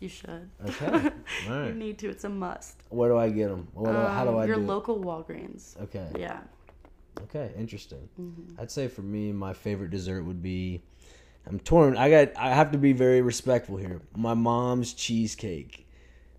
you 0.00 0.08
should. 0.08 0.48
Okay. 0.66 1.10
All 1.50 1.64
You 1.66 1.74
need 1.74 1.98
to. 1.98 2.08
It's 2.08 2.24
a 2.24 2.28
must. 2.28 2.82
Where 2.90 3.08
do 3.10 3.18
I 3.18 3.30
get 3.30 3.48
them? 3.48 3.66
Do, 3.76 3.90
how 3.90 4.24
do 4.24 4.30
Um, 4.30 4.36
I 4.38 4.44
Your 4.44 4.56
do 4.56 4.62
local 4.62 5.00
Walgreens. 5.00 5.76
Okay. 5.82 6.06
Yeah. 6.18 6.40
Okay, 7.22 7.50
interesting. 7.58 8.08
Mm-hmm. 8.20 8.60
I'd 8.60 8.70
say 8.70 8.86
for 8.86 9.02
me, 9.02 9.32
my 9.32 9.52
favorite 9.52 9.90
dessert 9.90 10.22
would 10.22 10.40
be. 10.40 10.82
I'm 11.46 11.58
torn. 11.58 11.96
I 11.96 12.10
got. 12.10 12.36
I 12.36 12.50
have 12.54 12.70
to 12.72 12.78
be 12.78 12.92
very 12.92 13.20
respectful 13.22 13.76
here. 13.76 14.00
My 14.14 14.34
mom's 14.34 14.92
cheesecake. 14.92 15.87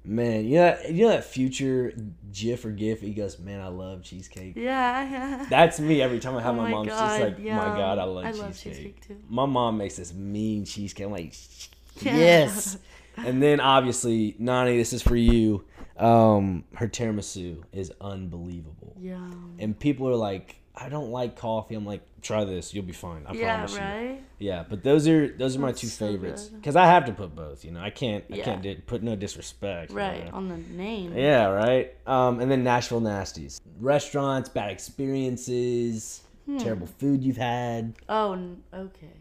Man, 0.06 0.45
you 0.45 0.56
know, 0.56 0.78
you 0.89 1.04
know 1.06 1.10
that 1.10 1.26
future 1.26 1.93
GIF 2.32 2.64
or 2.66 2.72
GIF. 2.72 3.02
He 3.02 3.14
goes, 3.14 3.38
"Man, 3.38 3.60
I 3.60 3.68
love 3.68 4.02
cheesecake." 4.02 4.56
Yeah. 4.56 5.10
yeah. 5.10 5.45
That's 5.49 5.80
me 5.80 6.02
every 6.02 6.19
time 6.19 6.36
I 6.38 6.41
have 6.41 6.56
Oh 6.56 6.57
my, 6.57 6.64
my 6.64 6.72
mom's 6.72 6.88
just 6.90 7.19
like, 7.19 7.38
"My. 7.40 7.45
God, 7.45 7.99
I 7.99 8.03
love 8.06 8.26
I 8.26 8.32
cheesecake." 8.32 8.45
love 8.45 8.57
cheesecake 8.57 9.07
too. 9.07 9.18
My 9.30 9.45
mom 9.45 9.78
makes 9.78 9.98
this 9.98 10.14
mean 10.14 10.65
cheesecake. 10.65 11.06
I'm 11.06 11.11
like, 11.11 11.34
Yeah. 12.02 12.15
yes. 12.18 12.78
and 13.18 13.44
then 13.44 13.60
obviously, 13.60 14.36
Nani, 14.40 14.78
this 14.78 14.94
is 14.94 15.02
for 15.02 15.15
you. 15.18 15.65
Um, 15.98 16.64
her 16.76 16.88
tiramisu 16.88 17.61
is 17.73 17.91
unbelievable. 17.99 18.95
Yeah. 18.99 19.30
And 19.60 19.78
people 19.78 20.07
are 20.07 20.15
like, 20.15 20.59
I 20.81 20.88
don't 20.89 21.11
like 21.11 21.35
coffee. 21.35 21.76
I'm 21.76 21.85
like, 21.85 22.01
try 22.22 22.45
this, 22.45 22.73
you'll 22.73 22.85
be 22.85 22.93
fine. 22.93 23.26
I 23.27 23.34
Yeah. 23.34 23.56
promise 23.56 23.73
you. 23.73 23.80
Right. 23.80 24.22
Yeah, 24.39 24.64
but 24.69 24.84
those 24.84 25.07
are 25.07 25.27
those 25.27 25.56
are 25.56 25.60
my 25.60 25.72
two 25.73 25.88
so 25.88 26.07
favorites 26.07 26.45
because 26.45 26.76
I 26.76 26.85
have 26.85 27.06
to 27.06 27.11
put 27.11 27.35
both. 27.35 27.65
You 27.65 27.72
know, 27.72 27.81
I 27.81 27.89
can't 27.89 28.23
I 28.31 28.38
can't 28.39 28.61
di- 28.61 28.76
put 28.76 29.03
no 29.03 29.15
disrespect. 29.15 29.91
you 29.91 29.97
Right. 29.97 30.26
know? 30.26 30.31
On 30.38 30.47
the 30.47 30.57
name. 30.57 31.18
Yeah, 31.18 31.47
right. 31.47 31.93
Um, 32.07 32.39
and 32.39 32.49
then 32.49 32.64
Nashville 32.64 33.01
Nasties, 33.01 33.60
restaurants, 33.80 34.47
bad 34.49 34.72
experiences, 34.72 36.22
Hmm. 36.45 36.57
terrible 36.57 36.88
food 36.88 37.23
you've 37.23 37.38
had. 37.38 37.93
Oh. 38.07 38.34
Okay. 38.73 39.14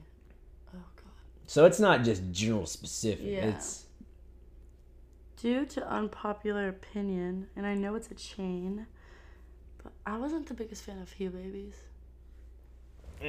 Oh 0.74 0.78
God. 0.96 1.12
So 1.46 1.64
it's 1.64 1.80
not 1.80 2.04
just 2.04 2.22
general 2.30 2.66
specific. 2.66 3.26
Yeah. 3.26 3.46
It's 3.46 3.84
Due 5.40 5.64
to 5.66 5.88
unpopular 5.88 6.66
opinion, 6.68 7.46
and 7.54 7.64
I 7.64 7.74
know 7.74 7.94
it's 7.94 8.10
a 8.10 8.14
chain, 8.14 8.86
I 10.06 10.16
wasn't 10.18 10.46
the 10.46 10.54
biggest 10.54 10.84
fan 10.84 10.98
of 11.00 11.10
Hugh 11.12 11.30
Baby's. 11.30 11.74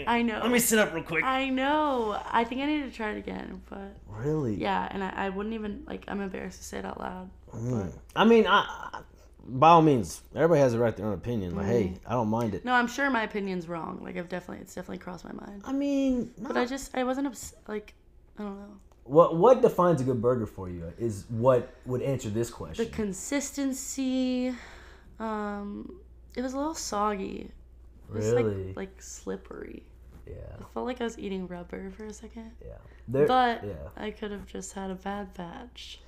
I 0.08 0.22
know. 0.22 0.40
Let 0.44 0.52
me 0.52 0.60
sit 0.60 0.78
up 0.78 0.94
real 0.94 1.04
quick. 1.04 1.24
I 1.24 1.50
know. 1.50 2.22
I 2.32 2.44
think 2.44 2.62
I 2.62 2.68
need 2.68 2.84
to 2.84 2.92
try 2.92 3.10
it 3.12 3.18
again, 3.18 3.62
but 3.70 3.96
Really? 4.08 4.54
yeah, 4.56 4.88
and 4.92 5.04
I, 5.04 5.10
I 5.16 5.30
wouldn't 5.30 5.56
even 5.56 5.84
like. 5.88 6.06
I'm 6.08 6.22
embarrassed 6.22 6.60
to 6.60 6.64
say 6.64 6.78
it 6.78 6.86
out 6.86 7.00
loud. 7.00 7.30
Mm. 7.56 7.92
I 8.16 8.24
mean, 8.24 8.46
I, 8.46 8.60
I, 8.94 9.02
by 9.48 9.70
all 9.70 9.82
means, 9.82 10.22
everybody 10.36 10.60
has 10.62 10.74
the 10.74 10.80
right 10.80 10.96
to 10.96 11.02
their 11.02 11.08
own 11.08 11.18
opinion. 11.18 11.56
Like, 11.56 11.66
hey, 11.66 11.94
I 12.06 12.12
don't 12.12 12.28
mind 12.30 12.54
it. 12.54 12.64
No, 12.66 12.74
I'm 12.74 12.86
sure 12.86 13.10
my 13.10 13.24
opinion's 13.24 13.68
wrong. 13.68 14.00
Like 14.04 14.16
I've 14.16 14.30
definitely, 14.30 14.62
it's 14.62 14.76
definitely 14.76 15.00
crossed 15.00 15.26
my 15.26 15.32
mind. 15.34 15.64
I 15.66 15.72
mean, 15.74 16.32
But 16.38 16.56
I 16.56 16.66
just, 16.66 16.96
I 16.96 17.04
wasn't 17.04 17.26
obs- 17.26 17.56
like, 17.68 17.96
I 18.38 18.44
don't 18.44 18.60
know. 18.60 18.78
what 19.06 19.38
what 19.38 19.64
defines 19.64 20.02
a 20.02 20.04
good 20.04 20.22
burger 20.22 20.46
for 20.46 20.70
you 20.70 20.94
is 21.00 21.26
what 21.30 21.74
would 21.88 22.04
answer 22.04 22.30
this 22.30 22.52
question. 22.52 22.86
The 22.86 22.92
consistency, 22.92 24.54
um, 25.20 25.96
it 26.36 26.42
was 26.42 26.54
a 26.54 26.58
little 26.58 26.74
soggy. 26.76 27.52
It 28.10 28.14
was 28.16 28.26
Really? 28.32 28.68
like 28.68 28.76
like 28.78 29.02
slippery. 29.02 29.84
yeah, 30.28 30.34
I 30.60 30.64
felt 30.74 30.86
like 30.86 31.02
I 31.02 31.04
was 31.04 31.18
eating 31.20 31.48
rubber 31.48 31.92
for 31.92 32.06
a 32.06 32.14
second. 32.14 32.52
yeah. 32.66 32.78
There, 33.08 33.26
But 33.28 33.64
yeah, 33.66 33.74
I 33.98 34.12
could 34.12 34.32
have 34.32 34.46
just 34.46 34.74
had 34.74 34.92
a 34.92 34.96
bad 34.96 35.34
batch. 35.34 36.00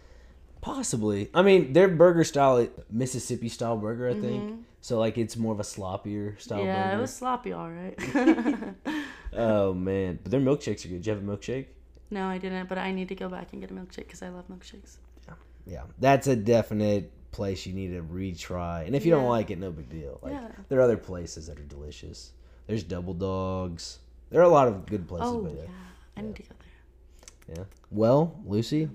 possibly. 0.61 1.29
I 1.33 1.41
mean, 1.41 1.73
their 1.73 1.87
burger 1.87 2.23
style, 2.23 2.67
Mississippi 2.89 3.49
style 3.49 3.77
burger, 3.77 4.07
I 4.09 4.13
think. 4.13 4.65
So 4.81 4.99
like, 4.99 5.17
it's 5.17 5.35
more 5.37 5.53
of 5.53 5.59
a 5.59 5.63
sloppier 5.63 6.39
style 6.39 6.59
Mm-hmm. 6.59 6.67
yeah, 6.67 6.83
burger. 6.89 6.97
it 6.97 7.01
was 7.01 7.13
sloppy, 7.13 7.53
all 7.53 7.69
right. 7.69 7.97
Oh 9.33 9.73
man, 9.73 10.19
but 10.21 10.29
their 10.31 10.41
milkshakes 10.41 10.83
are 10.83 10.89
good. 10.89 11.01
Did 11.01 11.07
you 11.07 11.13
have 11.13 11.23
a 11.23 11.25
milkshake? 11.25 11.67
no, 12.09 12.27
I 12.27 12.37
didn't, 12.37 12.67
but 12.67 12.77
I 12.77 12.91
need 12.91 13.07
to 13.09 13.15
go 13.15 13.29
back 13.29 13.53
and 13.53 13.61
get 13.61 13.71
a 13.71 13.73
milkshake 13.73 14.05
because 14.07 14.21
I 14.21 14.27
love 14.27 14.43
milkshakes. 14.49 14.97
Yeah, 15.25 15.33
yeah, 15.65 15.83
that's 15.99 16.27
a 16.27 16.35
definite 16.35 17.11
place 17.31 17.65
you 17.65 17.73
need 17.73 17.89
to 17.89 18.01
retry. 18.01 18.85
And 18.85 18.95
if 18.95 19.05
you 19.05 19.11
don't 19.11 19.27
like 19.29 19.51
it, 19.51 19.59
no 19.59 19.71
big 19.71 19.89
deal. 19.89 20.19
Like 20.21 20.33
Yeah. 20.33 20.47
there 20.69 20.79
are 20.79 20.83
other 20.83 20.97
places 20.97 21.47
that 21.47 21.57
are 21.59 21.63
delicious. 21.63 22.33
There's 22.67 22.83
Double 22.83 23.13
Dogs. 23.13 23.99
There 24.29 24.39
are 24.41 24.45
a 24.45 24.49
lot 24.49 24.67
of 24.67 24.85
good 24.85 25.07
places. 25.07 25.29
Oh 25.29 25.47
yeah, 25.47 25.63
yeah, 25.63 25.69
I 26.17 26.21
need 26.21 26.35
to 26.37 26.43
go 26.43 26.49
there. 27.47 27.55
yeah. 27.57 27.63
Well, 27.89 28.39
Lucy, 28.45 28.89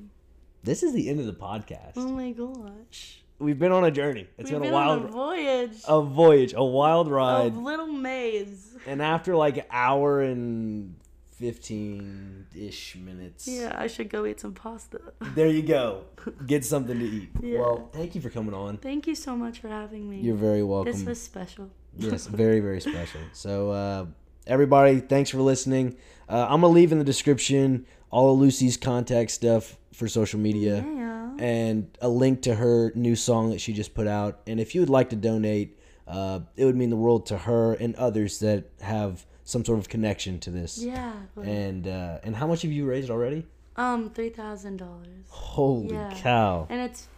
this 0.63 0.83
is 0.83 0.93
the 0.95 1.09
end 1.09 1.21
of 1.21 1.27
the 1.27 1.33
podcast. 1.35 1.93
Oh 1.97 2.09
my 2.09 2.33
gosh, 2.33 3.23
We've 3.39 3.59
been 3.59 3.73
on 3.73 3.85
a 3.85 3.91
journey. 3.91 4.27
It's 4.39 4.51
we've 4.51 4.61
been, 4.63 4.73
a 4.73 4.77
on 4.77 5.03
wild, 5.03 5.05
a 5.05 5.09
voyage 5.09 5.77
a 5.87 6.01
voyage, 6.03 6.55
a 6.57 6.65
wild 6.65 7.11
ride. 7.11 7.49
of 7.49 7.59
little 7.59 7.87
maze. 7.87 8.75
And 8.87 9.03
after 9.03 9.37
like 9.37 9.59
an 9.59 9.65
hour 9.71 10.23
and 10.23 10.95
fifteen 11.39 12.47
ish 12.55 12.97
minutes, 12.97 13.47
Yeah, 13.49 13.75
I 13.77 13.87
should 13.87 14.09
go 14.11 14.27
eat 14.27 14.41
some 14.41 14.53
pasta. 14.55 15.01
there 15.35 15.49
you 15.49 15.63
go. 15.63 16.05
Get 16.47 16.65
something 16.65 16.99
to 16.99 17.05
eat. 17.05 17.31
Yeah. 17.43 17.61
Well, 17.61 17.91
thank 17.93 18.15
you 18.15 18.21
for 18.21 18.31
coming 18.31 18.55
on. 18.55 18.79
Thank 18.79 19.07
you 19.07 19.15
so 19.15 19.37
much 19.37 19.61
for 19.61 19.69
having 19.69 20.09
me. 20.09 20.21
You're 20.21 20.37
very 20.37 20.63
welcome. 20.63 20.93
this 20.93 21.03
was 21.05 21.21
special. 21.21 21.71
yes, 21.97 22.27
very 22.27 22.61
very 22.61 22.81
special. 22.81 23.21
So 23.33 23.71
uh, 23.71 24.07
everybody, 24.47 25.01
thanks 25.01 25.31
for 25.31 25.39
listening. 25.39 25.97
Uh, 26.29 26.47
I'm 26.49 26.61
gonna 26.61 26.73
leave 26.73 26.93
in 26.93 26.99
the 26.99 27.05
description 27.05 27.87
all 28.11 28.33
of 28.33 28.39
Lucy's 28.39 28.77
contact 28.77 29.31
stuff 29.31 29.77
for 29.93 30.09
social 30.09 30.39
media 30.41 30.85
Yeah. 30.87 31.35
and 31.39 31.89
a 32.01 32.09
link 32.09 32.43
to 32.43 32.55
her 32.55 32.93
new 32.95 33.17
song 33.17 33.51
that 33.51 33.61
she 33.61 33.73
just 33.73 33.95
put 33.95 34.07
out. 34.07 34.41
And 34.47 34.61
if 34.61 34.75
you 34.75 34.81
would 34.81 34.91
like 34.91 35.11
to 35.11 35.17
donate, 35.17 35.79
uh, 36.07 36.41
it 36.57 36.65
would 36.65 36.77
mean 36.77 36.91
the 36.91 36.97
world 36.97 37.27
to 37.27 37.39
her 37.39 37.75
and 37.75 37.95
others 37.97 38.39
that 38.41 38.65
have 38.81 39.27
some 39.47 39.65
sort 39.65 39.79
of 39.79 39.89
connection 39.89 40.39
to 40.41 40.51
this. 40.51 40.77
Yeah. 40.79 41.13
but- 41.35 41.47
And 41.47 41.87
uh, 41.89 42.19
and 42.25 42.37
how 42.37 42.47
much 42.47 42.61
have 42.63 42.73
you 42.73 42.85
raised 42.85 43.11
already? 43.11 43.47
um, 43.77 44.11
three 44.11 44.31
thousand 44.31 44.77
dollars. 44.79 45.25
Holy 45.31 45.95
Yeah. 45.95 46.13
cow! 46.17 46.67
And 46.71 46.81
it's, 46.81 47.09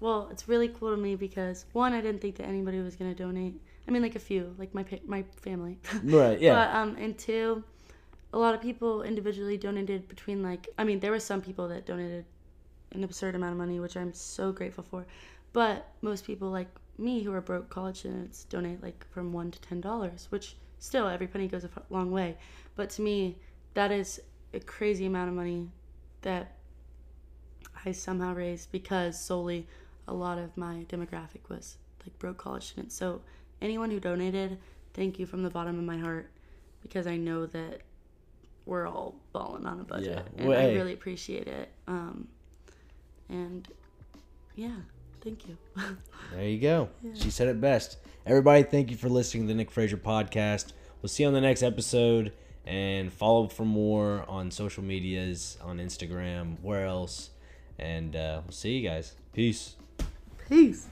well, 0.00 0.28
it's 0.32 0.48
really 0.48 0.68
cool 0.68 0.90
to 0.90 0.96
me 0.96 1.14
because 1.14 1.64
one, 1.72 1.92
I 1.94 2.00
didn't 2.00 2.20
think 2.22 2.36
that 2.36 2.46
anybody 2.46 2.80
was 2.80 2.94
gonna 2.96 3.14
donate. 3.14 3.54
I 3.86 3.90
mean, 3.92 4.02
like 4.02 4.16
a 4.16 4.24
few, 4.30 4.54
like 4.58 4.74
my 4.74 4.82
pa- 4.82 5.04
my 5.06 5.22
family. 5.46 5.78
Right? 6.04 6.38
Yeah. 6.40 6.54
But 6.56 6.68
um, 6.78 6.96
and 6.98 7.16
two, 7.18 7.62
a 8.32 8.38
lot 8.38 8.54
of 8.54 8.60
people 8.60 9.02
individually 9.02 9.56
donated 9.56 10.08
between 10.08 10.42
like 10.42 10.68
I 10.78 10.84
mean, 10.84 10.98
there 11.00 11.12
were 11.12 11.20
some 11.32 11.40
people 11.40 11.68
that 11.68 11.86
donated 11.86 12.24
an 12.92 13.04
absurd 13.04 13.34
amount 13.34 13.52
of 13.52 13.58
money, 13.58 13.78
which 13.80 13.96
I'm 13.96 14.12
so 14.14 14.52
grateful 14.52 14.84
for. 14.90 15.06
But 15.52 15.86
most 16.02 16.24
people 16.24 16.48
like 16.50 16.68
me 16.98 17.22
who 17.22 17.32
are 17.32 17.40
broke 17.42 17.68
college 17.68 17.98
students 17.98 18.44
donate 18.44 18.82
like 18.82 19.06
from 19.12 19.32
one 19.34 19.50
to 19.50 19.60
ten 19.60 19.80
dollars, 19.82 20.26
which 20.30 20.56
still 20.86 21.08
every 21.08 21.26
penny 21.26 21.48
goes 21.48 21.64
a 21.64 21.70
long 21.90 22.10
way. 22.10 22.36
But 22.76 22.90
to 22.90 23.02
me, 23.02 23.36
that 23.74 23.90
is 23.90 24.20
a 24.54 24.60
crazy 24.60 25.06
amount 25.06 25.28
of 25.28 25.34
money 25.34 25.68
that 26.22 26.52
I 27.84 27.92
somehow 27.92 28.34
raised 28.34 28.70
because 28.72 29.20
solely 29.20 29.66
a 30.08 30.14
lot 30.14 30.38
of 30.38 30.56
my 30.56 30.86
demographic 30.88 31.48
was 31.48 31.76
like 32.04 32.16
broke 32.18 32.38
college 32.38 32.66
students. 32.68 32.94
So 32.94 33.20
anyone 33.60 33.90
who 33.90 34.00
donated, 34.00 34.58
thank 34.94 35.18
you 35.18 35.26
from 35.26 35.42
the 35.42 35.50
bottom 35.50 35.78
of 35.78 35.84
my 35.84 35.98
heart 35.98 36.30
because 36.82 37.06
I 37.06 37.16
know 37.16 37.46
that 37.46 37.80
we're 38.64 38.86
all 38.86 39.16
balling 39.32 39.66
on 39.66 39.80
a 39.80 39.84
budget 39.84 40.06
Yeah. 40.08 40.22
and 40.38 40.48
Well, 40.48 40.58
I 40.58 40.62
hey. 40.62 40.74
really 40.76 40.92
appreciate 40.92 41.48
it. 41.48 41.68
Um, 41.88 42.28
and 43.28 43.66
yeah, 44.54 44.76
thank 45.26 45.48
you. 45.48 45.56
There 46.32 46.44
you 46.44 46.58
go. 46.58 46.88
She 47.14 47.30
said 47.30 47.46
it 47.48 47.60
best. 47.60 47.98
Everybody, 48.26 48.64
thank 48.64 48.90
you 48.90 48.96
for 48.96 49.08
listening 49.08 49.44
to 49.44 49.48
the 49.48 49.54
Nick 49.54 49.70
Frazier 49.70 49.96
podcast. 49.96 50.72
We'll 51.00 51.08
see 51.08 51.22
you 51.22 51.28
on 51.28 51.34
the 51.34 51.40
next 51.40 51.62
episode 51.62 52.32
and 52.66 53.12
follow 53.12 53.46
for 53.46 53.64
more 53.64 54.24
on 54.28 54.50
social 54.50 54.82
medias, 54.82 55.56
on 55.62 55.78
Instagram, 55.78 56.56
where 56.62 56.84
else. 56.84 57.30
And 57.78 58.16
uh, 58.16 58.40
we'll 58.44 58.52
see 58.52 58.78
you 58.78 58.88
guys. 58.88 59.14
Peace. 59.32 59.76
Peace. 60.48 60.88